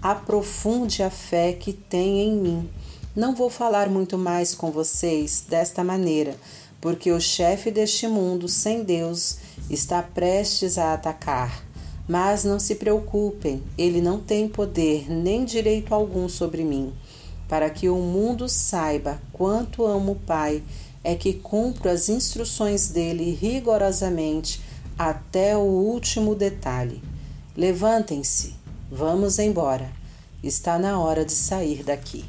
aprofunde 0.00 1.02
a 1.02 1.10
fé 1.10 1.52
que 1.52 1.72
tem 1.72 2.20
em 2.20 2.36
mim. 2.36 2.70
Não 3.16 3.34
vou 3.34 3.50
falar 3.50 3.88
muito 3.88 4.16
mais 4.16 4.54
com 4.54 4.70
vocês 4.70 5.44
desta 5.48 5.82
maneira, 5.82 6.36
porque 6.80 7.10
o 7.10 7.20
chefe 7.20 7.70
deste 7.70 8.06
mundo 8.06 8.48
sem 8.48 8.84
Deus 8.84 9.38
está 9.68 10.00
prestes 10.02 10.78
a 10.78 10.94
atacar. 10.94 11.64
Mas 12.08 12.44
não 12.44 12.60
se 12.60 12.76
preocupem, 12.76 13.62
ele 13.76 14.00
não 14.00 14.20
tem 14.20 14.48
poder 14.48 15.10
nem 15.10 15.44
direito 15.44 15.92
algum 15.92 16.28
sobre 16.28 16.62
mim. 16.62 16.94
Para 17.48 17.68
que 17.68 17.88
o 17.88 17.96
mundo 17.96 18.48
saiba 18.48 19.20
quanto 19.32 19.84
amo 19.84 20.12
o 20.12 20.16
Pai, 20.16 20.62
é 21.02 21.14
que 21.14 21.32
cumpro 21.32 21.90
as 21.90 22.08
instruções 22.08 22.88
dele 22.88 23.36
rigorosamente 23.38 24.60
até 24.96 25.56
o 25.56 25.62
último 25.62 26.34
detalhe. 26.34 27.02
Levantem-se, 27.58 28.54
vamos 28.88 29.40
embora. 29.40 29.90
Está 30.44 30.78
na 30.78 31.00
hora 31.00 31.24
de 31.24 31.32
sair 31.32 31.82
daqui. 31.82 32.24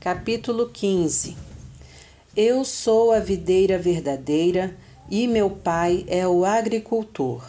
Capítulo 0.00 0.70
15 0.70 1.36
Eu 2.36 2.64
sou 2.64 3.12
a 3.12 3.20
videira 3.20 3.78
verdadeira 3.78 4.76
e 5.08 5.28
meu 5.28 5.50
pai 5.50 6.04
é 6.08 6.26
o 6.26 6.44
agricultor. 6.44 7.48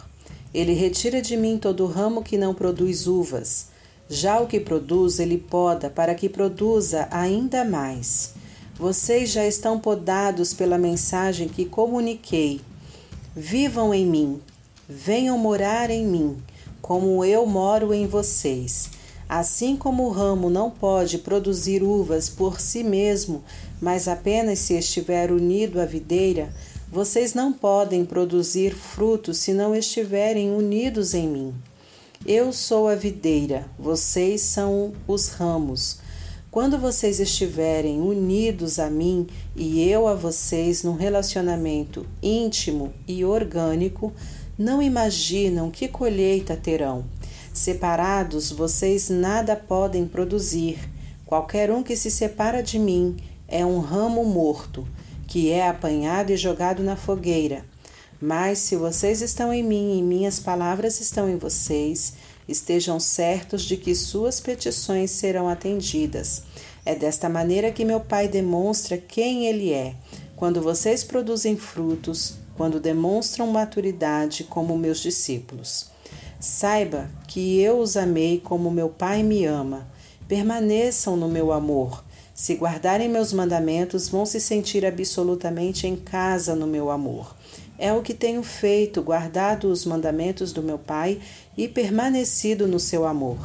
Ele 0.54 0.74
retira 0.74 1.20
de 1.20 1.36
mim 1.36 1.58
todo 1.58 1.86
ramo 1.86 2.22
que 2.22 2.38
não 2.38 2.54
produz 2.54 3.08
uvas. 3.08 3.70
Já 4.08 4.38
o 4.38 4.46
que 4.46 4.60
produz, 4.60 5.18
ele 5.18 5.38
poda 5.38 5.90
para 5.90 6.14
que 6.14 6.28
produza 6.28 7.08
ainda 7.10 7.64
mais. 7.64 8.33
Vocês 8.76 9.30
já 9.30 9.46
estão 9.46 9.78
podados 9.78 10.52
pela 10.52 10.76
mensagem 10.76 11.48
que 11.48 11.64
comuniquei. 11.64 12.60
Vivam 13.36 13.94
em 13.94 14.04
mim, 14.04 14.40
venham 14.88 15.38
morar 15.38 15.90
em 15.90 16.04
mim, 16.04 16.36
como 16.82 17.24
eu 17.24 17.46
moro 17.46 17.94
em 17.94 18.06
vocês. 18.06 18.90
Assim 19.28 19.76
como 19.76 20.04
o 20.04 20.10
ramo 20.10 20.50
não 20.50 20.70
pode 20.70 21.18
produzir 21.18 21.84
uvas 21.84 22.28
por 22.28 22.60
si 22.60 22.82
mesmo, 22.82 23.44
mas 23.80 24.08
apenas 24.08 24.58
se 24.58 24.74
estiver 24.74 25.30
unido 25.30 25.80
à 25.80 25.86
videira, 25.86 26.52
vocês 26.90 27.32
não 27.32 27.52
podem 27.52 28.04
produzir 28.04 28.74
frutos 28.74 29.38
se 29.38 29.54
não 29.54 29.74
estiverem 29.74 30.50
unidos 30.50 31.14
em 31.14 31.28
mim. 31.28 31.54
Eu 32.26 32.52
sou 32.52 32.88
a 32.88 32.94
videira, 32.94 33.66
vocês 33.78 34.40
são 34.40 34.92
os 35.06 35.28
ramos. 35.28 35.98
Quando 36.54 36.78
vocês 36.78 37.18
estiverem 37.18 38.00
unidos 38.00 38.78
a 38.78 38.88
mim 38.88 39.26
e 39.56 39.82
eu 39.90 40.06
a 40.06 40.14
vocês 40.14 40.84
num 40.84 40.94
relacionamento 40.94 42.06
íntimo 42.22 42.92
e 43.08 43.24
orgânico, 43.24 44.12
não 44.56 44.80
imaginam 44.80 45.68
que 45.68 45.88
colheita 45.88 46.56
terão. 46.56 47.06
Separados, 47.52 48.52
vocês 48.52 49.10
nada 49.10 49.56
podem 49.56 50.06
produzir. 50.06 50.78
Qualquer 51.26 51.72
um 51.72 51.82
que 51.82 51.96
se 51.96 52.08
separa 52.08 52.62
de 52.62 52.78
mim 52.78 53.16
é 53.48 53.66
um 53.66 53.80
ramo 53.80 54.24
morto, 54.24 54.86
que 55.26 55.50
é 55.50 55.68
apanhado 55.68 56.30
e 56.30 56.36
jogado 56.36 56.84
na 56.84 56.94
fogueira. 56.94 57.64
Mas 58.22 58.60
se 58.60 58.76
vocês 58.76 59.22
estão 59.22 59.52
em 59.52 59.64
mim 59.64 59.98
e 59.98 60.02
minhas 60.02 60.38
palavras 60.38 61.00
estão 61.00 61.28
em 61.28 61.36
vocês, 61.36 62.12
estejam 62.48 63.00
certos 63.00 63.62
de 63.62 63.76
que 63.76 63.94
suas 63.94 64.40
petições 64.40 65.10
serão 65.10 65.48
atendidas. 65.48 66.42
É 66.84 66.94
desta 66.94 67.28
maneira 67.28 67.72
que 67.72 67.84
meu 67.84 68.00
Pai 68.00 68.28
demonstra 68.28 68.98
quem 68.98 69.46
Ele 69.46 69.72
é. 69.72 69.94
Quando 70.36 70.60
vocês 70.60 71.02
produzem 71.02 71.56
frutos, 71.56 72.34
quando 72.56 72.78
demonstram 72.78 73.46
maturidade 73.46 74.44
como 74.44 74.76
meus 74.76 75.00
discípulos. 75.00 75.86
Saiba 76.38 77.10
que 77.26 77.60
eu 77.60 77.78
os 77.78 77.96
amei 77.96 78.38
como 78.38 78.70
meu 78.70 78.88
Pai 78.88 79.22
me 79.22 79.44
ama. 79.44 79.86
Permaneçam 80.28 81.16
no 81.16 81.28
meu 81.28 81.52
amor. 81.52 82.04
Se 82.34 82.54
guardarem 82.56 83.08
meus 83.08 83.32
mandamentos, 83.32 84.08
vão 84.08 84.26
se 84.26 84.40
sentir 84.40 84.84
absolutamente 84.84 85.86
em 85.86 85.96
casa 85.96 86.54
no 86.54 86.66
meu 86.66 86.90
amor. 86.90 87.34
É 87.78 87.92
o 87.92 88.02
que 88.02 88.12
tenho 88.12 88.42
feito, 88.42 89.02
guardado 89.02 89.64
os 89.68 89.84
mandamentos 89.84 90.52
do 90.52 90.62
meu 90.62 90.78
Pai 90.78 91.20
e 91.56 91.68
permanecido 91.68 92.66
no 92.66 92.80
seu 92.80 93.06
amor. 93.06 93.38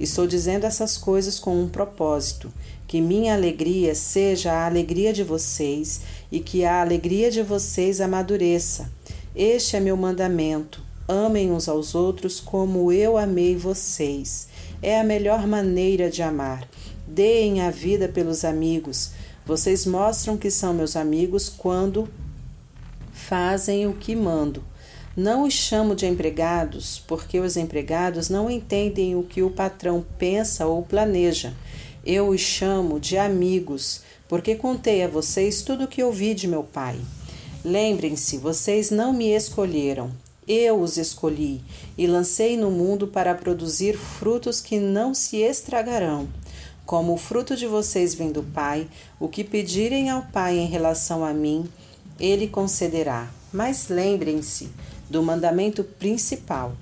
Estou 0.00 0.26
dizendo 0.26 0.64
essas 0.64 0.96
coisas 0.96 1.38
com 1.38 1.60
um 1.60 1.68
propósito: 1.68 2.52
que 2.86 3.00
minha 3.00 3.34
alegria 3.34 3.94
seja 3.94 4.52
a 4.52 4.66
alegria 4.66 5.12
de 5.12 5.22
vocês 5.22 6.00
e 6.30 6.40
que 6.40 6.64
a 6.64 6.80
alegria 6.80 7.30
de 7.30 7.42
vocês 7.42 8.00
amadureça. 8.00 8.90
Este 9.34 9.76
é 9.76 9.80
meu 9.80 9.96
mandamento 9.96 10.92
Amem 11.08 11.50
uns 11.50 11.68
aos 11.68 11.94
outros 11.94 12.40
como 12.40 12.92
eu 12.92 13.18
amei 13.18 13.56
vocês. 13.56 14.48
É 14.80 14.98
a 15.00 15.04
melhor 15.04 15.46
maneira 15.46 16.08
de 16.08 16.22
amar. 16.22 16.66
Deem 17.06 17.60
a 17.60 17.70
vida 17.70 18.08
pelos 18.08 18.44
amigos. 18.44 19.10
Vocês 19.44 19.84
mostram 19.84 20.36
que 20.36 20.50
são 20.50 20.72
meus 20.72 20.96
amigos 20.96 21.48
quando 21.48 22.08
fazem 23.12 23.86
o 23.86 23.92
que 23.92 24.14
mando. 24.14 24.64
Não 25.16 25.44
os 25.44 25.52
chamo 25.52 25.94
de 25.94 26.06
empregados, 26.06 27.02
porque 27.06 27.38
os 27.38 27.58
empregados 27.58 28.30
não 28.30 28.50
entendem 28.50 29.14
o 29.14 29.22
que 29.22 29.42
o 29.42 29.50
patrão 29.50 30.04
pensa 30.18 30.66
ou 30.66 30.82
planeja. 30.82 31.52
Eu 32.04 32.28
os 32.28 32.40
chamo 32.40 32.98
de 32.98 33.18
amigos, 33.18 34.00
porque 34.26 34.54
contei 34.54 35.02
a 35.02 35.08
vocês 35.08 35.60
tudo 35.60 35.84
o 35.84 35.88
que 35.88 36.02
ouvi 36.02 36.32
de 36.32 36.48
meu 36.48 36.62
pai. 36.62 36.98
Lembrem-se, 37.62 38.38
vocês 38.38 38.90
não 38.90 39.12
me 39.12 39.28
escolheram, 39.36 40.10
eu 40.48 40.80
os 40.80 40.96
escolhi 40.96 41.60
e 41.96 42.06
lancei 42.06 42.56
no 42.56 42.70
mundo 42.70 43.06
para 43.06 43.34
produzir 43.34 43.96
frutos 43.96 44.60
que 44.60 44.78
não 44.78 45.12
se 45.12 45.36
estragarão. 45.36 46.26
Como 46.84 47.12
o 47.12 47.18
fruto 47.18 47.54
de 47.54 47.66
vocês 47.66 48.14
vem 48.14 48.32
do 48.32 48.42
Pai, 48.42 48.88
o 49.20 49.28
que 49.28 49.44
pedirem 49.44 50.10
ao 50.10 50.22
Pai 50.22 50.58
em 50.58 50.66
relação 50.66 51.24
a 51.24 51.32
mim, 51.32 51.68
ele 52.18 52.48
concederá. 52.48 53.30
Mas 53.52 53.88
lembrem-se 53.88 54.68
do 55.12 55.22
mandamento 55.22 55.84
principal: 55.84 56.72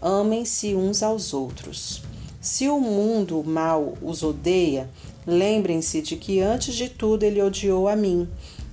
amem-se 0.00 0.76
uns 0.76 1.02
aos 1.02 1.34
outros. 1.34 2.02
Se 2.40 2.68
o 2.68 2.78
mundo 2.78 3.42
mal 3.44 3.98
os 4.00 4.22
odeia, 4.22 4.88
lembrem-se 5.26 6.00
de 6.00 6.14
que 6.14 6.40
antes 6.40 6.76
de 6.76 6.88
tudo 6.88 7.24
ele 7.24 7.42
odiou 7.42 7.88
a 7.88 7.96
mim 7.96 8.28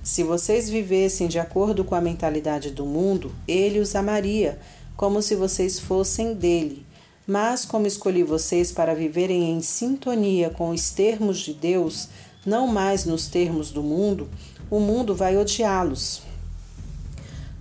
se 0.06 0.22
vocês 0.22 0.70
vivessem 0.70 1.26
de 1.26 1.36
acordo 1.36 1.82
com 1.82 1.96
a 1.96 2.00
mentalidade 2.00 2.70
do 2.70 2.86
mundo, 2.86 3.34
ele 3.46 3.80
os 3.80 3.96
amaria, 3.96 4.56
como 4.96 5.20
se 5.20 5.34
vocês 5.34 5.80
fossem 5.80 6.32
dele. 6.32 6.86
Mas, 7.26 7.64
como 7.64 7.88
escolhi 7.88 8.22
vocês 8.22 8.70
para 8.70 8.94
viverem 8.94 9.50
em 9.50 9.60
sintonia 9.60 10.48
com 10.48 10.70
os 10.70 10.90
termos 10.90 11.38
de 11.38 11.52
Deus, 11.52 12.08
não 12.46 12.68
mais 12.68 13.04
nos 13.04 13.26
termos 13.26 13.72
do 13.72 13.82
mundo, 13.82 14.30
o 14.70 14.78
mundo 14.78 15.12
vai 15.12 15.36
odiá-los. 15.36 16.22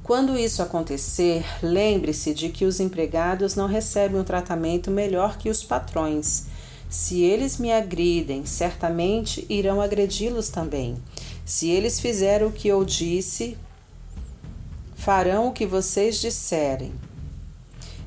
Quando 0.06 0.38
isso 0.38 0.62
acontecer, 0.62 1.44
lembre-se 1.64 2.32
de 2.32 2.50
que 2.50 2.64
os 2.64 2.80
empregados 2.80 3.56
não 3.56 3.66
recebem 3.66 4.22
um 4.22 4.24
tratamento 4.24 4.92
melhor 4.92 5.36
que 5.36 5.50
os 5.50 5.64
patrões. 5.64 6.44
Se 6.88 7.24
eles 7.24 7.58
me 7.58 7.72
agridem, 7.72 8.46
certamente 8.46 9.44
irão 9.50 9.82
agredi-los 9.82 10.50
também. 10.50 10.96
Se 11.44 11.72
eles 11.72 12.00
fizeram 12.00 12.50
o 12.50 12.52
que 12.52 12.68
eu 12.68 12.86
disse, 12.86 13.58
farão 14.94 15.48
o 15.48 15.52
que 15.52 15.66
vocês 15.66 16.22
disserem. 16.22 16.94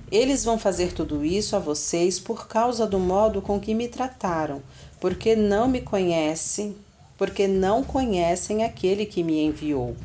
Eles 0.09 0.45
vão 0.45 0.57
fazer 0.57 0.93
tudo 0.93 1.25
isso 1.25 1.57
a 1.57 1.59
vocês 1.59 2.21
por 2.21 2.47
causa 2.47 2.87
do 2.87 3.01
modo 3.01 3.43
com 3.43 3.59
que 3.59 3.75
me 3.75 3.89
trataram, 3.89 4.63
porque 5.01 5.35
não 5.35 5.67
me 5.67 5.81
conhecem, 5.81 6.77
porque 7.17 7.49
não 7.49 7.83
conhecem 7.83 8.63
aquele 8.63 9.05
que 9.05 9.25
me 9.25 9.45
enviou. 9.45 9.97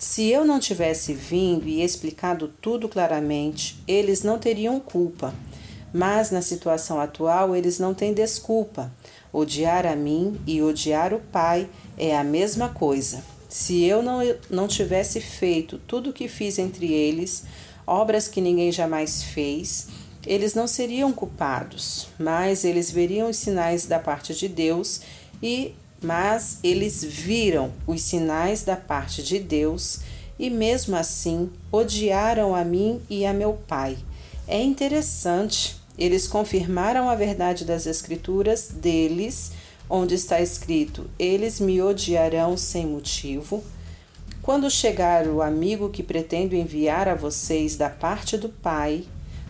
Se 0.00 0.30
eu 0.30 0.46
não 0.46 0.58
tivesse 0.58 1.12
vindo 1.12 1.68
e 1.68 1.82
explicado 1.82 2.48
tudo 2.48 2.88
claramente, 2.88 3.76
eles 3.86 4.22
não 4.22 4.38
teriam 4.38 4.80
culpa. 4.80 5.34
Mas 5.92 6.30
na 6.30 6.40
situação 6.40 6.98
atual, 6.98 7.54
eles 7.54 7.78
não 7.78 7.92
têm 7.92 8.14
desculpa. 8.14 8.90
Odiar 9.30 9.84
a 9.84 9.94
mim 9.94 10.40
e 10.46 10.62
odiar 10.62 11.12
o 11.12 11.20
Pai 11.20 11.68
é 11.98 12.16
a 12.16 12.24
mesma 12.24 12.70
coisa. 12.70 13.22
Se 13.46 13.84
eu 13.84 14.02
não, 14.02 14.20
não 14.48 14.66
tivesse 14.66 15.20
feito 15.20 15.78
tudo 15.86 16.08
o 16.08 16.12
que 16.14 16.28
fiz 16.28 16.58
entre 16.58 16.90
eles, 16.90 17.44
obras 17.86 18.26
que 18.26 18.40
ninguém 18.40 18.72
jamais 18.72 19.22
fez, 19.22 19.88
eles 20.26 20.54
não 20.54 20.66
seriam 20.66 21.12
culpados, 21.12 22.08
mas 22.18 22.64
eles 22.64 22.90
veriam 22.90 23.28
os 23.28 23.36
sinais 23.36 23.84
da 23.84 23.98
parte 23.98 24.34
de 24.34 24.48
Deus 24.48 25.02
e 25.42 25.74
mas 26.02 26.58
eles 26.62 27.04
viram 27.04 27.72
os 27.86 28.02
sinais 28.02 28.62
da 28.62 28.76
parte 28.76 29.22
de 29.22 29.38
Deus 29.38 30.00
e 30.38 30.48
mesmo 30.48 30.96
assim 30.96 31.50
odiaram 31.70 32.54
a 32.54 32.64
mim 32.64 33.00
e 33.10 33.26
a 33.26 33.32
meu 33.32 33.54
pai. 33.66 33.98
É 34.48 34.60
interessante 34.60 35.80
eles 36.00 36.26
confirmaram 36.26 37.10
a 37.10 37.14
verdade 37.14 37.62
das 37.62 37.86
Escrituras 37.86 38.68
deles, 38.68 39.52
onde 39.88 40.14
está 40.14 40.40
escrito: 40.40 41.10
Eles 41.18 41.60
me 41.60 41.82
odiarão 41.82 42.56
sem 42.56 42.86
motivo. 42.86 43.62
Quando 44.40 44.70
chegar 44.70 45.26
o 45.26 45.42
amigo 45.42 45.90
que 45.90 46.02
pretendo 46.02 46.56
enviar 46.56 47.06
a 47.06 47.14
vocês 47.14 47.76
da 47.76 47.90
parte 47.90 48.38
do 48.38 48.48
Pai, 48.48 49.04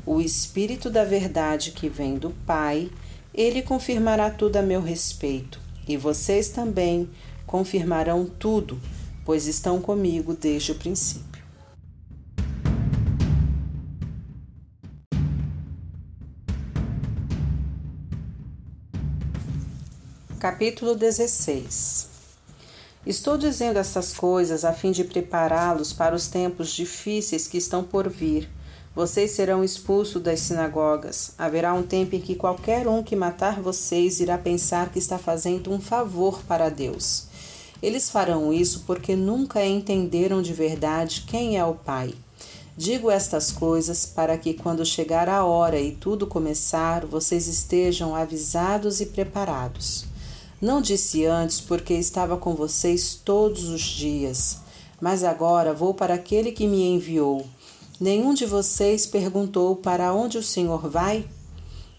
o 0.05 0.21
Espírito 0.21 0.91
da 0.91 1.05
Verdade 1.05 1.71
que 1.71 1.89
vem 1.89 2.17
do 2.17 2.31
Pai, 2.45 2.91
ele 3.33 3.63
confirmará 3.63 4.29
tudo 4.29 4.57
a 4.57 4.63
meu 4.63 4.83
respeito, 4.83 5.60
e 5.91 5.97
vocês 5.97 6.49
também 6.51 7.11
confirmarão 7.45 8.25
tudo, 8.25 8.81
pois 9.25 9.49
estão 9.49 9.81
comigo 9.81 10.35
desde 10.35 10.71
o 10.71 10.77
princípio. 10.77 11.43
Capítulo 20.39 20.95
16 20.95 22.09
Estou 23.05 23.37
dizendo 23.37 23.79
estas 23.79 24.13
coisas 24.13 24.65
a 24.65 24.73
fim 24.73 24.93
de 24.93 25.03
prepará-los 25.03 25.93
para 25.93 26.15
os 26.15 26.29
tempos 26.29 26.71
difíceis 26.71 27.49
que 27.49 27.59
estão 27.59 27.83
por 27.83 28.09
vir. 28.09 28.49
Vocês 28.95 29.31
serão 29.31 29.63
expulsos 29.63 30.21
das 30.21 30.41
sinagogas. 30.41 31.33
Haverá 31.39 31.73
um 31.73 31.83
tempo 31.83 32.17
em 32.17 32.21
que 32.21 32.35
qualquer 32.35 32.89
um 32.89 33.05
que 33.05 33.15
matar 33.15 33.61
vocês 33.61 34.19
irá 34.19 34.37
pensar 34.37 34.91
que 34.91 34.99
está 34.99 35.17
fazendo 35.17 35.73
um 35.73 35.81
favor 35.81 36.43
para 36.43 36.69
Deus. 36.69 37.27
Eles 37.81 38.11
farão 38.11 38.53
isso 38.53 38.83
porque 38.87 39.15
nunca 39.15 39.65
entenderam 39.65 40.43
de 40.43 40.53
verdade 40.53 41.25
quem 41.27 41.57
é 41.57 41.65
o 41.65 41.75
Pai. 41.75 42.15
Digo 42.77 43.11
estas 43.11 43.53
coisas 43.53 44.07
para 44.07 44.37
que, 44.37 44.55
quando 44.55 44.85
chegar 44.85 45.29
a 45.29 45.45
hora 45.45 45.79
e 45.79 45.93
tudo 45.93 46.27
começar, 46.27 47.07
vocês 47.07 47.47
estejam 47.47 48.15
avisados 48.15 49.01
e 49.01 49.07
preparados. 49.07 50.05
Não 50.61 50.81
disse 50.81 51.25
antes, 51.25 51.61
porque 51.61 51.95
estava 51.95 52.37
com 52.37 52.55
vocês 52.55 53.15
todos 53.15 53.69
os 53.69 53.83
dias. 53.83 54.59
Mas 55.01 55.25
agora 55.25 55.73
vou 55.73 55.95
para 55.95 56.15
aquele 56.15 56.53
que 56.53 56.67
me 56.67 56.83
enviou. 56.83 57.47
Nenhum 58.01 58.33
de 58.33 58.47
vocês 58.47 59.05
perguntou 59.05 59.77
para 59.77 60.15
onde 60.15 60.39
o 60.39 60.43
Senhor 60.43 60.89
vai? 60.89 61.29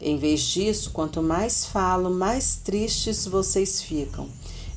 Em 0.01 0.17
vez 0.17 0.41
disso, 0.41 0.89
quanto 0.89 1.21
mais 1.21 1.63
falo, 1.63 2.09
mais 2.09 2.55
tristes 2.55 3.27
vocês 3.27 3.83
ficam. 3.83 4.27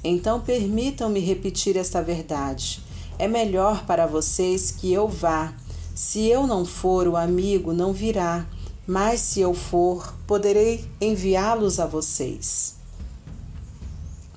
Então 0.04 0.42
permitam-me 0.42 1.20
repetir 1.20 1.78
esta 1.78 2.02
verdade. 2.02 2.82
É 3.18 3.26
melhor 3.26 3.86
para 3.86 4.06
vocês 4.06 4.70
que 4.70 4.92
eu 4.92 5.08
vá. 5.08 5.54
Se 5.94 6.26
eu 6.26 6.46
não 6.46 6.66
for, 6.66 7.08
o 7.08 7.16
amigo 7.16 7.72
não 7.72 7.90
virá, 7.90 8.46
mas 8.86 9.20
se 9.20 9.40
eu 9.40 9.54
for, 9.54 10.14
poderei 10.26 10.84
enviá-los 11.00 11.80
a 11.80 11.86
vocês. 11.86 12.74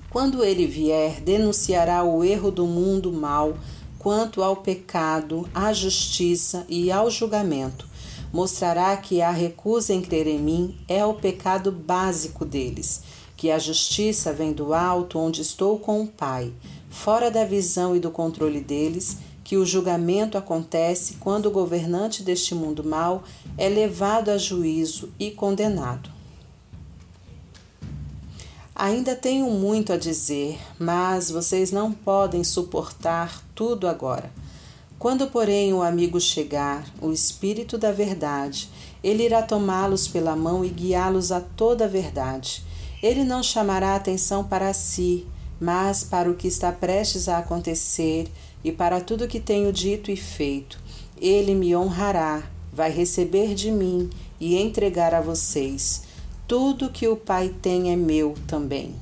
Quando 0.08 0.42
ele 0.42 0.66
vier, 0.66 1.20
denunciará 1.20 2.02
o 2.02 2.24
erro 2.24 2.50
do 2.50 2.66
mundo 2.66 3.12
mal 3.12 3.58
quanto 3.98 4.42
ao 4.42 4.56
pecado, 4.56 5.48
à 5.54 5.72
justiça 5.72 6.64
e 6.68 6.90
ao 6.90 7.10
julgamento. 7.10 7.88
Mostrará 8.32 8.96
que 8.96 9.22
a 9.22 9.30
recusa 9.30 9.92
em 9.92 10.02
crer 10.02 10.26
em 10.26 10.38
mim 10.38 10.76
é 10.86 11.04
o 11.04 11.14
pecado 11.14 11.72
básico 11.72 12.44
deles, 12.44 13.02
que 13.36 13.50
a 13.50 13.58
justiça 13.58 14.32
vem 14.32 14.52
do 14.52 14.74
alto, 14.74 15.18
onde 15.18 15.40
estou 15.40 15.78
com 15.78 16.02
o 16.02 16.06
Pai, 16.06 16.52
fora 16.90 17.30
da 17.30 17.44
visão 17.44 17.96
e 17.96 18.00
do 18.00 18.10
controle 18.10 18.60
deles, 18.60 19.18
que 19.42 19.56
o 19.56 19.64
julgamento 19.64 20.36
acontece 20.36 21.14
quando 21.14 21.46
o 21.46 21.50
governante 21.50 22.22
deste 22.22 22.54
mundo 22.54 22.84
mal 22.84 23.22
é 23.56 23.68
levado 23.68 24.28
a 24.28 24.36
juízo 24.36 25.10
e 25.18 25.30
condenado. 25.30 26.17
Ainda 28.80 29.16
tenho 29.16 29.50
muito 29.50 29.92
a 29.92 29.96
dizer, 29.96 30.56
mas 30.78 31.32
vocês 31.32 31.72
não 31.72 31.90
podem 31.90 32.44
suportar 32.44 33.42
tudo 33.52 33.88
agora. 33.88 34.30
Quando, 35.00 35.26
porém, 35.26 35.74
o 35.74 35.82
amigo 35.82 36.20
chegar, 36.20 36.86
o 37.02 37.10
Espírito 37.10 37.76
da 37.76 37.90
Verdade, 37.90 38.70
ele 39.02 39.24
irá 39.24 39.42
tomá-los 39.42 40.06
pela 40.06 40.36
mão 40.36 40.64
e 40.64 40.68
guiá-los 40.68 41.32
a 41.32 41.40
toda 41.40 41.86
a 41.86 41.88
verdade. 41.88 42.62
Ele 43.02 43.24
não 43.24 43.42
chamará 43.42 43.96
atenção 43.96 44.44
para 44.44 44.72
si, 44.72 45.26
mas 45.60 46.04
para 46.04 46.30
o 46.30 46.36
que 46.36 46.46
está 46.46 46.70
prestes 46.70 47.28
a 47.28 47.38
acontecer 47.38 48.28
e 48.62 48.70
para 48.70 49.00
tudo 49.00 49.26
que 49.26 49.40
tenho 49.40 49.72
dito 49.72 50.08
e 50.08 50.16
feito. 50.16 50.78
Ele 51.20 51.52
me 51.52 51.74
honrará, 51.74 52.44
vai 52.72 52.92
receber 52.92 53.56
de 53.56 53.72
mim 53.72 54.08
e 54.38 54.56
entregar 54.56 55.14
a 55.14 55.20
vocês. 55.20 56.06
Tudo 56.48 56.88
que 56.88 57.06
o 57.06 57.14
Pai 57.14 57.54
tem 57.60 57.92
é 57.92 57.96
meu 57.96 58.34
também. 58.46 58.94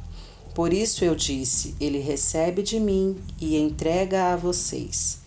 Por 0.52 0.72
isso 0.72 1.04
eu 1.04 1.14
disse: 1.14 1.76
Ele 1.80 2.00
recebe 2.00 2.60
de 2.60 2.80
mim 2.80 3.16
e 3.40 3.56
entrega 3.56 4.32
a 4.32 4.36
vocês. 4.36 5.20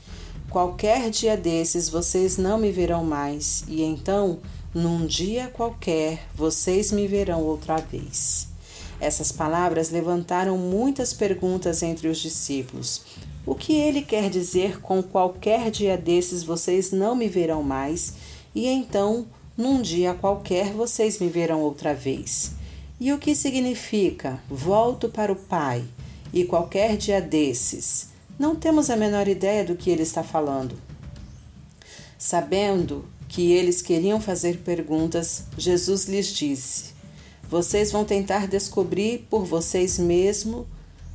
Qualquer 0.50 1.10
dia 1.12 1.38
desses 1.38 1.88
vocês 1.88 2.38
não 2.38 2.58
me 2.58 2.74
verão 2.74 3.06
mais, 3.06 3.64
e 3.70 3.82
então, 3.82 4.40
num 4.74 5.06
dia 5.06 5.48
qualquer, 5.48 6.28
vocês 6.36 6.91
me 6.91 7.08
verão 7.08 7.41
outra 7.41 7.78
vez. 7.78 8.50
Essas 9.00 9.32
palavras 9.32 9.90
levantaram 9.90 10.58
muitas 10.58 11.14
perguntas 11.14 11.82
entre 11.82 12.10
os 12.10 12.18
discípulos. 12.18 13.02
O 13.46 13.56
que 13.56 13.72
ele 13.72 14.02
quer 14.02 14.30
dizer 14.30 14.82
com 14.82 15.02
qualquer 15.02 15.72
dia 15.72 15.98
desses 15.98 16.44
vocês 16.44 16.91
não 16.91 17.16
me 17.16 17.30
verão 17.30 17.64
mais, 17.64 18.16
e 18.54 18.68
então 18.68 19.26
num 19.60 19.81
dia 19.81 20.14
qualquer 20.14 20.72
vocês 20.72 21.19
me 21.19 21.27
verão 21.27 21.60
outra 21.60 21.94
vez. 21.94 22.53
E 22.98 23.11
o 23.11 23.19
que 23.19 23.36
significa 23.36 24.41
volto 24.49 25.10
para 25.10 25.34
o 25.34 25.36
Pai 25.36 25.84
e 26.31 26.45
qualquer 26.45 26.95
dia 26.95 27.22
desses? 27.22 28.07
Não 28.40 28.56
temos 28.56 28.90
a 28.90 28.95
menor 28.95 29.27
ideia 29.27 29.65
do 29.65 29.76
que 29.76 29.90
ele 29.90 30.03
está 30.03 30.23
falando. 30.23 30.81
Sabendo 32.18 33.03
que 33.27 33.52
eles 33.52 33.81
queriam 33.81 34.22
fazer 34.22 34.60
perguntas, 34.60 35.44
Jesus 35.57 36.06
lhes 36.06 36.27
disse: 36.27 36.94
Vocês 37.44 37.91
vão 37.91 38.06
tentar 38.06 38.48
descobrir 38.48 39.27
por 39.30 39.44
vocês 39.44 39.99
mesmos 39.99 40.68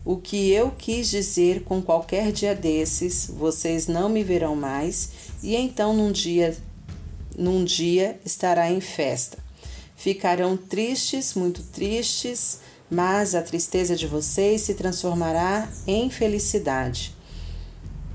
o 0.04 0.18
que 0.18 0.50
eu 0.50 0.70
quis 0.70 1.08
dizer 1.08 1.62
com 1.62 1.80
qualquer 1.80 2.30
dia 2.30 2.54
desses, 2.54 3.26
vocês 3.26 3.86
não 3.86 4.10
me 4.10 4.22
verão 4.22 4.54
mais, 4.54 5.08
e 5.42 5.56
então 5.56 5.94
num 5.94 6.12
dia 6.12 6.54
num 7.36 7.64
dia 7.64 8.18
estará 8.24 8.70
em 8.70 8.80
festa. 8.80 9.38
Ficarão 9.96 10.56
tristes, 10.56 11.34
muito 11.34 11.62
tristes, 11.62 12.60
mas 12.90 13.34
a 13.34 13.42
tristeza 13.42 13.96
de 13.96 14.06
vocês 14.06 14.62
se 14.62 14.74
transformará 14.74 15.68
em 15.86 16.10
felicidade. 16.10 17.14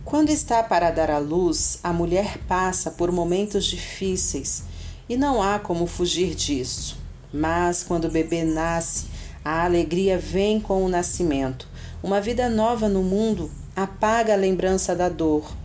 Quando 0.06 0.30
está 0.30 0.64
para 0.64 0.92
dar 0.92 1.12
à 1.12 1.18
luz, 1.18 1.80
a 1.84 1.94
mulher 1.94 2.40
passa 2.48 2.90
por 2.90 3.12
momentos 3.12 3.66
difíceis 3.66 4.64
e 5.08 5.16
não 5.16 5.42
há 5.42 5.60
como 5.60 5.86
fugir 5.86 6.34
disso. 6.34 6.98
Mas 7.32 7.84
quando 7.84 8.06
o 8.06 8.12
bebê 8.12 8.44
nasce, 8.44 9.06
a 9.44 9.64
alegria 9.66 10.18
vem 10.18 10.60
com 10.60 10.84
o 10.84 10.90
nascimento. 10.90 11.68
Uma 12.02 12.20
vida 12.20 12.50
nova 12.50 12.90
no 12.90 13.04
mundo 13.04 13.52
apaga 13.76 14.34
a 14.34 14.38
lembrança 14.38 14.96
da 14.96 15.10
dor 15.10 15.56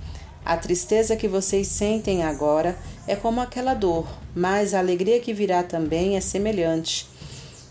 a 0.44 0.56
tristeza 0.56 1.16
que 1.16 1.26
vocês 1.26 1.66
sentem 1.68 2.22
agora 2.22 2.76
é 3.06 3.16
como 3.16 3.40
aquela 3.40 3.72
dor, 3.72 4.06
mas 4.34 4.74
a 4.74 4.78
alegria 4.78 5.18
que 5.18 5.32
virá 5.32 5.62
também 5.62 6.16
é 6.16 6.20
semelhante. 6.20 7.08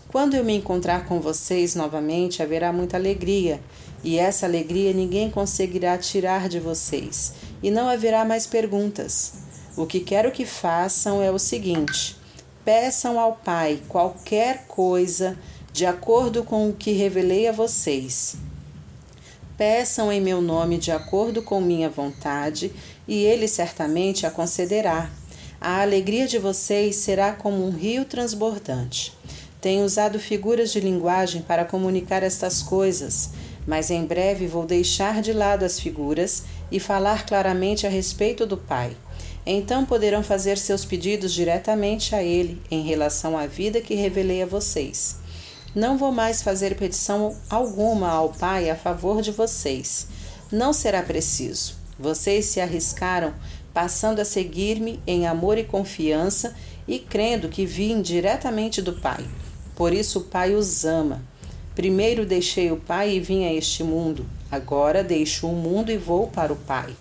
Quando 0.08 0.34
eu 0.34 0.44
me 0.44 0.56
encontrar 0.56 1.06
com 1.06 1.20
vocês 1.20 1.74
novamente, 1.74 2.42
haverá 2.42 2.72
muita 2.72 2.96
alegria, 2.96 3.60
e 4.02 4.18
essa 4.18 4.46
alegria 4.46 4.92
ninguém 4.92 5.30
conseguirá 5.30 5.96
tirar 5.98 6.48
de 6.48 6.58
vocês, 6.58 7.34
e 7.62 7.70
não 7.70 7.88
haverá 7.88 8.24
mais 8.24 8.46
perguntas. 8.46 9.32
O 9.76 9.86
que 9.86 10.00
quero 10.00 10.30
que 10.30 10.44
façam 10.44 11.22
é 11.22 11.30
o 11.30 11.38
seguinte: 11.38 12.16
peçam 12.64 13.18
ao 13.18 13.34
Pai 13.34 13.80
qualquer 13.88 14.66
coisa 14.66 15.36
de 15.72 15.84
acordo 15.84 16.44
com 16.44 16.68
o 16.68 16.72
que 16.72 16.92
revelei 16.92 17.48
a 17.48 17.52
vocês. 17.52 18.36
Peçam 19.56 20.10
em 20.10 20.20
meu 20.20 20.40
nome 20.40 20.78
de 20.78 20.90
acordo 20.90 21.40
com 21.40 21.60
minha 21.60 21.88
vontade, 21.88 22.72
e 23.06 23.22
ele 23.22 23.46
certamente 23.46 24.26
a 24.26 24.30
concederá. 24.30 25.10
A 25.60 25.80
alegria 25.80 26.26
de 26.26 26.38
vocês 26.38 26.96
será 26.96 27.32
como 27.32 27.64
um 27.64 27.70
rio 27.70 28.04
transbordante. 28.04 29.16
Tenho 29.60 29.84
usado 29.84 30.18
figuras 30.18 30.72
de 30.72 30.80
linguagem 30.80 31.40
para 31.40 31.64
comunicar 31.64 32.22
estas 32.22 32.62
coisas, 32.62 33.30
mas 33.66 33.90
em 33.90 34.04
breve 34.04 34.46
vou 34.46 34.66
deixar 34.66 35.22
de 35.22 35.32
lado 35.32 35.64
as 35.64 35.78
figuras 35.78 36.42
e 36.70 36.80
falar 36.80 37.24
claramente 37.24 37.86
a 37.86 37.90
respeito 37.90 38.44
do 38.44 38.56
Pai. 38.56 38.96
Então 39.46 39.86
poderão 39.86 40.22
fazer 40.22 40.58
seus 40.58 40.84
pedidos 40.84 41.32
diretamente 41.32 42.14
a 42.14 42.22
Ele 42.22 42.60
em 42.70 42.82
relação 42.82 43.38
à 43.38 43.46
vida 43.46 43.80
que 43.80 43.94
revelei 43.94 44.42
a 44.42 44.46
vocês. 44.46 45.22
Não 45.74 45.98
vou 45.98 46.12
mais 46.12 46.40
fazer 46.40 46.76
petição 46.76 47.36
alguma 47.50 48.08
ao 48.08 48.28
Pai 48.28 48.70
a 48.70 48.76
favor 48.76 49.20
de 49.20 49.32
vocês. 49.32 50.06
Não 50.52 50.72
será 50.72 51.02
preciso. 51.02 51.74
Vocês 51.98 52.44
se 52.46 52.60
arriscaram 52.60 53.34
passando 53.72 54.20
a 54.20 54.24
seguir-me 54.24 55.00
em 55.04 55.26
amor 55.26 55.58
e 55.58 55.64
confiança 55.64 56.54
e 56.86 57.00
crendo 57.00 57.48
que 57.48 57.66
vim 57.66 58.00
diretamente 58.00 58.80
do 58.80 58.92
Pai. 58.92 59.26
Por 59.74 59.92
isso 59.92 60.20
o 60.20 60.24
Pai 60.24 60.54
os 60.54 60.84
ama. 60.84 61.20
Primeiro 61.74 62.24
deixei 62.24 62.70
o 62.70 62.76
Pai 62.76 63.16
e 63.16 63.20
vim 63.20 63.44
a 63.44 63.52
este 63.52 63.82
mundo. 63.82 64.24
Agora 64.48 65.02
deixo 65.02 65.48
o 65.48 65.56
mundo 65.56 65.90
e 65.90 65.96
vou 65.96 66.28
para 66.28 66.52
o 66.52 66.56
Pai. 66.56 66.94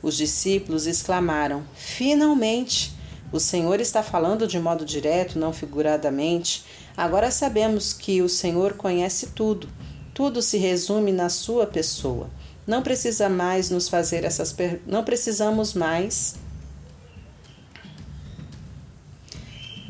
Os 0.00 0.16
discípulos 0.16 0.86
exclamaram: 0.86 1.64
Finalmente! 1.74 2.92
O 3.32 3.38
Senhor 3.38 3.80
está 3.80 4.02
falando 4.02 4.46
de 4.46 4.58
modo 4.58 4.84
direto, 4.84 5.38
não 5.38 5.52
figuradamente. 5.52 6.64
Agora 6.96 7.30
sabemos 7.30 7.92
que 7.92 8.22
o 8.22 8.28
Senhor 8.28 8.74
conhece 8.74 9.28
tudo. 9.28 9.68
Tudo 10.12 10.42
se 10.42 10.58
resume 10.58 11.12
na 11.12 11.28
sua 11.28 11.66
pessoa. 11.66 12.28
Não 12.66 12.82
precisa 12.82 13.28
mais 13.28 13.70
nos 13.70 13.88
fazer 13.88 14.24
essas 14.24 14.52
per... 14.52 14.80
não 14.86 15.02
precisamos 15.02 15.74
mais 15.74 16.34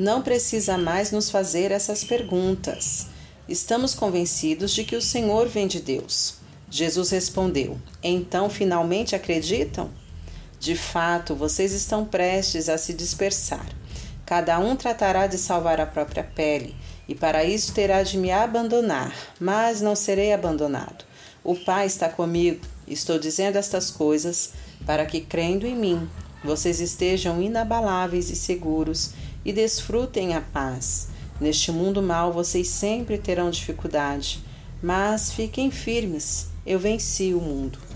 não 0.00 0.22
precisa 0.22 0.78
mais 0.78 1.12
nos 1.12 1.30
fazer 1.30 1.70
essas 1.70 2.02
perguntas. 2.02 3.08
Estamos 3.46 3.94
convencidos 3.94 4.72
de 4.72 4.82
que 4.82 4.96
o 4.96 5.02
Senhor 5.02 5.46
vem 5.46 5.66
de 5.66 5.78
Deus. 5.78 6.36
Jesus 6.70 7.10
respondeu: 7.10 7.78
Então 8.02 8.48
finalmente 8.48 9.14
acreditam? 9.14 9.90
De 10.58 10.74
fato, 10.74 11.34
vocês 11.34 11.72
estão 11.72 12.06
prestes 12.06 12.70
a 12.70 12.78
se 12.78 12.94
dispersar. 12.94 13.66
Cada 14.24 14.58
um 14.58 14.74
tratará 14.74 15.26
de 15.26 15.36
salvar 15.36 15.80
a 15.80 15.86
própria 15.86 16.24
pele, 16.24 16.74
e 17.10 17.14
para 17.16 17.42
isso 17.42 17.74
terá 17.74 18.04
de 18.04 18.16
me 18.16 18.30
abandonar, 18.30 19.12
mas 19.40 19.80
não 19.80 19.96
serei 19.96 20.32
abandonado. 20.32 21.04
O 21.42 21.56
Pai 21.56 21.84
está 21.84 22.08
comigo. 22.08 22.60
Estou 22.86 23.18
dizendo 23.18 23.56
estas 23.56 23.90
coisas 23.90 24.52
para 24.86 25.04
que, 25.04 25.20
crendo 25.20 25.66
em 25.66 25.74
mim, 25.74 26.08
vocês 26.44 26.78
estejam 26.78 27.42
inabaláveis 27.42 28.30
e 28.30 28.36
seguros 28.36 29.10
e 29.44 29.52
desfrutem 29.52 30.34
a 30.36 30.40
paz. 30.40 31.08
Neste 31.40 31.72
mundo 31.72 32.00
mal 32.00 32.32
vocês 32.32 32.68
sempre 32.68 33.18
terão 33.18 33.50
dificuldade, 33.50 34.44
mas 34.80 35.32
fiquem 35.32 35.68
firmes. 35.68 36.46
Eu 36.64 36.78
venci 36.78 37.34
o 37.34 37.40
mundo. 37.40 37.89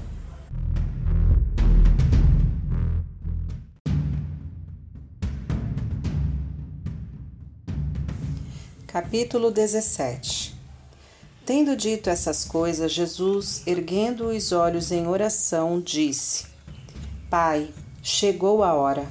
Capítulo 8.95 9.51
17 9.51 10.55
Tendo 11.45 11.77
dito 11.77 12.09
essas 12.09 12.45
coisas, 12.45 12.93
Jesus, 12.93 13.61
erguendo 13.67 14.29
os 14.29 14.53
olhos 14.53 14.93
em 14.93 15.09
oração, 15.09 15.81
disse: 15.81 16.47
Pai, 17.29 17.71
chegou 18.01 18.63
a 18.63 18.73
hora. 18.73 19.05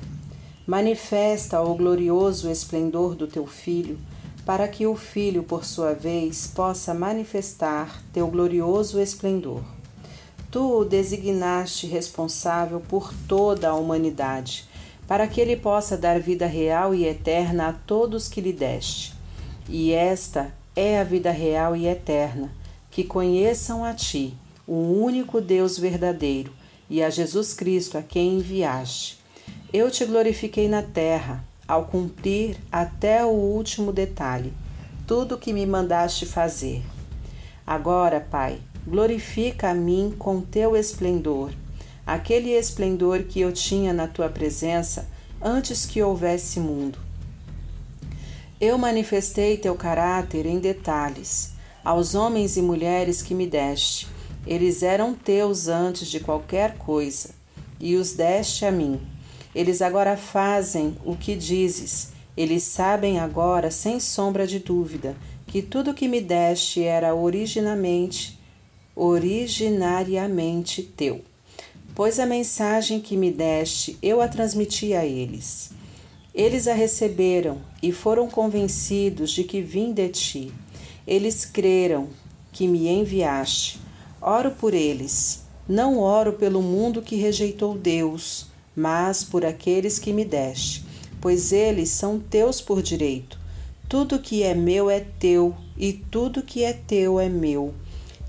Manifesta 0.65 1.59
o 1.59 1.75
glorioso 1.75 2.49
esplendor 2.49 3.13
do 3.13 3.27
teu 3.27 3.45
Filho, 3.45 3.99
para 4.45 4.69
que 4.69 4.87
o 4.87 4.95
Filho, 4.95 5.43
por 5.43 5.65
sua 5.65 5.93
vez, 5.93 6.47
possa 6.47 6.93
manifestar 6.93 8.01
teu 8.13 8.27
glorioso 8.27 9.01
esplendor. 9.01 9.63
Tu 10.49 10.65
o 10.65 10.85
designaste 10.85 11.87
responsável 11.87 12.79
por 12.79 13.13
toda 13.27 13.67
a 13.67 13.75
humanidade, 13.75 14.65
para 15.05 15.27
que 15.27 15.41
ele 15.41 15.57
possa 15.57 15.97
dar 15.97 16.21
vida 16.21 16.45
real 16.45 16.95
e 16.95 17.05
eterna 17.05 17.67
a 17.67 17.73
todos 17.73 18.29
que 18.29 18.39
lhe 18.39 18.53
deste. 18.53 19.12
E 19.69 19.91
esta 19.91 20.53
é 20.75 20.99
a 20.99 21.03
vida 21.03 21.31
real 21.31 21.75
e 21.75 21.87
eterna, 21.87 22.51
que 22.91 23.03
conheçam 23.03 23.83
a 23.83 23.93
Ti, 23.93 24.35
o 24.67 24.75
único 24.75 25.39
Deus 25.39 25.77
verdadeiro, 25.77 26.51
e 26.89 27.01
a 27.01 27.09
Jesus 27.09 27.53
Cristo, 27.53 27.97
a 27.97 28.01
quem 28.01 28.39
enviaste. 28.39 29.17
Eu 29.71 29.89
te 29.89 30.05
glorifiquei 30.05 30.67
na 30.67 30.83
terra, 30.83 31.43
ao 31.67 31.85
cumprir 31.85 32.57
até 32.71 33.23
o 33.25 33.29
último 33.29 33.91
detalhe 33.91 34.53
tudo 35.07 35.35
o 35.35 35.37
que 35.37 35.51
me 35.51 35.65
mandaste 35.65 36.25
fazer. 36.25 36.81
Agora, 37.67 38.19
Pai, 38.19 38.59
glorifica 38.87 39.69
a 39.69 39.73
mim 39.73 40.13
com 40.17 40.41
teu 40.41 40.75
esplendor, 40.75 41.51
aquele 42.05 42.51
esplendor 42.51 43.23
que 43.23 43.39
eu 43.39 43.51
tinha 43.51 43.93
na 43.93 44.07
tua 44.07 44.29
presença 44.29 45.07
antes 45.41 45.85
que 45.85 46.01
houvesse 46.01 46.59
mundo. 46.59 46.97
Eu 48.65 48.77
manifestei 48.77 49.57
teu 49.57 49.75
caráter 49.75 50.45
em 50.45 50.57
detalhes 50.57 51.51
aos 51.83 52.15
homens 52.15 52.55
e 52.55 52.61
mulheres 52.61 53.21
que 53.21 53.35
me 53.35 53.45
deste. 53.45 54.07
Eles 54.47 54.83
eram 54.83 55.13
teus 55.13 55.67
antes 55.67 56.07
de 56.07 56.21
qualquer 56.21 56.77
coisa, 56.77 57.31
e 57.77 57.97
os 57.97 58.13
deste 58.13 58.65
a 58.65 58.71
mim. 58.71 59.01
Eles 59.53 59.81
agora 59.81 60.15
fazem 60.15 60.95
o 61.03 61.13
que 61.13 61.35
dizes. 61.35 62.13
Eles 62.37 62.63
sabem 62.63 63.19
agora, 63.19 63.69
sem 63.69 63.99
sombra 63.99 64.47
de 64.47 64.59
dúvida, 64.59 65.13
que 65.45 65.61
tudo 65.61 65.93
que 65.93 66.07
me 66.07 66.21
deste 66.21 66.81
era 66.85 67.13
originalmente, 67.13 68.39
originariamente 68.95 70.83
teu. 70.83 71.19
Pois 71.93 72.17
a 72.17 72.25
mensagem 72.25 73.01
que 73.01 73.17
me 73.17 73.29
deste 73.29 73.97
eu 74.01 74.21
a 74.21 74.27
transmiti 74.29 74.93
a 74.93 75.05
eles. 75.05 75.71
Eles 76.33 76.65
a 76.65 76.73
receberam 76.73 77.72
e 77.83 77.91
foram 77.91 78.29
convencidos 78.29 79.31
de 79.31 79.43
que 79.43 79.61
vim 79.61 79.91
de 79.91 80.07
ti. 80.07 80.53
Eles 81.05 81.43
creram 81.43 82.07
que 82.53 82.65
me 82.65 82.87
enviaste. 82.87 83.77
Oro 84.21 84.51
por 84.51 84.73
eles. 84.73 85.43
Não 85.67 85.99
oro 85.99 86.31
pelo 86.31 86.61
mundo 86.61 87.01
que 87.01 87.17
rejeitou 87.17 87.77
Deus, 87.77 88.47
mas 88.73 89.21
por 89.21 89.45
aqueles 89.45 89.99
que 89.99 90.13
me 90.13 90.23
deste, 90.23 90.85
pois 91.19 91.51
eles 91.51 91.89
são 91.89 92.19
teus 92.19 92.61
por 92.61 92.81
direito. 92.81 93.37
Tudo 93.89 94.19
que 94.19 94.43
é 94.43 94.53
meu 94.53 94.89
é 94.89 95.01
teu, 95.01 95.53
e 95.77 95.91
tudo 95.91 96.41
que 96.41 96.63
é 96.63 96.71
teu 96.71 97.19
é 97.19 97.27
meu, 97.27 97.73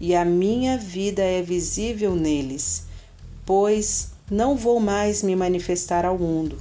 e 0.01 0.14
a 0.16 0.24
minha 0.24 0.76
vida 0.76 1.22
é 1.22 1.40
visível 1.40 2.14
neles, 2.14 2.86
pois 3.47 4.10
não 4.31 4.56
vou 4.56 4.81
mais 4.81 5.22
me 5.22 5.35
manifestar 5.35 6.05
ao 6.05 6.18
mundo 6.18 6.59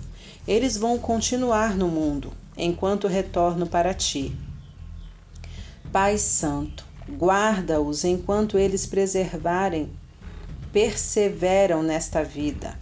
eles 0.48 0.76
vão 0.76 0.98
continuar 0.98 1.76
no 1.76 1.88
mundo, 1.88 2.34
enquanto 2.64 3.07
retorno 3.07 3.68
para 3.68 3.94
ti. 3.94 4.34
Pai 5.91 6.18
Santo, 6.18 6.85
guarda-os 7.10 8.06
enquanto 8.06 8.57
eles 8.57 8.85
preservarem, 8.85 9.91
perseveram 10.72 11.84
nesta 11.84 12.23
vida, 12.23 12.80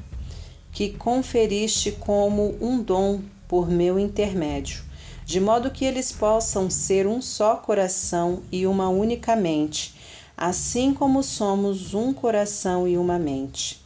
que 0.71 0.89
conferiste 0.89 1.91
como 1.93 2.55
um 2.61 2.81
dom 2.81 3.21
por 3.47 3.69
meu 3.69 3.97
intermédio, 3.97 4.83
de 5.25 5.39
modo 5.39 5.71
que 5.71 5.83
eles 5.83 6.11
possam 6.11 6.69
ser 6.69 7.07
um 7.07 7.21
só 7.21 7.55
coração 7.55 8.43
e 8.51 8.67
uma 8.67 8.87
única 8.87 9.35
mente, 9.35 9.95
assim 10.37 10.93
como 10.93 11.23
somos 11.23 11.93
um 11.95 12.13
coração 12.13 12.87
e 12.87 12.97
uma 12.97 13.17
mente. 13.17 13.83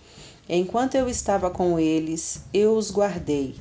Enquanto 0.47 0.95
eu 0.95 1.09
estava 1.09 1.49
com 1.49 1.79
eles, 1.79 2.43
eu 2.53 2.75
os 2.75 2.91
guardei 2.91 3.55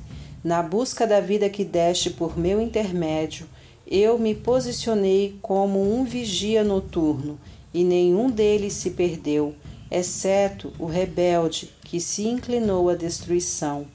na 0.44 0.62
busca 0.62 1.06
da 1.06 1.20
vida 1.20 1.48
que 1.48 1.64
deste 1.64 2.10
por 2.10 2.38
meu 2.38 2.60
intermédio, 2.60 3.46
eu 3.86 4.18
me 4.18 4.34
posicionei 4.34 5.38
como 5.40 5.98
um 5.98 6.04
vigia 6.04 6.62
noturno, 6.62 7.40
e 7.72 7.82
nenhum 7.82 8.30
deles 8.30 8.74
se 8.74 8.90
perdeu, 8.90 9.54
exceto 9.90 10.70
o 10.78 10.84
rebelde 10.84 11.70
que 11.82 11.98
se 11.98 12.28
inclinou 12.28 12.90
à 12.90 12.94
destruição, 12.94 13.86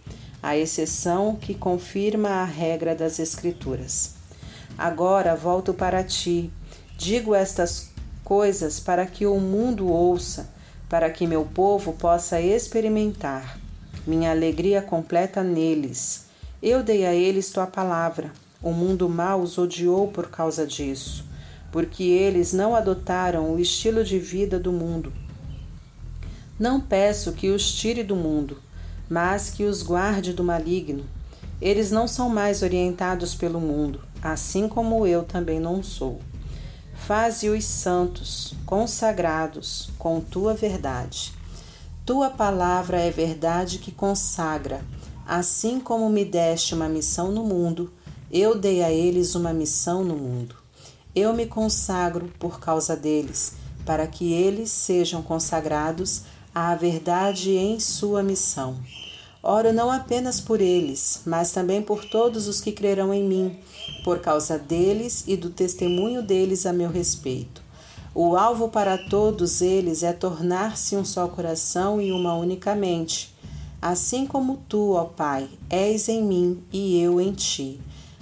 a 0.41 0.57
exceção 0.57 1.35
que 1.35 1.53
confirma 1.53 2.30
a 2.30 2.45
regra 2.45 2.95
das 2.95 3.19
Escrituras. 3.19 4.15
Agora 4.76 5.35
volto 5.35 5.71
para 5.71 6.03
ti, 6.03 6.49
digo 6.97 7.35
estas 7.35 7.91
coisas 8.23 8.80
para 8.80 9.05
que 9.05 9.27
o 9.27 9.39
mundo 9.39 9.88
ouça, 9.88 10.49
para 10.89 11.11
que 11.11 11.27
meu 11.27 11.45
povo 11.45 11.93
possa 11.93 12.41
experimentar. 12.41 13.59
Minha 14.07 14.31
alegria 14.31 14.81
completa 14.81 15.43
neles 15.43 16.28
eu 16.61 16.84
dei 16.84 17.06
a 17.06 17.14
eles 17.14 17.49
tua 17.52 17.65
palavra. 17.65 18.34
O 18.61 18.72
mundo 18.72 19.07
mau 19.07 19.41
os 19.41 19.57
odiou 19.57 20.10
por 20.10 20.30
causa 20.30 20.68
disso, 20.68 21.23
porque 21.72 22.03
eles 22.03 22.52
não 22.52 22.76
adotaram 22.76 23.53
o 23.53 23.60
estilo 23.60 24.03
de 24.03 24.19
vida 24.19 24.60
do 24.60 24.69
mundo. 24.69 25.14
Não 26.60 26.81
peço 26.81 27.31
que 27.31 27.49
os 27.49 27.72
tire 27.72 28.03
do 28.03 28.18
mundo, 28.18 28.57
mas 29.10 29.49
que 29.49 29.64
os 29.64 29.81
guarde 29.81 30.34
do 30.34 30.44
maligno. 30.44 31.06
Eles 31.61 31.91
não 31.91 32.06
são 32.06 32.27
mais 32.27 32.61
orientados 32.61 33.34
pelo 33.34 33.61
mundo, 33.61 34.02
assim 34.22 34.68
como 34.68 35.07
eu 35.07 35.23
também 35.23 35.61
não 35.61 35.81
sou. 35.81 36.19
Faze-os 36.94 37.64
santos, 37.64 38.53
consagrados 38.65 39.90
com 39.98 40.19
tua 40.19 40.53
verdade. 40.53 41.31
Tua 42.06 42.30
palavra 42.30 42.99
é 42.99 43.10
verdade 43.10 43.77
que 43.77 43.91
consagra 43.91 44.81
Assim 45.30 45.80
como 45.80 46.10
me 46.10 46.26
deste 46.26 46.73
uma 46.73 46.89
missão 46.89 47.31
no 47.31 47.43
mundo, 47.43 47.93
eu 48.31 48.57
dei 48.57 48.81
a 48.81 48.91
eles 48.91 49.35
uma 49.35 49.53
missão 49.53 50.03
no 50.03 50.15
mundo. 50.15 50.56
Eu 51.15 51.35
me 51.35 51.45
consagro 51.45 52.34
por 52.39 52.60
causa 52.60 52.95
deles, 52.95 53.53
para 53.85 54.07
que 54.07 54.34
eles 54.34 54.72
sejam 54.72 55.22
consagrados 55.22 56.23
à 56.53 56.73
verdade 56.73 57.51
em 57.51 57.80
sua 57.80 58.23
missão. 58.23 58.80
Oro 59.43 59.72
não 59.72 59.91
apenas 59.91 60.41
por 60.41 60.60
eles, 60.61 61.22
mas 61.27 61.51
também 61.51 61.80
por 61.80 62.06
todos 62.06 62.47
os 62.47 62.60
que 62.60 62.72
crerão 62.72 63.14
em 63.14 63.23
mim, 63.23 63.60
por 64.03 64.22
causa 64.22 64.57
deles 64.57 65.26
e 65.27 65.38
do 65.38 65.51
testemunho 65.51 66.23
deles 66.23 66.65
a 66.65 66.73
meu 66.73 66.89
respeito. 66.89 67.61
O 68.15 68.35
alvo 68.35 68.69
para 68.69 68.97
todos 68.97 69.61
eles 69.61 70.01
é 70.01 70.11
tornar-se 70.11 70.95
um 70.95 71.06
só 71.06 71.27
coração 71.27 72.01
e 72.01 72.11
uma 72.11 72.34
única 72.34 72.73
mente 72.73 73.38
assim 73.81 74.26
como 74.26 74.60
tu, 74.68 74.93
ó 74.93 75.06
Pai, 75.06 75.49
és 75.69 76.10
em 76.10 76.23
mim 76.23 76.61
e 76.72 76.99
eu 77.01 77.19
em 77.19 77.31
ti, 77.31 77.80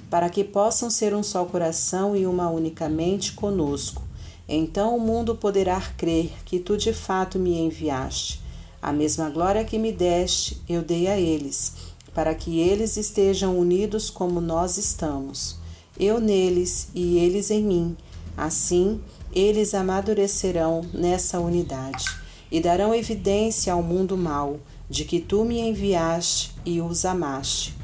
para 0.09 0.29
que 0.29 0.43
possam 0.43 0.89
ser 0.89 1.13
um 1.13 1.23
só 1.23 1.43
coração 1.45 2.15
e 2.15 2.25
uma 2.25 2.49
única 2.49 2.87
mente 2.87 3.33
conosco. 3.33 4.03
Então 4.47 4.95
o 4.95 4.99
mundo 4.99 5.35
poderá 5.35 5.81
crer 5.97 6.31
que 6.45 6.59
tu 6.59 6.77
de 6.77 6.93
fato 6.93 7.37
me 7.37 7.57
enviaste. 7.59 8.41
A 8.81 8.93
mesma 8.93 9.29
glória 9.29 9.65
que 9.65 9.77
me 9.77 9.91
deste, 9.91 10.61
eu 10.69 10.81
dei 10.81 11.07
a 11.07 11.19
eles, 11.19 11.73
para 12.13 12.33
que 12.33 12.59
eles 12.59 12.95
estejam 12.95 13.57
unidos 13.57 14.09
como 14.09 14.39
nós 14.39 14.77
estamos. 14.77 15.57
Eu 15.99 16.19
neles 16.21 16.87
e 16.93 17.17
eles 17.17 17.51
em 17.51 17.63
mim. 17.63 17.97
Assim, 18.37 19.01
eles 19.33 19.73
amadurecerão 19.73 20.81
nessa 20.93 21.39
unidade 21.39 22.05
e 22.51 22.61
darão 22.61 22.95
evidência 22.95 23.73
ao 23.73 23.83
mundo 23.83 24.15
mau 24.15 24.59
de 24.89 25.05
que 25.05 25.19
tu 25.19 25.43
me 25.43 25.59
enviaste 25.59 26.51
e 26.65 26.81
os 26.81 27.05
amaste, 27.05 27.75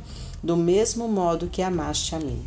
do 0.41 0.55
mesmo 0.55 1.07
modo 1.07 1.47
que 1.47 1.61
amaste 1.61 2.15
a 2.15 2.19
mim. 2.19 2.41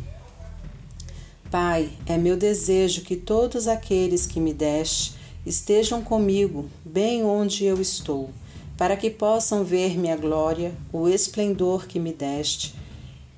Pai, 1.49 1.89
é 2.05 2.17
meu 2.17 2.35
desejo 2.35 3.01
que 3.01 3.15
todos 3.15 3.67
aqueles 3.67 4.25
que 4.25 4.39
me 4.39 4.53
deste 4.53 5.15
estejam 5.45 6.01
comigo, 6.01 6.69
bem 6.83 7.23
onde 7.23 7.63
eu 7.63 7.79
estou, 7.79 8.29
para 8.77 8.97
que 8.97 9.09
possam 9.09 9.63
ver 9.63 9.97
minha 9.97 10.17
glória, 10.17 10.75
o 10.91 11.07
esplendor 11.07 11.87
que 11.87 11.99
me 11.99 12.11
deste, 12.11 12.75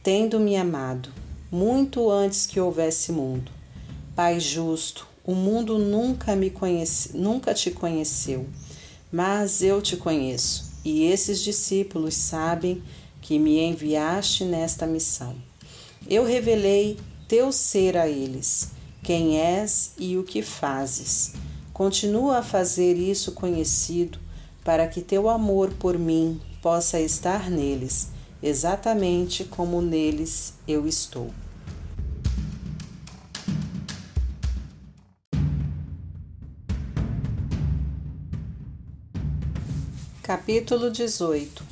tendo-me 0.02 0.56
amado, 0.56 1.10
muito 1.52 2.10
antes 2.10 2.46
que 2.46 2.60
houvesse 2.60 3.12
mundo. 3.12 3.52
Pai 4.16 4.40
justo, 4.40 5.08
o 5.24 5.36
mundo 5.36 5.78
nunca 5.78 6.36
me 6.36 6.50
conhece, 6.50 7.16
nunca 7.16 7.54
te 7.54 7.70
conheceu, 7.70 8.48
mas 9.12 9.62
eu 9.62 9.82
te 9.82 9.96
conheço, 9.96 10.69
e 10.84 11.06
esses 11.06 11.42
discípulos 11.42 12.16
sabem 12.16 12.82
que 13.22 13.38
me 13.38 13.60
enviaste 13.60 14.46
nesta 14.46 14.88
missão. 14.88 15.36
Eu 16.08 16.26
revelei 16.26 16.98
teu 17.28 17.52
ser 17.52 17.98
a 17.98 18.08
eles, 18.08 18.72
quem 19.04 19.40
és 19.40 19.92
e 19.98 20.18
o 20.18 20.24
que 20.24 20.42
fazes. 20.42 21.34
Continua 21.74 22.40
a 22.40 22.44
fazer 22.44 22.96
isso 22.96 23.34
conhecido, 23.34 24.20
para 24.64 24.88
que 24.88 25.02
teu 25.02 25.30
amor 25.30 25.72
por 25.80 25.98
mim 25.98 26.40
possa 26.62 27.00
estar 27.00 27.50
neles, 27.50 28.10
exatamente 28.42 29.44
como 29.44 29.82
neles 29.82 30.54
eu 30.68 30.88
estou. 30.88 31.32
Capítulo 40.30 40.92
18 40.92 41.64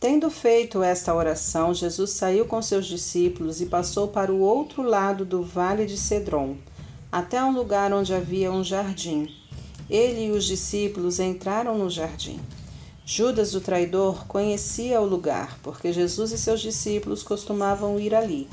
Tendo 0.00 0.30
feito 0.30 0.82
esta 0.82 1.14
oração, 1.14 1.74
Jesus 1.74 2.12
saiu 2.12 2.46
com 2.46 2.62
seus 2.62 2.86
discípulos 2.86 3.60
e 3.60 3.66
passou 3.66 4.08
para 4.08 4.32
o 4.32 4.40
outro 4.40 4.82
lado 4.82 5.22
do 5.22 5.42
vale 5.42 5.84
de 5.84 5.98
Cedron, 5.98 6.56
até 7.12 7.44
um 7.44 7.52
lugar 7.52 7.92
onde 7.92 8.14
havia 8.14 8.50
um 8.50 8.64
jardim. 8.64 9.28
Ele 9.90 10.28
e 10.28 10.30
os 10.30 10.46
discípulos 10.46 11.20
entraram 11.20 11.76
no 11.76 11.90
jardim. 11.90 12.40
Judas, 13.04 13.54
o 13.54 13.60
traidor, 13.60 14.26
conhecia 14.26 14.98
o 14.98 15.06
lugar, 15.06 15.58
porque 15.62 15.92
Jesus 15.92 16.32
e 16.32 16.38
seus 16.38 16.62
discípulos 16.62 17.22
costumavam 17.22 18.00
ir 18.00 18.14
ali. 18.14 18.48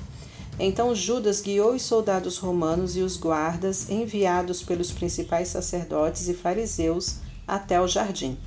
Então 0.59 0.93
Judas 0.93 1.39
guiou 1.39 1.73
os 1.73 1.83
soldados 1.83 2.37
romanos 2.37 2.97
e 2.97 2.99
os 2.99 3.15
guardas 3.15 3.89
enviados 3.89 4.61
pelos 4.61 4.91
principais 4.91 5.47
sacerdotes 5.47 6.27
e 6.27 6.33
fariseus 6.33 7.19
até 7.47 7.79
o 7.79 7.87
jardim. 7.87 8.37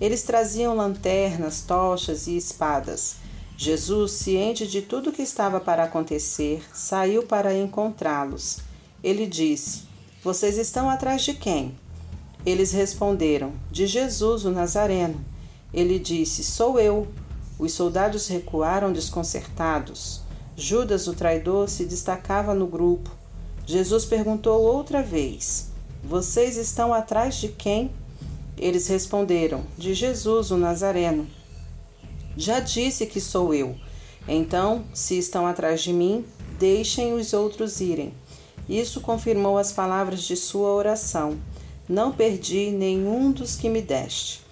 Eles 0.00 0.22
traziam 0.22 0.74
lanternas, 0.74 1.60
tochas 1.60 2.26
e 2.26 2.36
espadas. 2.36 3.16
Jesus, 3.56 4.12
ciente 4.12 4.66
de 4.66 4.80
tudo 4.80 5.10
o 5.10 5.12
que 5.12 5.20
estava 5.20 5.60
para 5.60 5.84
acontecer, 5.84 6.62
saiu 6.72 7.24
para 7.24 7.54
encontrá-los. 7.54 8.60
Ele 9.04 9.26
disse: 9.26 9.82
Vocês 10.24 10.56
estão 10.56 10.88
atrás 10.88 11.22
de 11.22 11.34
quem? 11.34 11.74
Eles 12.46 12.72
responderam: 12.72 13.52
De 13.70 13.86
Jesus, 13.86 14.46
o 14.46 14.50
Nazareno. 14.50 15.22
Ele 15.74 15.98
disse: 15.98 16.42
Sou 16.42 16.80
eu. 16.80 17.06
Os 17.58 17.72
soldados 17.72 18.26
recuaram 18.28 18.90
desconcertados. 18.90 20.22
Judas, 20.56 21.06
o 21.06 21.12
traidor, 21.12 21.68
se 21.68 21.84
destacava 21.84 22.54
no 22.54 22.66
grupo. 22.66 23.10
Jesus 23.66 24.06
perguntou 24.06 24.62
outra 24.62 25.02
vez: 25.02 25.68
Vocês 26.02 26.56
estão 26.56 26.94
atrás 26.94 27.34
de 27.34 27.48
quem? 27.48 27.90
Eles 28.60 28.86
responderam: 28.88 29.62
De 29.78 29.94
Jesus, 29.94 30.50
o 30.50 30.58
Nazareno. 30.58 31.26
Já 32.36 32.60
disse 32.60 33.06
que 33.06 33.18
sou 33.18 33.54
eu. 33.54 33.74
Então, 34.28 34.84
se 34.92 35.18
estão 35.18 35.46
atrás 35.46 35.82
de 35.82 35.94
mim, 35.94 36.26
deixem 36.58 37.14
os 37.14 37.32
outros 37.32 37.80
irem. 37.80 38.12
Isso 38.68 39.00
confirmou 39.00 39.56
as 39.56 39.72
palavras 39.72 40.22
de 40.22 40.36
sua 40.36 40.74
oração. 40.74 41.38
Não 41.88 42.12
perdi 42.12 42.70
nenhum 42.70 43.32
dos 43.32 43.56
que 43.56 43.68
me 43.68 43.80
deste. 43.80 44.42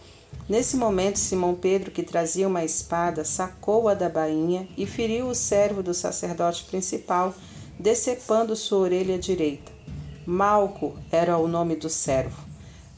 Nesse 0.49 0.79
momento, 0.79 1.19
Simão 1.19 1.55
Pedro, 1.55 1.91
que 1.91 2.03
trazia 2.03 2.49
uma 2.49 2.65
espada, 2.65 3.27
sacou-a 3.27 3.93
da 3.93 4.09
bainha 4.09 4.67
e 4.75 4.87
feriu 4.87 5.29
o 5.29 5.35
servo 5.35 5.83
do 5.83 5.93
sacerdote 5.93 6.65
principal, 6.65 7.35
decepando 7.79 8.57
sua 8.57 8.79
orelha 8.79 9.19
direita. 9.19 9.71
Malco 10.25 10.97
era 11.13 11.37
o 11.37 11.47
nome 11.47 11.77
do 11.77 11.91
servo. 11.91 12.48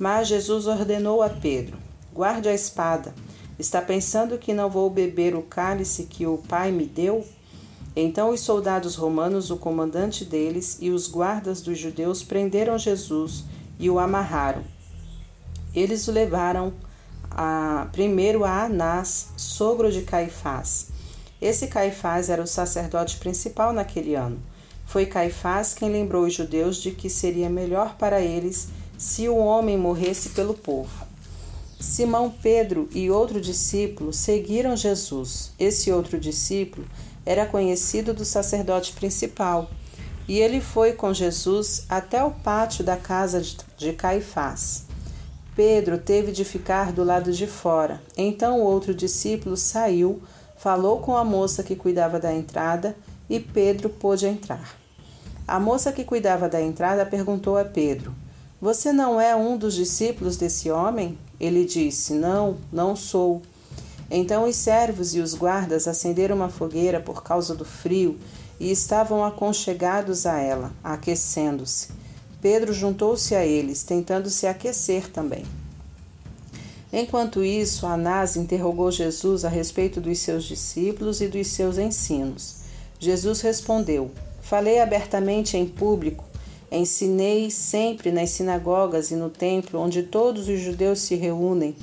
Mas 0.01 0.29
Jesus 0.29 0.67
ordenou 0.67 1.23
a 1.23 1.29
Pedro: 1.29 1.77
Guarde 2.11 2.49
a 2.49 2.55
espada. 2.55 3.15
Está 3.59 3.83
pensando 3.83 4.39
que 4.39 4.55
não 4.55 4.71
vou 4.71 4.89
beber 4.89 5.37
o 5.37 5.43
cálice 5.43 6.05
que 6.05 6.27
o 6.27 6.39
Pai 6.39 6.73
me 6.73 6.87
deu? 6.87 7.23
Então 7.95 8.31
os 8.31 8.41
soldados 8.41 8.95
romanos, 8.95 9.51
o 9.51 9.59
comandante 9.59 10.25
deles 10.25 10.79
e 10.81 10.89
os 10.89 11.07
guardas 11.07 11.61
dos 11.61 11.79
judeus 11.79 12.23
prenderam 12.23 12.79
Jesus 12.79 13.45
e 13.79 13.91
o 13.91 13.99
amarraram. 13.99 14.63
Eles 15.75 16.09
o 16.09 16.13
levaram 16.13 16.73
a, 17.31 17.87
primeiro 17.93 18.43
a 18.43 18.65
Anás, 18.65 19.29
sogro 19.37 19.93
de 19.93 20.01
Caifás. 20.01 20.89
Esse 21.43 21.67
Caifás 21.67 22.31
era 22.31 22.43
o 22.43 22.47
sacerdote 22.47 23.19
principal 23.19 23.71
naquele 23.71 24.15
ano. 24.15 24.41
Foi 24.87 25.05
Caifás 25.05 25.75
quem 25.75 25.91
lembrou 25.91 26.25
os 26.25 26.33
judeus 26.33 26.79
de 26.79 26.91
que 26.91 27.11
seria 27.11 27.51
melhor 27.51 27.97
para 27.97 28.23
eles 28.23 28.69
se 29.01 29.31
o 29.31 29.37
homem 29.39 29.79
morresse 29.79 30.29
pelo 30.29 30.53
povo. 30.53 31.07
Simão 31.81 32.31
Pedro 32.31 32.87
e 32.93 33.11
outro 33.11 33.41
discípulo 33.41 34.13
seguiram 34.13 34.77
Jesus. 34.77 35.53
Esse 35.59 35.91
outro 35.91 36.21
discípulo 36.21 36.87
era 37.25 37.47
conhecido 37.47 38.13
do 38.13 38.27
sacerdote 38.27 38.93
principal, 38.93 39.71
e 40.29 40.39
ele 40.39 40.61
foi 40.61 40.93
com 40.93 41.15
Jesus 41.15 41.87
até 41.89 42.23
o 42.23 42.31
pátio 42.31 42.85
da 42.85 42.95
casa 42.95 43.43
de 43.79 43.95
Caifás. 43.95 44.85
Pedro 45.57 45.97
teve 45.97 46.31
de 46.31 46.45
ficar 46.45 46.93
do 46.93 47.03
lado 47.03 47.33
de 47.33 47.47
fora. 47.47 48.03
Então 48.15 48.61
o 48.61 48.65
outro 48.65 48.95
discípulo 48.95 49.57
saiu, 49.57 50.23
falou 50.59 51.01
com 51.01 51.17
a 51.17 51.25
moça 51.25 51.63
que 51.63 51.75
cuidava 51.75 52.21
da 52.21 52.35
entrada 52.35 52.95
e 53.31 53.41
Pedro 53.41 53.89
pôde 53.89 54.27
entrar. 54.27 54.79
A 55.49 55.59
moça 55.59 55.91
que 55.91 56.05
cuidava 56.05 56.51
da 56.51 56.61
entrada 56.61 57.07
perguntou 57.07 57.57
a 57.57 57.65
Pedro: 57.65 58.15
você 58.61 58.93
não 58.93 59.19
é 59.19 59.35
um 59.35 59.57
dos 59.57 59.75
discípulos 59.75 60.37
desse 60.37 60.71
homem? 60.71 61.17
Ele 61.41 61.65
disse: 61.65 62.13
Não, 62.13 62.59
não 62.71 62.95
sou. 62.95 63.41
Então 64.11 64.47
os 64.47 64.57
servos 64.57 65.15
e 65.15 65.21
os 65.21 65.35
guardas 65.35 65.89
acenderam 65.89 66.37
uma 66.37 66.51
fogueira 66.51 67.01
por 67.01 67.23
causa 67.23 67.55
do 67.55 67.65
frio 67.65 68.19
e 68.59 68.71
estavam 68.71 69.25
aconchegados 69.25 70.27
a 70.27 70.39
ela, 70.39 70.73
aquecendo-se. 70.85 71.89
Pedro 72.43 72.75
juntou-se 72.75 73.35
a 73.35 73.47
eles, 73.47 73.83
tentando 73.83 74.29
se 74.29 74.47
aquecer 74.47 75.11
também. 75.11 75.45
Enquanto 76.93 77.43
isso, 77.43 77.87
Anás 77.87 78.37
interrogou 78.37 78.91
Jesus 78.91 79.45
a 79.45 79.49
respeito 79.49 80.03
dos 80.03 80.19
seus 80.19 80.45
discípulos 80.45 81.23
e 81.23 81.29
dos 81.29 81.47
seus 81.47 81.79
ensinos. 81.79 82.57
Jesus 82.99 83.41
respondeu: 83.41 84.11
Falei 84.43 84.81
abertamente 84.81 85.57
em 85.57 85.65
público 85.65 86.30
Ensinei 86.71 87.51
sempre 87.51 88.13
nas 88.13 88.31
sinagogas 88.31 89.11
e 89.11 89.17
no 89.17 89.29
templo, 89.29 89.81
onde 89.81 90.05
todos 90.05 90.49
os 90.49 90.61
judeus 90.61 91.01
se 91.01 91.17
reúnem. 91.17 91.75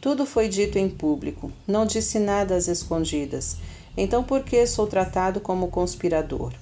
Tudo 0.00 0.26
foi 0.26 0.48
dito 0.48 0.78
em 0.78 0.88
público. 0.88 1.50
Não 1.66 1.86
disse 1.86 2.18
nada 2.18 2.54
às 2.54 2.68
escondidas. 2.68 3.56
Então, 3.96 4.22
por 4.22 4.42
que 4.42 4.66
sou 4.66 4.86
tratado 4.86 5.40
como 5.40 5.68
conspirador? 5.68 6.52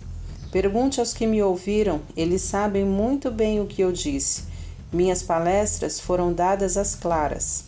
Pergunte 0.52 1.00
aos 1.00 1.12
que 1.12 1.26
me 1.26 1.42
ouviram, 1.42 2.02
eles 2.16 2.42
sabem 2.42 2.84
muito 2.84 3.30
bem 3.30 3.60
o 3.60 3.66
que 3.66 3.82
eu 3.82 3.90
disse. 3.90 4.44
Minhas 4.92 5.22
palestras 5.22 5.98
foram 5.98 6.32
dadas 6.32 6.76
às 6.76 6.94
claras. 6.94 7.64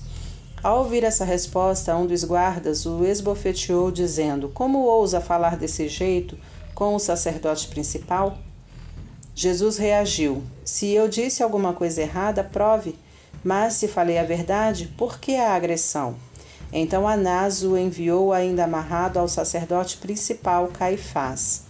Ao 0.62 0.78
ouvir 0.78 1.02
essa 1.02 1.24
resposta, 1.24 1.96
um 1.96 2.06
dos 2.06 2.22
guardas 2.22 2.86
o 2.86 3.04
esbofeteou, 3.04 3.90
dizendo: 3.90 4.48
Como 4.50 4.84
ousa 4.84 5.20
falar 5.20 5.56
desse 5.56 5.88
jeito 5.88 6.38
com 6.74 6.94
o 6.94 6.98
sacerdote 6.98 7.68
principal? 7.68 8.38
Jesus 9.34 9.76
reagiu: 9.78 10.42
Se 10.64 10.92
eu 10.92 11.08
disse 11.08 11.42
alguma 11.42 11.72
coisa 11.72 12.02
errada, 12.02 12.44
prove. 12.44 12.96
Mas 13.42 13.74
se 13.74 13.88
falei 13.88 14.18
a 14.18 14.24
verdade, 14.24 14.92
por 14.96 15.18
que 15.18 15.34
a 15.34 15.54
agressão? 15.54 16.16
Então 16.72 17.06
Anás 17.06 17.62
o 17.62 17.76
enviou 17.76 18.32
ainda 18.32 18.64
amarrado 18.64 19.18
ao 19.18 19.28
sacerdote 19.28 19.98
principal 19.98 20.68
Caifás. 20.68 21.64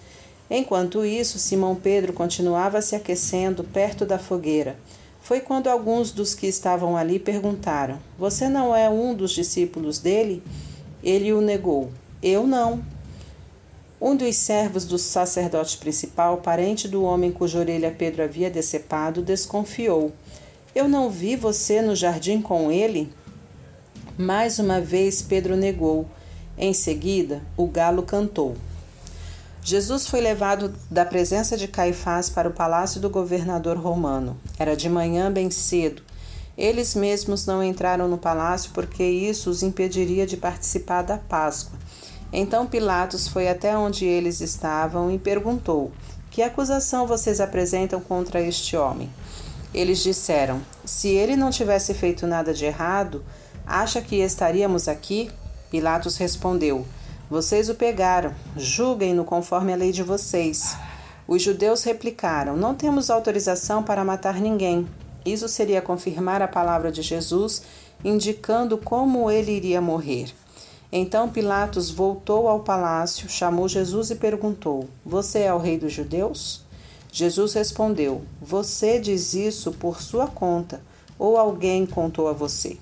Enquanto 0.48 1.04
isso, 1.04 1.38
Simão 1.38 1.74
Pedro 1.74 2.12
continuava 2.12 2.80
se 2.80 2.94
aquecendo 2.94 3.64
perto 3.64 4.06
da 4.06 4.18
fogueira. 4.18 4.76
Foi 5.20 5.40
quando 5.40 5.68
alguns 5.68 6.12
dos 6.12 6.34
que 6.34 6.46
estavam 6.46 6.96
ali 6.96 7.18
perguntaram: 7.18 7.98
Você 8.18 8.48
não 8.48 8.76
é 8.76 8.88
um 8.90 9.14
dos 9.14 9.30
discípulos 9.30 9.98
dele? 9.98 10.42
Ele 11.02 11.32
o 11.32 11.40
negou: 11.40 11.90
Eu 12.22 12.46
não. 12.46 12.82
Um 14.00 14.16
dos 14.16 14.36
servos 14.36 14.84
do 14.84 14.98
sacerdote 14.98 15.78
principal, 15.78 16.38
parente 16.38 16.88
do 16.88 17.04
homem 17.04 17.30
cuja 17.30 17.60
orelha 17.60 17.94
Pedro 17.96 18.22
havia 18.22 18.50
decepado, 18.50 19.22
desconfiou: 19.22 20.12
Eu 20.74 20.88
não 20.88 21.08
vi 21.08 21.36
você 21.36 21.80
no 21.80 21.94
jardim 21.94 22.42
com 22.42 22.70
ele? 22.70 23.12
Mais 24.18 24.58
uma 24.58 24.80
vez 24.80 25.22
Pedro 25.22 25.56
negou. 25.56 26.06
Em 26.56 26.72
seguida, 26.72 27.42
o 27.56 27.66
galo 27.66 28.02
cantou. 28.02 28.56
Jesus 29.62 30.06
foi 30.06 30.20
levado 30.20 30.74
da 30.90 31.04
presença 31.04 31.56
de 31.56 31.66
Caifás 31.66 32.28
para 32.28 32.48
o 32.48 32.52
palácio 32.52 33.00
do 33.00 33.08
governador 33.08 33.76
romano. 33.78 34.36
Era 34.58 34.76
de 34.76 34.88
manhã 34.88 35.32
bem 35.32 35.50
cedo. 35.50 36.02
Eles 36.56 36.94
mesmos 36.94 37.46
não 37.46 37.64
entraram 37.64 38.06
no 38.06 38.18
palácio 38.18 38.70
porque 38.74 39.02
isso 39.02 39.48
os 39.48 39.62
impediria 39.62 40.26
de 40.26 40.36
participar 40.36 41.02
da 41.02 41.16
Páscoa. 41.16 41.78
Então 42.36 42.66
Pilatos 42.66 43.28
foi 43.28 43.48
até 43.48 43.78
onde 43.78 44.04
eles 44.04 44.40
estavam 44.40 45.10
e 45.10 45.18
perguntou: 45.18 45.92
Que 46.30 46.42
acusação 46.42 47.06
vocês 47.06 47.40
apresentam 47.40 48.00
contra 48.00 48.40
este 48.40 48.76
homem? 48.76 49.08
Eles 49.72 50.02
disseram: 50.02 50.60
Se 50.84 51.08
ele 51.08 51.36
não 51.36 51.50
tivesse 51.50 51.94
feito 51.94 52.26
nada 52.26 52.52
de 52.52 52.64
errado, 52.64 53.24
acha 53.64 54.02
que 54.02 54.16
estaríamos 54.16 54.88
aqui? 54.88 55.30
Pilatos 55.70 56.16
respondeu: 56.16 56.84
vocês 57.30 57.70
o 57.70 57.74
pegaram, 57.74 58.34
julguem-no 58.54 59.24
conforme 59.24 59.72
a 59.72 59.76
lei 59.76 59.92
de 59.92 60.02
vocês. 60.02 60.76
Os 61.26 61.40
judeus 61.40 61.82
replicaram: 61.82 62.54
Não 62.54 62.74
temos 62.74 63.08
autorização 63.08 63.82
para 63.82 64.04
matar 64.04 64.40
ninguém. 64.40 64.86
Isso 65.24 65.48
seria 65.48 65.80
confirmar 65.80 66.42
a 66.42 66.48
palavra 66.48 66.92
de 66.92 67.00
Jesus, 67.00 67.62
indicando 68.04 68.76
como 68.76 69.30
ele 69.30 69.52
iria 69.52 69.80
morrer. 69.80 70.34
Então 70.96 71.28
Pilatos 71.28 71.90
voltou 71.90 72.46
ao 72.46 72.60
palácio, 72.60 73.28
chamou 73.28 73.68
Jesus 73.68 74.12
e 74.12 74.14
perguntou: 74.14 74.88
Você 75.04 75.40
é 75.40 75.52
o 75.52 75.58
rei 75.58 75.76
dos 75.76 75.92
judeus? 75.92 76.62
Jesus 77.10 77.52
respondeu: 77.54 78.22
Você 78.40 79.00
diz 79.00 79.34
isso 79.34 79.72
por 79.72 80.00
sua 80.00 80.28
conta, 80.28 80.80
ou 81.18 81.36
alguém 81.36 81.84
contou 81.84 82.28
a 82.28 82.32
você? 82.32 82.76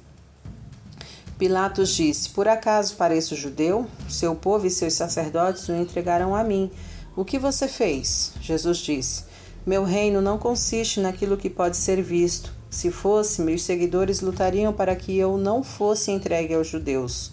Pilatos 1.39 1.89
disse: 1.89 2.29
Por 2.29 2.47
acaso 2.47 2.97
pareço 2.97 3.35
judeu? 3.35 3.87
Seu 4.11 4.37
povo 4.37 4.67
e 4.67 4.71
seus 4.71 4.93
sacerdotes 4.93 5.67
o 5.71 5.75
entregarão 5.75 6.37
a 6.37 6.45
mim. 6.45 6.71
O 7.17 7.25
que 7.25 7.39
você 7.39 7.67
fez? 7.67 8.35
Jesus 8.43 8.77
disse: 8.77 9.25
Meu 9.65 9.85
reino 9.85 10.21
não 10.21 10.37
consiste 10.37 11.01
naquilo 11.01 11.39
que 11.39 11.49
pode 11.49 11.79
ser 11.79 12.03
visto. 12.03 12.53
Se 12.69 12.91
fosse, 12.91 13.41
meus 13.41 13.63
seguidores 13.63 14.21
lutariam 14.21 14.71
para 14.71 14.95
que 14.95 15.17
eu 15.17 15.39
não 15.39 15.63
fosse 15.63 16.11
entregue 16.11 16.53
aos 16.53 16.67
judeus. 16.67 17.33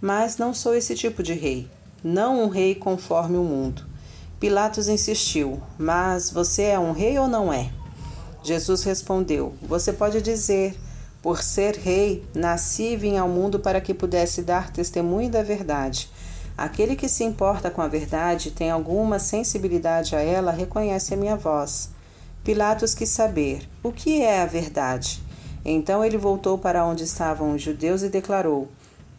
Mas 0.00 0.38
não 0.38 0.54
sou 0.54 0.74
esse 0.74 0.94
tipo 0.94 1.22
de 1.22 1.34
rei, 1.34 1.68
não 2.02 2.42
um 2.42 2.48
rei 2.48 2.74
conforme 2.74 3.36
o 3.36 3.44
mundo. 3.44 3.84
Pilatos 4.40 4.88
insistiu: 4.88 5.60
Mas 5.78 6.30
você 6.30 6.62
é 6.62 6.78
um 6.78 6.92
rei 6.92 7.18
ou 7.18 7.28
não 7.28 7.52
é? 7.52 7.70
Jesus 8.42 8.82
respondeu: 8.84 9.54
Você 9.62 9.92
pode 9.92 10.22
dizer. 10.22 10.74
Por 11.22 11.42
ser 11.42 11.76
rei, 11.76 12.24
nasci 12.34 12.94
e 12.94 12.96
vim 12.96 13.18
ao 13.18 13.28
mundo 13.28 13.60
para 13.60 13.78
que 13.78 13.92
pudesse 13.92 14.40
dar 14.40 14.72
testemunho 14.72 15.28
da 15.28 15.42
verdade. 15.42 16.10
Aquele 16.56 16.96
que 16.96 17.10
se 17.10 17.24
importa 17.24 17.70
com 17.70 17.82
a 17.82 17.88
verdade, 17.88 18.50
tem 18.50 18.70
alguma 18.70 19.18
sensibilidade 19.18 20.16
a 20.16 20.20
ela, 20.20 20.50
reconhece 20.50 21.12
a 21.12 21.18
minha 21.18 21.36
voz. 21.36 21.90
Pilatos 22.42 22.94
quis 22.94 23.10
saber: 23.10 23.68
o 23.82 23.92
que 23.92 24.22
é 24.22 24.40
a 24.40 24.46
verdade? 24.46 25.22
Então 25.62 26.02
ele 26.02 26.16
voltou 26.16 26.56
para 26.56 26.86
onde 26.86 27.04
estavam 27.04 27.54
os 27.54 27.60
judeus 27.60 28.02
e 28.02 28.08
declarou: 28.08 28.68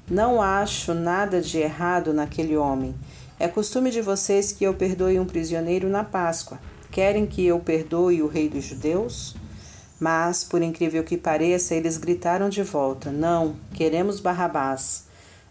Não 0.09 0.41
acho 0.41 0.93
nada 0.93 1.41
de 1.41 1.59
errado 1.59 2.13
naquele 2.13 2.57
homem. 2.57 2.95
É 3.39 3.47
costume 3.47 3.89
de 3.89 4.01
vocês 4.01 4.51
que 4.51 4.63
eu 4.63 4.73
perdoe 4.73 5.19
um 5.19 5.25
prisioneiro 5.25 5.89
na 5.89 6.03
Páscoa. 6.03 6.59
Querem 6.91 7.25
que 7.25 7.45
eu 7.45 7.59
perdoe 7.59 8.21
o 8.21 8.27
rei 8.27 8.49
dos 8.49 8.63
judeus? 8.63 9.35
Mas, 9.99 10.43
por 10.43 10.61
incrível 10.61 11.03
que 11.03 11.17
pareça, 11.17 11.73
eles 11.73 11.97
gritaram 11.97 12.49
de 12.49 12.61
volta: 12.63 13.11
Não, 13.11 13.55
queremos 13.73 14.19
Barrabás. 14.19 15.05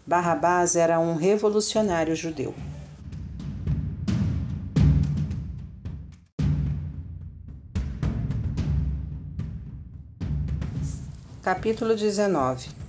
Barrabás 0.05 0.75
era 0.75 0.99
um 0.99 1.15
revolucionário 1.15 2.15
judeu. 2.15 2.53
Capítulo 11.41 11.95
19 11.95 12.80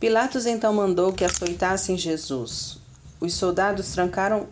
Pilatos 0.00 0.46
então 0.46 0.72
mandou 0.72 1.12
que 1.12 1.24
açoitassem 1.24 1.96
Jesus. 1.96 2.78
Os 3.20 3.34
soldados 3.34 3.90
trancaram, 3.90 4.46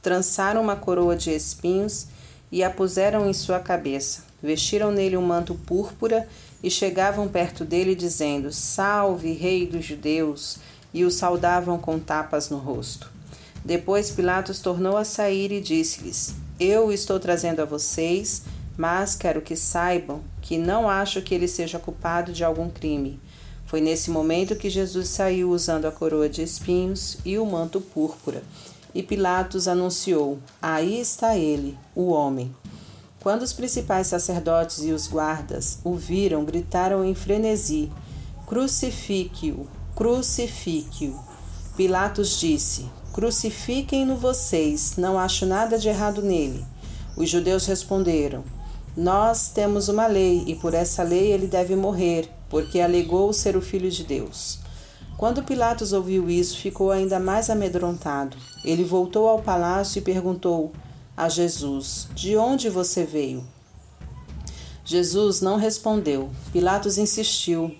trançaram 0.00 0.62
uma 0.62 0.76
coroa 0.76 1.16
de 1.16 1.30
espinhos 1.30 2.06
e 2.52 2.62
a 2.62 2.70
puseram 2.70 3.28
em 3.28 3.32
sua 3.32 3.58
cabeça 3.58 4.34
vestiram 4.44 4.92
nele 4.92 5.16
um 5.16 5.22
manto 5.22 5.54
púrpura 5.54 6.28
e 6.62 6.70
chegavam 6.70 7.26
perto 7.26 7.64
dele, 7.64 7.94
dizendo: 7.94 8.52
Salve, 8.52 9.32
Rei 9.32 9.66
dos 9.66 9.84
Judeus! 9.84 10.58
E 10.92 11.04
o 11.04 11.10
saudavam 11.10 11.76
com 11.76 11.98
tapas 11.98 12.50
no 12.50 12.58
rosto. 12.58 13.10
Depois 13.64 14.10
Pilatos 14.10 14.60
tornou 14.60 14.96
a 14.96 15.04
sair 15.04 15.50
e 15.50 15.60
disse-lhes: 15.60 16.34
Eu 16.60 16.92
estou 16.92 17.18
trazendo 17.18 17.60
a 17.60 17.64
vocês, 17.64 18.42
mas 18.76 19.16
quero 19.16 19.40
que 19.40 19.56
saibam 19.56 20.20
que 20.40 20.58
não 20.58 20.88
acho 20.88 21.22
que 21.22 21.34
ele 21.34 21.48
seja 21.48 21.78
culpado 21.78 22.32
de 22.32 22.44
algum 22.44 22.68
crime. 22.68 23.18
Foi 23.74 23.80
nesse 23.80 24.08
momento 24.08 24.54
que 24.54 24.70
Jesus 24.70 25.08
saiu 25.08 25.50
usando 25.50 25.86
a 25.86 25.90
coroa 25.90 26.28
de 26.28 26.40
espinhos 26.40 27.18
e 27.24 27.36
o 27.38 27.44
manto 27.44 27.80
púrpura. 27.80 28.44
E 28.94 29.02
Pilatos 29.02 29.66
anunciou: 29.66 30.38
Aí 30.62 31.00
está 31.00 31.36
ele, 31.36 31.76
o 31.92 32.10
homem. 32.10 32.54
Quando 33.18 33.42
os 33.42 33.52
principais 33.52 34.06
sacerdotes 34.06 34.84
e 34.84 34.92
os 34.92 35.08
guardas 35.08 35.80
o 35.82 35.96
viram, 35.96 36.44
gritaram 36.44 37.04
em 37.04 37.16
frenesi: 37.16 37.90
Crucifique-o! 38.46 39.66
Crucifique-o! 39.96 41.18
Pilatos 41.76 42.38
disse: 42.38 42.88
Crucifiquem-no 43.12 44.16
vocês, 44.16 44.94
não 44.96 45.18
acho 45.18 45.44
nada 45.44 45.80
de 45.80 45.88
errado 45.88 46.22
nele. 46.22 46.64
Os 47.16 47.28
judeus 47.28 47.66
responderam: 47.66 48.44
Nós 48.96 49.48
temos 49.48 49.88
uma 49.88 50.06
lei 50.06 50.44
e 50.46 50.54
por 50.54 50.74
essa 50.74 51.02
lei 51.02 51.32
ele 51.32 51.48
deve 51.48 51.74
morrer, 51.74 52.30
porque 52.54 52.78
alegou 52.78 53.32
ser 53.32 53.56
o 53.56 53.60
filho 53.60 53.90
de 53.90 54.04
Deus. 54.04 54.60
Quando 55.16 55.42
Pilatos 55.42 55.92
ouviu 55.92 56.30
isso, 56.30 56.56
ficou 56.56 56.92
ainda 56.92 57.18
mais 57.18 57.50
amedrontado. 57.50 58.36
Ele 58.64 58.84
voltou 58.84 59.28
ao 59.28 59.42
palácio 59.42 59.98
e 59.98 60.02
perguntou: 60.02 60.70
a 61.16 61.28
Jesus: 61.28 62.06
De 62.14 62.36
onde 62.36 62.70
você 62.70 63.02
veio? 63.02 63.44
Jesus 64.84 65.40
não 65.40 65.56
respondeu. 65.56 66.30
Pilatos 66.52 66.96
insistiu: 66.96 67.74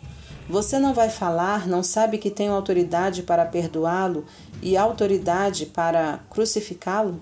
Você 0.50 0.76
não 0.76 0.92
vai 0.92 1.08
falar? 1.08 1.68
Não 1.68 1.84
sabe 1.84 2.18
que 2.18 2.28
tenho 2.28 2.52
autoridade 2.52 3.22
para 3.22 3.46
perdoá-lo 3.46 4.24
e 4.60 4.76
autoridade 4.76 5.66
para 5.66 6.18
crucificá-lo? 6.28 7.20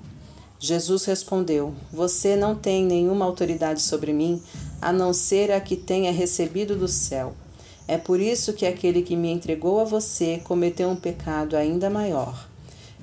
Jesus 0.58 1.04
respondeu: 1.04 1.74
Você 1.92 2.34
não 2.34 2.54
tem 2.54 2.82
nenhuma 2.82 3.26
autoridade 3.26 3.82
sobre 3.82 4.14
mim, 4.14 4.42
a 4.80 4.90
não 4.90 5.12
ser 5.12 5.52
a 5.52 5.60
que 5.60 5.76
tenha 5.76 6.10
recebido 6.10 6.74
do 6.74 6.88
céu. 6.88 7.34
É 7.86 7.98
por 7.98 8.20
isso 8.20 8.52
que 8.52 8.66
aquele 8.66 9.02
que 9.02 9.16
me 9.16 9.30
entregou 9.30 9.80
a 9.80 9.84
você 9.84 10.40
cometeu 10.44 10.88
um 10.88 10.96
pecado 10.96 11.56
ainda 11.56 11.90
maior. 11.90 12.48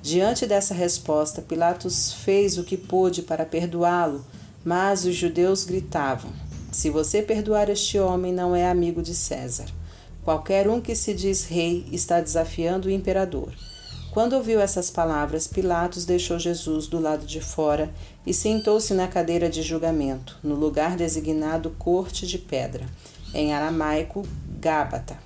Diante 0.02 0.46
dessa 0.46 0.72
resposta, 0.72 1.42
Pilatos 1.42 2.12
fez 2.12 2.56
o 2.56 2.64
que 2.64 2.76
pôde 2.76 3.22
para 3.22 3.44
perdoá-lo, 3.44 4.24
mas 4.64 5.04
os 5.04 5.14
judeus 5.14 5.64
gritavam: 5.64 6.32
Se 6.72 6.88
você 6.88 7.20
perdoar 7.20 7.68
este 7.68 7.98
homem, 7.98 8.32
não 8.32 8.56
é 8.56 8.68
amigo 8.68 9.02
de 9.02 9.14
César. 9.14 9.66
Qualquer 10.24 10.68
um 10.68 10.80
que 10.80 10.94
se 10.94 11.12
diz 11.12 11.44
rei 11.44 11.86
está 11.92 12.20
desafiando 12.20 12.88
o 12.88 12.90
imperador. 12.90 13.52
Quando 14.10 14.32
ouviu 14.32 14.60
essas 14.60 14.90
palavras, 14.90 15.46
Pilatos 15.46 16.04
deixou 16.04 16.38
Jesus 16.38 16.88
do 16.88 16.98
lado 16.98 17.24
de 17.24 17.40
fora 17.40 17.92
e 18.26 18.34
sentou-se 18.34 18.92
na 18.92 19.06
cadeira 19.06 19.48
de 19.48 19.62
julgamento, 19.62 20.36
no 20.42 20.56
lugar 20.56 20.96
designado 20.96 21.70
Corte 21.78 22.26
de 22.26 22.36
Pedra, 22.36 22.86
em 23.32 23.52
aramaico, 23.52 24.26
Gábata. 24.60 25.18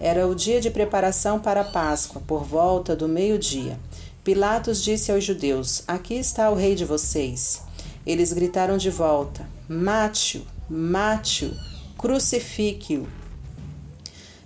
Era 0.00 0.26
o 0.26 0.34
dia 0.34 0.60
de 0.60 0.70
preparação 0.70 1.38
para 1.38 1.60
a 1.60 1.70
Páscoa, 1.70 2.20
por 2.26 2.44
volta 2.44 2.96
do 2.96 3.08
meio-dia. 3.08 3.78
Pilatos 4.24 4.82
disse 4.82 5.12
aos 5.12 5.22
judeus: 5.22 5.84
Aqui 5.86 6.14
está 6.14 6.50
o 6.50 6.54
rei 6.54 6.74
de 6.74 6.84
vocês. 6.84 7.62
Eles 8.04 8.32
gritaram 8.32 8.76
de 8.76 8.90
volta: 8.90 9.48
Mate-o, 9.68 10.42
mate-o, 10.68 11.54
crucifique-o. 11.96 13.06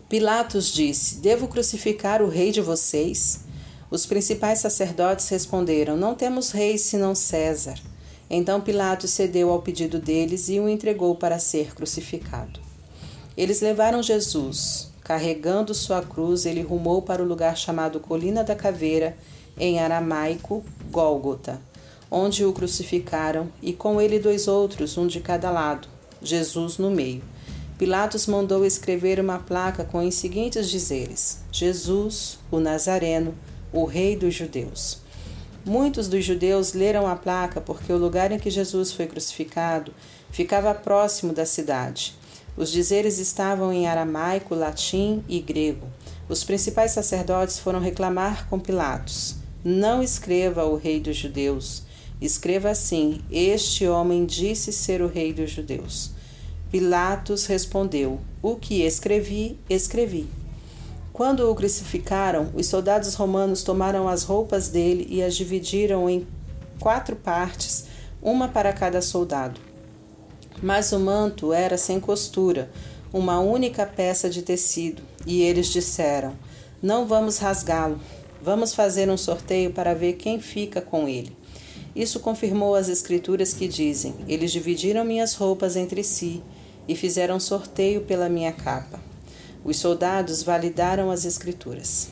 Pilatos 0.08 0.70
disse: 0.72 1.16
Devo 1.16 1.48
crucificar 1.48 2.20
o 2.20 2.28
rei 2.28 2.52
de 2.52 2.60
vocês? 2.60 3.40
Os 3.90 4.04
principais 4.04 4.60
sacerdotes 4.60 5.28
responderam: 5.28 5.96
Não 5.96 6.14
temos 6.14 6.50
rei 6.50 6.76
senão 6.76 7.14
César. 7.14 7.80
Então 8.28 8.60
Pilatos 8.60 9.10
cedeu 9.10 9.50
ao 9.50 9.62
pedido 9.62 9.98
deles 9.98 10.48
e 10.48 10.60
o 10.60 10.68
entregou 10.68 11.16
para 11.16 11.40
ser 11.40 11.74
crucificado. 11.74 12.69
Eles 13.40 13.62
levaram 13.62 14.02
Jesus. 14.02 14.90
Carregando 15.02 15.72
sua 15.72 16.02
cruz, 16.02 16.44
ele 16.44 16.60
rumou 16.60 17.00
para 17.00 17.22
o 17.22 17.26
lugar 17.26 17.56
chamado 17.56 17.98
Colina 17.98 18.44
da 18.44 18.54
Caveira, 18.54 19.16
em 19.58 19.80
aramaico, 19.80 20.62
Gólgota, 20.90 21.58
onde 22.10 22.44
o 22.44 22.52
crucificaram, 22.52 23.48
e 23.62 23.72
com 23.72 23.98
ele 23.98 24.18
dois 24.18 24.46
outros, 24.46 24.98
um 24.98 25.06
de 25.06 25.20
cada 25.20 25.50
lado, 25.50 25.88
Jesus 26.20 26.76
no 26.76 26.90
meio. 26.90 27.22
Pilatos 27.78 28.26
mandou 28.26 28.62
escrever 28.62 29.18
uma 29.18 29.38
placa 29.38 29.84
com 29.84 30.06
os 30.06 30.14
seguintes 30.16 30.68
dizeres: 30.68 31.38
Jesus, 31.50 32.38
o 32.50 32.60
Nazareno, 32.60 33.34
o 33.72 33.86
Rei 33.86 34.16
dos 34.16 34.34
Judeus. 34.34 34.98
Muitos 35.64 36.08
dos 36.08 36.22
judeus 36.26 36.74
leram 36.74 37.06
a 37.06 37.16
placa 37.16 37.58
porque 37.58 37.90
o 37.90 37.96
lugar 37.96 38.32
em 38.32 38.38
que 38.38 38.50
Jesus 38.50 38.92
foi 38.92 39.06
crucificado 39.06 39.94
ficava 40.30 40.74
próximo 40.74 41.32
da 41.32 41.46
cidade. 41.46 42.19
Os 42.56 42.70
dizeres 42.70 43.18
estavam 43.18 43.72
em 43.72 43.86
aramaico, 43.86 44.54
latim 44.54 45.24
e 45.28 45.40
grego. 45.40 45.86
Os 46.28 46.44
principais 46.44 46.92
sacerdotes 46.92 47.58
foram 47.58 47.80
reclamar 47.80 48.48
com 48.48 48.58
Pilatos: 48.58 49.36
Não 49.64 50.02
escreva 50.02 50.64
o 50.64 50.76
Rei 50.76 51.00
dos 51.00 51.16
Judeus. 51.16 51.82
Escreva 52.20 52.70
assim: 52.70 53.20
Este 53.30 53.86
homem 53.86 54.26
disse 54.26 54.72
ser 54.72 55.00
o 55.00 55.08
Rei 55.08 55.32
dos 55.32 55.50
Judeus. 55.50 56.10
Pilatos 56.70 57.46
respondeu: 57.46 58.20
O 58.42 58.56
que 58.56 58.82
escrevi, 58.82 59.58
escrevi. 59.68 60.28
Quando 61.12 61.50
o 61.50 61.54
crucificaram, 61.54 62.50
os 62.54 62.66
soldados 62.66 63.14
romanos 63.14 63.62
tomaram 63.62 64.08
as 64.08 64.22
roupas 64.22 64.68
dele 64.68 65.06
e 65.10 65.22
as 65.22 65.36
dividiram 65.36 66.08
em 66.08 66.26
quatro 66.78 67.16
partes, 67.16 67.86
uma 68.22 68.48
para 68.48 68.72
cada 68.72 69.02
soldado. 69.02 69.69
Mas 70.62 70.92
o 70.92 70.98
manto 70.98 71.52
era 71.52 71.78
sem 71.78 71.98
costura, 71.98 72.70
uma 73.12 73.40
única 73.40 73.86
peça 73.86 74.28
de 74.28 74.42
tecido, 74.42 75.02
e 75.26 75.42
eles 75.42 75.68
disseram: 75.68 76.34
Não 76.82 77.06
vamos 77.06 77.38
rasgá-lo, 77.38 78.00
vamos 78.42 78.74
fazer 78.74 79.10
um 79.10 79.16
sorteio 79.16 79.72
para 79.72 79.94
ver 79.94 80.14
quem 80.14 80.40
fica 80.40 80.80
com 80.80 81.08
ele. 81.08 81.36
Isso 81.94 82.20
confirmou 82.20 82.74
as 82.74 82.88
escrituras 82.88 83.52
que 83.52 83.66
dizem: 83.66 84.14
Eles 84.28 84.52
dividiram 84.52 85.04
minhas 85.04 85.34
roupas 85.34 85.76
entre 85.76 86.04
si 86.04 86.42
e 86.86 86.94
fizeram 86.94 87.40
sorteio 87.40 88.02
pela 88.02 88.28
minha 88.28 88.52
capa. 88.52 89.00
Os 89.64 89.76
soldados 89.76 90.42
validaram 90.42 91.10
as 91.10 91.24
escrituras. 91.24 92.08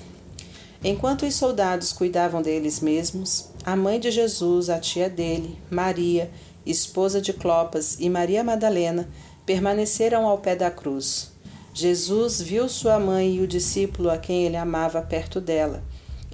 Enquanto 0.82 1.26
os 1.26 1.34
soldados 1.34 1.92
cuidavam 1.92 2.40
deles 2.40 2.80
mesmos, 2.80 3.46
a 3.64 3.74
mãe 3.74 3.98
de 3.98 4.10
Jesus, 4.10 4.70
a 4.70 4.78
tia 4.78 5.10
dele, 5.10 5.58
Maria, 5.68 6.30
esposa 6.70 7.20
de 7.20 7.32
Clopas, 7.32 7.96
e 7.98 8.08
Maria 8.08 8.44
Madalena 8.44 9.08
permaneceram 9.46 10.26
ao 10.26 10.38
pé 10.38 10.54
da 10.54 10.70
cruz. 10.70 11.32
Jesus 11.72 12.40
viu 12.40 12.68
sua 12.68 12.98
mãe 12.98 13.36
e 13.36 13.40
o 13.40 13.46
discípulo 13.46 14.10
a 14.10 14.18
quem 14.18 14.44
ele 14.44 14.56
amava 14.56 15.00
perto 15.00 15.40
dela. 15.40 15.82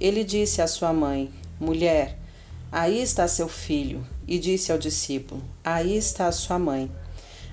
Ele 0.01 0.24
disse 0.24 0.62
à 0.62 0.66
sua 0.66 0.93
mãe: 0.93 1.31
Mulher, 1.61 2.19
aí 2.73 3.02
está 3.02 3.28
seu 3.28 3.48
filho. 3.48 4.06
E 4.27 4.39
disse 4.39 4.73
ao 4.73 4.78
discípulo: 4.78 5.43
Aí 5.62 5.97
está 5.97 6.31
sua 6.32 6.59
mãe. 6.59 6.90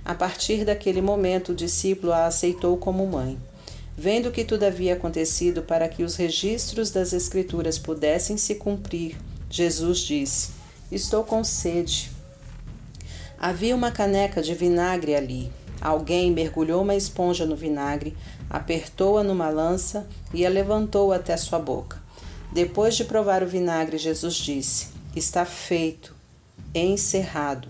A 0.03 0.15
partir 0.15 0.65
daquele 0.65 1.01
momento, 1.01 1.51
o 1.51 1.55
discípulo 1.55 2.11
a 2.11 2.25
aceitou 2.25 2.77
como 2.77 3.05
mãe. 3.05 3.37
Vendo 3.97 4.31
que 4.31 4.43
tudo 4.43 4.63
havia 4.63 4.93
acontecido 4.93 5.61
para 5.61 5.87
que 5.87 6.03
os 6.03 6.15
registros 6.15 6.89
das 6.89 7.13
Escrituras 7.13 7.77
pudessem 7.77 8.37
se 8.37 8.55
cumprir, 8.55 9.17
Jesus 9.49 9.99
disse: 9.99 10.51
Estou 10.91 11.23
com 11.23 11.43
sede. 11.43 12.10
Havia 13.43 13.75
uma 13.75 13.89
caneca 13.89 14.39
de 14.39 14.53
vinagre 14.53 15.15
ali. 15.15 15.51
Alguém 15.81 16.29
mergulhou 16.29 16.83
uma 16.83 16.93
esponja 16.93 17.43
no 17.43 17.55
vinagre, 17.55 18.15
apertou-a 18.47 19.23
numa 19.23 19.49
lança 19.49 20.07
e 20.31 20.45
a 20.45 20.49
levantou 20.49 21.11
até 21.11 21.35
sua 21.35 21.57
boca. 21.57 21.99
Depois 22.53 22.95
de 22.95 23.03
provar 23.03 23.41
o 23.41 23.47
vinagre, 23.47 23.97
Jesus 23.97 24.35
disse: 24.35 24.89
Está 25.15 25.43
feito, 25.43 26.15
encerrado. 26.75 27.67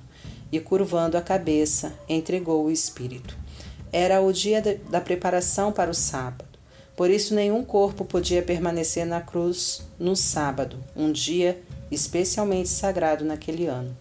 E 0.52 0.60
curvando 0.60 1.18
a 1.18 1.22
cabeça, 1.22 1.94
entregou 2.10 2.66
o 2.66 2.72
espírito. 2.72 3.38
Era 3.94 4.20
o 4.20 4.34
dia 4.34 4.62
da 4.90 5.00
preparação 5.00 5.72
para 5.72 5.90
o 5.90 5.94
sábado. 5.94 6.60
Por 6.98 7.10
isso, 7.10 7.34
nenhum 7.34 7.64
corpo 7.64 8.04
podia 8.04 8.44
permanecer 8.44 9.06
na 9.06 9.22
cruz 9.22 9.88
no 9.98 10.18
sábado, 10.18 10.84
um 10.98 11.14
dia 11.14 11.62
especialmente 11.90 12.68
sagrado 12.68 13.24
naquele 13.24 13.68
ano. 13.68 13.96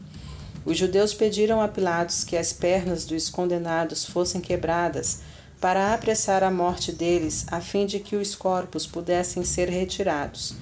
Os 0.70 0.78
judeus 0.78 1.12
pediram 1.12 1.60
a 1.60 1.66
Pilatos 1.66 2.22
que 2.22 2.36
as 2.36 2.52
pernas 2.52 3.04
dos 3.04 3.28
condenados 3.28 4.04
fossem 4.04 4.40
quebradas 4.40 5.18
para 5.60 5.92
apressar 5.92 6.44
a 6.44 6.50
morte 6.50 6.92
deles, 6.92 7.44
a 7.48 7.60
fim 7.60 7.86
de 7.86 7.98
que 7.98 8.14
os 8.14 8.36
corpos 8.36 8.86
pudessem 8.86 9.42
ser 9.42 9.68
retirados. 9.68 10.54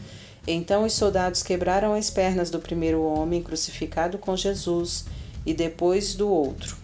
Então 0.47 0.87
os 0.87 0.95
soldados 0.95 1.43
quebraram 1.43 1.93
as 1.93 2.09
pernas 2.09 2.49
do 2.49 2.59
primeiro 2.59 3.03
homem 3.03 3.43
crucificado 3.43 4.17
com 4.17 4.35
Jesus 4.35 5.05
e 5.45 5.53
depois 5.53 6.15
do 6.15 6.27
outro. 6.31 6.79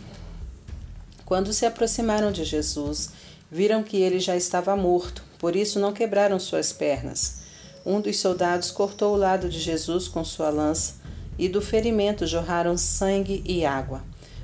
Quando 1.24 1.50
se 1.50 1.64
aproximaram 1.64 2.30
de 2.30 2.44
Jesus, 2.44 3.08
viram 3.50 3.82
que 3.82 3.96
ele 3.96 4.20
já 4.20 4.36
estava 4.36 4.76
morto, 4.76 5.24
por 5.38 5.56
isso 5.56 5.80
não 5.80 5.94
quebraram 5.94 6.38
suas 6.38 6.74
pernas. 6.74 7.36
Um 7.86 8.02
dos 8.02 8.20
soldados 8.20 8.70
cortou 8.70 9.14
o 9.14 9.18
lado 9.18 9.48
de 9.48 9.60
Jesus 9.60 10.08
com 10.08 10.22
sua 10.22 10.50
lança, 10.50 11.02
e 11.38 11.48
do 11.48 11.60
ferimento 11.60 12.26
jorraram 12.26 12.76
sangue 12.76 13.42
e 13.44 13.64
água. 13.64 14.02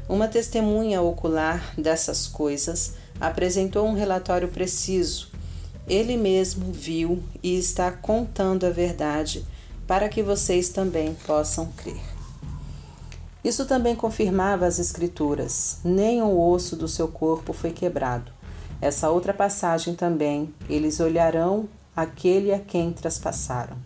Uma 0.08 0.26
testemunha 0.26 1.00
ocular 1.00 1.72
dessas 1.78 2.26
coisas 2.26 2.94
apresentou 3.20 3.86
um 3.86 3.94
relatório 3.94 4.48
preciso. 4.48 5.28
Ele 5.88 6.16
mesmo 6.16 6.72
viu 6.72 7.22
e 7.42 7.56
está 7.56 7.90
contando 7.92 8.64
a 8.64 8.70
verdade 8.70 9.44
para 9.86 10.08
que 10.08 10.22
vocês 10.22 10.68
também 10.68 11.14
possam 11.26 11.66
crer. 11.76 12.00
Isso 13.42 13.64
também 13.64 13.96
confirmava 13.96 14.66
as 14.66 14.78
Escrituras: 14.78 15.78
nem 15.84 16.22
um 16.22 16.38
osso 16.38 16.76
do 16.76 16.86
seu 16.86 17.08
corpo 17.08 17.52
foi 17.52 17.70
quebrado. 17.70 18.30
Essa 18.80 19.10
outra 19.10 19.32
passagem 19.32 19.94
também: 19.94 20.52
eles 20.68 21.00
olharão 21.00 21.68
aquele 21.94 22.52
a 22.52 22.58
quem 22.58 22.92
traspassaram. 22.92 23.76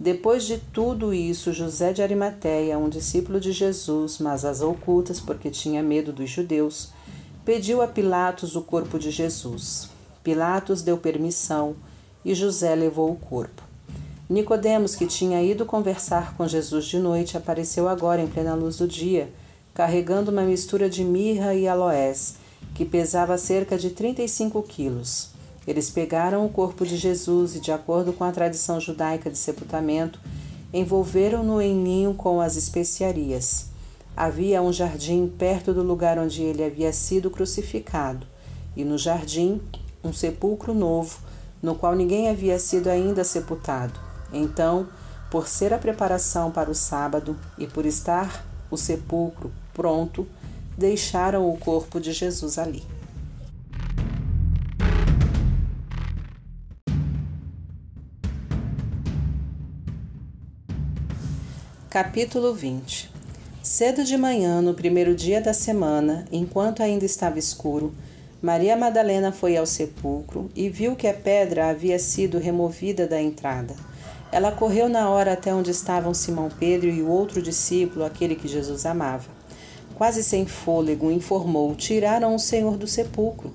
Depois 0.00 0.44
de 0.44 0.58
tudo 0.58 1.12
isso, 1.12 1.52
José 1.52 1.92
de 1.92 2.02
Arimateia, 2.02 2.78
um 2.78 2.88
discípulo 2.88 3.40
de 3.40 3.50
Jesus, 3.50 4.18
mas 4.20 4.44
às 4.44 4.60
ocultas 4.60 5.18
porque 5.18 5.50
tinha 5.50 5.82
medo 5.82 6.12
dos 6.12 6.30
judeus, 6.30 6.90
pediu 7.44 7.82
a 7.82 7.88
Pilatos 7.88 8.54
o 8.54 8.62
corpo 8.62 8.96
de 8.96 9.10
Jesus. 9.10 9.88
Pilatos 10.22 10.82
deu 10.82 10.98
permissão 10.98 11.74
e 12.24 12.32
José 12.32 12.76
levou 12.76 13.10
o 13.10 13.16
corpo. 13.16 13.62
Nicodemos, 14.30 14.94
que 14.94 15.06
tinha 15.06 15.42
ido 15.42 15.66
conversar 15.66 16.36
com 16.36 16.46
Jesus 16.46 16.84
de 16.84 16.98
noite, 16.98 17.36
apareceu 17.36 17.88
agora 17.88 18.22
em 18.22 18.28
plena 18.28 18.54
luz 18.54 18.76
do 18.76 18.86
dia, 18.86 19.32
carregando 19.74 20.30
uma 20.30 20.42
mistura 20.42 20.88
de 20.88 21.02
mirra 21.02 21.54
e 21.54 21.66
aloés, 21.66 22.36
que 22.74 22.84
pesava 22.84 23.36
cerca 23.36 23.76
de 23.76 23.90
35 23.90 24.62
quilos. 24.62 25.37
Eles 25.68 25.90
pegaram 25.90 26.46
o 26.46 26.48
corpo 26.48 26.86
de 26.86 26.96
Jesus 26.96 27.54
e, 27.54 27.60
de 27.60 27.70
acordo 27.70 28.10
com 28.10 28.24
a 28.24 28.32
tradição 28.32 28.80
judaica 28.80 29.28
de 29.28 29.36
sepultamento, 29.36 30.18
envolveram-no 30.72 31.60
em 31.60 31.76
ninho 31.76 32.14
com 32.14 32.40
as 32.40 32.56
especiarias. 32.56 33.66
Havia 34.16 34.62
um 34.62 34.72
jardim 34.72 35.28
perto 35.28 35.74
do 35.74 35.82
lugar 35.82 36.18
onde 36.18 36.42
ele 36.42 36.64
havia 36.64 36.90
sido 36.90 37.30
crucificado, 37.30 38.26
e 38.74 38.82
no 38.82 38.96
jardim 38.96 39.60
um 40.02 40.10
sepulcro 40.10 40.72
novo, 40.72 41.18
no 41.62 41.74
qual 41.74 41.94
ninguém 41.94 42.30
havia 42.30 42.58
sido 42.58 42.88
ainda 42.88 43.22
sepultado. 43.22 44.00
Então, 44.32 44.88
por 45.30 45.46
ser 45.46 45.74
a 45.74 45.78
preparação 45.78 46.50
para 46.50 46.70
o 46.70 46.74
sábado 46.74 47.36
e 47.58 47.66
por 47.66 47.84
estar 47.84 48.42
o 48.70 48.76
sepulcro 48.78 49.52
pronto, 49.74 50.26
deixaram 50.78 51.46
o 51.46 51.58
corpo 51.58 52.00
de 52.00 52.14
Jesus 52.14 52.56
ali. 52.56 52.82
Capítulo 61.90 62.52
20 62.52 63.10
Cedo 63.62 64.04
de 64.04 64.14
manhã, 64.18 64.60
no 64.60 64.74
primeiro 64.74 65.14
dia 65.14 65.40
da 65.40 65.54
semana, 65.54 66.26
enquanto 66.30 66.82
ainda 66.82 67.06
estava 67.06 67.38
escuro, 67.38 67.94
Maria 68.42 68.76
Madalena 68.76 69.32
foi 69.32 69.56
ao 69.56 69.64
sepulcro 69.64 70.50
e 70.54 70.68
viu 70.68 70.94
que 70.94 71.06
a 71.06 71.14
pedra 71.14 71.70
havia 71.70 71.98
sido 71.98 72.36
removida 72.36 73.06
da 73.06 73.18
entrada. 73.18 73.74
Ela 74.30 74.52
correu 74.52 74.86
na 74.86 75.08
hora 75.08 75.32
até 75.32 75.54
onde 75.54 75.70
estavam 75.70 76.12
Simão 76.12 76.50
Pedro 76.50 76.90
e 76.90 77.00
o 77.00 77.08
outro 77.08 77.40
discípulo, 77.40 78.04
aquele 78.04 78.34
que 78.36 78.46
Jesus 78.46 78.84
amava. 78.84 79.30
Quase 79.94 80.22
sem 80.22 80.44
fôlego, 80.44 81.10
informou: 81.10 81.74
Tiraram 81.74 82.34
o 82.34 82.38
Senhor 82.38 82.76
do 82.76 82.86
sepulcro. 82.86 83.50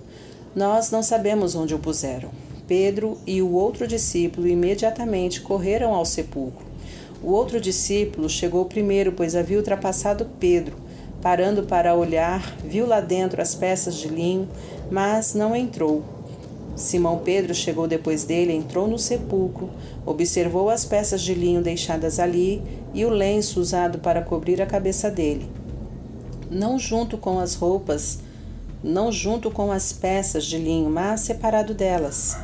Nós 0.56 0.90
não 0.90 1.04
sabemos 1.04 1.54
onde 1.54 1.76
o 1.76 1.80
puseram. 1.80 2.32
Pedro 2.68 3.16
e 3.28 3.44
o 3.44 3.52
outro 3.52 3.88
discípulo 3.88 4.48
imediatamente 4.48 5.40
correram 5.40 5.94
ao 5.94 6.04
sepulcro. 6.04 6.73
O 7.24 7.32
outro 7.32 7.62
discípulo 7.62 8.30
chegou 8.30 8.66
primeiro, 8.66 9.14
pois 9.14 9.34
havia 9.34 9.58
ultrapassado 9.58 10.30
Pedro. 10.42 10.76
Parando 11.22 11.64
para 11.64 11.96
olhar, 11.96 12.58
viu 12.66 12.86
lá 12.86 13.00
dentro 13.00 13.42
as 13.42 13.56
peças 13.56 13.96
de 13.96 14.10
linho, 14.10 14.50
mas 14.92 15.34
não 15.34 15.56
entrou. 15.56 16.04
Simão 16.76 17.20
Pedro 17.20 17.56
chegou 17.56 17.88
depois 17.88 18.26
dele, 18.26 18.52
entrou 18.52 18.90
no 18.90 19.00
sepulcro, 19.00 19.70
observou 20.06 20.70
as 20.70 20.84
peças 20.84 21.22
de 21.22 21.34
linho 21.34 21.62
deixadas 21.62 22.20
ali 22.20 22.62
e 22.94 23.06
o 23.06 23.10
lenço 23.10 23.62
usado 23.62 24.00
para 24.00 24.22
cobrir 24.22 24.62
a 24.62 24.66
cabeça 24.66 25.10
dele. 25.10 25.50
Não 26.52 26.78
junto 26.78 27.18
com 27.18 27.40
as 27.40 27.56
roupas, 27.56 28.20
não 28.84 29.14
junto 29.14 29.50
com 29.50 29.72
as 29.72 29.94
peças 29.94 30.44
de 30.44 30.58
linho, 30.58 30.90
mas 30.90 31.22
separado 31.22 31.74
delas, 31.74 32.36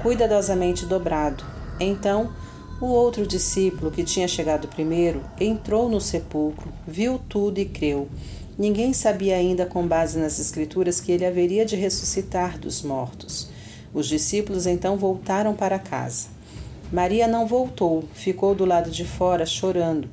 cuidadosamente 0.00 0.86
dobrado. 0.86 1.42
Então, 1.80 2.30
o 2.80 2.86
outro 2.86 3.26
discípulo, 3.26 3.90
que 3.90 4.04
tinha 4.04 4.28
chegado 4.28 4.68
primeiro, 4.68 5.22
entrou 5.40 5.88
no 5.88 6.00
sepulcro, 6.00 6.72
viu 6.86 7.18
tudo 7.28 7.58
e 7.58 7.64
creu. 7.64 8.08
Ninguém 8.56 8.92
sabia 8.92 9.36
ainda, 9.36 9.66
com 9.66 9.86
base 9.86 10.18
nas 10.18 10.38
Escrituras, 10.38 11.00
que 11.00 11.12
ele 11.12 11.26
haveria 11.26 11.64
de 11.64 11.76
ressuscitar 11.76 12.58
dos 12.58 12.82
mortos. 12.82 13.48
Os 13.92 14.06
discípulos 14.06 14.66
então 14.66 14.96
voltaram 14.96 15.54
para 15.54 15.78
casa. 15.78 16.28
Maria 16.92 17.26
não 17.26 17.46
voltou, 17.46 18.04
ficou 18.14 18.54
do 18.54 18.64
lado 18.64 18.90
de 18.90 19.04
fora 19.04 19.44
chorando. 19.44 20.08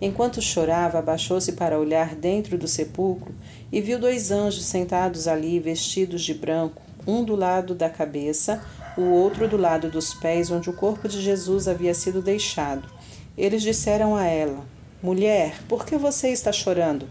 Enquanto 0.00 0.42
chorava, 0.42 0.98
abaixou-se 0.98 1.52
para 1.52 1.78
olhar 1.78 2.14
dentro 2.14 2.58
do 2.58 2.68
sepulcro 2.68 3.34
e 3.72 3.80
viu 3.80 3.98
dois 3.98 4.30
anjos 4.30 4.64
sentados 4.64 5.26
ali, 5.26 5.58
vestidos 5.58 6.22
de 6.22 6.34
branco, 6.34 6.82
um 7.06 7.24
do 7.24 7.34
lado 7.34 7.74
da 7.74 7.88
cabeça, 7.88 8.62
o 8.98 9.12
outro 9.12 9.46
do 9.46 9.56
lado 9.56 9.88
dos 9.88 10.12
pés, 10.12 10.50
onde 10.50 10.68
o 10.68 10.72
corpo 10.72 11.08
de 11.08 11.22
Jesus 11.22 11.68
havia 11.68 11.94
sido 11.94 12.20
deixado. 12.20 12.88
Eles 13.36 13.62
disseram 13.62 14.16
a 14.16 14.24
ela: 14.26 14.66
Mulher, 15.00 15.62
por 15.68 15.86
que 15.86 15.96
você 15.96 16.30
está 16.30 16.50
chorando? 16.50 17.08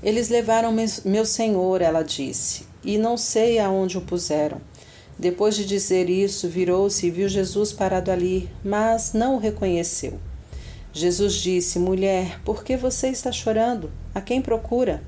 Eles 0.00 0.28
levaram 0.28 0.72
meu 1.04 1.24
senhor, 1.24 1.82
ela 1.82 2.02
disse, 2.02 2.66
e 2.84 2.96
não 2.98 3.16
sei 3.16 3.58
aonde 3.58 3.98
o 3.98 4.02
puseram. 4.02 4.60
Depois 5.18 5.56
de 5.56 5.64
dizer 5.64 6.08
isso, 6.08 6.48
virou-se 6.48 7.06
e 7.06 7.10
viu 7.10 7.28
Jesus 7.28 7.72
parado 7.72 8.10
ali, 8.10 8.48
mas 8.62 9.12
não 9.12 9.36
o 9.36 9.38
reconheceu. 9.38 10.20
Jesus 10.92 11.34
disse: 11.34 11.78
Mulher, 11.80 12.40
por 12.44 12.62
que 12.62 12.76
você 12.76 13.08
está 13.08 13.32
chorando? 13.32 13.90
A 14.14 14.20
quem 14.20 14.40
procura? 14.40 15.02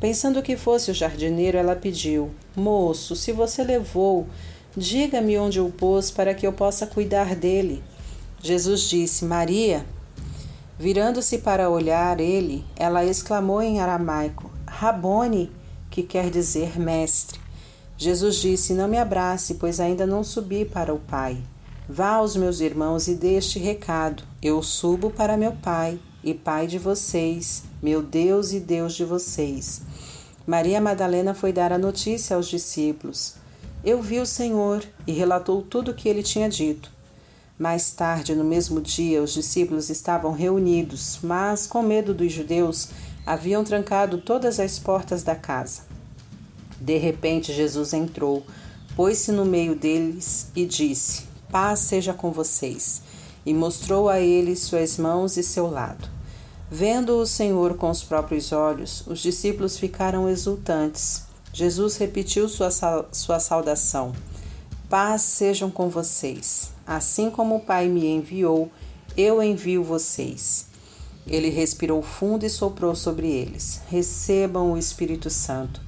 Pensando 0.00 0.42
que 0.42 0.56
fosse 0.56 0.90
o 0.90 0.94
jardineiro, 0.94 1.56
ela 1.56 1.76
pediu: 1.76 2.30
Moço, 2.56 3.14
se 3.14 3.32
você 3.32 3.62
levou, 3.62 4.26
diga-me 4.76 5.38
onde 5.38 5.60
o 5.60 5.70
pôs 5.70 6.10
para 6.10 6.34
que 6.34 6.46
eu 6.46 6.52
possa 6.52 6.86
cuidar 6.86 7.34
dele. 7.34 7.82
Jesus 8.42 8.82
disse: 8.82 9.24
Maria. 9.24 9.86
Virando-se 10.78 11.38
para 11.38 11.70
olhar 11.70 12.18
ele, 12.18 12.64
ela 12.74 13.04
exclamou 13.04 13.62
em 13.62 13.80
aramaico: 13.80 14.50
Rabone, 14.66 15.52
que 15.90 16.02
quer 16.02 16.30
dizer 16.30 16.78
mestre. 16.78 17.38
Jesus 17.96 18.36
disse: 18.36 18.72
Não 18.72 18.88
me 18.88 18.98
abrace, 18.98 19.54
pois 19.54 19.78
ainda 19.78 20.06
não 20.06 20.24
subi 20.24 20.64
para 20.64 20.92
o 20.92 20.98
Pai. 20.98 21.40
Vá 21.88 22.14
aos 22.14 22.34
meus 22.34 22.60
irmãos 22.60 23.06
e 23.06 23.14
dê 23.14 23.34
este 23.34 23.58
recado: 23.58 24.24
Eu 24.42 24.62
subo 24.62 25.10
para 25.10 25.36
meu 25.36 25.52
Pai 25.52 26.00
e 26.24 26.34
Pai 26.34 26.66
de 26.66 26.78
vocês, 26.78 27.62
meu 27.82 28.02
Deus 28.02 28.52
e 28.52 28.58
Deus 28.58 28.94
de 28.94 29.04
vocês. 29.04 29.82
Maria 30.46 30.80
Madalena 30.80 31.34
foi 31.34 31.52
dar 31.52 31.72
a 31.72 31.78
notícia 31.78 32.34
aos 32.34 32.48
discípulos. 32.48 33.41
Eu 33.84 34.00
vi 34.00 34.20
o 34.20 34.26
Senhor 34.26 34.84
e 35.06 35.12
relatou 35.12 35.60
tudo 35.60 35.90
o 35.90 35.94
que 35.94 36.08
ele 36.08 36.22
tinha 36.22 36.48
dito. 36.48 36.88
Mais 37.58 37.90
tarde, 37.90 38.34
no 38.34 38.44
mesmo 38.44 38.80
dia, 38.80 39.22
os 39.22 39.34
discípulos 39.34 39.90
estavam 39.90 40.32
reunidos, 40.32 41.18
mas, 41.22 41.66
com 41.66 41.82
medo 41.82 42.14
dos 42.14 42.32
judeus, 42.32 42.88
haviam 43.26 43.64
trancado 43.64 44.18
todas 44.18 44.60
as 44.60 44.78
portas 44.78 45.22
da 45.22 45.34
casa. 45.34 45.82
De 46.80 46.96
repente, 46.96 47.52
Jesus 47.52 47.92
entrou, 47.92 48.44
pôs-se 48.94 49.32
no 49.32 49.44
meio 49.44 49.74
deles 49.74 50.46
e 50.54 50.64
disse: 50.64 51.24
Paz 51.50 51.80
seja 51.80 52.14
com 52.14 52.30
vocês. 52.30 53.02
E 53.44 53.52
mostrou 53.52 54.08
a 54.08 54.20
eles 54.20 54.60
suas 54.60 54.96
mãos 54.96 55.36
e 55.36 55.42
seu 55.42 55.68
lado. 55.68 56.08
Vendo 56.70 57.16
o 57.18 57.26
Senhor 57.26 57.74
com 57.74 57.90
os 57.90 58.02
próprios 58.02 58.52
olhos, 58.52 59.04
os 59.06 59.18
discípulos 59.18 59.76
ficaram 59.76 60.28
exultantes. 60.28 61.31
Jesus 61.52 61.96
repetiu 61.96 62.48
sua, 62.48 62.70
sua 63.12 63.38
saudação: 63.38 64.12
Paz 64.88 65.22
sejam 65.22 65.70
com 65.70 65.88
vocês. 65.88 66.70
Assim 66.86 67.30
como 67.30 67.56
o 67.56 67.60
Pai 67.60 67.88
me 67.88 68.06
enviou, 68.06 68.70
eu 69.16 69.42
envio 69.42 69.84
vocês. 69.84 70.66
Ele 71.26 71.50
respirou 71.50 72.02
fundo 72.02 72.44
e 72.44 72.50
soprou 72.50 72.94
sobre 72.94 73.30
eles: 73.30 73.80
Recebam 73.88 74.72
o 74.72 74.78
Espírito 74.78 75.30
Santo. 75.30 75.80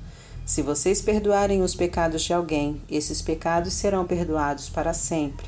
Se 0.46 0.60
vocês 0.60 1.00
perdoarem 1.00 1.62
os 1.62 1.74
pecados 1.74 2.22
de 2.22 2.34
alguém, 2.34 2.80
esses 2.88 3.22
pecados 3.22 3.72
serão 3.72 4.06
perdoados 4.06 4.68
para 4.68 4.92
sempre. 4.92 5.46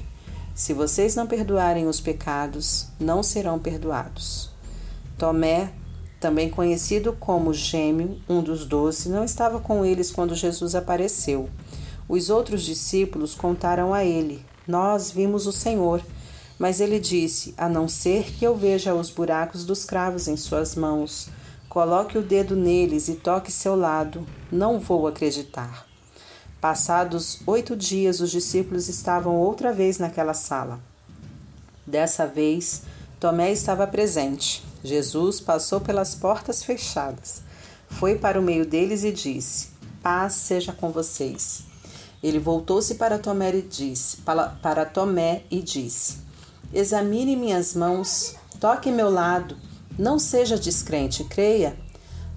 Se 0.55 0.73
vocês 0.73 1.15
não 1.15 1.27
perdoarem 1.27 1.87
os 1.87 2.01
pecados, 2.01 2.87
não 2.99 3.23
serão 3.23 3.59
perdoados. 3.59 4.49
Tomé, 5.19 5.71
também 6.21 6.51
conhecido 6.51 7.13
como 7.13 7.53
Gêmeo, 7.53 8.21
um 8.29 8.43
dos 8.43 8.67
doze, 8.67 9.09
não 9.09 9.25
estava 9.25 9.61
com 9.61 9.85
eles 9.85 10.11
quando 10.11 10.35
Jesus 10.35 10.75
apareceu. 10.75 11.49
Os 12.09 12.31
outros 12.31 12.63
discípulos 12.63 13.35
contaram 13.35 13.93
a 13.93 14.05
ele: 14.05 14.45
Nós 14.67 15.11
vimos 15.11 15.47
o 15.47 15.53
Senhor. 15.53 16.03
Mas 16.59 16.81
ele 16.81 16.99
disse: 16.99 17.55
A 17.57 17.69
não 17.69 17.87
ser 17.87 18.33
que 18.33 18.45
eu 18.47 18.57
veja 18.57 18.95
os 18.95 19.11
buracos 19.11 19.65
dos 19.65 19.85
cravos 19.85 20.27
em 20.27 20.37
suas 20.37 20.75
mãos 20.75 21.29
Coloque 21.77 22.17
o 22.17 22.23
dedo 22.23 22.57
neles 22.57 23.07
e 23.07 23.17
toque 23.17 23.53
seu 23.53 23.77
lado. 23.77 24.27
Não 24.51 24.81
vou 24.81 25.07
acreditar. 25.07 25.87
Passados 26.59 27.43
oito 27.47 27.77
dias, 27.77 28.19
os 28.19 28.31
discípulos 28.31 28.89
estavam 28.89 29.37
outra 29.37 29.75
vez 29.75 29.99
naquela 29.99 30.33
sala. 30.33 30.81
Dessa 31.87 32.27
vez, 32.27 32.81
Tomé 33.27 33.51
estava 33.51 33.89
presente. 33.89 34.63
Jesus 34.85 35.41
passou 35.41 35.81
pelas 35.81 36.15
portas 36.15 36.63
fechadas, 36.63 37.43
foi 37.89 38.15
para 38.15 38.39
o 38.39 38.43
meio 38.43 38.65
deles 38.65 39.03
e 39.03 39.11
disse: 39.11 39.71
Paz 40.01 40.35
seja 40.35 40.73
com 40.73 40.93
vocês. 40.93 41.65
Ele 42.23 42.39
voltou-se 42.39 42.95
para 42.95 43.19
Tomé 43.19 43.57
e 43.57 43.63
disse: 43.63 44.19
para, 44.19 44.51
para 44.63 44.87
Tomé 44.87 45.43
e 45.51 45.61
disse: 45.61 46.19
Examine 46.73 47.35
minhas 47.35 47.75
mãos, 47.75 48.37
toque 48.61 48.93
meu 48.93 49.11
lado 49.11 49.57
não 49.99 50.21
seja 50.21 50.57
descrente, 50.57 51.25
creia. 51.25 51.77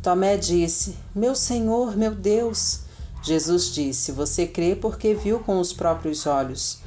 Tomé 0.01 0.37
disse: 0.37 0.95
Meu 1.13 1.35
Senhor, 1.35 1.95
meu 1.95 2.15
Deus. 2.15 2.79
Jesus 3.21 3.71
disse: 3.71 4.11
Você 4.11 4.47
crê 4.47 4.75
porque 4.75 5.13
viu 5.13 5.39
com 5.39 5.59
os 5.59 5.71
próprios 5.71 6.25
olhos. 6.25 6.79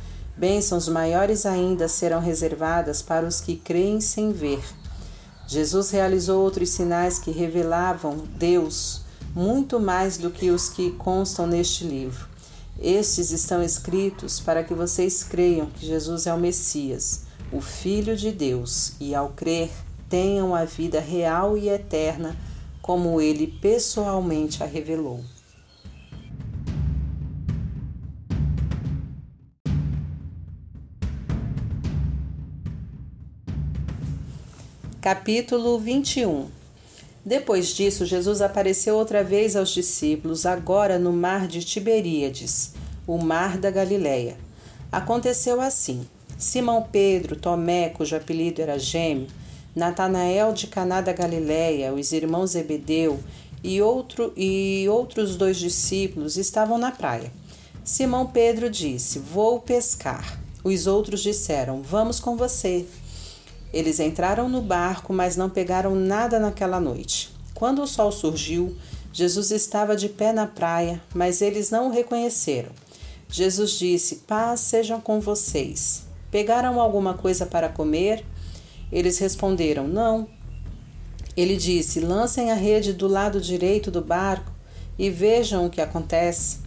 Bênçãos 0.42 0.88
maiores 0.88 1.46
ainda 1.46 1.86
serão 1.86 2.18
reservadas 2.18 3.00
para 3.00 3.24
os 3.24 3.40
que 3.40 3.54
creem 3.54 4.00
sem 4.00 4.32
ver. 4.32 4.60
Jesus 5.46 5.90
realizou 5.90 6.42
outros 6.42 6.70
sinais 6.70 7.16
que 7.16 7.30
revelavam 7.30 8.16
Deus 8.36 9.02
muito 9.36 9.78
mais 9.78 10.18
do 10.18 10.32
que 10.32 10.50
os 10.50 10.68
que 10.68 10.90
constam 10.90 11.46
neste 11.46 11.84
livro. 11.84 12.26
Estes 12.76 13.30
estão 13.30 13.62
escritos 13.62 14.40
para 14.40 14.64
que 14.64 14.74
vocês 14.74 15.22
creiam 15.22 15.66
que 15.66 15.86
Jesus 15.86 16.26
é 16.26 16.34
o 16.34 16.40
Messias, 16.40 17.20
o 17.52 17.60
Filho 17.60 18.16
de 18.16 18.32
Deus, 18.32 18.94
e 18.98 19.14
ao 19.14 19.28
crer, 19.28 19.70
tenham 20.08 20.56
a 20.56 20.64
vida 20.64 20.98
real 20.98 21.56
e 21.56 21.68
eterna, 21.68 22.36
como 22.82 23.20
ele 23.20 23.46
pessoalmente 23.46 24.60
a 24.60 24.66
revelou. 24.66 25.22
Capítulo 35.02 35.80
21 35.80 36.46
Depois 37.26 37.74
disso, 37.74 38.06
Jesus 38.06 38.40
apareceu 38.40 38.94
outra 38.94 39.24
vez 39.24 39.56
aos 39.56 39.70
discípulos, 39.70 40.46
agora 40.46 40.96
no 40.96 41.12
mar 41.12 41.48
de 41.48 41.64
Tiberíades, 41.64 42.74
o 43.04 43.18
mar 43.18 43.58
da 43.58 43.68
Galileia. 43.68 44.36
Aconteceu 44.92 45.60
assim: 45.60 46.06
Simão 46.38 46.86
Pedro, 46.92 47.34
Tomé, 47.34 47.88
cujo 47.88 48.14
apelido 48.14 48.62
era 48.62 48.78
Gêmeo, 48.78 49.26
Natanael 49.74 50.52
de 50.52 50.68
Caná 50.68 51.00
da 51.00 51.12
Galileia, 51.12 51.92
os 51.92 52.12
irmãos 52.12 52.52
Zebedeu 52.52 53.18
e, 53.60 53.82
outro, 53.82 54.32
e 54.36 54.86
outros 54.88 55.34
dois 55.34 55.56
discípulos 55.56 56.36
estavam 56.36 56.78
na 56.78 56.92
praia. 56.92 57.32
Simão 57.82 58.28
Pedro 58.28 58.70
disse: 58.70 59.18
Vou 59.18 59.58
pescar. 59.58 60.40
Os 60.62 60.86
outros 60.86 61.24
disseram: 61.24 61.82
Vamos 61.82 62.20
com 62.20 62.36
você. 62.36 62.86
Eles 63.72 63.98
entraram 64.00 64.48
no 64.48 64.60
barco, 64.60 65.12
mas 65.12 65.36
não 65.36 65.48
pegaram 65.48 65.94
nada 65.94 66.38
naquela 66.38 66.78
noite. 66.78 67.30
Quando 67.54 67.82
o 67.82 67.86
sol 67.86 68.12
surgiu, 68.12 68.76
Jesus 69.12 69.50
estava 69.50 69.96
de 69.96 70.08
pé 70.08 70.32
na 70.32 70.46
praia, 70.46 71.02
mas 71.14 71.40
eles 71.40 71.70
não 71.70 71.88
o 71.88 71.92
reconheceram. 71.92 72.70
Jesus 73.28 73.78
disse: 73.78 74.16
Paz 74.26 74.60
seja 74.60 74.98
com 74.98 75.20
vocês. 75.20 76.02
Pegaram 76.30 76.80
alguma 76.80 77.14
coisa 77.14 77.46
para 77.46 77.68
comer? 77.68 78.24
Eles 78.90 79.18
responderam: 79.18 79.88
Não. 79.88 80.28
Ele 81.34 81.56
disse: 81.56 82.00
Lancem 82.00 82.50
a 82.50 82.54
rede 82.54 82.92
do 82.92 83.08
lado 83.08 83.40
direito 83.40 83.90
do 83.90 84.02
barco 84.02 84.52
e 84.98 85.08
vejam 85.08 85.64
o 85.64 85.70
que 85.70 85.80
acontece. 85.80 86.58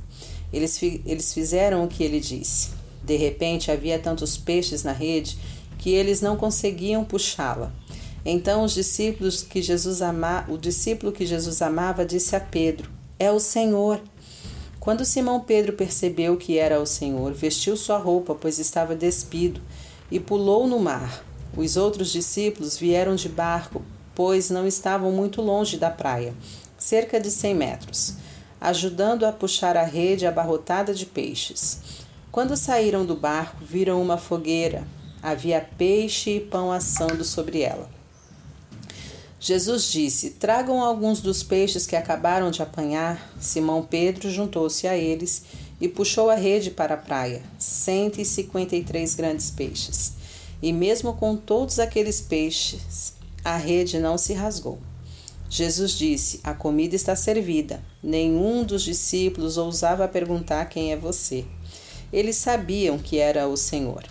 Eles, 0.51 0.81
eles 0.81 1.33
fizeram 1.33 1.83
o 1.83 1.87
que 1.87 2.03
ele 2.03 2.19
disse. 2.19 2.69
De 3.03 3.15
repente 3.15 3.71
havia 3.71 3.99
tantos 3.99 4.35
peixes 4.37 4.83
na 4.83 4.91
rede 4.91 5.37
que 5.85 5.91
eles 5.91 6.19
não 6.19 6.35
conseguiam 6.35 7.05
puxá-la. 7.05 7.71
Então 8.25 8.63
os 8.63 8.73
discípulos 8.73 9.43
que 9.43 9.61
Jesus 9.61 10.01
ama, 10.01 10.43
o 10.49 10.57
discípulo 10.57 11.11
que 11.11 11.27
Jesus 11.27 11.61
amava 11.61 12.03
disse 12.03 12.35
a 12.35 12.39
Pedro: 12.39 12.89
É 13.19 13.31
o 13.31 13.39
Senhor. 13.39 14.01
Quando 14.79 15.05
Simão 15.05 15.41
Pedro 15.41 15.73
percebeu 15.73 16.37
que 16.37 16.57
era 16.57 16.81
o 16.81 16.87
Senhor, 16.87 17.31
vestiu 17.33 17.77
sua 17.77 17.99
roupa, 17.99 18.33
pois 18.33 18.57
estava 18.57 18.95
despido, 18.95 19.61
e 20.09 20.19
pulou 20.19 20.67
no 20.67 20.79
mar. 20.79 21.23
Os 21.55 21.77
outros 21.77 22.11
discípulos 22.11 22.79
vieram 22.79 23.13
de 23.13 23.29
barco, 23.29 23.83
pois 24.15 24.49
não 24.49 24.65
estavam 24.65 25.11
muito 25.11 25.39
longe 25.39 25.77
da 25.77 25.91
praia, 25.91 26.33
cerca 26.79 27.19
de 27.19 27.29
cem 27.29 27.53
metros, 27.53 28.15
ajudando 28.59 29.23
a 29.23 29.31
puxar 29.31 29.77
a 29.77 29.83
rede 29.83 30.25
abarrotada 30.25 30.95
de 30.95 31.05
peixes. 31.05 31.79
Quando 32.31 32.57
saíram 32.57 33.05
do 33.05 33.15
barco, 33.15 33.63
viram 33.63 34.01
uma 34.01 34.17
fogueira. 34.17 34.83
Havia 35.27 35.59
peixe 35.59 36.35
e 36.35 36.39
pão 36.39 36.71
assando 36.71 37.25
sobre 37.25 37.61
ela. 37.61 37.89
Jesus 39.39 39.91
disse: 39.91 40.29
Tragam 40.29 40.79
alguns 40.79 41.19
dos 41.19 41.41
peixes 41.41 41.87
que 41.87 41.95
acabaram 41.95 42.51
de 42.51 42.61
apanhar. 42.61 43.33
Simão 43.41 43.81
Pedro 43.81 44.29
juntou-se 44.29 44.87
a 44.87 44.95
eles 44.95 45.41
e 45.81 45.87
puxou 45.87 46.29
a 46.29 46.35
rede 46.35 46.69
para 46.69 46.93
a 46.93 46.97
praia, 46.97 47.41
153 47.57 49.15
grandes 49.15 49.49
peixes. 49.49 50.13
E 50.61 50.71
mesmo 50.71 51.15
com 51.15 51.35
todos 51.35 51.79
aqueles 51.79 52.21
peixes, 52.21 53.13
a 53.43 53.57
rede 53.57 53.97
não 53.97 54.19
se 54.19 54.31
rasgou. 54.31 54.77
Jesus 55.49 55.93
disse: 55.93 56.39
A 56.43 56.53
comida 56.53 56.95
está 56.95 57.15
servida. 57.15 57.83
Nenhum 58.03 58.63
dos 58.63 58.83
discípulos 58.83 59.57
ousava 59.57 60.07
perguntar 60.07 60.65
quem 60.65 60.91
é 60.91 60.95
você. 60.95 61.45
Eles 62.13 62.35
sabiam 62.35 62.99
que 62.99 63.17
era 63.17 63.47
o 63.47 63.57
Senhor. 63.57 64.03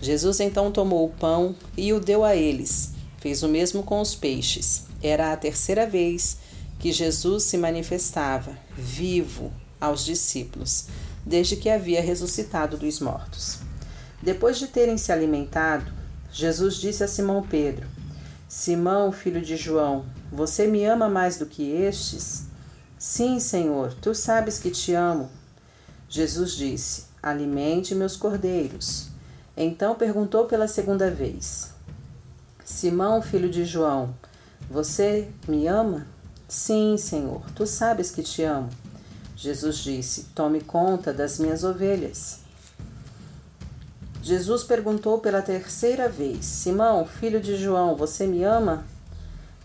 Jesus 0.00 0.40
então 0.40 0.72
tomou 0.72 1.06
o 1.06 1.10
pão 1.10 1.54
e 1.76 1.92
o 1.92 2.00
deu 2.00 2.24
a 2.24 2.34
eles 2.34 2.94
Fez 3.20 3.42
o 3.42 3.48
mesmo 3.48 3.82
com 3.82 4.00
os 4.00 4.14
peixes. 4.14 4.84
Era 5.02 5.32
a 5.32 5.36
terceira 5.36 5.86
vez 5.86 6.38
que 6.78 6.90
Jesus 6.90 7.44
se 7.44 7.58
manifestava 7.58 8.56
vivo 8.74 9.52
aos 9.78 10.04
discípulos, 10.04 10.86
desde 11.24 11.56
que 11.56 11.68
havia 11.68 12.00
ressuscitado 12.00 12.78
dos 12.78 12.98
mortos. 12.98 13.58
Depois 14.22 14.58
de 14.58 14.68
terem 14.68 14.96
se 14.96 15.12
alimentado, 15.12 15.92
Jesus 16.32 16.76
disse 16.76 17.04
a 17.04 17.08
Simão 17.08 17.42
Pedro: 17.42 17.86
Simão, 18.48 19.12
filho 19.12 19.42
de 19.42 19.54
João, 19.54 20.06
você 20.32 20.66
me 20.66 20.82
ama 20.86 21.08
mais 21.08 21.36
do 21.36 21.44
que 21.44 21.70
estes? 21.70 22.44
Sim, 22.98 23.38
Senhor, 23.38 23.92
tu 24.00 24.14
sabes 24.14 24.58
que 24.58 24.70
te 24.70 24.94
amo. 24.94 25.30
Jesus 26.08 26.52
disse: 26.52 27.04
Alimente 27.22 27.94
meus 27.94 28.16
cordeiros. 28.16 29.09
Então 29.62 29.94
perguntou 29.94 30.46
pela 30.46 30.66
segunda 30.66 31.10
vez: 31.10 31.70
Simão, 32.64 33.20
filho 33.20 33.50
de 33.50 33.66
João, 33.66 34.14
você 34.70 35.28
me 35.46 35.66
ama? 35.66 36.06
Sim, 36.48 36.96
Senhor, 36.96 37.42
tu 37.54 37.66
sabes 37.66 38.10
que 38.10 38.22
te 38.22 38.42
amo. 38.42 38.70
Jesus 39.36 39.76
disse: 39.76 40.28
Tome 40.34 40.62
conta 40.62 41.12
das 41.12 41.38
minhas 41.38 41.62
ovelhas. 41.62 42.40
Jesus 44.22 44.64
perguntou 44.64 45.18
pela 45.18 45.42
terceira 45.42 46.08
vez: 46.08 46.42
Simão, 46.46 47.04
filho 47.04 47.38
de 47.38 47.54
João, 47.54 47.94
você 47.94 48.26
me 48.26 48.42
ama? 48.42 48.86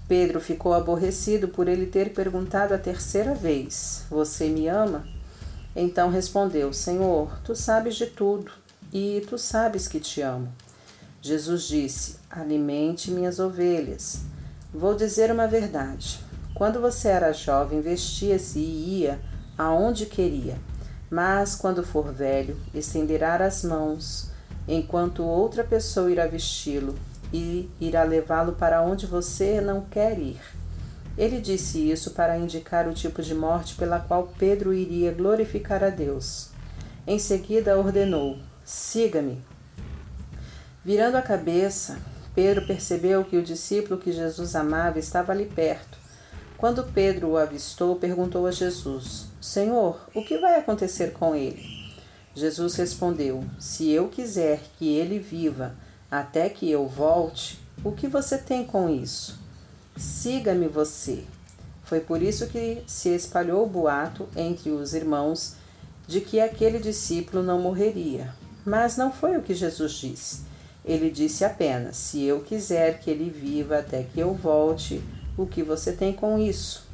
Pedro 0.10 0.42
ficou 0.42 0.74
aborrecido 0.74 1.48
por 1.48 1.70
ele 1.70 1.86
ter 1.86 2.14
perguntado 2.14 2.74
a 2.74 2.78
terceira 2.78 3.34
vez: 3.34 4.04
Você 4.10 4.50
me 4.50 4.68
ama? 4.68 5.08
Então 5.74 6.10
respondeu: 6.10 6.74
Senhor, 6.74 7.40
tu 7.46 7.56
sabes 7.56 7.96
de 7.96 8.08
tudo 8.08 8.65
e 8.98 9.20
tu 9.28 9.38
sabes 9.38 9.90
que 9.90 10.00
te 10.00 10.22
amo. 10.22 10.48
Jesus 11.22 11.64
disse: 11.64 12.16
Alimente 12.30 13.12
minhas 13.12 13.40
ovelhas. 13.40 14.22
Vou 14.74 14.96
dizer 14.96 15.30
uma 15.30 15.48
verdade. 15.48 16.22
Quando 16.54 16.80
você 16.80 17.10
era 17.10 17.34
jovem, 17.34 17.82
vestia-se 17.82 18.58
e 18.58 19.02
ia 19.02 19.20
aonde 19.58 20.06
queria. 20.06 20.58
Mas 21.10 21.56
quando 21.56 21.84
for 21.84 22.14
velho, 22.14 22.58
estenderá 22.74 23.36
as 23.36 23.66
mãos, 23.66 24.32
enquanto 24.66 25.26
outra 25.26 25.66
pessoa 25.66 26.10
irá 26.10 26.26
vesti-lo 26.26 26.96
e 27.34 27.70
irá 27.82 28.04
levá-lo 28.04 28.54
para 28.54 28.82
onde 28.82 29.06
você 29.06 29.60
não 29.60 29.82
quer 29.82 30.18
ir. 30.18 30.40
Ele 31.18 31.42
disse 31.42 31.92
isso 31.92 32.12
para 32.12 32.38
indicar 32.38 32.88
o 32.88 32.94
tipo 32.94 33.22
de 33.22 33.36
morte 33.36 33.76
pela 33.76 34.00
qual 34.00 34.34
Pedro 34.40 34.74
iria 34.74 35.12
glorificar 35.12 35.84
a 35.84 35.90
Deus. 35.90 36.52
Em 37.06 37.20
seguida 37.20 37.78
ordenou: 37.78 38.40
Siga-me. 38.66 39.44
Virando 40.84 41.18
a 41.18 41.22
cabeça, 41.22 42.00
Pedro 42.34 42.66
percebeu 42.66 43.24
que 43.24 43.38
o 43.38 43.44
discípulo 43.44 44.00
que 44.00 44.12
Jesus 44.12 44.56
amava 44.56 44.98
estava 44.98 45.32
ali 45.32 45.46
perto. 45.46 46.00
Quando 46.58 46.84
Pedro 46.84 47.30
o 47.30 47.38
avistou, 47.38 47.96
perguntou 47.98 48.48
a 48.48 48.52
Jesus: 48.52 49.28
Senhor, 49.40 50.10
o 50.16 50.24
que 50.24 50.40
vai 50.40 50.58
acontecer 50.60 51.14
com 51.14 51.36
ele? 51.36 51.64
Jesus 52.34 52.76
respondeu: 52.76 53.44
Se 53.60 53.92
eu 53.92 54.08
quiser 54.08 54.62
que 54.80 54.98
ele 54.98 55.20
viva 55.20 55.76
até 56.10 56.50
que 56.50 56.70
eu 56.70 56.88
volte, 56.88 57.60
o 57.84 57.92
que 57.92 58.08
você 58.08 58.36
tem 58.36 58.66
com 58.66 58.90
isso? 58.90 59.40
Siga-me 59.96 60.68
você. 60.68 61.24
Foi 61.84 62.00
por 62.00 62.20
isso 62.20 62.48
que 62.48 62.84
se 62.88 63.10
espalhou 63.10 63.64
o 63.64 63.70
boato 63.70 64.28
entre 64.36 64.72
os 64.72 64.96
irmãos 64.96 65.54
de 66.08 66.20
que 66.20 66.40
aquele 66.40 66.80
discípulo 66.80 67.44
não 67.44 67.62
morreria. 67.62 68.34
Mas 68.66 68.98
não 68.98 69.12
foi 69.12 69.38
o 69.38 69.42
que 69.42 69.54
Jesus 69.54 69.94
disse. 69.94 70.42
Ele 70.84 71.12
disse 71.12 71.46
apenas: 71.46 71.96
Se 71.98 72.24
eu 72.24 72.42
quiser 72.42 73.00
que 73.00 73.12
ele 73.12 73.30
viva 73.30 73.78
até 73.78 74.04
que 74.04 74.20
eu 74.20 74.34
volte, 74.34 75.04
o 75.38 75.46
que 75.46 75.62
você 75.62 75.92
tem 75.92 76.12
com 76.12 76.40
isso? 76.40 76.86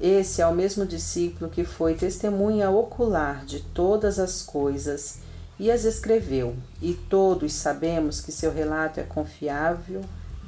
Esse 0.00 0.40
é 0.40 0.46
o 0.46 0.54
mesmo 0.54 0.86
discípulo 0.86 1.50
que 1.50 1.62
foi 1.62 1.94
testemunha 1.94 2.70
ocular 2.70 3.44
de 3.44 3.60
todas 3.60 4.18
as 4.18 4.42
coisas 4.42 5.18
e 5.58 5.70
as 5.70 5.84
escreveu, 5.84 6.56
e 6.80 6.94
todos 6.94 7.52
sabemos 7.52 8.18
que 8.18 8.32
seu 8.32 8.50
relato 8.50 8.98
é 8.98 9.02
confiável 9.02 10.00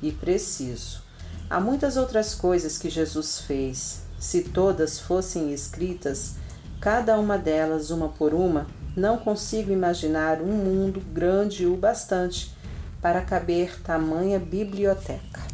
e 0.03 0.11
preciso. 0.11 1.03
Há 1.51 1.61
muitas 1.61 1.99
outras 1.99 2.35
coisas 2.35 2.79
que 2.79 2.89
Jesus 2.89 3.41
fez. 3.41 4.01
Se 4.19 4.43
todas 4.43 4.99
fossem 4.99 5.53
escritas, 5.53 6.37
cada 6.81 7.19
uma 7.19 7.37
delas, 7.37 7.91
uma 7.91 8.09
por 8.09 8.33
uma, 8.33 8.67
não 8.97 9.19
consigo 9.19 9.73
imaginar 9.73 10.41
um 10.41 10.53
mundo 10.53 11.01
grande 11.13 11.67
o 11.67 11.77
bastante 11.77 12.55
para 13.01 13.21
caber 13.23 13.81
tamanha 13.83 14.39
biblioteca. 14.39 15.52